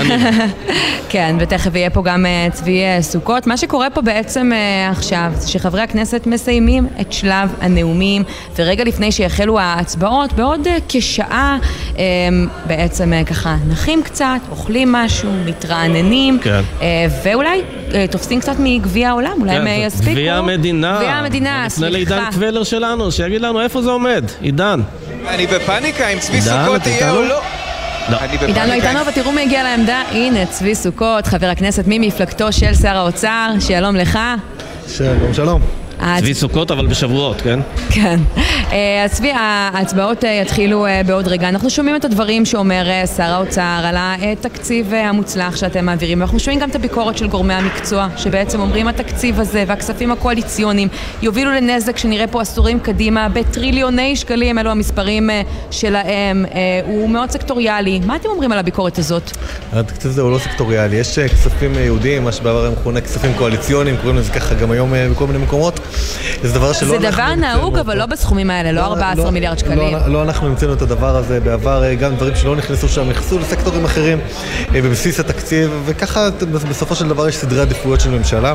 כן, 1.08 1.36
ותכף 1.40 1.74
יהיה 1.74 1.90
פה 1.90 2.02
גם 2.02 2.26
אה, 2.26 2.48
צבי 2.52 2.82
אה, 2.82 3.02
סוכות. 3.02 3.46
מה 3.46 3.56
שקורה 3.56 3.90
פה 3.90 4.00
בעצם 4.00 4.50
אה, 4.52 4.90
עכשיו, 4.90 5.32
זה 5.34 5.48
שחברי 5.48 5.82
הכנסת 5.82 6.26
מסיימים 6.26 6.86
את 7.00 7.12
שלב 7.12 7.54
הנאומים, 7.60 8.22
ורגע 8.56 8.84
לפני 8.84 9.12
שיחלו 9.12 9.58
ההצבעות, 9.58 10.32
בעוד 10.32 10.68
כשעה 10.88 11.58
אה, 11.98 12.02
בעצם 12.66 13.12
ככה 13.26 13.56
נחים 13.68 14.02
קצת, 14.02 14.26
אוכלים 14.50 14.92
משהו, 14.92 15.30
מתרעננים, 15.44 16.38
כן. 16.42 16.60
ואולי 17.24 17.62
תופסים 18.10 18.40
קצת 18.40 18.56
מגביע 18.58 19.08
העולם, 19.08 19.32
אולי 19.40 19.52
הם 19.52 19.66
אה, 19.66 19.72
יספיקו. 19.72 20.10
גביע 20.10 20.34
המדינה. 20.34 20.96
גביע 20.96 21.10
המדינה, 21.10 21.66
נפנה 21.66 21.88
לעידן 21.88 22.16
סליחה. 22.16 22.32
קבלר 22.32 22.64
שלנו, 22.64 23.12
שיגיד 23.14 23.40
לנו 23.40 23.60
איפה 23.60 23.82
זה 23.82 23.90
עומד. 23.90 24.24
עידן. 24.40 24.80
אני 25.28 25.46
בפאניקה 25.46 26.08
אם 26.08 26.18
צבי 26.18 26.40
סוכות 26.40 26.86
יהיה 26.86 27.10
או? 27.10 27.22
לא. 27.22 27.40
לא. 28.08 28.16
עידן 28.46 28.68
לא. 28.68 28.72
איתנו, 28.72 29.00
אבל 29.00 29.10
תראו 29.12 29.32
מי 29.32 29.42
הגיע 29.42 29.62
לעמדה. 29.62 30.02
הנה, 30.10 30.46
צבי 30.46 30.74
סוכות, 30.74 31.26
חבר 31.26 31.46
הכנסת 31.46 31.84
ממפלגתו 31.86 32.52
של 32.52 32.74
שר 32.74 32.96
האוצר, 32.96 33.50
שלום 33.60 33.96
לך. 33.96 34.18
שלום, 34.88 35.34
שלום. 35.34 35.83
צבי 36.18 36.34
סוכות, 36.34 36.70
אבל 36.70 36.86
בשבועות, 36.86 37.40
כן? 37.40 37.60
כן. 37.90 38.20
אה, 38.72 39.04
אז 39.04 39.12
צבי, 39.12 39.32
ההצבעות 39.34 40.24
אה, 40.24 40.30
יתחילו 40.42 40.86
אה, 40.86 41.02
בעוד 41.06 41.28
רגע. 41.28 41.48
אנחנו 41.48 41.70
שומעים 41.70 41.96
את 41.96 42.04
הדברים 42.04 42.44
שאומר 42.44 42.84
שר 43.16 43.22
האוצר 43.22 43.80
על 43.84 43.96
התקציב 43.98 44.94
המוצלח 44.94 45.56
שאתם 45.56 45.84
מעבירים, 45.84 46.20
ואנחנו 46.20 46.38
שומעים 46.38 46.60
גם 46.60 46.70
את 46.70 46.74
הביקורת 46.74 47.18
של 47.18 47.26
גורמי 47.26 47.54
המקצוע, 47.54 48.08
שבעצם 48.16 48.60
אומרים 48.60 48.88
התקציב 48.88 49.40
הזה 49.40 49.64
והכספים 49.66 50.10
הקואליציוניים 50.10 50.88
יובילו 51.22 51.50
לנזק 51.50 51.98
שנראה 51.98 52.26
פה 52.26 52.40
עשורים 52.40 52.80
קדימה 52.80 53.28
בטריליוני 53.28 54.16
שקלים, 54.16 54.58
אלו 54.58 54.70
המספרים 54.70 55.30
שלהם. 55.70 56.44
הוא 56.86 57.10
מאוד 57.10 57.30
סקטוריאלי. 57.30 58.00
מה 58.06 58.16
אתם 58.16 58.28
אומרים 58.28 58.52
על 58.52 58.58
הביקורת 58.58 58.98
הזאת? 58.98 59.30
התקציב 59.72 60.10
הזה 60.10 60.22
הוא 60.22 60.30
לא 60.30 60.38
סקטוריאלי, 60.38 60.96
יש 60.96 61.18
כספים 61.18 61.74
ייעודיים, 61.74 62.24
מה 62.24 62.32
שבעבר 62.32 62.62
היה 62.62 62.70
מכונה 62.70 63.00
כספים 63.00 63.30
קואליציוניים, 63.38 63.96
קוראים 63.96 64.16
לזה 64.16 64.32
ככה 64.32 64.54
גם 64.54 64.70
היום 64.70 64.92
בכל 65.12 65.26
מיני 65.26 65.38
מקומות. 65.38 65.80
זה 66.42 66.52
דבר 66.54 66.72
שלא 66.72 66.88
זה 66.88 66.96
אנחנו 66.96 67.10
דבר 67.22 67.34
נהוג, 67.34 67.78
אבל 67.78 67.98
לא 67.98 68.06
בסכומים 68.06 68.50
האלה, 68.50 68.72
לא 68.72 68.80
14 68.80 69.30
מיליארד 69.30 69.58
שקלים. 69.58 69.78
לא, 69.94 70.08
לא 70.12 70.22
אנחנו 70.22 70.46
המצאנו 70.46 70.72
את 70.72 70.82
הדבר 70.82 71.16
הזה 71.16 71.40
בעבר, 71.40 71.84
אה, 71.84 71.94
גם 71.94 72.16
דברים 72.16 72.36
שלא 72.36 72.56
נכנסו 72.56 72.88
שם, 72.88 73.08
נכנסו 73.10 73.38
לסקטורים 73.38 73.84
אחרים 73.84 74.18
אה, 74.74 74.82
בבסיס 74.82 75.20
התקציב, 75.20 75.70
וככה 75.86 76.28
בסופו 76.68 76.94
של 76.94 77.08
דבר 77.08 77.28
יש 77.28 77.36
סדרי 77.36 77.60
עדיפויות 77.60 78.00
של 78.00 78.10
ממשלה. 78.10 78.52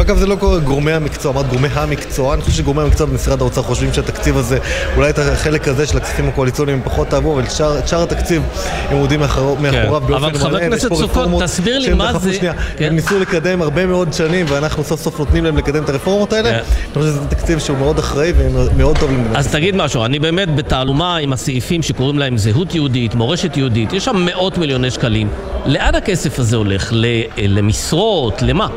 אגב, 0.00 0.18
זה 0.18 0.26
לא 0.26 0.34
קורה 0.36 0.58
גורמי 0.58 0.92
המקצוע, 0.92 1.32
אמרת 1.32 1.48
גורמי 1.48 1.68
המקצוע, 1.74 2.34
אני 2.34 2.42
חושב 2.42 2.56
שגורמי 2.56 2.82
המקצוע 2.82 3.06
במשרד 3.06 3.40
האוצר 3.40 3.62
חושבים 3.62 3.92
שהתקציב 3.92 4.36
הזה, 4.36 4.58
אולי 4.96 5.10
את 5.10 5.18
החלק 5.18 5.68
הזה 5.68 5.86
של 5.86 5.96
הכספים 5.96 6.28
הקואליציוניים 6.28 6.78
הם 6.78 6.84
פחות 6.84 7.14
אהבו, 7.14 7.34
אבל 7.34 7.42
את 7.44 7.50
שאר- 7.88 8.02
התקציב 8.02 8.42
הם 8.88 8.96
עומדים 8.96 9.20
מאחור- 9.20 9.58
מאחוריו 9.60 10.00
באופן 10.00 10.12
מלא. 10.12 10.18
כן. 10.18 10.36
אבל 10.36 10.38
חבר 10.38 10.56
הכנסת 10.56 10.88
פה 10.88 10.94
סוכות, 10.94 11.10
רפורמות 11.10 11.42
תסביר 11.42 11.78
לי 11.78 11.94
מה 11.94 12.18
זה- 12.18 12.34
שנייה. 12.34 12.52
כן. 12.76 12.84
הם 12.84 12.94
ניסו 12.94 13.18
לקדם 13.20 13.62
הרבה 13.62 13.86
מאוד 13.86 14.12
שנים, 14.12 14.46
ואנחנו 14.48 14.84
סוף 14.84 15.00
סוף 15.02 15.18
נותנים 15.18 15.44
להם 15.44 15.56
לקדם 15.56 15.84
את 15.84 15.88
הרפורמות 15.88 16.32
האלה. 16.32 16.58
אני 16.70 16.94
חושב 16.94 17.06
שזה 17.06 17.26
תקציב 17.26 17.58
שהוא 17.58 17.78
מאוד 17.78 17.98
אחראי 17.98 18.32
ומאוד 18.36 18.98
טוב 18.98 19.10
למדינת 19.10 19.36
אז 19.36 19.52
תגיד 19.52 19.76
משהו, 19.76 20.04
אני 20.04 20.18
באמת 20.18 20.54
בתעלומה 20.56 21.16
עם 21.16 21.32
הסעיפים 21.32 21.82
שקוראים 21.82 22.18
להם 22.18 22.38
זהות 22.38 22.74
יהודית, 22.74 23.14
מורשת 23.14 23.56
יהודית, 23.56 23.92
יש 23.92 24.04
שם 24.04 24.16
מאות 24.16 24.58
מיליוני 24.58 24.90
שקלים. 24.90 25.28
לאן 25.66 25.94
הכסף 25.94 26.38
הזה 26.38 26.56
הולך? 26.56 26.92
למשרות? 27.38 28.42
למה? 28.42 28.68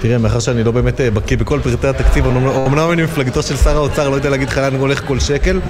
תראה, 0.00 0.18
מאחר 0.18 0.38
שאני 0.40 0.64
לא 0.64 0.70
באמת 0.70 1.00
אה, 1.00 1.10
בקיא 1.10 1.36
בכל 1.36 1.60
פרטי 1.62 1.86
התקציב, 1.86 2.26
אומנם 2.26 2.46
אומנם 2.46 2.92
אני 2.92 3.02
מפלגתו 3.02 3.42
של 3.42 3.56
שר 3.56 3.76
האוצר, 3.76 4.08
לא 4.08 4.14
יודע 4.14 4.30
להגיד 4.30 4.48
לך 4.48 4.58
לאן 4.58 4.74
הולך 4.74 5.02
כל 5.06 5.20
שקל, 5.20 5.60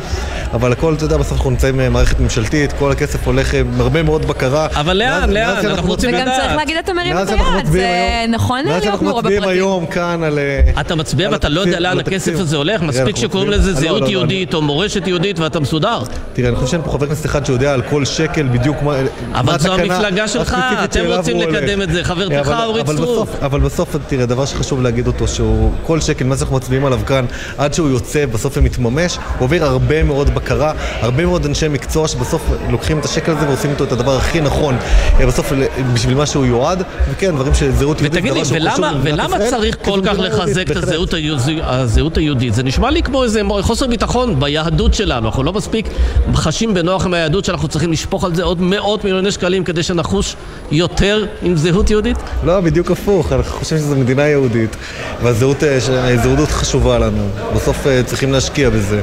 אבל 0.53 0.73
הכל, 0.73 0.95
אתה 0.95 1.05
יודע, 1.05 1.17
בסוף 1.17 1.33
אנחנו 1.33 1.51
נמצאים 1.51 1.77
במערכת 1.77 2.21
ממשלתית, 2.21 2.73
כל 2.73 2.91
הכסף 2.93 3.27
הולך 3.27 3.55
אה, 3.55 3.61
עם 3.61 3.81
הרבה 3.81 4.03
מאוד 4.03 4.27
בקרה. 4.27 4.67
אבל 4.75 4.97
לאן, 4.97 5.31
לאן? 5.31 5.67
אנחנו 5.67 5.89
רוצים 5.89 6.11
מצביעים- 6.11 6.29
וגם 6.29 6.41
צריך 6.43 6.57
להגיד 6.57 6.77
אתה 6.77 6.93
מרים 6.93 7.13
את 7.13 7.17
מאז 7.17 7.29
שאנחנו 7.29 7.55
היד, 7.57 7.67
זה 7.67 7.89
נכון 8.29 8.65
מאז 8.69 8.83
להיות 8.85 9.03
מעורב 9.03 9.19
מצביעים 9.25 9.43
בפרטים. 9.43 9.59
היום 9.61 9.87
כאן 9.87 10.23
על... 10.23 10.39
אה, 10.39 10.81
אתה 10.81 10.95
מצביע 10.95 11.29
ואתה 11.33 11.49
לא 11.49 11.61
יודע 11.61 11.81
לאן 11.81 11.99
הכסף. 11.99 12.33
הזה 12.39 12.57
הולך? 12.57 12.83
מספיק 12.83 13.17
שקוראים 13.17 13.51
לזה 13.51 13.73
לא, 13.73 13.81
זהות 13.81 14.01
לא, 14.01 14.07
לא, 14.07 14.11
יהודית 14.13 14.55
או 14.55 14.63
מורשת 14.63 15.07
יהודית 15.07 15.39
ואתה 15.39 15.61
מסודר. 15.61 16.03
תראה, 16.33 16.49
אני 16.49 16.57
חושב 16.57 16.71
שאין 16.71 16.83
פה 16.83 16.91
חבר 16.93 17.07
כנסת 17.07 17.27
אחד 17.27 17.47
שיודע 17.47 17.73
על 17.73 17.83
כל 17.83 18.05
שקל 18.05 18.47
בדיוק 18.53 18.77
מה... 18.83 18.97
אבל 19.35 19.59
זו 19.59 19.73
המפלגה 19.75 20.29
שלך, 20.29 20.57
אתם 20.85 21.01
רוצים. 21.07 21.41
לקדם 21.41 21.83
את 21.83 21.93
זה, 21.93 22.05
חברתך 22.05 22.33
אבל- 22.47 22.65
אורית 22.65 22.87
סטרוק. 22.87 23.01
בסוף- 23.29 23.43
אבל 23.43 23.61
בסוף, 23.61 23.97
תראה, 24.17 24.27
דבר 24.27 24.45
שחשוב 24.47 24.83
להגיד 24.83 25.07
אותו, 25.07 25.29
שהוא 25.29 25.73
כל 25.83 26.01
שקל, 26.01 26.25
מה 26.25 26.37
שאנחנו 26.37 26.57
מצביעים 26.57 26.85
עליו 26.85 27.01
כאן, 27.07 27.25
עד 27.59 27.75
שהוא 27.75 27.89
יוצא, 27.89 28.27
בסוף 28.27 28.57
ומתממש, 28.57 29.17
הוא 29.17 29.45
עובר 29.45 29.65
הרבה 29.65 30.03
מאוד 30.03 30.35
בקרה, 30.35 30.73
הרבה 31.01 31.27
מאוד 31.27 31.47
אנשי 31.47 31.69
מקצוע 31.69 32.09
שבסוף 32.09 32.43
לוקחים 32.71 32.99
את 32.99 33.05
השקל 33.05 33.33
הזה 33.33 33.49
ועושים 33.49 33.71
איתו 33.71 33.85
את 33.85 33.93
הדבר 33.93 34.17
הכי 34.17 34.41
נכון, 34.41 34.77
אה, 35.21 35.27
בסוף 35.27 35.53
ל- 35.53 35.65
בשביל 35.95 36.15
מה 36.15 36.27
שהוא 36.27 36.47
יועד, 36.47 36.83
וכן, 37.11 37.35
דברים 37.35 37.55
של 37.55 37.73
זהות 37.73 38.01
יהודית, 38.01 38.25
דבר 38.25 38.45
שהוא 38.45 38.59
חשוב 38.59 38.77
ולמה, 38.77 38.93
למדינת 38.93 39.15
ולמה 39.15 39.37
ישראל, 39.37 39.51
צריך 39.51 39.77
כי 39.77 39.85
כל 39.85 40.01
כך 40.05 40.15
לחזק 40.19 40.71
את. 40.71 40.77
הזהות, 40.77 41.15
הזהות 41.63 42.17
היהודית? 42.17 42.55
זה 42.55 42.63
נשמע 42.63 42.91
לי 42.91 43.03
כמו 43.03 43.25
איזה 43.25 43.41
חוסר 43.61 43.87
ביטחון 43.87 44.41
ביהדות 44.41 44.95
שלנו. 44.95 45.27
אנחנו 45.27 45.43
לא 45.43 45.53
מספיק 45.53 45.89
חשים 46.35 46.75
בנוח 46.75 47.07
עם 47.07 47.15
היהדות 47.15 47.45
שאנחנו 47.45 47.69
צריכים 47.69 47.93
לשפוך 47.93 48.25
על 48.25 48.35
זה 48.35 48.43
עוד 48.43 48.61
מאות 48.61 49.05
מיליוני 49.05 49.31
שקלים 49.31 49.65
כדי 49.65 49.83
שנחוש 49.83 50.37
יותר 50.71 51.27
עם 51.43 51.57
זהות 51.57 51.91
יהודית? 51.91 52.17
לא, 52.45 52.61
בדיוק 52.61 52.91
הפוך, 52.91 53.33
אנחנו 53.33 53.59
חושבים 53.59 53.81
שזו 53.81 53.95
מדינה 54.07 54.29
יהודית, 54.29 54.77
והזהות 55.23 55.63
אה, 55.65 56.47
חשובה 56.47 56.99
לנו. 56.99 57.29
בסוף 57.55 57.87
אה, 57.87 58.03
צריכים 58.03 58.33
להשקיע 58.33 58.71
בזה. 58.71 59.03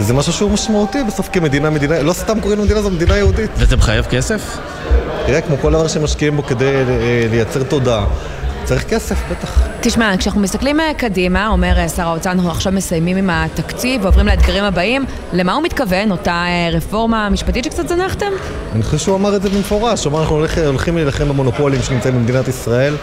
וזה 0.00 0.14
משהו 0.14 0.32
שהוא 0.32 0.50
משמעותי 0.50 0.98
בסוף 1.06 1.28
כמדינה, 1.32 1.70
מדינה, 1.70 2.02
לא 2.02 2.12
סתם 2.12 2.40
קוראים 2.40 2.60
למדינה 2.60 2.82
זו 2.82 2.90
מדינה 2.90 3.16
יהודית. 3.16 3.50
וזה 3.56 3.76
מחייב 3.76 4.04
כסף? 4.04 4.56
תראה, 5.26 5.40
כמו 5.40 5.56
כל 5.60 5.72
דבר 5.72 5.88
שמשקיעים 5.88 6.36
בו 6.36 6.42
כדי 6.42 6.64
אה, 6.64 7.26
לייצר 7.30 7.62
תודעה, 7.62 8.06
צריך 8.72 8.84
כסף, 8.84 9.16
בטח. 9.30 9.68
תשמע, 9.80 10.14
כשאנחנו 10.18 10.40
מסתכלים 10.40 10.80
אה, 10.80 10.94
קדימה, 10.96 11.48
אומר 11.48 11.78
אה, 11.78 11.88
שר 11.88 12.02
האוצר, 12.02 12.30
אנחנו 12.30 12.50
עכשיו 12.50 12.72
מסיימים 12.72 13.16
עם 13.16 13.30
התקציב 13.30 14.04
ועוברים 14.04 14.26
לאתגרים 14.26 14.64
הבאים, 14.64 15.04
למה 15.32 15.52
הוא 15.52 15.62
מתכוון, 15.62 16.10
אותה 16.10 16.30
אה, 16.30 16.68
רפורמה 16.72 17.28
משפטית 17.30 17.64
שקצת 17.64 17.88
זנחתם? 17.88 18.26
אני 18.74 18.82
חושב 18.82 18.98
שהוא 18.98 19.16
אמר 19.16 19.36
את 19.36 19.42
זה 19.42 19.48
במפורש, 19.48 20.04
הוא 20.04 20.10
אמר 20.10 20.20
אנחנו 20.20 20.36
הולך, 20.36 20.58
הולכים 20.58 20.96
להילחם 20.96 21.28
במונופולים 21.28 21.82
שנמצאים 21.82 22.14
במדינת 22.14 22.48
ישראל. 22.48 22.96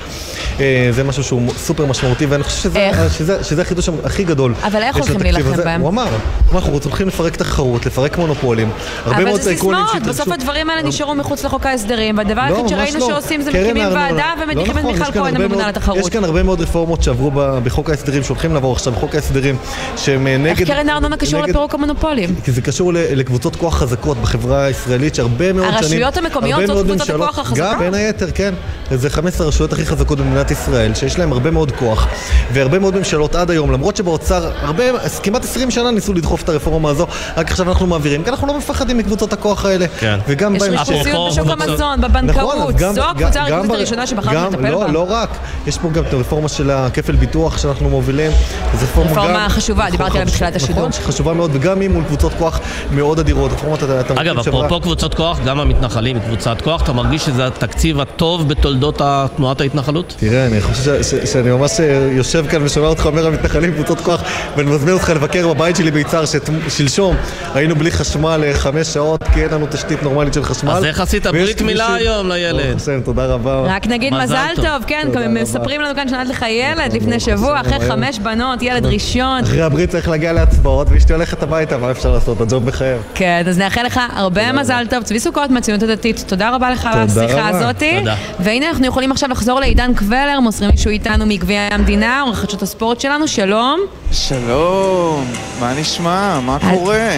זה 0.91 1.04
משהו 1.04 1.24
שהוא 1.24 1.54
סופר 1.58 1.86
משמעותי, 1.86 2.26
ואני 2.26 2.44
חושב 2.44 2.62
שזה, 2.62 2.80
איך? 2.80 3.14
שזה, 3.14 3.44
שזה 3.44 3.62
החידוש 3.62 3.90
הכי 4.04 4.24
גדול. 4.24 4.54
אבל 4.64 4.84
איך 4.84 4.96
הולכים 4.96 5.22
להילחם 5.22 5.54
הזה. 5.54 5.64
בהם? 5.64 5.82
הוא 5.82 5.90
אמר, 5.90 6.08
אנחנו 6.52 6.80
הולכים 6.84 7.08
לפרק 7.08 7.36
תחרות, 7.36 7.86
לפרק 7.86 8.18
מונופולים. 8.18 8.70
אבל 9.06 9.36
זה 9.36 9.52
סיסמאות, 9.52 10.02
בסוף 10.08 10.28
הדברים 10.28 10.70
האלה 10.70 10.82
נשארו 10.82 11.16
מחוץ 11.16 11.44
לחוק 11.44 11.66
ההסדרים, 11.66 12.18
והדבר 12.18 12.41
לא, 12.50 12.56
היחיד 12.56 12.68
שראינו 12.68 13.00
לא. 13.00 13.08
שעושים 13.08 13.41
זה 13.41 13.50
מקימים. 13.50 13.88
ועדה 13.88 14.34
לא 14.38 14.44
ומדיחים 14.44 14.72
את 14.72 14.78
נכון, 14.78 14.94
יש 14.94 15.00
מיכל 15.00 15.12
כהן 15.12 15.36
מאוד-. 15.65 15.98
יש 15.98 16.10
כאן 16.10 16.23
הרבה 16.23 16.44
מאוד 16.44 16.61
רפורמות 16.61 17.03
שעברו 17.03 17.31
ב- 17.36 17.60
בחוק 17.64 17.90
ההסדרים, 17.90 18.23
שהולכים 18.23 18.53
לעבור 18.53 18.73
עכשיו 18.73 18.94
בחוק 18.94 19.15
ההסדרים, 19.15 19.57
שהם 19.98 20.27
אה, 20.27 20.38
נגד... 20.38 20.60
איך 20.60 20.68
קרן 20.68 20.90
הארנונה 20.90 21.18
קשור 21.18 21.40
נגד- 21.41 21.49
לפירוק 21.49 21.73
המונופולים? 21.73 22.36
כי 22.44 22.52
זה 22.52 22.61
קשור 22.61 22.91
לקבוצות 22.94 23.56
כוח 23.56 23.77
חזקות 23.77 24.18
בחברה 24.18 24.64
הישראלית, 24.64 25.15
שהרבה 25.15 25.53
מאוד 25.53 25.65
שנים... 25.65 25.76
הרשויות 25.84 26.18
המקומיות 26.18 26.61
זאת 26.68 26.86
ממשלות- 26.86 27.22
הכוח 27.22 27.40
החזקה? 27.40 27.72
גם, 27.73 27.80
בין 27.80 27.94
היתר, 27.94 28.27
כן. 28.36 28.53
זה 28.91 29.10
15 29.10 29.45
הרשויות 29.45 29.73
הכי 29.73 29.86
חזקות 29.86 30.18
במדינת 30.19 30.52
ישראל, 30.52 30.94
שיש 30.95 31.19
להם 31.19 31.31
הרבה 31.31 31.52
מאוד 31.52 31.72
כוח, 31.72 32.07
והרבה 32.53 32.80
מאוד 32.80 32.95
ממשלות 32.98 33.36
עד 33.36 33.52
היום, 33.52 33.72
למרות 33.72 33.95
שבאוצר 33.98 34.52
הרבה, 34.61 34.84
כמעט 35.23 35.44
20 35.44 35.72
שנה 35.72 35.91
ניסו 35.91 36.14
לדחוף 36.14 36.44
את 36.44 36.49
הרפורמה 36.49 36.90
הזו, 36.90 37.07
רק 37.38 37.52
עכשיו 37.52 37.69
אנחנו 37.69 37.88
מעבירים, 37.88 38.23
כי 38.23 38.30
אנחנו 38.30 38.48
לא 38.48 38.57
מפחדים 38.57 38.98
מקבוצות 38.98 39.34
הכוח 39.34 39.65
האלה. 39.65 39.86
כן. 39.99 40.19
וגם 40.27 40.56
יש 40.56 40.61
ריכוזיות 40.64 41.31
בשוק 41.31 41.48
קבוצות- 41.48 41.69
המזון, 41.69 41.99
נכון, 41.99 42.02
בבנקאות, 42.02 42.77
זו 42.95 43.02
הקבוצה 43.03 43.41
הריכוזית 43.41 43.72
הראשונה 43.72 44.07
שבחרנו 44.07 44.49
לטפל 44.49 44.69
לא, 44.69 44.80
בה. 44.80 44.91
לא 44.91 45.06
רק, 45.10 45.30
יש 45.68 45.78
פה 45.78 45.90
גם 45.90 46.03
את 46.07 46.14
הרפורמה 46.14 46.48
של 46.49 46.70
הכפל 46.72 47.16
ביטוח 47.16 47.57
שאנחנו 47.57 47.90
מובילים. 47.90 48.32
זו 48.74 48.84
רפורמה 48.86 49.11
רפורמה 49.11 49.34
גם- 49.44 49.49
חשובה, 49.49 49.84
נכון, 49.84 49.91
דיברתי 49.98 50.11
עליה 50.18 50.26
בתחילת 50.26 50.56
השידור. 50.56 50.78
נכון, 50.80 50.91
שחשובה 50.91 51.34
מאוד, 51.34 51.52
וגם 51.53 51.80
היא 51.82 51.90
מול 51.90 52.03
קבוצות 52.03 52.32
כוח 52.40 52.60
מאוד 52.91 53.20
אדירות. 53.20 53.52
רפורמת 53.52 53.84
התמרוקים 53.84 54.18
אגב, 54.18 54.40
אפרופו 54.40 54.80
קבוצות 54.82 55.14
כוח, 55.14 55.40
גם 55.45 55.60
המתנחלים 55.60 56.16
היא 56.16 56.24
קבוצת 56.24 56.61
כוח. 56.61 56.82
אתה 56.82 56.94
מרגיש 56.94 57.26
שזה 57.26 57.48
התקציב 57.48 57.99
הטוב 57.99 58.48
בתולדות 58.49 59.02
תנועת 59.36 59.61
ההתנחלות? 59.61 60.14
תראה, 60.20 60.45
אני 60.45 60.61
חושב 60.61 61.03
ש- 61.03 61.07
ש- 61.10 61.32
שאני 61.34 61.52
ממש 61.52 61.80
אה, 61.80 61.86
יושב 62.11 62.45
כאן 62.49 62.64
ושומע 62.64 62.88
אותך 62.88 63.06
אומר 63.06 63.28
המתנחלים 63.28 63.72
קבוצות 63.74 63.99
כוח 64.02 64.22
ואני 64.57 64.72
מזמין 64.72 64.94
אותך 64.94 65.10
לבקר 65.10 65.48
בבית 65.48 65.76
שלי 65.76 65.91
ביצהר 65.91 66.23
ששלשום 66.26 67.15
היינו 67.54 67.76
בלי 67.76 67.91
חשמל 67.91 68.41
אה, 68.44 68.54
חמש 68.54 68.88
שעות 68.88 69.23
כי 69.34 69.44
אין 69.44 69.49
לנו 69.54 69.65
תשתית 69.72 70.04
נורמלית 70.04 70.34
של 70.34 70.44
חשמל. 70.44 70.72
אז 70.72 70.84
איך 70.84 70.99
עשית 70.99 71.28
ברית 71.28 71.62
מילה 71.62 71.94
היום 71.96 72.30
לילד? 72.30 72.78
תודה 73.04 73.26
רבה. 73.26 73.62
רק 73.76 73.88
נגיד 73.88 74.14
מזל 74.14 74.47
טוב. 74.55 74.65
כן. 74.88 75.07
מספרים 75.30 75.82
לנו 75.82 75.96
כאן 75.96 76.08
שנולד 76.08 76.28
לך 76.28 76.46
ילד 76.49 76.94
לפני 76.94 77.20
שבוע, 77.20 77.62
אחרי 77.62 77.74
היום. 77.74 77.91
חמש 77.91 78.20
בנות, 78.20 78.62
ילד 78.62 78.86
ראשון. 78.86 79.44
אחרי 79.44 79.62
הברית 79.62 79.90
צריך 79.90 80.10
להגיע 80.10 80.34
להצבעות 80.34 80.88
ואשתי 80.91 81.14
הולכת 81.14 81.44
הביתה, 81.44 81.78
מה 81.78 81.91
אפשר 81.91 82.12
לעשות? 82.12 82.41
הג'וב 82.41 82.66
מחייב. 82.66 83.02
כן, 83.16 83.44
אז 83.49 83.58
נאחל 83.58 83.84
לך 83.84 83.99
הרבה 84.16 84.52
מזל 84.52 84.86
טוב. 84.90 85.04
צבי 85.04 85.20
סוכות 85.20 85.49
מהציונות 85.49 85.84
הדתית, 85.84 86.24
תודה 86.28 86.49
רבה 86.49 86.72
לך 86.72 86.90
על 86.94 86.99
השיחה. 86.99 87.49
הזאתי. 87.49 87.99
והנה 88.40 88.70
אנחנו 88.70 88.86
יכולים 88.86 89.12
עכשיו 89.12 89.30
לחזור 89.30 89.60
לעידן 89.60 89.94
קבלר, 89.94 90.40
מוסרים 90.40 90.70
לי 90.72 90.78
שהוא 90.78 90.91
איתנו 90.91 91.26
מגביע 91.26 91.62
המדינה, 91.72 92.22
עורך 92.22 92.38
חדשות 92.40 92.62
הספורט 92.62 92.99
שלנו, 92.99 93.28
שלום. 93.28 93.80
שלום, 94.12 95.26
מה 95.60 95.74
נשמע? 95.80 96.40
מה 96.40 96.58
קורה? 96.70 97.10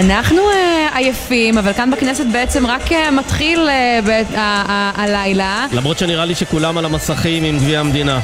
אנחנו 0.00 0.50
אה, 0.50 0.88
עייפים, 0.94 1.58
אבל 1.58 1.72
כאן 1.72 1.90
בכנסת 1.90 2.26
בעצם 2.32 2.66
רק 2.66 2.92
אה, 2.92 3.10
מתחיל 3.10 3.68
אה, 3.68 4.00
ב- 4.06 4.34
הלילה. 4.96 5.66
למרות 5.72 5.98
שנראה 5.98 6.24
לי 6.24 6.34
שכולם 6.34 6.78
על 6.78 6.84
המסכים 6.84 7.44
עם 7.44 7.58
גביע 7.58 7.80
המדינה. 7.80 8.20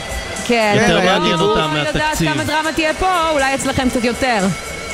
כן, 0.46 0.76
יותר 0.80 0.98
אבל 0.98 1.06
מעניין 1.06 1.36
בואו 1.36 1.48
אותם 1.48 1.74
לדעת 1.74 1.94
מהתקציב. 1.96 2.32
כמה 2.32 2.44
דרמה 2.44 2.72
תהיה 2.72 2.94
פה, 2.94 3.30
אולי 3.30 3.54
אצלכם 3.54 3.88
קצת 3.90 4.04
יותר. 4.04 4.46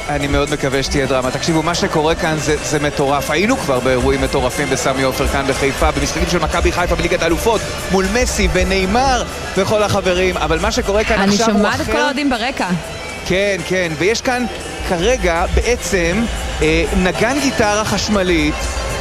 אני 0.08 0.26
מאוד 0.26 0.50
מקווה 0.50 0.82
שתהיה 0.82 1.06
דרמה. 1.06 1.30
תקשיבו, 1.30 1.62
מה 1.62 1.74
שקורה 1.74 2.14
כאן 2.14 2.36
זה, 2.38 2.56
זה 2.64 2.78
מטורף. 2.78 3.30
היינו 3.30 3.56
כבר 3.56 3.80
באירועים 3.80 4.22
מטורפים 4.22 4.70
בסמי 4.70 5.02
עופר 5.02 5.26
כאן 5.28 5.44
בחיפה, 5.48 5.90
במשחקים 5.90 6.30
של 6.30 6.38
מכבי 6.38 6.72
חיפה 6.72 6.94
בליגת 6.94 7.22
האלופות, 7.22 7.60
מול 7.92 8.06
מסי 8.14 8.48
ונאמר 8.52 9.22
וכל 9.56 9.82
החברים, 9.82 10.36
אבל 10.36 10.58
מה 10.58 10.72
שקורה 10.72 11.04
כאן 11.04 11.20
אני 11.20 11.32
עכשיו 11.32 11.46
הוא 11.50 11.56
שומעת 11.56 11.76
את 11.76 11.80
אחר. 11.80 11.92
כל 11.92 11.98
האוהדים 11.98 12.30
ברקע. 12.30 12.68
כן, 13.26 13.56
כן, 13.68 13.92
ויש 13.98 14.20
כאן 14.20 14.44
כרגע 14.88 15.44
בעצם 15.54 16.24
אה, 16.62 16.84
נגן 16.96 17.36
גיטרה 17.40 17.84
חשמלית 17.84 18.54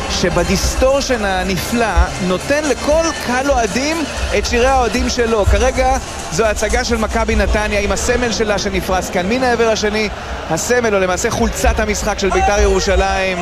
שבדיסטורשן 0.09 1.25
הנפלא 1.25 1.93
נותן 2.27 2.63
לכל 2.63 3.03
קהל 3.27 3.51
אוהדים 3.51 3.97
את 4.37 4.45
שירי 4.45 4.67
האוהדים 4.67 5.09
שלו. 5.09 5.45
כרגע 5.45 5.97
זו 6.31 6.45
הצגה 6.45 6.83
של 6.83 6.97
מכבי 6.97 7.35
נתניה 7.35 7.79
עם 7.79 7.91
הסמל 7.91 8.31
שלה 8.31 8.59
שנפרס 8.59 9.09
כאן. 9.09 9.29
מן 9.29 9.43
העבר 9.43 9.69
השני, 9.69 10.09
הסמל, 10.49 10.95
או 10.95 10.99
למעשה 10.99 11.31
חולצת 11.31 11.79
המשחק 11.79 12.19
של 12.19 12.29
בית"ר 12.29 12.59
ירושלים. 12.61 13.37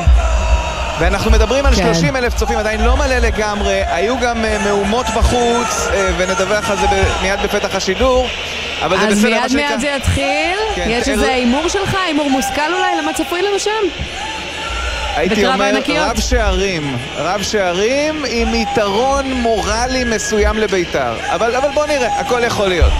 ואנחנו 1.00 1.30
מדברים 1.30 1.66
על 1.66 1.74
כן. 1.74 1.94
30 1.94 2.16
אלף 2.16 2.34
צופים, 2.34 2.58
עדיין 2.58 2.80
לא 2.80 2.96
מלא 2.96 3.18
לגמרי, 3.18 3.82
היו 3.86 4.18
גם 4.20 4.44
אה, 4.44 4.58
מהומות 4.64 5.06
בחוץ, 5.16 5.88
אה, 5.92 6.10
ונדווח 6.16 6.70
על 6.70 6.76
זה 6.76 6.86
מיד 7.22 7.40
בפתח 7.44 7.74
השידור, 7.74 8.28
אבל 8.82 8.98
זה 8.98 9.08
אז 9.08 9.18
בסדר, 9.18 9.30
מה 9.30 9.36
מיד 9.40 9.50
שנקרא. 9.50 9.68
מיד 9.68 9.80
זה 9.80 9.88
יתחיל. 9.96 10.56
כן, 10.74 10.86
יש 10.90 11.08
איזה 11.08 11.28
הימור 11.32 11.68
שלך, 11.68 11.96
הימור 12.06 12.30
מושכל 12.30 12.74
אולי, 12.74 12.96
למה 13.02 13.12
צפוי 13.12 13.42
לנו 13.42 13.58
שם? 13.58 13.70
הייתי 15.16 15.46
אומר 15.46 15.64
הענקיות? 15.64 16.06
רב 16.10 16.20
שערים, 16.20 16.96
רב 17.16 17.42
שערים 17.42 18.24
עם 18.28 18.54
יתרון 18.54 19.32
מורלי 19.32 20.04
מסוים 20.04 20.58
לביתר. 20.58 21.14
אבל, 21.34 21.54
אבל 21.56 21.68
בוא 21.74 21.86
נראה, 21.86 22.20
הכל 22.20 22.40
יכול 22.44 22.68
להיות. 22.68 22.92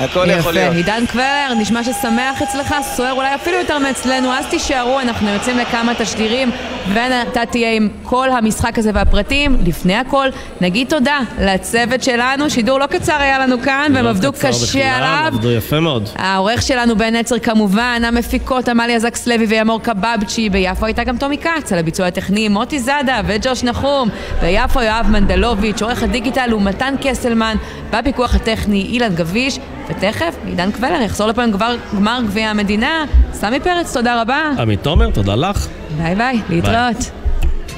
הכל 0.00 0.26
יכול 0.30 0.38
יפה, 0.38 0.50
להיות. 0.50 0.74
עידן 0.74 1.06
קבלר, 1.06 1.54
נשמע 1.58 1.84
ששמח 1.84 2.42
אצלך, 2.42 2.74
סוער 2.82 3.12
אולי 3.12 3.34
אפילו 3.34 3.56
יותר 3.56 3.78
מאצלנו, 3.78 4.32
אז 4.32 4.46
תישארו, 4.46 5.00
אנחנו 5.00 5.28
יוצאים 5.28 5.58
לכמה 5.58 5.94
תשדירים, 5.94 6.50
ואתה 6.92 7.46
תהיה 7.46 7.72
עם 7.72 7.88
כל 8.02 8.30
המשחק 8.30 8.78
הזה 8.78 8.90
והפרטים. 8.94 9.56
לפני 9.66 9.94
הכל, 9.94 10.28
נגיד 10.60 10.88
תודה 10.88 11.18
לצוות 11.40 12.02
שלנו, 12.02 12.50
שידור 12.50 12.78
לא 12.78 12.86
קצר 12.86 13.16
היה 13.18 13.38
לנו 13.38 13.60
כאן, 13.62 13.92
והם 13.94 14.06
עבדו 14.06 14.32
קצר 14.32 14.48
בכלל, 14.48 14.66
קשה 14.66 14.96
עליו. 14.96 15.24
עבדו 15.26 15.50
יפה 15.50 15.80
מאוד. 15.80 16.08
העורך 16.16 16.62
שלנו 16.62 16.96
בן 16.96 17.16
נצר 17.16 17.38
כמובן, 17.38 18.02
המפיקות 18.04 18.68
עמליה 18.68 18.98
זקס 18.98 19.26
לוי 19.26 19.46
וימור 19.46 19.80
קבבצ'י, 19.80 20.50
ביפו 20.50 20.86
הייתה 20.86 21.04
גם 21.04 21.16
טומי 21.16 21.38
כץ, 21.38 21.72
על 21.72 21.78
הביצוע 21.78 22.06
הטכני 22.06 22.48
מוטי 22.48 22.78
זאדה 22.78 23.20
וג'וש 23.26 23.64
נחום, 23.64 24.08
ביפו 24.40 24.82
יואב 24.82 25.06
מנדלוביץ', 25.10 25.82
עורך 25.82 26.02
הדיגיטל 26.02 26.50
הוא 26.50 26.62
מתן 26.62 26.94
קסלמן, 27.02 27.56
בפיקוח 27.90 28.34
הטכני 28.34 28.86
אילן 28.92 29.14
גביש, 29.14 29.58
ותכף 29.90 30.34
עידן 30.44 30.72
קבלר 30.72 31.00
יחזור 31.02 31.26
לפה 31.26 31.42
עם 31.42 31.50
גמר, 31.50 31.76
גמר 31.96 32.20
גביע 32.26 32.50
המדינה. 32.50 33.04
סמי 33.32 33.60
פרץ, 33.60 33.92
תודה 33.92 34.22
רבה. 34.22 34.50
עמית 34.58 34.82
תומר, 34.82 35.10
תודה 35.10 35.34
לך. 35.34 35.66
ביי 35.96 36.14
ביי, 36.14 36.40
להתראות. 36.48 37.10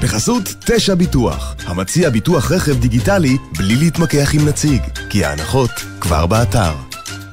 בחסות 0.02 0.42
תשע 0.66 0.94
ביטוח, 0.94 1.54
המציע 1.66 2.10
ביטוח 2.10 2.52
רכב 2.52 2.80
דיגיטלי 2.80 3.36
בלי 3.58 3.76
להתמקח 3.76 4.34
עם 4.34 4.48
נציג, 4.48 4.82
כי 5.10 5.24
ההנחות 5.24 5.70
כבר 6.00 6.26
באתר. 6.26 6.72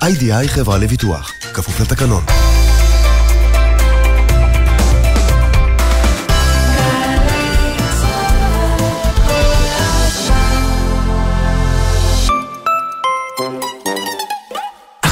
איי-די-איי 0.03 0.47
חברה 0.47 0.77
לביטוח, 0.77 1.31
כפוף 1.53 1.81
לתקנון. 1.81 2.48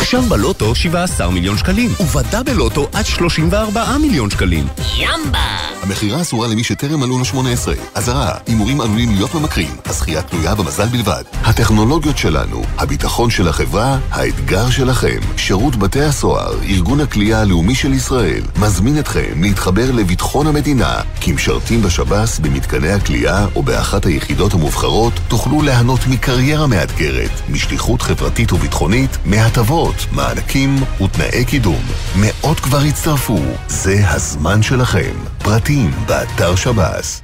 עכשיו 0.08 0.22
בלוטו 0.22 0.76
17 0.76 1.30
מיליון 1.32 1.58
שקלים, 1.58 1.90
ובדה 2.00 2.44
בלוטו 2.44 2.88
עד 2.94 3.06
34 3.06 3.98
מיליון 3.98 4.30
שקלים. 4.30 4.68
ימבה! 4.98 5.58
המכירה 5.84 6.22
אסורה 6.22 6.48
למי 6.48 6.64
שטרם 6.64 7.00
מלאו 7.00 7.20
לו 7.20 7.26
18. 7.26 7.76
אזהרה, 7.96 8.34
הימורים 8.48 8.82
עלולים 8.82 9.16
להיות 9.16 9.36
ממכרים, 9.36 9.76
הזכייה 9.86 10.22
תלויה 10.22 10.56
במזל 10.56 10.86
בלבד. 10.86 11.24
הטכנולוגיות 11.44 12.18
שלנו, 12.18 12.64
הביטחון 12.78 13.30
של 13.30 13.48
החברה, 13.48 13.98
האתגר 14.12 14.70
שלכם. 14.70 15.20
שירות 15.38 15.76
בתי 15.76 16.02
הסוהר, 16.02 16.54
ארגון 16.64 17.00
הכלייה 17.00 17.42
הלאומי 17.42 17.76
של 17.76 17.94
ישראל, 17.94 18.42
מזמין 18.60 19.00
אתכם 19.00 19.44
להתחבר 19.44 19.92
לביטחון 19.92 20.48
המדינה. 20.48 20.96
כמשרתים 21.22 21.82
בשב"ס, 21.82 22.40
במתקני 22.40 22.92
הכלייה 22.92 23.46
או 23.56 23.64
באחת 23.64 24.06
היחידות 24.06 24.54
המובחרות, 24.54 25.14
תוכלו 25.28 25.62
ליהנות 25.62 26.08
מקריירה 26.08 26.68
מאתגרת, 26.68 27.32
משליחות 27.50 28.02
חברתית 28.02 28.54
וביטחונית, 28.54 29.18
מהטבות, 29.26 29.97
מענקים 30.12 30.76
ותנאי 31.02 31.46
קידום. 31.46 31.82
מאות 32.16 32.60
כבר 32.60 32.78
הצטרפו, 32.78 33.40
זה 33.68 33.96
הזמן 34.10 34.62
שלכם. 34.62 35.14
פרטים 35.38 35.92
באתר 36.08 36.56
שב"ס. 36.56 37.22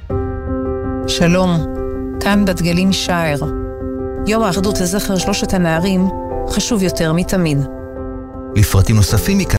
שלום, 1.08 1.64
כאן 2.20 2.44
בת 2.44 2.62
גלים 2.62 2.92
שער. 2.92 3.38
יום 4.26 4.42
האחדות 4.42 4.80
לזכר 4.80 5.18
שלושת 5.18 5.54
הנערים 5.54 6.08
חשוב 6.48 6.82
יותר 6.82 7.12
מתמיד. 7.12 7.58
לפרטים 8.56 8.96
נוספים 8.96 9.38
מכאן 9.38 9.50